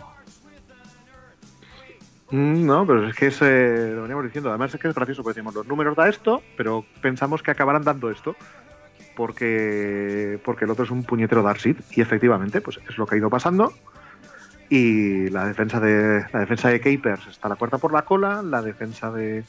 No, 2.31 2.87
pero 2.87 3.09
es 3.09 3.17
que 3.17 3.27
es, 3.27 3.43
eh, 3.43 3.93
lo 3.95 4.03
veníamos 4.03 4.25
diciendo. 4.25 4.51
Además 4.51 4.73
es 4.73 4.81
que 4.81 4.89
es 4.89 4.95
gracioso, 4.95 5.23
porque 5.23 5.39
decimos, 5.39 5.55
los 5.55 5.67
números 5.67 5.97
da 5.97 6.09
esto, 6.09 6.43
pero 6.57 6.85
pensamos 7.01 7.43
que 7.43 7.51
acabarán 7.51 7.83
dando 7.83 8.11
esto. 8.11 8.37
Porque, 9.17 10.39
porque 10.45 10.65
el 10.65 10.71
otro 10.71 10.85
es 10.85 10.91
un 10.91 11.03
puñetero 11.03 11.43
Darkseid. 11.43 11.77
Y 11.91 12.01
efectivamente, 12.01 12.61
pues 12.61 12.79
es 12.89 12.97
lo 12.99 13.07
que 13.07 13.17
ha 13.17 13.19
ido 13.19 13.31
pasando. 13.31 13.73
Y 14.69 15.29
la 15.31 15.47
defensa 15.47 15.81
de 15.81 16.25
la 16.33 16.41
defensa 16.41 16.69
de 16.69 16.81
Capers 16.81 17.27
está 17.27 17.49
la 17.49 17.57
cuarta 17.57 17.79
por 17.79 17.93
la 17.93 18.03
cola. 18.03 18.43
La 18.43 18.63
defensa 18.63 19.11
de, 19.11 19.43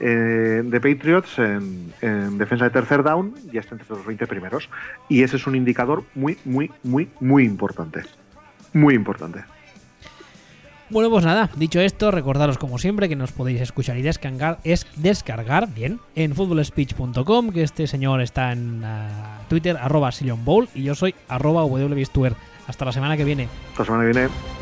eh, 0.00 0.62
de 0.64 0.80
Patriots 0.80 1.38
en, 1.38 1.94
en 2.00 2.38
defensa 2.38 2.64
de 2.64 2.70
tercer 2.70 3.04
down 3.04 3.34
ya 3.52 3.60
está 3.60 3.76
entre 3.76 3.88
los 3.88 4.04
20 4.04 4.26
primeros. 4.26 4.68
Y 5.08 5.22
ese 5.22 5.36
es 5.36 5.46
un 5.46 5.54
indicador 5.54 6.02
muy, 6.16 6.36
muy, 6.44 6.72
muy, 6.82 7.08
muy 7.20 7.44
importante. 7.44 8.02
Muy 8.72 8.94
importante. 8.94 9.44
Bueno, 10.90 11.08
pues 11.08 11.24
nada, 11.24 11.50
dicho 11.54 11.80
esto, 11.80 12.10
recordaros 12.10 12.58
como 12.58 12.76
siempre 12.78 13.08
que 13.08 13.14
nos 13.14 13.30
podéis 13.30 13.60
escuchar 13.60 13.96
y 13.96 14.02
descargar, 14.02 14.58
es 14.64 14.86
descargar 14.96 15.72
bien 15.72 16.00
en 16.16 16.34
footballspeech.com, 16.34 17.50
que 17.52 17.62
este 17.62 17.86
señor 17.86 18.20
está 18.20 18.50
en 18.50 18.82
ah, 18.84 19.38
Twitter, 19.48 19.76
arroba 19.76 20.10
Sillon 20.10 20.44
Bowl, 20.44 20.68
y 20.74 20.82
yo 20.82 20.96
soy 20.96 21.14
arroba. 21.28 21.64
Hasta 22.66 22.84
la 22.84 22.92
semana 22.92 23.16
que 23.16 23.24
viene. 23.24 23.48
Esta 23.72 23.84
semana 23.84 24.04
que 24.04 24.12
viene 24.12 24.59